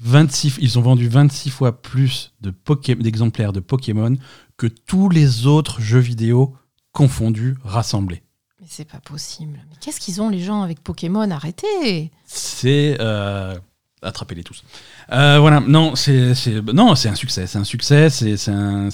26, 0.00 0.56
ils 0.60 0.78
ont 0.78 0.82
vendu 0.82 1.08
26 1.08 1.50
fois 1.50 1.80
plus 1.80 2.32
de 2.40 2.50
Poké- 2.50 2.96
d'exemplaires 3.00 3.52
de 3.52 3.60
Pokémon 3.60 4.16
que 4.56 4.66
tous 4.66 5.08
les 5.08 5.46
autres 5.46 5.80
jeux 5.80 6.00
vidéo 6.00 6.56
confondus 6.92 7.56
rassemblés. 7.62 8.22
Mais 8.60 8.66
c'est 8.68 8.84
pas 8.84 9.00
possible. 9.00 9.60
Mais 9.70 9.76
qu'est-ce 9.80 10.00
qu'ils 10.00 10.20
ont 10.20 10.28
les 10.28 10.40
gens 10.40 10.62
avec 10.62 10.82
Pokémon? 10.82 11.30
Arrêtez 11.30 12.10
C'est 12.26 12.96
euh, 13.00 13.56
attrapez-les 14.02 14.42
tous. 14.42 14.64
Euh, 15.12 15.38
voilà, 15.38 15.60
non, 15.60 15.94
c'est 15.94 16.32
non, 16.72 16.94
c'est 16.94 17.08
un 17.08 17.14
succès, 17.14 17.46
c'est 17.46 17.58
un 17.58 17.64
succès, 17.64 18.10
c'est 18.10 18.48
un- 18.50 18.88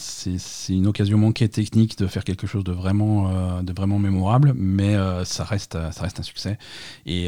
une 0.68 0.86
occasion 0.86 1.18
manquée 1.18 1.48
technique 1.48 1.98
de 1.98 2.06
faire 2.06 2.24
quelque 2.24 2.46
chose 2.46 2.64
de 2.64 2.72
vraiment 2.72 3.30
euh, 3.30 3.62
de 3.62 3.72
vraiment 3.72 3.98
mémorable, 3.98 4.52
mais 4.54 4.94
euh, 4.96 5.24
ça 5.24 5.44
reste 5.44 5.78
ça 5.92 6.02
reste 6.02 6.20
un 6.20 6.22
succès. 6.22 6.58
Et, 7.06 7.26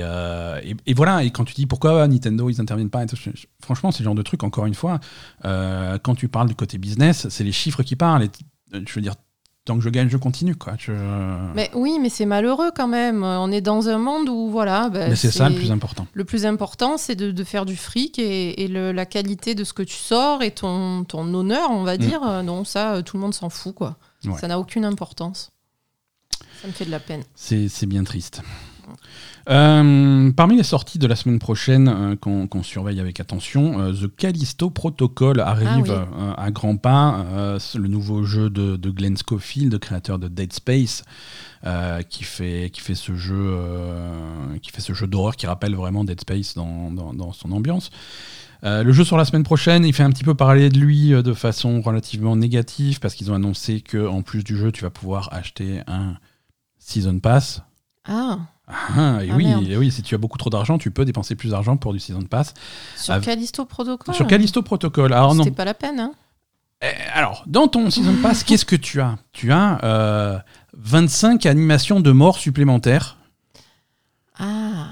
et, 0.86 0.94
voilà, 0.94 1.24
et 1.24 1.30
quand 1.30 1.44
tu 1.44 1.54
dis 1.54 1.66
pourquoi 1.66 2.06
Nintendo 2.06 2.48
ils 2.50 2.60
interviennent 2.60 2.90
pas, 2.90 3.04
franchement, 3.62 3.90
c'est 3.90 4.00
le 4.00 4.04
genre 4.04 4.14
de 4.14 4.22
truc. 4.22 4.42
Encore 4.44 4.66
une 4.66 4.74
fois, 4.74 5.00
quand 5.42 6.14
tu 6.16 6.28
parles 6.28 6.48
du 6.48 6.54
côté 6.54 6.78
business, 6.78 7.28
c'est 7.28 7.44
les 7.44 7.52
chiffres 7.52 7.82
qui 7.82 7.96
parlent. 7.96 8.28
Je 8.72 8.92
veux 8.94 9.00
dire, 9.00 9.14
tant 9.64 9.76
que 9.76 9.82
je 9.84 9.88
gagne, 9.90 10.08
je 10.08 10.16
continue. 10.16 10.56
Quoi. 10.56 10.74
Je... 10.78 10.92
Mais 11.54 11.70
oui, 11.74 11.98
mais 12.00 12.08
c'est 12.08 12.26
malheureux 12.26 12.70
quand 12.74 12.88
même. 12.88 13.22
On 13.22 13.50
est 13.52 13.60
dans 13.60 13.88
un 13.88 13.98
monde 13.98 14.28
où, 14.28 14.50
voilà. 14.50 14.88
ben, 14.88 15.10
Mais 15.10 15.16
c'est 15.16 15.30
ça 15.30 15.48
le 15.48 15.54
plus 15.54 15.70
important. 15.70 16.06
Le 16.12 16.24
plus 16.24 16.46
important, 16.46 16.96
c'est 16.96 17.14
de, 17.14 17.30
de 17.30 17.44
faire 17.44 17.66
du 17.66 17.76
fric 17.76 18.18
et, 18.18 18.62
et 18.64 18.68
le- 18.68 18.92
la 18.92 19.06
qualité 19.06 19.54
de 19.54 19.64
ce 19.64 19.72
que 19.72 19.82
tu 19.82 19.96
sors 19.96 20.42
et 20.42 20.50
ton, 20.50 21.04
ton 21.04 21.32
honneur, 21.34 21.70
on 21.70 21.82
va 21.84 21.94
Mm. 21.94 21.98
dire. 21.98 22.22
euh, 22.28 22.42
Non, 22.42 22.64
ça, 22.64 22.94
euh, 22.94 23.02
tout 23.02 23.16
le 23.16 23.20
monde 23.22 23.34
s'en 23.34 23.50
fout, 23.50 23.74
quoi. 23.74 23.96
Ouais. 24.24 24.38
Ça 24.40 24.48
n'a 24.48 24.58
aucune 24.58 24.84
importance. 24.84 25.50
Ça 26.62 26.68
me 26.68 26.72
fait 26.72 26.84
de 26.84 26.90
la 26.90 27.00
peine. 27.00 27.22
C'est 27.34 27.86
bien 27.86 28.04
triste. 28.04 28.42
Euh, 29.48 30.30
parmi 30.32 30.56
les 30.56 30.62
sorties 30.62 30.98
de 30.98 31.06
la 31.06 31.16
semaine 31.16 31.38
prochaine 31.38 31.88
euh, 31.88 32.16
qu'on 32.16 32.62
surveille 32.62 33.00
avec 33.00 33.20
attention, 33.20 33.80
euh, 33.80 33.92
The 33.92 34.14
Callisto 34.14 34.70
Protocol 34.70 35.40
arrive 35.40 35.68
Ah 35.90 36.06
oui. 36.12 36.24
à 36.36 36.50
grands 36.50 36.76
pas. 36.76 37.24
Le 37.74 37.88
nouveau 37.88 38.22
jeu 38.24 38.50
de, 38.50 38.76
de 38.76 38.90
Glenn 38.90 39.16
Schofield, 39.16 39.78
créateur 39.78 40.18
de 40.18 40.28
Dead 40.28 40.52
Space, 40.52 41.04
qui, 42.08 42.24
fait, 42.24 42.70
qui 42.72 42.80
fait 42.80 42.94
ce 42.94 43.14
jeu, 43.16 43.58
qui 44.62 44.70
fait 44.70 44.80
ce 44.80 44.92
jeu 44.92 45.06
d'horreur 45.06 45.36
qui 45.36 45.46
rappelle 45.46 45.74
vraiment 45.74 46.04
Dead 46.04 46.20
Space 46.20 46.54
dans, 46.54 46.90
dans- 46.90 47.14
dans 47.14 47.32
son 47.32 47.52
ambiance. 47.52 47.90
Euh, 48.62 48.82
le 48.82 48.92
jeu 48.92 49.04
sur 49.04 49.16
la 49.16 49.24
semaine 49.24 49.42
prochaine, 49.42 49.86
il 49.86 49.94
fait 49.94 50.02
un 50.02 50.10
petit 50.10 50.22
peu 50.24 50.34
parler 50.34 50.68
de 50.68 50.78
lui 50.78 51.14
euh, 51.14 51.22
de 51.22 51.32
façon 51.32 51.80
relativement 51.80 52.36
négative 52.36 53.00
parce 53.00 53.14
qu'ils 53.14 53.30
ont 53.30 53.34
annoncé 53.34 53.80
que 53.80 54.06
en 54.06 54.20
plus 54.20 54.44
du 54.44 54.54
jeu, 54.54 54.70
tu 54.70 54.82
vas 54.82 54.90
pouvoir 54.90 55.30
acheter 55.32 55.80
un 55.86 56.16
Season 56.78 57.18
Pass. 57.20 57.62
Ah, 58.06 58.38
Ah, 58.96 59.18
et 59.24 59.30
Ah, 59.30 59.34
oui, 59.36 59.46
et 59.68 59.76
oui, 59.76 59.90
si 59.90 60.02
tu 60.02 60.14
as 60.14 60.18
beaucoup 60.18 60.38
trop 60.38 60.50
d'argent, 60.50 60.78
tu 60.78 60.90
peux 60.90 61.04
dépenser 61.04 61.34
plus 61.34 61.50
d'argent 61.50 61.76
pour 61.76 61.92
du 61.92 61.98
Season 61.98 62.22
Pass. 62.22 62.54
sur 62.96 63.14
Ah, 63.14 63.20
Callisto 63.20 63.64
Protocol 63.64 64.14
Sur 64.14 64.26
Callisto 64.26 64.62
Protocol. 64.62 65.12
Alors, 65.12 65.34
non. 65.34 65.44
C'était 65.44 65.56
pas 65.56 65.64
la 65.64 65.74
peine, 65.74 66.00
hein 66.00 66.12
Eh, 66.82 66.86
alors, 67.14 67.44
dans 67.46 67.68
ton 67.68 67.90
Season 67.90 68.14
Pass, 68.22 68.44
qu'est-ce 68.44 68.64
que 68.64 68.76
tu 68.76 69.00
as? 69.00 69.16
Tu 69.32 69.52
as 69.52 69.78
euh, 69.84 70.38
25 70.74 71.46
animations 71.46 72.00
de 72.00 72.10
mort 72.12 72.38
supplémentaires. 72.38 73.16
Ah, 74.38 74.86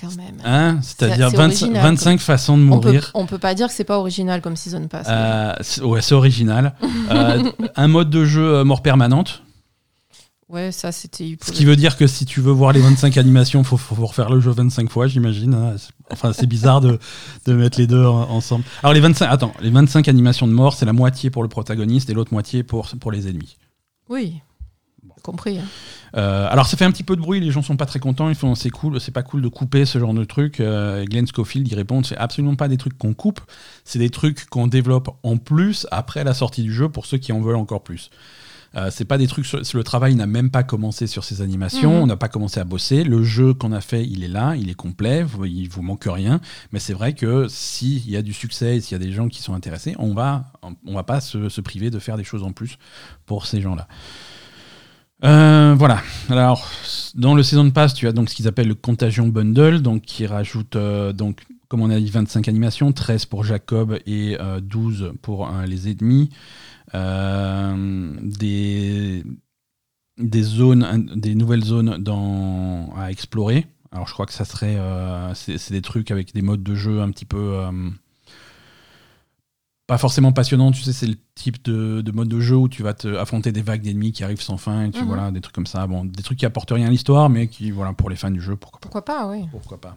quand 0.00 0.14
même. 0.16 0.36
Hein 0.44 0.78
C'est-à-dire 0.82 1.30
C'est 1.30 1.36
25, 1.36 1.66
original, 1.66 1.82
25 1.82 2.20
façons 2.20 2.56
de 2.58 2.62
on, 2.70 2.78
peut, 2.78 2.88
mourir. 2.88 3.10
on 3.14 3.26
peut 3.26 3.38
pas 3.38 3.54
dire 3.54 3.66
que 3.68 3.72
c'est 3.74 3.84
pas 3.84 3.98
original 3.98 4.40
comme 4.40 4.56
Season 4.56 4.86
Pass. 4.88 5.06
Euh, 5.08 5.52
ouais, 5.82 6.02
c'est 6.02 6.14
original. 6.14 6.74
Euh, 7.10 7.52
un 7.76 7.86
mode 7.88 8.08
de 8.08 8.24
jeu 8.24 8.42
euh, 8.56 8.64
mort 8.64 8.80
permanente. 8.82 9.42
Ouais, 10.50 10.72
ça, 10.72 10.92
c'était... 10.92 11.36
Ce 11.42 11.52
qui 11.52 11.64
veut 11.64 11.74
dire 11.76 11.96
que 11.96 12.06
si 12.06 12.26
tu 12.26 12.40
veux 12.40 12.52
voir 12.52 12.72
les 12.72 12.80
25 12.80 13.16
animations, 13.16 13.60
il 13.62 13.64
faut, 13.66 13.78
faut 13.78 13.94
refaire 14.06 14.30
le 14.30 14.40
jeu 14.40 14.50
25 14.50 14.90
fois, 14.90 15.06
j'imagine. 15.06 15.54
hein. 15.54 15.76
Enfin, 16.10 16.32
c'est 16.34 16.46
bizarre 16.46 16.80
de, 16.82 16.98
de 17.46 17.54
mettre 17.54 17.78
les 17.78 17.86
deux 17.86 18.04
en- 18.04 18.28
ensemble. 18.30 18.64
Alors, 18.82 18.92
les 18.92 19.00
25, 19.00 19.26
attends, 19.26 19.54
les 19.62 19.70
25 19.70 20.06
animations 20.06 20.46
de 20.46 20.52
mort, 20.52 20.74
c'est 20.74 20.84
la 20.84 20.92
moitié 20.92 21.30
pour 21.30 21.42
le 21.42 21.48
protagoniste 21.48 22.10
et 22.10 22.14
l'autre 22.14 22.32
moitié 22.32 22.62
pour, 22.62 22.88
pour 23.00 23.10
les 23.10 23.26
ennemis. 23.26 23.56
Oui, 24.10 24.42
compris. 25.22 25.58
hein. 25.58 25.64
Euh, 26.16 26.46
alors, 26.50 26.66
ça 26.66 26.76
fait 26.76 26.84
un 26.84 26.92
petit 26.92 27.02
peu 27.04 27.16
de 27.16 27.20
bruit, 27.22 27.40
les 27.40 27.50
gens 27.50 27.62
sont 27.62 27.76
pas 27.78 27.86
très 27.86 27.98
contents, 27.98 28.28
ils 28.28 28.34
font 28.34 28.54
c'est 28.54 28.68
cool, 28.70 29.00
c'est 29.00 29.10
pas 29.12 29.22
cool 29.22 29.40
de 29.40 29.48
couper 29.48 29.86
ce 29.86 29.98
genre 29.98 30.12
de 30.14 30.24
truc. 30.24 30.60
Euh, 30.60 31.04
Glenn 31.06 31.26
Schofield, 31.26 31.66
il 31.66 31.74
répond 31.74 32.02
c'est 32.04 32.16
absolument 32.18 32.54
pas 32.54 32.68
des 32.68 32.76
trucs 32.76 32.96
qu'on 32.98 33.14
coupe, 33.14 33.40
c'est 33.84 33.98
des 33.98 34.10
trucs 34.10 34.44
qu'on 34.44 34.66
développe 34.66 35.08
en 35.22 35.38
plus 35.38 35.86
après 35.90 36.22
la 36.22 36.34
sortie 36.34 36.62
du 36.62 36.72
jeu 36.72 36.88
pour 36.90 37.06
ceux 37.06 37.16
qui 37.18 37.32
en 37.32 37.40
veulent 37.40 37.56
encore 37.56 37.82
plus. 37.82 38.10
Euh, 38.76 38.88
c'est 38.90 39.04
pas 39.04 39.18
des 39.18 39.26
trucs. 39.28 39.46
sur- 39.46 39.60
Le 39.74 39.84
travail 39.84 40.14
n'a 40.16 40.26
même 40.26 40.50
pas 40.50 40.62
commencé 40.64 41.06
sur 41.06 41.22
ces 41.24 41.42
animations. 41.42 41.94
Mhm. 41.96 42.02
On 42.02 42.06
n'a 42.06 42.16
pas 42.16 42.28
commencé 42.28 42.58
à 42.58 42.64
bosser. 42.64 43.04
Le 43.04 43.22
jeu 43.22 43.54
qu'on 43.54 43.70
a 43.72 43.80
fait, 43.80 44.04
il 44.04 44.24
est 44.24 44.28
là, 44.28 44.56
il 44.56 44.68
est 44.68 44.74
complet. 44.74 45.24
Il 45.44 45.68
vous 45.68 45.82
manque 45.82 46.04
rien. 46.06 46.40
Mais 46.72 46.80
c'est 46.80 46.92
vrai 46.94 47.12
que 47.14 47.46
s'il 47.48 48.08
y 48.10 48.16
a 48.16 48.22
du 48.22 48.32
succès, 48.32 48.76
et 48.76 48.80
s'il 48.80 48.92
y 48.98 49.00
a 49.00 49.04
des 49.04 49.12
gens 49.12 49.28
qui 49.28 49.42
sont 49.42 49.54
intéressés, 49.54 49.94
on 49.98 50.12
va, 50.14 50.46
on 50.86 50.94
va 50.94 51.04
pas 51.04 51.20
se, 51.20 51.48
se 51.48 51.60
priver 51.60 51.90
de 51.90 51.98
faire 51.98 52.16
des 52.16 52.24
choses 52.24 52.42
en 52.42 52.52
plus 52.52 52.78
pour 53.26 53.46
ces 53.46 53.60
gens-là. 53.60 53.86
Euh, 55.24 55.74
voilà. 55.78 56.02
Alors, 56.28 56.68
dans 57.14 57.34
le 57.34 57.42
Season 57.42 57.70
Pass, 57.70 57.94
tu 57.94 58.06
as 58.08 58.12
donc 58.12 58.28
ce 58.28 58.34
qu'ils 58.34 58.48
appellent 58.48 58.68
le 58.68 58.74
Contagion 58.74 59.28
Bundle, 59.28 59.80
donc 59.80 60.02
qui 60.02 60.26
rajoute 60.26 60.76
euh, 60.76 61.12
donc 61.12 61.44
comme 61.68 61.80
on 61.80 61.90
a 61.90 61.98
dit 61.98 62.10
25 62.10 62.46
animations, 62.48 62.92
13 62.92 63.24
pour 63.24 63.42
Jacob 63.42 63.98
et 64.06 64.36
euh, 64.40 64.60
12 64.60 65.12
pour 65.22 65.48
euh, 65.48 65.64
les 65.66 65.88
ennemis. 65.90 66.28
Euh, 66.94 68.16
des, 68.22 69.24
des 70.18 70.42
zones, 70.42 71.10
des 71.16 71.34
nouvelles 71.34 71.64
zones 71.64 71.96
dans, 72.02 72.92
à 72.96 73.10
explorer. 73.10 73.66
Alors 73.90 74.06
je 74.08 74.12
crois 74.12 74.26
que 74.26 74.32
ça 74.32 74.44
serait, 74.44 74.76
euh, 74.76 75.34
c'est 75.34 75.70
des 75.72 75.82
trucs 75.82 76.10
avec 76.10 76.32
des 76.34 76.42
modes 76.42 76.62
de 76.62 76.74
jeu 76.74 77.00
un 77.00 77.10
petit 77.10 77.24
peu 77.24 77.58
euh, 77.58 77.70
pas 79.86 79.98
forcément 79.98 80.32
passionnants. 80.32 80.72
Tu 80.72 80.82
sais, 80.82 80.92
c'est 80.92 81.06
le 81.06 81.16
type 81.34 81.62
de, 81.64 82.00
de 82.00 82.12
mode 82.12 82.28
de 82.28 82.40
jeu 82.40 82.56
où 82.56 82.68
tu 82.68 82.82
vas 82.82 82.94
te 82.94 83.16
affronter 83.16 83.52
des 83.52 83.62
vagues 83.62 83.82
d'ennemis 83.82 84.12
qui 84.12 84.24
arrivent 84.24 84.40
sans 84.40 84.56
fin. 84.56 84.86
Et 84.86 84.90
tu 84.90 85.00
Mhm. 85.00 85.06
voilà 85.06 85.30
des 85.30 85.40
trucs 85.40 85.54
comme 85.54 85.66
ça. 85.66 85.86
Bon, 85.86 86.04
des 86.04 86.22
trucs 86.22 86.38
qui 86.38 86.46
apportent 86.46 86.70
rien 86.72 86.86
à 86.86 86.90
l'histoire, 86.90 87.28
mais 87.28 87.48
qui 87.48 87.70
voilà 87.70 87.92
pour 87.92 88.08
les 88.10 88.16
fans 88.16 88.30
du 88.30 88.40
jeu, 88.40 88.56
pourquoi 88.56 88.80
pas. 88.80 88.88
Pourquoi 88.88 89.04
pas, 89.04 89.26
oui. 89.28 89.46
Pourquoi 89.50 89.80
pas. 89.80 89.96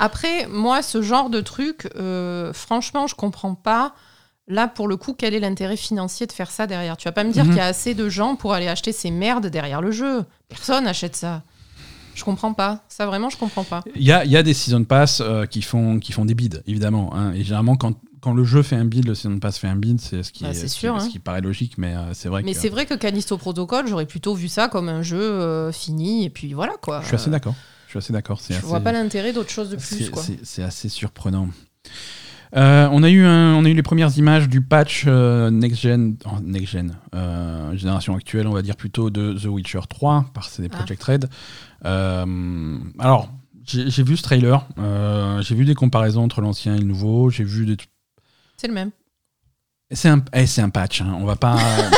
Après, 0.00 0.46
moi, 0.48 0.82
ce 0.82 1.02
genre 1.02 1.28
de 1.28 1.40
truc, 1.40 1.88
euh, 1.96 2.52
franchement, 2.52 3.06
je 3.08 3.14
comprends 3.16 3.54
pas. 3.56 3.94
Là, 4.48 4.66
pour 4.66 4.88
le 4.88 4.96
coup, 4.96 5.14
quel 5.16 5.34
est 5.34 5.40
l'intérêt 5.40 5.76
financier 5.76 6.26
de 6.26 6.32
faire 6.32 6.50
ça 6.50 6.66
derrière? 6.66 6.96
Tu 6.96 7.04
vas 7.06 7.12
pas 7.12 7.22
me 7.24 7.32
dire 7.32 7.44
Mhm. 7.44 7.50
qu'il 7.50 7.58
y 7.58 7.62
a 7.62 7.66
assez 7.66 7.94
de 7.94 8.08
gens 8.08 8.34
pour 8.34 8.54
aller 8.54 8.66
acheter 8.68 8.92
ces 8.92 9.10
merdes 9.10 9.46
derrière 9.48 9.80
le 9.82 9.90
jeu. 9.90 10.24
Personne 10.48 10.86
achète 10.86 11.16
ça. 11.16 11.42
Je 12.14 12.24
comprends 12.24 12.52
pas. 12.54 12.82
Ça, 12.88 13.06
vraiment, 13.06 13.30
je 13.30 13.36
comprends 13.36 13.62
pas. 13.64 13.84
Il 13.94 14.02
y 14.02 14.10
a, 14.10 14.24
y 14.24 14.36
a 14.36 14.42
des 14.42 14.54
season 14.54 14.82
pass 14.84 15.20
euh, 15.20 15.44
qui, 15.46 15.62
font, 15.62 16.00
qui 16.00 16.12
font 16.12 16.24
des 16.24 16.34
bids, 16.34 16.60
évidemment. 16.66 17.14
hein. 17.14 17.32
Et 17.34 17.44
généralement, 17.44 17.76
quand, 17.76 17.94
quand 18.20 18.32
le 18.34 18.42
jeu 18.42 18.62
fait 18.64 18.74
un 18.74 18.84
bid, 18.86 19.06
le 19.06 19.14
season 19.14 19.38
pass 19.38 19.58
fait 19.58 19.68
un 19.68 19.76
bid, 19.76 20.00
c'est 20.00 20.22
ce 20.24 20.32
qui, 20.32 20.42
Bah, 20.42 20.50
est- 20.50 20.54
ce 20.54 20.62
qui- 20.62 20.68
sûr, 20.70 21.00
ce 21.00 21.06
hein. 21.06 21.08
qui 21.10 21.18
paraît 21.20 21.40
logique, 21.42 21.74
mais 21.78 21.94
euh, 21.94 22.14
c'est 22.14 22.28
vrai 22.28 22.42
Mais 22.42 22.54
c'est 22.54 22.70
vrai 22.70 22.86
que 22.86 22.94
Callisto 22.94 23.36
Protocol, 23.38 23.86
j'aurais 23.86 24.06
plutôt 24.06 24.34
vu 24.34 24.48
ça 24.48 24.66
comme 24.68 24.88
un 24.88 25.02
jeu 25.02 25.20
euh, 25.20 25.70
fini, 25.70 26.24
et 26.24 26.30
puis 26.30 26.54
voilà, 26.54 26.72
quoi. 26.82 27.02
je 27.02 27.06
suis 27.06 27.14
assez 27.14 27.30
d'accord. 27.30 27.54
Je 27.86 27.90
suis 27.92 27.98
assez 27.98 28.12
d'accord. 28.12 28.40
Je 28.48 28.54
assez- 28.54 28.66
vois 28.66 28.80
pas 28.80 28.90
l'intérêt 28.92 29.32
d'autre 29.32 29.50
chose 29.50 29.70
de 29.70 29.76
plus, 29.76 30.10
C'est 30.42 30.62
assez 30.64 30.88
surprenant. 30.88 31.48
Euh, 32.56 32.88
on, 32.92 33.02
a 33.02 33.10
eu 33.10 33.24
un- 33.24 33.54
on 33.54 33.64
a 33.64 33.68
eu 33.68 33.74
les 33.74 33.82
premières 33.82 34.16
images 34.16 34.48
du 34.48 34.62
patch 34.62 35.04
euh, 35.06 35.50
Next 35.50 35.80
Gen, 35.82 36.16
oh, 36.24 36.40
Next 36.42 36.72
Gen 36.72 36.96
euh, 37.14 37.76
génération 37.76 38.14
actuelle, 38.16 38.46
on 38.46 38.54
va 38.54 38.62
dire 38.62 38.76
plutôt 38.76 39.10
de 39.10 39.34
The 39.34 39.44
Witcher 39.46 39.80
3 39.88 40.26
par 40.32 40.44
CD 40.48 40.68
Ah. 40.72 40.76
Projekt 40.78 41.02
Red. 41.02 41.28
Euh, 41.84 42.78
alors, 42.98 43.28
j'ai 43.66 44.02
vu 44.02 44.16
ce 44.16 44.22
trailer, 44.22 44.66
j'ai 45.42 45.54
vu 45.54 45.66
des 45.66 45.74
comparaisons 45.74 46.24
entre 46.24 46.40
l'ancien 46.40 46.74
et 46.74 46.78
le 46.78 46.86
nouveau, 46.86 47.28
j'ai 47.28 47.44
vu 47.44 47.66
des 47.66 47.76
C'est 48.56 48.68
le 48.68 48.74
même. 48.74 48.90
C'est 49.90 50.08
un, 50.08 50.22
eh, 50.34 50.60
un 50.60 50.70
patch, 50.70 51.02
hein. 51.02 51.14
on 51.18 51.24
va 51.24 51.36
pas. 51.36 51.58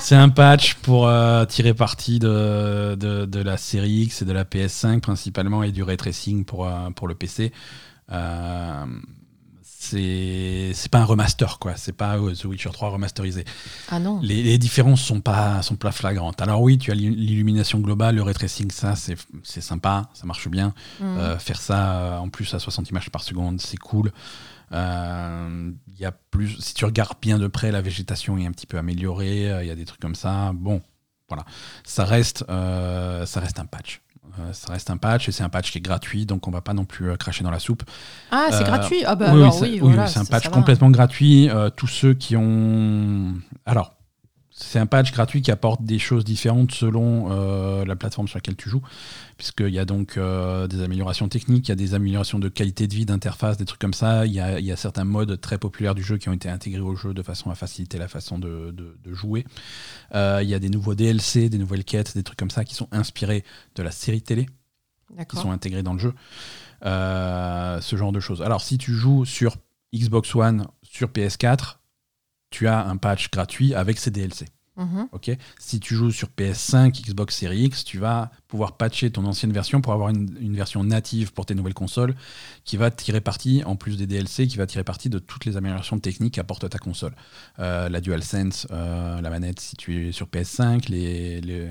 c'est 0.00 0.14
un 0.16 0.28
patch 0.28 0.74
pour 0.74 1.06
euh, 1.08 1.44
tirer 1.44 1.74
parti 1.74 2.18
de, 2.18 2.94
de, 2.94 3.24
de 3.24 3.40
la 3.40 3.56
série 3.56 4.02
X 4.02 4.22
et 4.22 4.24
de 4.24 4.32
la 4.32 4.44
PS5 4.44 5.00
principalement 5.00 5.62
et 5.62 5.72
du 5.72 5.82
ray 5.82 5.96
tracing 5.96 6.44
pour, 6.44 6.66
euh, 6.66 6.90
pour 6.94 7.08
le 7.08 7.14
PC. 7.14 7.52
Euh, 8.10 8.84
c'est 9.80 10.88
pas 10.90 10.98
un 10.98 11.04
remaster 11.04 11.58
quoi, 11.58 11.76
c'est 11.76 11.92
pas 11.92 12.16
The 12.18 12.44
Witcher 12.44 12.70
3 12.72 12.90
remasterisé. 12.90 13.44
Ah 13.90 13.98
non. 13.98 14.20
Les, 14.22 14.42
les 14.42 14.58
différences 14.58 15.00
sont 15.00 15.20
pas 15.20 15.62
sont 15.62 15.76
pas 15.76 15.92
flagrantes. 15.92 16.42
Alors 16.42 16.60
oui, 16.62 16.78
tu 16.78 16.90
as 16.90 16.94
l'il- 16.94 17.14
l'illumination 17.16 17.78
globale, 17.78 18.16
le 18.16 18.22
ray 18.22 18.34
tracing, 18.34 18.70
ça 18.70 18.94
c'est 18.96 19.16
sympa, 19.60 20.08
ça 20.14 20.26
marche 20.26 20.48
bien. 20.48 20.74
Mhm. 21.00 21.06
Euh, 21.18 21.38
faire 21.38 21.60
ça 21.60 21.92
euh, 21.96 22.18
en 22.18 22.28
plus 22.28 22.52
à 22.54 22.58
60 22.58 22.90
images 22.90 23.10
par 23.10 23.22
seconde, 23.22 23.60
c'est 23.60 23.76
cool. 23.78 24.12
Euh, 24.72 25.70
y 25.98 26.04
a 26.04 26.12
plus, 26.12 26.60
si 26.60 26.74
tu 26.74 26.84
regardes 26.84 27.16
bien 27.22 27.38
de 27.38 27.46
près, 27.46 27.70
la 27.72 27.80
végétation 27.80 28.36
est 28.36 28.46
un 28.46 28.52
petit 28.52 28.66
peu 28.66 28.76
améliorée. 28.78 29.44
Il 29.62 29.66
y 29.66 29.70
a 29.70 29.74
des 29.74 29.84
trucs 29.86 30.00
comme 30.00 30.14
ça. 30.14 30.52
Bon, 30.54 30.82
voilà, 31.28 31.44
ça 31.84 32.04
reste, 32.04 32.44
euh, 32.50 33.24
ça 33.26 33.40
reste 33.40 33.58
un 33.60 33.64
patch. 33.64 34.00
Euh, 34.40 34.52
ça 34.52 34.72
reste 34.72 34.90
un 34.90 34.96
patch 34.96 35.28
et 35.28 35.32
c'est 35.32 35.42
un 35.42 35.48
patch 35.48 35.72
qui 35.72 35.78
est 35.78 35.80
gratuit, 35.80 36.26
donc 36.26 36.46
on 36.46 36.50
va 36.50 36.60
pas 36.60 36.74
non 36.74 36.84
plus 36.84 37.10
euh, 37.10 37.16
cracher 37.16 37.42
dans 37.44 37.50
la 37.50 37.58
soupe. 37.58 37.82
Ah, 38.30 38.48
c'est 38.50 38.62
Euh, 38.62 38.66
gratuit 38.66 39.02
Ah 39.06 39.14
bah 39.16 39.30
oui, 39.34 39.40
alors 39.42 39.54
oui, 39.60 39.68
oui, 39.68 39.72
c'est- 39.74 39.78
voilà, 39.80 40.06
c'est 40.06 40.18
un 40.20 40.24
patch 40.24 40.48
complètement 40.48 40.90
gratuit. 40.90 41.48
Tous 41.76 41.86
ceux 41.86 42.14
qui 42.14 42.36
ont, 42.36 43.34
alors. 43.66 43.94
C'est 44.60 44.80
un 44.80 44.86
patch 44.86 45.12
gratuit 45.12 45.40
qui 45.40 45.52
apporte 45.52 45.84
des 45.84 46.00
choses 46.00 46.24
différentes 46.24 46.72
selon 46.72 47.28
euh, 47.30 47.84
la 47.84 47.94
plateforme 47.94 48.26
sur 48.26 48.38
laquelle 48.38 48.56
tu 48.56 48.68
joues, 48.68 48.82
puisqu'il 49.36 49.68
y 49.72 49.78
a 49.78 49.84
donc 49.84 50.16
euh, 50.16 50.66
des 50.66 50.82
améliorations 50.82 51.28
techniques, 51.28 51.68
il 51.68 51.70
y 51.70 51.72
a 51.72 51.76
des 51.76 51.94
améliorations 51.94 52.40
de 52.40 52.48
qualité 52.48 52.88
de 52.88 52.94
vie, 52.94 53.06
d'interface, 53.06 53.56
des 53.56 53.64
trucs 53.64 53.80
comme 53.80 53.94
ça. 53.94 54.26
Il 54.26 54.32
y 54.32 54.40
a, 54.40 54.58
il 54.58 54.66
y 54.66 54.72
a 54.72 54.76
certains 54.76 55.04
modes 55.04 55.40
très 55.40 55.58
populaires 55.58 55.94
du 55.94 56.02
jeu 56.02 56.18
qui 56.18 56.28
ont 56.28 56.32
été 56.32 56.48
intégrés 56.48 56.80
au 56.80 56.96
jeu 56.96 57.14
de 57.14 57.22
façon 57.22 57.50
à 57.50 57.54
faciliter 57.54 57.98
la 57.98 58.08
façon 58.08 58.40
de, 58.40 58.72
de- 58.72 58.96
de 59.00 59.14
jouer. 59.14 59.44
Euh, 60.16 60.40
il 60.42 60.48
y 60.48 60.54
a 60.54 60.58
des 60.58 60.70
nouveaux 60.70 60.96
DLC, 60.96 61.48
des 61.48 61.58
nouvelles 61.58 61.84
quêtes, 61.84 62.14
des 62.16 62.24
trucs 62.24 62.38
comme 62.38 62.50
ça 62.50 62.64
qui 62.64 62.74
sont 62.74 62.88
inspirés 62.90 63.44
de 63.76 63.82
la 63.84 63.92
série 63.92 64.22
télé 64.22 64.46
qui 65.30 65.36
sont 65.36 65.52
intégrés 65.52 65.82
dans 65.84 65.94
le 65.94 66.00
jeu. 66.00 66.14
Ce 66.82 67.96
genre 67.96 68.12
de 68.12 68.20
choses. 68.20 68.42
Alors, 68.42 68.60
si 68.60 68.76
tu 68.76 68.92
joues 68.92 69.24
sur 69.24 69.56
Xbox 69.94 70.34
One, 70.34 70.66
sur 70.82 71.08
PS4, 71.08 71.76
tu 72.50 72.66
as 72.68 72.86
un 72.86 72.96
patch 72.96 73.30
gratuit 73.30 73.74
avec 73.74 73.98
ces 73.98 74.10
DLC. 74.10 74.46
Mhm. 74.76 75.08
Ok? 75.10 75.32
Si 75.58 75.80
tu 75.80 75.96
joues 75.96 76.12
sur 76.12 76.28
PS5, 76.28 77.02
Xbox 77.02 77.36
Series 77.36 77.64
X, 77.64 77.82
tu 77.84 77.98
vas 77.98 78.30
pouvoir 78.46 78.76
patcher 78.76 79.10
ton 79.10 79.24
ancienne 79.24 79.52
version 79.52 79.80
pour 79.80 79.92
avoir 79.92 80.10
une, 80.10 80.36
une 80.40 80.54
version 80.54 80.84
native 80.84 81.32
pour 81.32 81.46
tes 81.46 81.56
nouvelles 81.56 81.74
consoles 81.74 82.14
qui 82.64 82.76
va 82.76 82.92
tirer 82.92 83.20
parti, 83.20 83.64
en 83.66 83.74
plus 83.74 83.96
des 83.96 84.06
DLC, 84.06 84.46
qui 84.46 84.56
va 84.56 84.66
tirer 84.68 84.84
parti 84.84 85.10
de 85.10 85.18
toutes 85.18 85.46
les 85.46 85.56
améliorations 85.56 85.98
techniques 85.98 86.34
qu'apporte 86.34 86.68
ta 86.70 86.78
console. 86.78 87.16
Euh, 87.58 87.88
la 87.88 88.00
DualSense, 88.00 88.68
euh, 88.70 89.20
la 89.20 89.30
manette 89.30 89.58
si 89.58 89.74
tu 89.74 90.06
es 90.08 90.12
sur 90.12 90.28
PS5, 90.28 90.88
les, 90.88 91.40
les- 91.40 91.68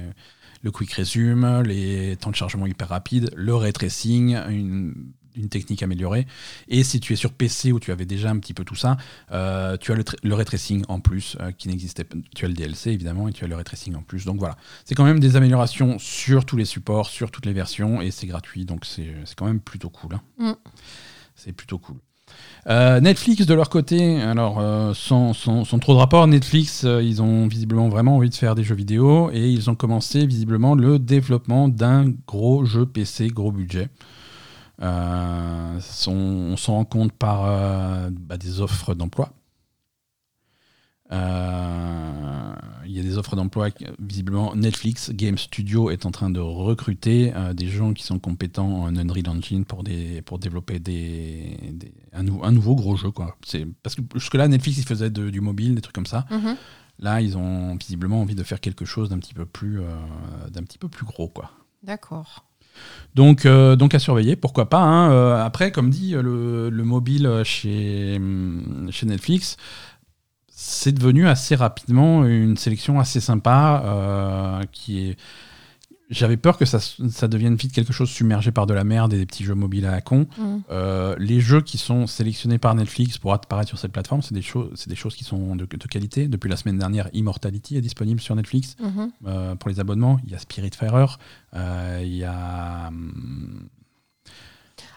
le 0.63 0.71
Quick 0.71 0.91
Resume, 0.91 1.61
les 1.61 2.17
temps 2.17 2.32
de 2.32 2.36
chargement 2.36 2.65
hyper 2.65 2.89
rapides, 2.89 3.30
le 3.38 3.55
ray 3.55 3.71
tracing, 3.71 4.36
une, 4.49 5.13
une 5.38 5.49
technique 5.49 5.83
améliorée. 5.83 6.27
Et 6.67 6.83
si 6.83 6.99
tu 6.99 7.13
es 7.13 7.15
sur 7.15 7.31
PC 7.33 7.71
où 7.71 7.79
tu 7.79 7.91
avais 7.91 8.05
déjà 8.05 8.29
un 8.29 8.38
petit 8.39 8.53
peu 8.53 8.63
tout 8.65 8.75
ça, 8.75 8.97
euh, 9.31 9.77
tu 9.77 9.91
as 9.91 9.95
le, 9.95 10.03
le 10.23 10.33
ray 10.35 10.45
tracing 10.45 10.83
en 10.88 10.99
plus 10.99 11.38
euh, 11.39 11.51
qui 11.51 11.67
n'existait 11.69 12.03
pas. 12.03 12.15
Tu 12.35 12.45
as 12.45 12.47
le 12.47 12.53
DLC 12.53 12.91
évidemment 12.91 13.27
et 13.27 13.33
tu 13.33 13.43
as 13.43 13.47
le 13.47 13.55
ray 13.55 13.63
tracing 13.63 13.95
en 13.95 14.01
plus. 14.01 14.25
Donc 14.25 14.39
voilà, 14.39 14.57
c'est 14.85 14.95
quand 14.95 15.05
même 15.05 15.19
des 15.19 15.35
améliorations 15.35 15.97
sur 15.99 16.45
tous 16.45 16.57
les 16.57 16.65
supports, 16.65 17.07
sur 17.09 17.31
toutes 17.31 17.45
les 17.45 17.53
versions 17.53 18.01
et 18.01 18.11
c'est 18.11 18.27
gratuit. 18.27 18.65
Donc 18.65 18.85
c'est 18.85 19.13
c'est 19.25 19.35
quand 19.35 19.45
même 19.45 19.59
plutôt 19.59 19.89
cool. 19.89 20.15
hein. 20.15 20.21
Mm. 20.39 20.53
C'est 21.35 21.51
plutôt 21.53 21.77
cool. 21.77 21.97
Euh, 22.67 22.99
Netflix 22.99 23.45
de 23.45 23.53
leur 23.53 23.69
côté, 23.69 24.21
alors 24.21 24.59
euh, 24.59 24.93
sans, 24.93 25.33
sans- 25.33 25.63
sans 25.63 25.79
trop 25.79 25.93
de 25.93 25.99
rapport, 25.99 26.27
Netflix, 26.27 26.83
euh, 26.83 27.01
ils 27.01 27.21
ont 27.21 27.47
visiblement 27.47 27.88
vraiment 27.88 28.17
envie 28.17 28.29
de 28.29 28.35
faire 28.35 28.53
des 28.55 28.63
jeux 28.63 28.75
vidéo 28.75 29.29
et 29.31 29.49
ils 29.49 29.69
ont 29.69 29.75
commencé 29.75 30.25
visiblement 30.25 30.75
le 30.75 30.99
développement 30.99 31.69
d'un 31.69 32.09
gros 32.27 32.65
jeu 32.65 32.85
PC, 32.85 33.27
gros 33.29 33.51
budget. 33.53 33.88
Euh, 34.82 35.80
on 36.07 36.55
s'en 36.57 36.73
rend 36.73 36.86
compte 36.86 37.11
par 37.13 37.45
euh, 37.45 38.09
bah, 38.11 38.38
des 38.38 38.61
offres 38.61 38.93
d'emploi. 38.93 39.32
Euh, 41.11 42.53
Il 42.86 42.91
y 42.91 42.99
a 42.99 43.03
des 43.03 43.17
offres 43.17 43.36
d'emploi. 43.36 43.69
Visiblement, 43.99 44.55
Netflix 44.55 45.11
Game 45.11 45.38
Studio 45.38 45.89
est 45.89 46.05
en 46.05 46.11
train 46.11 46.30
de 46.30 46.39
recruter 46.39 47.34
des 47.53 47.67
gens 47.67 47.93
qui 47.93 48.03
sont 48.03 48.19
compétents 48.19 48.84
en 48.84 48.95
Unreal 48.95 49.30
Engine 49.30 49.65
pour, 49.65 49.84
des, 49.84 50.21
pour 50.21 50.39
développer 50.39 50.80
des, 50.80 51.57
des- 51.73 51.93
un, 52.13 52.23
nou- 52.23 52.41
un 52.43 52.51
nouveau 52.51 52.75
gros 52.75 52.95
jeu. 52.95 53.11
Quoi. 53.11 53.38
Parce 53.84 53.95
que 53.95 54.01
jusque-là, 54.15 54.47
Netflix, 54.47 54.78
ils 54.80 54.86
faisaient 54.86 55.09
de- 55.09 55.30
du 55.30 55.41
mobile, 55.41 55.75
des 55.75 55.82
trucs 55.82 55.95
comme 55.95 56.05
ça. 56.05 56.25
Mhm. 56.32 56.55
Là, 56.99 57.21
ils 57.21 57.38
ont 57.38 57.75
visiblement 57.75 58.21
envie 58.21 58.36
de 58.36 58.43
faire 58.43 58.59
quelque 58.59 58.86
chose 58.86 59.09
d'un 59.09 59.19
petit 59.19 59.34
peu 59.34 59.45
plus, 59.45 59.82
d'un 60.51 60.63
petit 60.63 60.78
peu 60.80 60.88
plus 60.88 61.05
gros. 61.05 61.32
D'accord. 61.84 62.45
Donc, 63.15 63.45
euh, 63.45 63.75
donc 63.75 63.95
à 63.95 63.99
surveiller, 63.99 64.36
pourquoi 64.36 64.69
pas. 64.69 64.80
hein. 64.82 65.11
Euh, 65.11 65.43
après, 65.43 65.71
comme 65.71 65.89
dit, 65.89 66.11
le, 66.13 66.69
le 66.69 66.84
mobile 66.84 67.41
chez, 67.43 68.15
hum, 68.17 68.88
chez 68.91 69.05
Netflix, 69.05 69.57
c'est 70.49 70.91
devenu 70.91 71.28
assez 71.28 71.55
rapidement 71.55 72.25
une 72.25 72.57
sélection 72.57 72.99
assez 72.99 73.19
sympa 73.19 73.84
euh, 73.86 74.63
qui 74.71 75.09
est. 75.09 75.17
J'avais 76.09 76.37
peur 76.37 76.57
que 76.57 76.63
ça, 76.63 76.79
ça 76.79 77.27
devienne 77.27 77.55
vite 77.55 77.73
quelque 77.73 77.91
chose 77.91 78.09
submergé 78.09 78.51
par 78.51 78.65
de 78.65 78.73
la 78.73 78.85
merde 78.85 79.13
et 79.13 79.17
des 79.17 79.25
petits 79.25 79.43
jeux 79.43 79.55
mobiles 79.55 79.85
à 79.85 79.91
la 79.91 79.99
con. 79.99 80.25
Mhm. 80.37 80.61
Euh, 80.71 81.15
les 81.19 81.41
jeux 81.41 81.59
qui 81.61 81.77
sont 81.77 82.07
sélectionnés 82.07 82.57
par 82.59 82.73
Netflix 82.75 83.17
pour 83.17 83.33
apparaître 83.33 83.67
sur 83.67 83.77
cette 83.77 83.91
plateforme, 83.91 84.21
c'est 84.21 84.33
des, 84.33 84.41
choses 84.41 84.69
c'est 84.75 84.87
des 84.89 84.95
choses 84.95 85.15
qui 85.15 85.25
sont 85.25 85.57
de, 85.57 85.65
de 85.65 85.87
qualité. 85.87 86.29
Depuis 86.29 86.49
la 86.49 86.55
semaine 86.55 86.77
dernière, 86.77 87.09
Immortality 87.11 87.75
est 87.75 87.81
disponible 87.81 88.21
sur 88.21 88.35
Netflix 88.35 88.77
Mhm. 88.79 89.11
euh, 89.27 89.55
pour 89.55 89.69
les 89.69 89.81
abonnements. 89.81 90.19
Il 90.25 90.31
y 90.31 90.35
a 90.35 90.39
Spiritfarer, 90.39 91.07
euh, 91.55 91.99
il 92.01 92.15
y 92.15 92.23
a. 92.23 92.87
hum, 92.87 93.67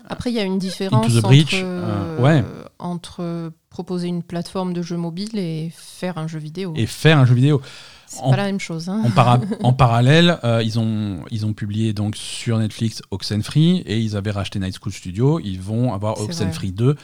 Après, 0.09 0.31
il 0.31 0.35
y 0.37 0.41
a 0.41 0.45
une 0.45 0.59
différence 0.59 1.07
entre, 1.17 1.55
euh, 1.55 2.21
ouais. 2.21 2.45
entre 2.79 3.53
proposer 3.69 4.09
une 4.09 4.23
plateforme 4.23 4.73
de 4.73 4.83
jeu 4.83 4.97
mobile 4.97 5.39
et 5.39 5.71
faire 5.75 6.19
un 6.19 6.27
jeu 6.27 6.39
vidéo. 6.39 6.73
Et 6.77 6.87
faire 6.87 7.19
un 7.19 7.25
jeu 7.25 7.35
vidéo. 7.35 7.61
C'est 8.13 8.23
pas 8.31 8.37
la 8.37 8.45
même 8.45 8.59
chose. 8.61 8.89
hein. 8.89 9.03
En, 9.05 9.11
para- 9.11 9.41
en 9.63 9.73
parallèle, 9.73 10.39
euh, 10.45 10.63
ils, 10.65 10.79
ont, 10.79 11.21
ils 11.31 11.47
ont 11.47 11.53
publié 11.53 11.93
donc 11.93 12.17
sur 12.17 12.59
Netflix 12.59 13.03
Oxenfree 13.11 13.79
et 13.87 13.99
ils 14.01 14.17
avaient 14.17 14.33
racheté 14.33 14.59
Night 14.59 14.77
School 14.83 14.93
Studio. 14.93 15.39
Ils 15.41 15.61
vont 15.61 15.93
avoir 15.95 16.21
Oxenfree 16.21 16.73
2. 16.73 16.97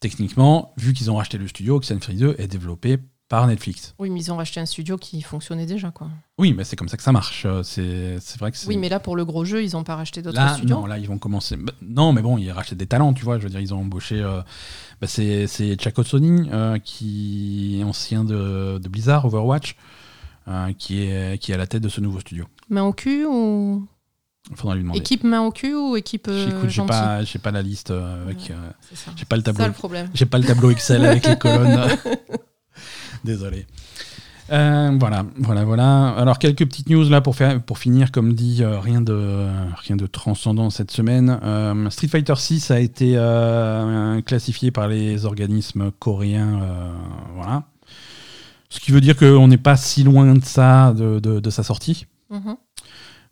Techniquement, 0.00 0.72
vu 0.76 0.92
qu'ils 0.92 1.10
ont 1.10 1.16
racheté 1.16 1.38
le 1.38 1.48
studio, 1.48 1.76
Oxenfree 1.76 2.16
2 2.16 2.36
est 2.38 2.48
développé 2.48 2.98
par 3.28 3.46
Netflix. 3.48 3.94
Oui, 3.98 4.08
mais 4.10 4.20
ils 4.20 4.30
ont 4.30 4.36
racheté 4.36 4.60
un 4.60 4.66
studio 4.66 4.96
qui 4.96 5.20
fonctionnait 5.22 5.66
déjà, 5.66 5.90
quoi. 5.90 6.08
Oui, 6.38 6.52
mais 6.52 6.62
c'est 6.64 6.76
comme 6.76 6.88
ça 6.88 6.96
que 6.96 7.02
ça 7.02 7.10
marche. 7.12 7.44
Euh, 7.44 7.62
C'est 7.64 8.38
vrai 8.38 8.52
que. 8.52 8.56
Oui, 8.68 8.76
mais 8.76 8.88
là, 8.88 9.00
pour 9.00 9.16
le 9.16 9.24
gros 9.24 9.44
jeu, 9.44 9.64
ils 9.64 9.76
ont 9.76 9.82
pas 9.82 9.96
racheté 9.96 10.22
d'autres 10.22 10.48
studios. 10.54 10.76
non, 10.76 10.86
là, 10.86 10.98
ils 10.98 11.08
vont 11.08 11.18
commencer. 11.18 11.56
Bah, 11.56 11.72
non, 11.82 12.12
mais 12.12 12.22
bon, 12.22 12.38
ils 12.38 12.50
rachètent 12.52 12.78
des 12.78 12.86
talents, 12.86 13.14
tu 13.14 13.24
vois. 13.24 13.38
Je 13.38 13.44
veux 13.44 13.50
dire, 13.50 13.58
ils 13.60 13.74
ont 13.74 13.80
embauché. 13.80 14.20
euh, 14.20 14.42
bah, 15.00 15.08
c'est 15.08 15.46
Chako 15.80 16.04
Sony, 16.04 16.48
euh, 16.52 16.78
qui 16.78 17.78
est 17.80 17.84
ancien 17.84 18.22
de, 18.22 18.78
de 18.78 18.88
Blizzard, 18.88 19.24
Overwatch, 19.24 19.76
qui, 20.78 21.02
est, 21.02 21.38
qui 21.38 21.50
est 21.52 21.54
à 21.54 21.58
la 21.58 21.66
tête 21.66 21.82
de 21.82 21.88
ce 21.88 22.00
nouveau 22.00 22.20
studio. 22.20 22.44
Main 22.68 22.82
au 22.84 22.92
cul 22.92 23.24
ou 23.26 23.86
faudra 24.54 24.74
lui 24.76 24.82
demander. 24.82 24.98
équipe 25.00 25.24
main 25.24 25.40
au 25.42 25.50
cul 25.50 25.74
ou 25.74 25.96
équipe 25.96 26.28
euh, 26.28 26.68
j'ai 26.68 26.82
pas, 26.84 27.24
j'ai 27.24 27.38
pas 27.38 27.50
la 27.50 27.62
liste 27.62 27.90
euh, 27.90 28.22
avec. 28.24 28.50
Euh, 28.50 28.54
C'est 28.88 28.96
ça. 28.96 29.10
j'ai 29.16 29.24
pas 29.24 29.36
le 29.36 29.42
tableau. 29.42 29.62
ça 29.62 29.66
le 29.68 29.74
problème. 29.74 30.08
J'ai 30.14 30.26
pas 30.26 30.38
le 30.38 30.44
tableau 30.44 30.70
Excel 30.70 31.04
avec 31.04 31.26
les 31.26 31.36
colonnes. 31.38 31.88
Désolé. 33.24 33.66
Euh, 34.52 34.96
voilà, 35.00 35.26
voilà, 35.38 35.64
voilà. 35.64 36.10
Alors 36.10 36.38
quelques 36.38 36.64
petites 36.64 36.88
news 36.88 37.08
là 37.08 37.20
pour 37.20 37.34
faire, 37.34 37.60
pour 37.60 37.78
finir, 37.78 38.12
comme 38.12 38.34
dit, 38.34 38.58
euh, 38.62 38.78
rien 38.78 39.00
de, 39.00 39.48
rien 39.84 39.96
de 39.96 40.06
transcendant 40.06 40.70
cette 40.70 40.92
semaine. 40.92 41.40
Street 41.90 42.06
Fighter 42.06 42.36
6 42.36 42.70
a 42.70 42.78
été 42.78 43.14
classifié 44.24 44.70
par 44.70 44.86
les 44.86 45.24
organismes 45.24 45.90
coréens, 45.98 46.60
voilà. 47.34 47.64
Ce 48.68 48.80
qui 48.80 48.90
veut 48.92 49.00
dire 49.00 49.16
qu'on 49.16 49.48
n'est 49.48 49.58
pas 49.58 49.76
si 49.76 50.02
loin 50.04 50.34
de 50.34 50.44
ça, 50.44 50.92
de, 50.92 51.18
de- 51.20 51.40
de 51.40 51.50
sa 51.50 51.62
sortie. 51.62 52.06
Mhm. 52.30 52.56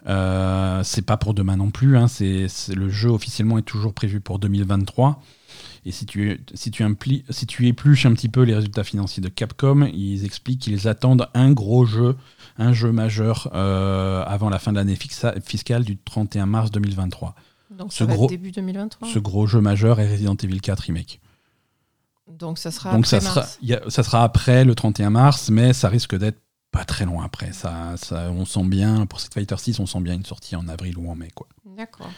Euh, 0.07 0.83
c'est 0.85 1.03
pas 1.03 1.17
pour 1.17 1.35
demain 1.35 1.57
non 1.57 1.71
plus. 1.71 1.97
hein, 1.97 2.09
c'est, 2.09 2.47
le 2.75 2.89
jeu 2.91 3.09
officiellement 3.09 3.59
est 3.59 3.63
toujours 3.63 3.95
prévu 3.95 4.21
pour 4.21 4.39
2023. 4.39 5.23
Et 5.87 5.93
si 5.93 6.07
tu, 6.07 6.41
si, 6.55 6.71
tu 6.71 6.83
impli- 6.83 7.25
si 7.31 7.47
tu 7.47 7.67
épluches 7.69 8.07
un 8.07 8.13
petit 8.15 8.29
peu 8.29 8.43
les 8.43 8.55
résultats 8.55 8.85
financiers 8.85 9.23
de 9.23 9.29
Capcom, 9.29 9.87
ils 9.93 10.25
expliquent 10.25 10.61
qu'ils 10.61 10.89
attendent 10.89 11.29
un 11.35 11.53
gros 11.53 11.85
jeu, 11.85 12.17
un 12.59 12.73
jeu 12.73 12.91
majeur 12.93 13.51
euh, 13.55 14.23
avant 14.27 14.49
la 14.51 14.59
fin 14.59 14.73
de 14.73 14.77
l'année 14.77 14.97
fiscale 14.97 15.85
du 15.85 15.97
31 15.99 16.47
mars 16.47 16.71
2023. 16.71 17.35
Donc 17.71 17.93
Ce 17.93 17.99
ça 17.99 18.05
va 18.07 18.15
gros- 18.15 18.25
être 18.27 18.31
début 18.31 18.51
2023. 18.53 19.09
Ce 19.09 19.19
gros 19.19 19.47
jeu 19.47 19.61
majeur 19.61 20.01
est 20.01 20.11
Resident 20.11 20.37
Evil 20.43 20.61
4 20.61 20.81
Remake. 20.81 21.21
Donc 22.31 22.59
ça 22.59 22.71
sera 22.71 22.93
Donc 22.93 23.05
après 23.07 23.21
ça 23.21 23.35
mars. 23.35 23.59
a- 23.71 23.91
ça 23.91 24.03
sera 24.03 24.25
après 24.25 24.65
le 24.65 24.75
31 24.75 25.11
mars, 25.11 25.51
mais 25.51 25.73
ça 25.73 25.89
risque 25.89 26.17
d'être 26.17 26.39
pas 26.73 26.85
très 26.85 27.05
loin 27.05 27.25
après. 27.25 27.53
Ça, 27.53 27.95
ça, 27.97 28.31
on 28.33 28.45
sent 28.45 28.65
bien, 28.65 29.07
pour 29.07 29.21
Street 29.21 29.31
Fighter 29.35 29.57
6, 29.59 29.79
on 29.79 29.87
sent 29.87 30.01
bien 30.01 30.15
une 30.15 30.25
sortie 30.25 30.57
en 30.57 30.67
avril 30.69 30.99
ou 30.99 31.09
en 31.11 31.15
mai. 31.15 31.29
Quoi. 31.35 31.47
D'accord. 31.77 32.11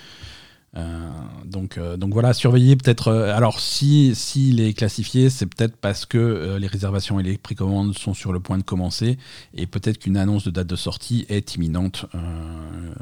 Euh, 0.76 1.08
donc, 1.44 1.78
euh, 1.78 1.96
donc 1.96 2.12
voilà, 2.12 2.32
surveiller 2.34 2.76
peut-être. 2.76 3.08
euh, 3.08 3.34
alors, 3.36 3.60
si 3.60 4.14
s'il 4.14 4.60
est 4.60 4.72
classifié, 4.74 5.30
c'est 5.30 5.46
peut-être 5.46 5.76
parce 5.76 6.04
que 6.06 6.56
les 6.60 6.66
réservations 6.66 7.18
et 7.18 7.22
les 7.22 7.38
précommandes 7.38 7.96
sont 7.96 8.14
sur 8.14 8.32
le 8.32 8.40
point 8.40 8.58
de 8.58 8.62
commencer, 8.62 9.16
et 9.54 9.66
peut-être 9.66 9.98
qu'une 9.98 10.16
annonce 10.16 10.44
de 10.44 10.50
date 10.50 10.66
de 10.66 10.76
sortie 10.76 11.24
est 11.28 11.54
imminente. 11.54 12.06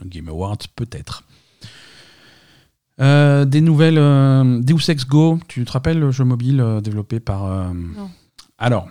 Game 0.04 0.28
Awards, 0.28 0.58
peut-être. 0.76 1.24
Euh, 3.00 3.44
des 3.44 3.60
nouvelles. 3.60 3.98
euh, 3.98 4.60
Deus 4.60 4.88
Ex 4.88 5.04
Go, 5.06 5.38
tu 5.48 5.64
te 5.64 5.72
rappelles 5.72 5.98
le 5.98 6.10
jeu 6.12 6.24
mobile 6.24 6.60
euh, 6.60 6.80
développé 6.80 7.18
par. 7.20 7.44
euh, 7.46 7.64
Non. 7.72 8.10
Alors. 8.58 8.88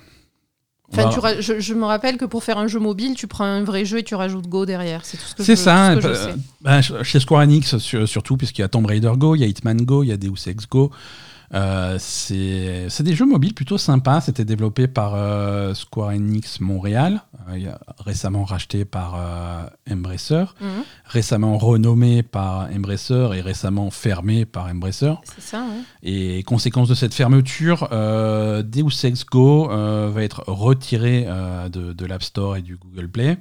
Enfin, 0.91 1.03
va- 1.05 1.09
tu 1.09 1.19
ra- 1.19 1.41
je, 1.41 1.59
je 1.59 1.73
me 1.73 1.85
rappelle 1.85 2.17
que 2.17 2.25
pour 2.25 2.43
faire 2.43 2.57
un 2.59 2.67
jeu 2.67 2.79
mobile, 2.79 3.15
tu 3.15 3.25
prends 3.27 3.45
un 3.45 3.63
vrai 3.63 3.83
jeu 3.85 3.99
et 3.99 4.03
tu 4.03 4.13
rajoutes 4.13 4.47
Go 4.47 4.65
derrière. 4.65 5.05
C'est 5.05 5.17
tout 5.17 5.23
ce 5.23 5.33
que 5.35 5.43
C'est 5.43 5.55
je, 5.55 5.61
ça, 5.61 5.93
tout 5.95 6.01
ce 6.01 6.07
que 6.07 6.13
je 6.13 6.19
sais. 6.19 6.35
bah, 6.61 6.81
chez 6.81 7.19
Square 7.19 7.41
Enix 7.43 7.77
sur- 7.77 8.07
surtout, 8.07 8.37
puisqu'il 8.37 8.61
y 8.61 8.65
a 8.65 8.67
Tomb 8.67 8.85
Raider 8.85 9.11
Go, 9.17 9.33
il 9.35 9.39
y 9.39 9.43
a 9.43 9.47
Hitman 9.47 9.77
Go, 9.81 10.03
il 10.03 10.09
y 10.09 10.11
a 10.11 10.17
Deus 10.17 10.47
Ex 10.47 10.67
Go. 10.69 10.91
Euh, 11.53 11.97
c'est 11.99 13.03
des 13.03 13.15
jeux 13.15 13.25
mobiles 13.25 13.53
plutôt 13.53 13.77
sympas. 13.77 14.21
C'était 14.21 14.45
développé 14.45 14.87
par 14.87 15.13
euh, 15.15 15.73
Square 15.73 16.09
Enix 16.09 16.59
Montréal, 16.59 17.21
euh, 17.49 17.73
récemment 17.99 18.43
racheté 18.43 18.85
par 18.85 19.15
Embracer, 19.89 20.45
Mhm, 20.61 20.83
récemment 21.05 21.57
renommé 21.57 22.23
par 22.23 22.69
Embracer 22.73 23.29
et 23.35 23.41
récemment 23.41 23.91
fermé 23.91 24.45
par 24.45 24.65
Embracer. 24.67 25.13
C'est 25.23 25.41
ça, 25.41 25.59
ouais. 25.59 25.81
Et 26.03 26.43
conséquence 26.43 26.89
de 26.89 26.95
cette 26.95 27.13
fermeture, 27.13 27.87
Deus 27.91 29.03
Ex 29.05 29.25
Go 29.25 29.67
va 29.67 30.23
être 30.23 30.43
retiré 30.47 31.25
de, 31.71 31.93
de 31.93 32.05
l'App 32.05 32.23
Store 32.23 32.57
et 32.57 32.61
du 32.61 32.77
Google 32.77 33.09
Play. 33.09 33.37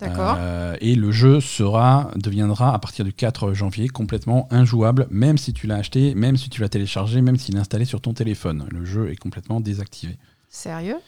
D'accord. 0.00 0.36
Euh, 0.38 0.76
et 0.80 0.96
le 0.96 1.12
jeu 1.12 1.40
sera, 1.40 2.10
deviendra 2.16 2.74
à 2.74 2.78
partir 2.78 3.04
du 3.04 3.12
4 3.12 3.52
janvier 3.54 3.88
complètement 3.88 4.48
injouable, 4.50 5.06
même 5.10 5.38
si 5.38 5.52
tu 5.52 5.66
l'as 5.66 5.76
acheté, 5.76 6.14
même 6.14 6.36
si 6.36 6.50
tu 6.50 6.60
l'as 6.60 6.68
téléchargé, 6.68 7.22
même 7.22 7.36
s'il 7.36 7.56
est 7.56 7.60
installé 7.60 7.84
sur 7.84 8.00
ton 8.00 8.12
téléphone. 8.12 8.66
Le 8.70 8.84
jeu 8.84 9.10
est 9.10 9.16
complètement 9.16 9.60
désactivé. 9.60 10.18
Sérieux? 10.48 10.98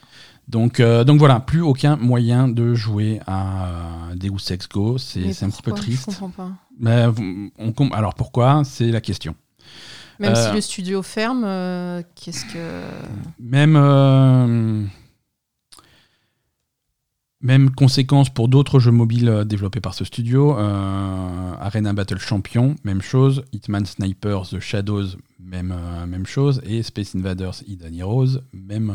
Donc, 0.49 0.79
euh, 0.79 1.03
donc 1.03 1.19
voilà, 1.19 1.41
plus 1.41 1.61
aucun 1.61 1.97
moyen 1.97 2.47
de 2.49 2.75
jouer 2.75 3.21
à 3.27 3.67
euh, 3.67 4.15
Deus 4.15 4.53
Ex 4.53 4.69
Go. 4.69 4.99
C'est 4.99 5.21
un 5.43 5.51
petit 5.51 5.63
peu 5.63 5.73
pourquoi? 5.73 5.77
Je 5.77 5.83
triste. 5.83 6.05
comprends 6.05 6.31
pas. 6.31 6.51
Mais 6.79 7.07
on 7.59 7.73
alors 7.91 8.15
pourquoi? 8.15 8.63
C'est 8.65 8.91
la 8.93 9.01
question. 9.01 9.35
Même 10.21 10.33
Euh, 10.35 10.49
si 10.49 10.55
le 10.55 10.61
studio 10.61 11.03
ferme, 11.03 11.43
qu'est-ce 12.15 12.45
que. 12.47 12.83
Même. 13.41 14.89
Même 17.43 17.71
conséquence 17.71 18.31
pour 18.31 18.49
d'autres 18.49 18.81
jeux 18.81 18.91
mobiles 18.91 19.29
euh, 19.29 19.45
développés 19.45 19.81
par 19.81 19.93
ce 19.93 20.05
studio. 20.05 20.59
Euh, 20.59 21.53
Arena 21.61 21.93
Battle 21.93 22.19
Champion, 22.19 22.77
même 22.83 23.03
chose. 23.03 23.45
Hitman 23.53 23.85
Sniper 23.85 24.49
The 24.49 24.59
Shadows, 24.59 25.17
même, 25.39 25.73
euh, 25.73 26.07
même 26.07 26.27
chose. 26.27 26.63
Et 26.65 26.83
Space 26.83 27.15
Invaders 27.15 27.63
Hidden 27.67 27.95
Heroes, 27.95 28.39
même, 28.55 28.93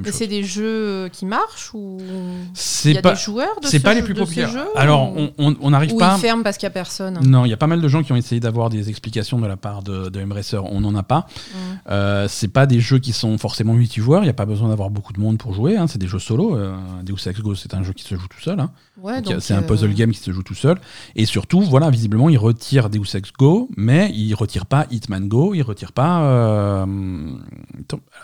même 0.00 0.12
c'est 0.12 0.26
des 0.26 0.42
jeux 0.42 1.08
qui 1.12 1.24
marchent 1.26 1.72
ou 1.74 1.98
il 2.00 2.06
C'est 2.54 2.92
y 2.92 2.98
a 2.98 3.02
pas, 3.02 3.12
des 3.14 3.20
joueurs 3.20 3.58
de 3.62 3.66
c'est 3.66 3.78
ce 3.78 3.82
pas 3.82 3.94
les 3.94 4.02
plus 4.02 4.14
populaires. 4.14 4.50
jeux 4.50 4.66
Alors, 4.76 5.12
on- 5.38 5.70
n'arrive 5.70 5.96
pas. 5.96 6.16
ils 6.16 6.20
ferment 6.20 6.42
parce 6.42 6.56
qu'il 6.58 6.66
y 6.66 6.68
a 6.68 6.70
personne? 6.70 7.18
Non, 7.24 7.44
il 7.44 7.48
y 7.50 7.52
a 7.52 7.56
pas 7.56 7.66
mal 7.66 7.80
de 7.80 7.88
gens 7.88 8.02
qui 8.02 8.12
ont 8.12 8.16
essayé 8.16 8.40
d'avoir 8.40 8.70
des 8.70 8.88
explications 8.90 9.38
de 9.40 9.46
la 9.46 9.56
part 9.56 9.82
de, 9.82 10.08
de 10.08 10.20
Embracer. 10.22 10.58
On 10.58 10.80
n'en 10.80 10.94
a 10.94 11.02
pas. 11.02 11.20
Mm. 11.28 11.56
Euh, 11.90 12.26
c'est 12.28 12.48
pas 12.48 12.66
des 12.66 12.80
jeux 12.80 12.98
qui 12.98 13.12
sont 13.12 13.38
forcément 13.38 13.72
multijoueurs. 13.74 14.22
Il 14.22 14.26
n'y 14.26 14.30
a 14.30 14.34
pas 14.34 14.46
besoin 14.46 14.68
d'avoir 14.68 14.90
beaucoup 14.90 15.12
de 15.12 15.20
monde 15.20 15.38
pour 15.38 15.52
jouer. 15.54 15.76
hein. 15.76 15.86
C'est 15.86 15.98
des 15.98 16.06
jeux 16.08 16.18
solo. 16.18 16.56
Euh, 16.56 16.76
Deus 17.02 17.28
Ex 17.28 17.40
Go, 17.40 17.54
c'est 17.54 17.74
un 17.74 17.82
jeu 17.82 17.92
qui 17.92 18.04
se 18.04 18.14
joue 18.16 18.26
tout 18.28 18.40
seul. 18.40 18.60
hein. 18.60 18.70
Ouais, 19.00 19.20
c'est 19.40 19.54
un 19.54 19.58
euh, 19.58 19.62
puzzle 19.62 19.92
game 19.92 20.10
qui 20.12 20.20
se 20.20 20.30
joue 20.32 20.42
tout 20.42 20.54
seul. 20.54 20.78
Et 21.16 21.26
surtout, 21.26 21.60
voilà, 21.60 21.90
visiblement, 21.90 22.28
il 22.30 22.38
retire 22.38 22.90
Deus 22.90 23.14
Ex 23.16 23.32
Go, 23.38 23.68
mais 23.76 24.10
il 24.14 24.34
retire 24.34 24.66
pas 24.66 24.86
Hitman 24.90 25.28
Go, 25.28 25.52
il 25.54 25.62
retire 25.62 25.92
pas. 25.92 26.22
euh, 26.22 26.86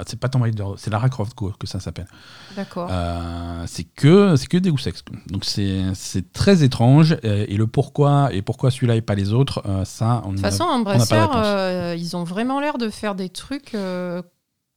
c'est 0.06 0.18
pas 0.18 0.28
Tomb 0.28 0.42
Raider, 0.42 0.64
c'est 0.76 0.90
Lara 0.90 1.08
Croft 1.08 1.36
Go 1.36 1.52
que 1.60 1.66
ça 1.66 1.78
s'appelle. 1.78 2.06
D'accord. 2.56 2.88
Euh, 2.90 3.64
c'est 3.66 3.84
que 3.84 4.34
c'est 4.36 4.46
que 4.48 4.56
Deus 4.56 4.88
Ex. 4.88 5.04
Donc 5.28 5.44
c'est 5.44 6.32
très 6.32 6.64
étrange. 6.64 7.16
Et, 7.22 7.56
le 7.56 7.66
pourquoi 7.66 8.32
et 8.32 8.42
pourquoi 8.42 8.70
celui-là 8.70 8.96
et 8.96 9.02
pas 9.02 9.14
les 9.14 9.32
autres, 9.32 9.62
euh, 9.66 9.84
ça, 9.84 10.22
on 10.24 10.30
De 10.30 10.34
toute 10.36 10.40
façon, 10.42 10.64
réponse. 10.84 11.12
euh, 11.12 11.94
ils 11.98 12.16
ont 12.16 12.24
vraiment 12.24 12.58
l'air 12.60 12.78
de 12.78 12.88
faire 12.88 13.14
des 13.14 13.28
trucs 13.28 13.76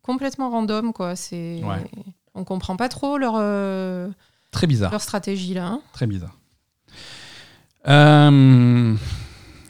complètement 0.04 0.50
random, 0.52 0.94
quoi. 0.94 1.16
C'est, 1.16 1.62
Ouais. 1.64 1.84
on 2.36 2.44
comprend 2.44 2.76
pas 2.76 2.90
trop 2.90 3.18
leur 3.18 3.34
très 4.52 4.68
bizarre. 4.68 4.92
leur 4.92 5.02
stratégie 5.02 5.54
là. 5.54 5.66
hein. 5.68 5.82
Très 5.94 6.06
bizarre. 6.08 6.38
Euh, 7.88 8.96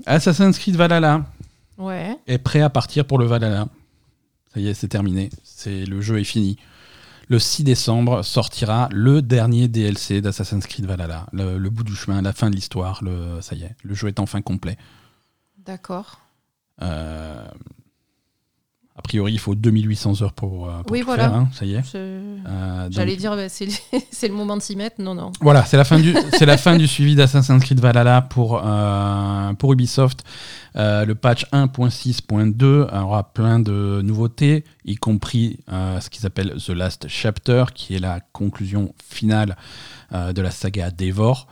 Assassin's 0.06 0.58
Creed 0.60 0.76
Valhalla 0.76 1.26
Ouais. 1.78 2.18
est 2.28 2.38
prêt 2.38 2.62
à 2.62 2.70
partir 2.70 3.06
pour 3.06 3.18
le 3.18 3.26
Valhalla. 3.26 3.68
Ça 4.54 4.60
y 4.60 4.68
est, 4.68 4.74
c'est 4.76 4.88
terminé. 4.88 5.30
C'est 5.44 5.86
le 5.86 6.02
jeu 6.02 6.20
est 6.20 6.24
fini. 6.24 6.58
Le 7.34 7.40
6 7.40 7.64
décembre 7.64 8.22
sortira 8.22 8.90
le 8.92 9.24
dernier 9.24 9.68
DLC 9.68 10.22
d'Assassin's 10.22 10.68
Creed 10.68 10.86
Valhalla. 10.86 11.26
Le, 11.34 11.58
le 11.58 11.70
bout 11.72 11.84
du 11.84 11.96
chemin, 11.96 12.22
la 12.22 12.32
fin 12.32 12.52
de 12.52 12.56
l'histoire. 12.56 13.04
Le, 13.04 13.42
ça 13.42 13.56
y 13.56 13.64
est, 13.64 13.76
le 13.82 13.96
jeu 13.96 14.08
est 14.08 14.20
enfin 14.20 14.44
complet. 14.44 14.78
D'accord. 15.58 16.20
Euh, 16.84 17.44
a 18.96 19.02
priori, 19.02 19.34
il 19.34 19.40
faut 19.40 19.56
2800 19.56 20.22
heures 20.22 20.34
pour, 20.34 20.70
euh, 20.70 20.82
pour 20.84 20.92
Oui, 20.92 21.00
tout 21.00 21.06
voilà. 21.08 21.24
faire, 21.24 21.34
hein, 21.34 21.50
ça 21.52 21.66
y 21.66 21.74
est. 21.74 21.82
Euh, 21.96 22.84
donc- 22.84 22.92
J'allais 22.92 23.16
dire, 23.16 23.36
bah, 23.36 23.50
c'est 23.50 24.28
le 24.28 24.34
moment 24.36 24.56
de 24.56 24.62
s'y 24.62 24.76
mettre. 24.76 25.02
Non, 25.02 25.16
non. 25.16 25.32
Voilà, 25.42 25.66
c'est 25.66 25.78
la 25.78 25.84
fin 25.84 26.00
du, 26.00 26.16
c'est 26.38 26.46
la 26.46 26.58
fin 26.58 26.78
du 26.78 26.88
suivi 26.88 27.16
d'Assassin's 27.16 27.64
Creed 27.64 27.80
Valhalla 27.80 28.22
pour, 28.22 28.62
euh, 28.64 29.54
pour 29.54 29.74
Ubisoft. 29.74 30.24
Euh, 30.76 31.06
le 31.06 31.16
patch 31.16 31.46
1.6.2 31.52 32.88
aura 32.94 33.34
plein 33.34 33.60
de 33.60 34.02
nouveautés, 34.04 34.64
y 34.86 34.96
compris 34.96 35.60
ce 35.68 36.10
qu'ils 36.10 36.26
appellent 36.26 36.56
The 36.64 36.70
Last 36.70 37.08
Chapter, 37.08 37.66
qui 37.74 37.96
est 37.96 38.00
la 38.00 38.20
conclusion 38.32 38.94
finale 39.04 39.56
de 40.12 40.40
la 40.42 40.52
saga 40.52 40.92
Devor. 40.92 41.48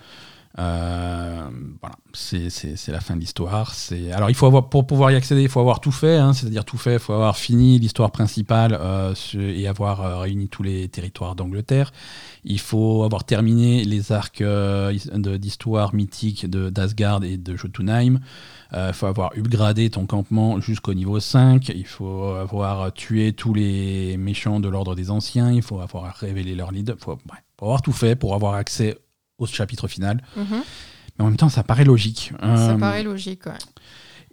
Euh, 0.59 1.49
voilà, 1.79 1.95
c'est 2.13 2.87
la 2.89 2.99
fin 2.99 3.15
de 3.15 3.21
l'histoire. 3.21 3.73
Alors 4.13 4.29
il 4.29 4.35
faut 4.35 4.45
avoir 4.45 4.69
pour 4.69 4.85
pouvoir 4.85 5.11
y 5.11 5.15
accéder, 5.15 5.43
il 5.43 5.49
faut 5.49 5.61
avoir 5.61 5.79
tout 5.79 5.91
fait, 5.91 6.17
hein, 6.17 6.33
c'est-à-dire 6.33 6.65
tout 6.65 6.77
fait, 6.77 6.93
il 6.93 6.99
faut 6.99 7.13
avoir 7.13 7.37
fini 7.37 7.79
l'histoire 7.79 8.11
principale 8.11 8.77
euh, 8.79 9.13
et 9.35 9.67
avoir 9.67 10.01
euh, 10.01 10.17
réuni 10.17 10.49
tous 10.49 10.63
les 10.63 10.89
territoires 10.89 11.35
d'Angleterre. 11.35 11.93
Il 12.43 12.59
faut 12.59 13.03
avoir 13.03 13.23
terminé 13.23 13.83
les 13.85 14.11
arcs 14.11 14.43
d'histoire 14.43 15.93
mythique 15.93 16.49
d'Asgard 16.49 17.23
et 17.23 17.37
de 17.37 17.55
Jotunheim. 17.55 18.19
Il 18.73 18.93
faut 18.93 19.05
avoir 19.05 19.31
upgradé 19.37 19.89
ton 19.89 20.05
campement 20.05 20.59
jusqu'au 20.59 20.93
niveau 20.93 21.19
5. 21.19 21.69
Il 21.69 21.85
faut 21.85 22.23
avoir 22.33 22.91
tué 22.93 23.33
tous 23.33 23.53
les 23.53 24.17
méchants 24.17 24.59
de 24.59 24.69
l'ordre 24.69 24.95
des 24.95 25.11
anciens. 25.11 25.51
Il 25.51 25.61
faut 25.61 25.81
avoir 25.81 26.15
révélé 26.15 26.55
leur 26.55 26.71
leader. 26.71 26.95
Il 26.97 27.03
faut, 27.03 27.19
faut 27.59 27.65
avoir 27.65 27.83
tout 27.83 27.91
fait 27.91 28.15
pour 28.15 28.33
avoir 28.33 28.55
accès 28.55 28.97
au 29.41 29.45
chapitre 29.47 29.87
final. 29.87 30.23
Mhm. 30.37 30.45
Mais 31.17 31.25
en 31.25 31.27
même 31.27 31.37
temps, 31.37 31.49
ça 31.49 31.63
paraît 31.63 31.83
logique. 31.83 32.31
Ça 32.39 32.71
Euh, 32.71 32.77
paraît 32.77 33.03
logique. 33.03 33.45
ouais. 33.45 33.57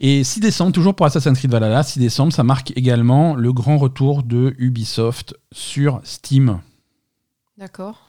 et 0.01 0.23
6 0.23 0.39
décembre, 0.41 0.71
toujours 0.73 0.95
pour 0.95 1.07
Assassin's 1.07 1.37
Creed 1.39 1.51
Valhalla, 1.51 1.83
6 1.83 1.99
décembre, 1.99 2.33
ça 2.33 2.45
marque 2.45 2.73
également 2.77 3.35
le 3.35 3.53
grand 3.53 3.79
retour 3.79 4.23
de 4.23 4.55
Ubisoft 4.59 5.35
sur 5.51 6.01
Steam. 6.05 6.61
D'accord. 7.57 8.09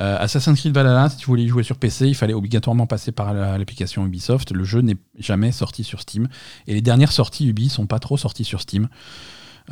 Euh, 0.00 0.18
Assassin's 0.20 0.58
Creed 0.60 0.74
Valhalla, 0.74 1.08
si 1.08 1.16
tu 1.16 1.26
voulais 1.26 1.42
y 1.44 1.48
jouer 1.48 1.62
sur 1.62 1.76
PC, 1.76 2.08
il 2.08 2.14
fallait 2.14 2.34
obligatoirement 2.34 2.86
passer 2.86 3.10
par 3.12 3.32
la- 3.34 3.56
l'application 3.58 4.04
Ubisoft. 4.06 4.52
Le 4.52 4.64
jeu 4.64 4.80
n'est 4.82 4.96
jamais 5.18 5.52
sorti 5.52 5.82
sur 5.84 6.00
Steam. 6.00 6.28
Et 6.66 6.74
les 6.74 6.80
dernières 6.82 7.12
sorties 7.12 7.46
Ubi 7.48 7.68
sont 7.68 7.86
pas 7.86 7.98
trop 7.98 8.16
sorties 8.16 8.44
sur 8.44 8.60
Steam. 8.60 8.88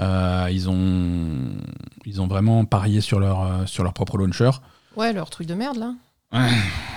Euh, 0.01 0.49
ils, 0.51 0.69
ont, 0.69 1.57
ils 2.07 2.21
ont 2.21 2.27
vraiment 2.29 2.65
parié 2.65 3.01
sur 3.01 3.21
leur, 3.21 3.69
sur 3.69 3.85
leur 3.85 3.93
propre 3.95 4.17
launcher. 4.19 4.51
Ouais, 4.97 5.13
leur 5.13 5.29
truc 5.31 5.47
de 5.47 5.55
merde 5.55 5.77
là. 5.77 5.95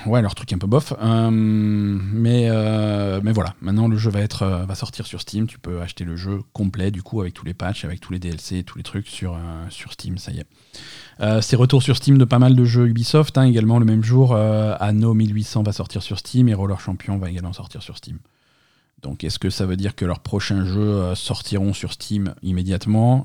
Ouais, 0.06 0.22
leur 0.22 0.36
truc 0.36 0.52
un 0.52 0.58
peu 0.58 0.68
bof. 0.68 0.94
Euh, 1.02 1.30
mais, 1.32 2.48
euh, 2.50 3.22
mais 3.24 3.32
voilà, 3.32 3.56
maintenant 3.62 3.88
le 3.88 3.96
jeu 3.98 4.10
va, 4.10 4.20
être, 4.20 4.42
euh, 4.44 4.66
va 4.66 4.76
sortir 4.76 5.06
sur 5.06 5.22
Steam. 5.22 5.48
Tu 5.48 5.60
peux 5.60 5.80
acheter 5.82 6.04
le 6.04 6.16
jeu 6.16 6.42
complet, 6.54 6.92
du 6.92 7.02
coup, 7.04 7.22
avec 7.22 7.34
tous 7.34 7.46
les 7.46 7.54
patchs, 7.54 7.86
avec 7.86 8.02
tous 8.02 8.12
les 8.12 8.20
DLC, 8.20 8.64
tous 8.64 8.78
les 8.78 8.84
trucs 8.84 9.08
sur, 9.08 9.36
euh, 9.36 9.66
sur 9.70 9.94
Steam, 9.94 10.18
ça 10.18 10.32
y 10.32 10.40
est. 10.40 10.46
C'est 11.42 11.56
retour 11.56 11.84
sur 11.84 11.96
Steam 11.98 12.18
de 12.18 12.26
pas 12.26 12.40
mal 12.40 12.56
de 12.56 12.66
jeux 12.66 12.88
Ubisoft. 12.88 13.38
hein, 13.38 13.44
également, 13.44 13.78
le 13.78 13.86
même 13.86 14.04
jour, 14.04 14.36
Anno 14.36 15.14
1800 15.14 15.62
va 15.62 15.72
sortir 15.72 16.02
sur 16.02 16.18
Steam 16.18 16.50
et 16.50 16.56
Roller 16.56 16.80
Champion 16.80 17.20
va 17.20 17.30
également 17.30 17.54
sortir 17.54 17.84
sur 17.84 17.96
Steam. 17.96 18.18
Donc, 19.04 19.24
est-ce 19.24 19.38
que 19.38 19.52
ça 19.52 19.68
veut 19.68 19.78
dire 19.78 19.96
que 19.96 20.04
leurs 20.04 20.22
prochains 20.22 20.66
jeux 20.66 21.14
sortiront 21.14 21.74
sur 21.74 21.94
Steam 21.94 22.34
immédiatement? 22.42 23.24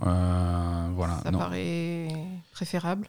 Voilà. 0.95 1.21
Ça 1.23 1.31
non. 1.31 1.39
paraît 1.39 2.09
préférable. 2.53 3.09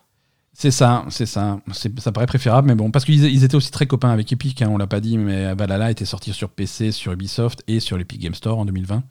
C'est 0.59 0.71
ça, 0.71 1.05
c'est 1.09 1.27
ça. 1.27 1.59
Ça 1.99 2.11
paraît 2.11 2.25
préférable, 2.25 2.67
mais 2.67 2.73
bon, 2.73 2.89
parce 2.89 3.05
qu'ils 3.05 3.23
ils 3.25 3.43
étaient 3.43 3.53
aussi 3.53 3.69
très 3.69 3.85
copains 3.85 4.09
avec 4.09 4.31
Epic, 4.31 4.59
hein, 4.63 4.69
on 4.71 4.77
l'a 4.79 4.87
pas 4.87 4.99
dit, 4.99 5.19
mais 5.19 5.53
Valhalla 5.53 5.91
était 5.91 6.03
sorti 6.03 6.33
sur 6.33 6.49
PC, 6.49 6.91
sur 6.91 7.11
Ubisoft 7.11 7.63
et 7.67 7.79
sur 7.79 7.95
l'Epic 7.95 8.19
Game 8.19 8.33
Store 8.33 8.57
en 8.57 8.65
2020. 8.65 9.03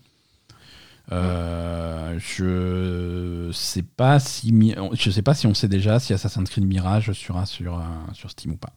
Euh, 1.12 2.18
je 2.18 3.53
sais 3.53 3.82
pas 3.84 4.18
si 4.18 4.51
Mi- 4.51 4.74
je 4.94 5.09
sais 5.09 5.22
pas 5.22 5.34
si 5.34 5.47
on 5.47 5.55
sait 5.55 5.68
déjà 5.68 6.01
si 6.01 6.12
Assassin's 6.12 6.51
Creed 6.51 6.66
Mirage 6.66 7.12
sera 7.12 7.47
sur, 7.47 7.78
euh, 7.78 7.82
sur 8.12 8.28
Steam 8.28 8.55
ou 8.55 8.57
pas. 8.57 8.72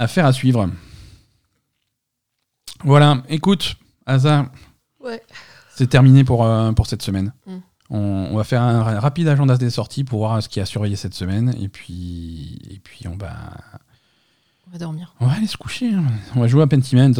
Affaire 0.00 0.26
à 0.26 0.32
suivre. 0.32 0.68
Voilà, 2.82 3.22
écoute, 3.28 3.76
Asa, 4.04 4.50
Ouais. 4.98 5.22
c'est 5.76 5.86
terminé 5.86 6.24
pour, 6.24 6.44
euh, 6.44 6.72
pour 6.72 6.88
cette 6.88 7.02
semaine. 7.02 7.32
Mm. 7.46 7.58
On, 7.90 7.98
on 8.32 8.36
va 8.36 8.44
faire 8.44 8.62
un 8.62 8.82
ra- 8.82 9.00
rapide 9.00 9.28
agenda 9.28 9.56
des 9.56 9.70
sorties 9.70 10.04
pour 10.04 10.18
voir 10.20 10.42
ce 10.42 10.48
qui 10.48 10.60
a 10.60 10.66
surveillé 10.66 10.96
cette 10.96 11.14
semaine. 11.14 11.54
Et 11.60 11.68
puis, 11.68 12.58
et 12.70 12.78
puis 12.82 13.06
on, 13.08 13.16
va, 13.16 13.30
On 14.68 14.72
va 14.72 14.78
dormir. 14.78 15.14
on 15.20 15.26
va 15.26 15.34
aller 15.34 15.46
se 15.46 15.56
coucher. 15.56 15.92
hein. 15.92 16.04
On 16.34 16.40
va 16.40 16.46
jouer 16.48 16.62
à 16.62 16.66
Pentiment. 16.66 17.12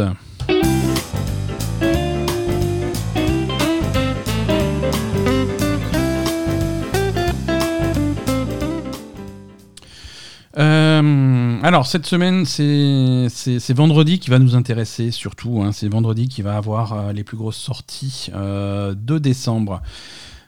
Euh, 10.58 11.58
alors 11.62 11.86
cette 11.86 12.06
semaine, 12.06 12.46
c'est 12.46 13.72
vendredi 13.74 14.18
qui 14.18 14.30
va 14.30 14.38
nous 14.38 14.54
intéresser 14.56 15.10
surtout. 15.10 15.62
hein. 15.62 15.72
C'est 15.72 15.88
vendredi 15.88 16.28
qui 16.28 16.40
va 16.42 16.56
avoir 16.56 16.92
euh, 16.94 17.12
les 17.12 17.24
plus 17.24 17.36
grosses 17.36 17.58
sorties 17.58 18.30
euh, 18.34 18.94
de 18.96 19.18
décembre 19.18 19.82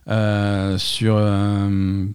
sur 0.08 1.16
euh, 1.16 2.06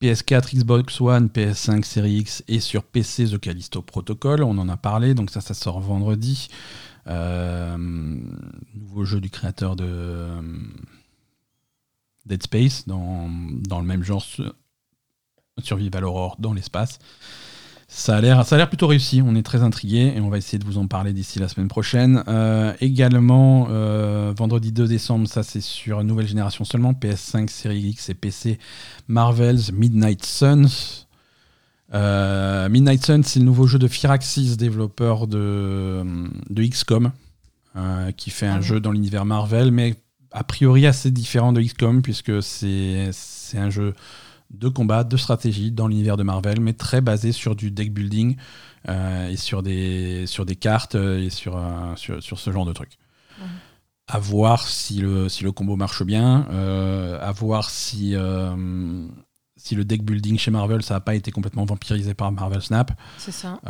PS4, 0.00 0.56
Xbox 0.56 1.00
One, 1.00 1.26
PS5, 1.28 1.84
Series 1.84 2.18
X 2.18 2.44
et 2.48 2.60
sur 2.60 2.84
PC 2.84 3.26
The 3.26 3.38
Callisto 3.38 3.82
Protocol. 3.82 4.42
On 4.42 4.58
en 4.58 4.68
a 4.68 4.76
parlé, 4.76 5.14
donc 5.14 5.30
ça, 5.30 5.40
ça 5.40 5.54
sort 5.54 5.80
vendredi. 5.80 6.48
Euh, 7.08 7.76
nouveau 8.74 9.04
jeu 9.04 9.20
du 9.20 9.28
créateur 9.30 9.74
de 9.74 9.84
euh, 9.86 10.40
Dead 12.26 12.42
Space 12.42 12.86
dans, 12.86 13.28
dans 13.28 13.80
le 13.80 13.86
même 13.86 14.04
genre 14.04 14.22
su- 14.22 14.42
Survival 15.58 16.04
Horror 16.04 16.36
dans 16.38 16.52
l'espace. 16.52 16.98
Ça 17.94 18.16
a 18.16 18.20
l'air, 18.22 18.46
ça 18.46 18.54
a 18.54 18.58
l'air 18.58 18.68
plutôt 18.68 18.86
réussi. 18.86 19.20
On 19.22 19.34
est 19.34 19.42
très 19.42 19.62
intrigué 19.62 20.14
et 20.16 20.20
on 20.20 20.30
va 20.30 20.38
essayer 20.38 20.58
de 20.58 20.64
vous 20.64 20.78
en 20.78 20.86
parler 20.86 21.12
d'ici 21.12 21.38
la 21.38 21.46
semaine 21.46 21.68
prochaine. 21.68 22.24
Euh, 22.26 22.72
également, 22.80 23.66
euh, 23.68 24.32
vendredi 24.34 24.72
2 24.72 24.88
décembre, 24.88 25.28
ça 25.28 25.42
c'est 25.42 25.60
sur 25.60 26.02
nouvelle 26.02 26.26
génération 26.26 26.64
seulement, 26.64 26.94
PS5, 26.94 27.50
Series 27.50 27.90
X 27.90 28.08
et 28.08 28.14
PC, 28.14 28.58
Marvel's 29.08 29.72
Midnight 29.72 30.24
Suns. 30.24 31.04
Euh, 31.92 32.70
Midnight 32.70 33.04
Suns, 33.04 33.24
c'est 33.24 33.40
le 33.40 33.44
nouveau 33.44 33.66
jeu 33.66 33.78
de 33.78 33.86
Firaxis, 33.86 34.56
développeur 34.56 35.26
de, 35.26 36.02
de 36.48 36.64
XCOM, 36.64 37.12
qui 38.16 38.30
fait 38.30 38.46
un 38.46 38.56
Ah 38.56 38.60
jeu 38.62 38.80
dans 38.80 38.92
l'univers 38.92 39.26
Marvel, 39.26 39.70
mais 39.70 39.96
a 40.30 40.44
priori 40.44 40.86
assez 40.86 41.10
différent 41.10 41.52
de 41.52 41.60
XCOM, 41.60 42.00
puisque 42.00 42.42
c'est 42.42 43.10
c'est 43.12 43.58
un 43.58 43.68
jeu 43.68 43.92
de 44.52 44.68
combat, 44.68 45.04
de 45.04 45.16
stratégie 45.16 45.70
dans 45.70 45.88
l'univers 45.88 46.16
de 46.16 46.22
Marvel, 46.22 46.60
mais 46.60 46.72
très 46.72 47.00
basé 47.00 47.32
sur 47.32 47.56
du 47.56 47.70
deck 47.70 47.92
building 47.92 48.36
euh, 48.88 49.28
et 49.28 49.36
sur 49.36 49.62
des, 49.62 50.26
sur 50.26 50.44
des 50.44 50.56
cartes 50.56 50.94
et 50.94 51.30
sur, 51.30 51.56
euh, 51.56 51.96
sur, 51.96 52.22
sur, 52.22 52.38
ce 52.38 52.52
genre 52.52 52.66
de 52.66 52.72
trucs. 52.72 52.98
Mhm. 53.38 53.46
À 54.08 54.18
voir 54.18 54.66
si 54.66 55.00
le, 55.00 55.28
si 55.28 55.44
le 55.44 55.52
combo 55.52 55.76
marche 55.76 56.02
bien, 56.02 56.46
euh, 56.50 57.18
à 57.20 57.32
voir 57.32 57.70
si, 57.70 58.14
si 59.56 59.74
le 59.74 59.84
deck 59.84 60.02
building 60.02 60.38
chez 60.38 60.50
Marvel, 60.50 60.82
ça 60.82 60.94
n'a 60.94 61.00
pas 61.00 61.14
été 61.14 61.30
complètement 61.30 61.64
vampirisé 61.64 62.12
par 62.12 62.30
Marvel 62.32 62.60
Snap. 62.60 62.92
C'est 63.16 63.32
ça. 63.32 63.60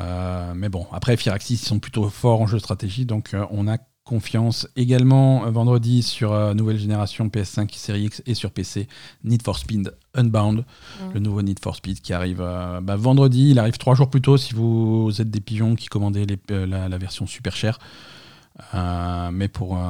mais 0.57 0.69
bon, 0.69 0.87
après, 0.91 1.17
Firaxis, 1.17 1.55
ils 1.55 1.59
sont 1.59 1.79
plutôt 1.79 2.09
forts 2.09 2.41
en 2.41 2.47
jeu 2.47 2.57
de 2.57 2.63
stratégie, 2.63 3.07
donc 3.07 3.37
on 3.51 3.69
a 3.69 3.79
confiance. 4.05 4.67
Également, 4.77 5.49
vendredi, 5.51 6.03
sur 6.03 6.33
nouvelle 6.55 6.79
génération 6.79 7.29
PS5, 7.29 7.73
Série 7.75 8.05
X 8.05 8.23
et 8.27 8.35
sur 8.35 8.51
PC, 8.51 8.89
Need 9.25 9.43
for 9.43 9.59
Speed 9.59 9.93
Unbound, 10.15 10.65
Mm. 11.01 11.13
le 11.15 11.21
nouveau 11.21 11.43
Need 11.43 11.59
for 11.61 11.77
Speed 11.77 12.01
qui 12.01 12.13
arrive 12.13 12.41
euh, 12.41 12.81
bah, 12.81 12.97
vendredi. 12.97 13.51
Il 13.51 13.59
arrive 13.59 13.79
trois 13.79 13.95
jours 13.95 14.11
plus 14.11 14.21
tôt 14.21 14.37
si 14.37 14.55
vous 14.55 15.11
êtes 15.21 15.31
des 15.31 15.41
pigeons 15.41 15.75
qui 15.77 15.89
les- 16.27 16.39
euh, 16.51 16.67
la, 16.67 16.89
la 16.89 16.99
version 16.99 17.27
super 17.27 17.55
chère. 17.57 17.79
Euh, 18.75 19.31
mais 19.33 19.49
pour, 19.49 19.79
euh, 19.79 19.81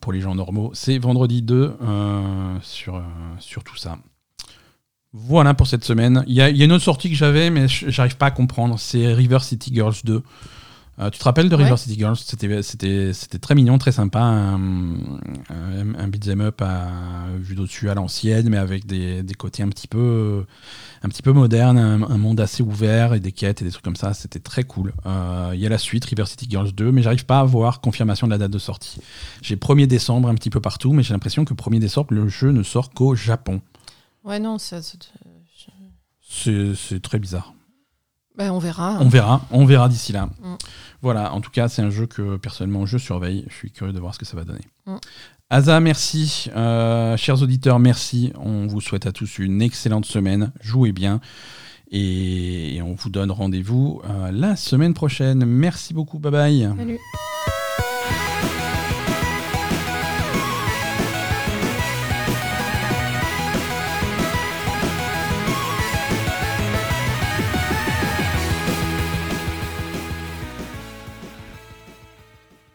pour 0.00 0.12
les 0.12 0.20
gens 0.20 0.34
normaux, 0.34 0.70
c'est 0.74 0.98
vendredi 0.98 1.40
2 1.40 1.74
euh, 1.82 2.58
sur, 2.62 2.96
euh, 2.96 3.00
sur 3.38 3.64
tout 3.64 3.76
ça. 3.76 3.96
Voilà 5.12 5.54
pour 5.54 5.66
cette 5.66 5.84
semaine. 5.84 6.22
Il 6.26 6.34
y 6.34 6.36
y 6.36 6.42
a 6.42 6.64
une 6.64 6.72
autre 6.72 6.84
sortie 6.84 7.08
que 7.08 7.16
j'avais, 7.16 7.48
mais 7.48 7.68
j'arrive 7.68 8.16
pas 8.18 8.26
à 8.26 8.30
comprendre. 8.30 8.78
C'est 8.78 9.14
River 9.14 9.38
City 9.40 9.72
Girls 9.72 9.94
2. 10.04 10.22
Euh, 10.98 11.10
tu 11.10 11.18
te 11.18 11.24
rappelles 11.24 11.50
de 11.50 11.54
River 11.54 11.72
Ouais. 11.72 11.76
City 11.76 11.96
Girls? 11.98 12.16
C'était 12.16 13.38
très 13.38 13.54
mignon, 13.54 13.76
très 13.76 13.92
sympa. 13.92 14.20
Un, 14.20 14.94
un, 15.50 15.94
un 15.98 16.08
beat'em 16.08 16.40
up 16.40 16.62
à, 16.62 17.26
vu 17.38 17.54
d'au-dessus 17.54 17.90
à 17.90 17.94
l'ancienne, 17.94 18.48
mais 18.48 18.56
avec 18.56 18.86
des, 18.86 19.22
des 19.22 19.34
côtés 19.34 19.62
un 19.62 19.68
petit 19.68 19.88
peu, 19.88 20.46
un 21.02 21.08
petit 21.10 21.20
peu 21.20 21.32
modernes, 21.32 21.76
un, 21.76 22.02
un 22.02 22.16
monde 22.18 22.40
assez 22.40 22.62
ouvert 22.62 23.12
et 23.12 23.20
des 23.20 23.32
quêtes 23.32 23.60
et 23.60 23.64
des 23.66 23.70
trucs 23.70 23.84
comme 23.84 23.96
ça. 23.96 24.14
C'était 24.14 24.38
très 24.38 24.64
cool. 24.64 24.94
Euh, 25.04 25.50
Il 25.52 25.60
y 25.60 25.66
a 25.66 25.68
la 25.68 25.76
suite, 25.78 26.06
River 26.06 26.24
City 26.24 26.46
Girls 26.48 26.72
2, 26.72 26.90
mais 26.92 27.02
j'arrive 27.02 27.26
pas 27.26 27.38
à 27.38 27.42
avoir 27.42 27.82
confirmation 27.82 28.26
de 28.26 28.32
la 28.32 28.38
date 28.38 28.52
de 28.52 28.58
sortie. 28.58 28.98
J'ai 29.42 29.56
1er 29.56 29.86
décembre 29.86 30.30
un 30.30 30.34
petit 30.34 30.50
peu 30.50 30.60
partout, 30.60 30.94
mais 30.94 31.02
j'ai 31.02 31.12
l'impression 31.12 31.44
que 31.44 31.52
1er 31.52 31.78
décembre, 31.78 32.14
le 32.14 32.26
jeu 32.28 32.52
ne 32.52 32.62
sort 32.62 32.88
qu'au 32.90 33.14
Japon. 33.14 33.60
Ouais, 34.24 34.38
non, 34.38 34.56
ça, 34.58 34.80
c'est 34.82 34.98
très 37.02 37.18
bizarre. 37.18 37.52
Ben, 38.36 38.50
on 38.50 38.58
verra. 38.58 38.98
On 39.00 39.08
verra, 39.08 39.42
on 39.50 39.64
verra 39.64 39.88
d'ici 39.88 40.12
là. 40.12 40.26
Mm. 40.26 40.54
Voilà, 41.02 41.32
en 41.32 41.40
tout 41.40 41.50
cas, 41.50 41.68
c'est 41.68 41.82
un 41.82 41.90
jeu 41.90 42.06
que 42.06 42.36
personnellement 42.36 42.86
je 42.86 42.98
surveille. 42.98 43.44
Je 43.48 43.54
suis 43.54 43.70
curieux 43.70 43.92
de 43.92 44.00
voir 44.00 44.14
ce 44.14 44.18
que 44.18 44.24
ça 44.24 44.36
va 44.36 44.44
donner. 44.44 44.64
Mm. 44.86 44.96
Asa, 45.48 45.80
merci. 45.80 46.50
Euh, 46.56 47.16
chers 47.16 47.40
auditeurs, 47.42 47.78
merci. 47.78 48.32
On 48.38 48.66
vous 48.66 48.80
souhaite 48.80 49.06
à 49.06 49.12
tous 49.12 49.38
une 49.38 49.62
excellente 49.62 50.04
semaine. 50.04 50.52
Jouez 50.60 50.92
bien. 50.92 51.20
Et, 51.92 52.76
et 52.76 52.82
on 52.82 52.94
vous 52.94 53.10
donne 53.10 53.30
rendez-vous 53.30 54.02
euh, 54.10 54.32
la 54.32 54.56
semaine 54.56 54.92
prochaine. 54.92 55.44
Merci 55.44 55.94
beaucoup. 55.94 56.18
Bye 56.18 56.32
bye. 56.32 56.68
Salut. 56.76 56.98